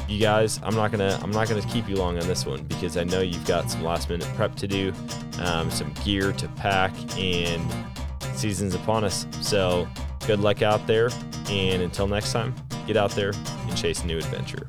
you 0.10 0.20
guys, 0.20 0.60
I'm 0.64 0.76
not 0.76 0.92
gonna 0.92 1.20
I'm 1.22 1.32
not 1.32 1.48
gonna 1.48 1.62
keep 1.62 1.88
you 1.88 1.96
long 1.96 2.18
on 2.18 2.28
this 2.28 2.46
one 2.46 2.64
because 2.64 2.98
I 2.98 3.04
know 3.04 3.22
you've 3.22 3.46
got 3.46 3.70
some 3.70 3.84
last 3.84 4.10
minute 4.10 4.28
prep 4.36 4.56
to 4.56 4.68
do, 4.68 4.94
um, 5.40 5.70
some 5.70 5.94
gear 6.04 6.34
to 6.34 6.48
pack, 6.50 6.94
and 7.18 7.62
season's 8.34 8.76
upon 8.76 9.04
us. 9.04 9.28
So, 9.42 9.88
good 10.26 10.40
luck 10.40 10.62
out 10.62 10.86
there, 10.88 11.10
and 11.50 11.82
until 11.82 12.08
next 12.08 12.32
time 12.32 12.56
get 12.88 12.98
out 12.98 13.12
there 13.12 13.32
and 13.68 13.78
chase 13.78 14.04
new 14.04 14.18
adventure. 14.18 14.68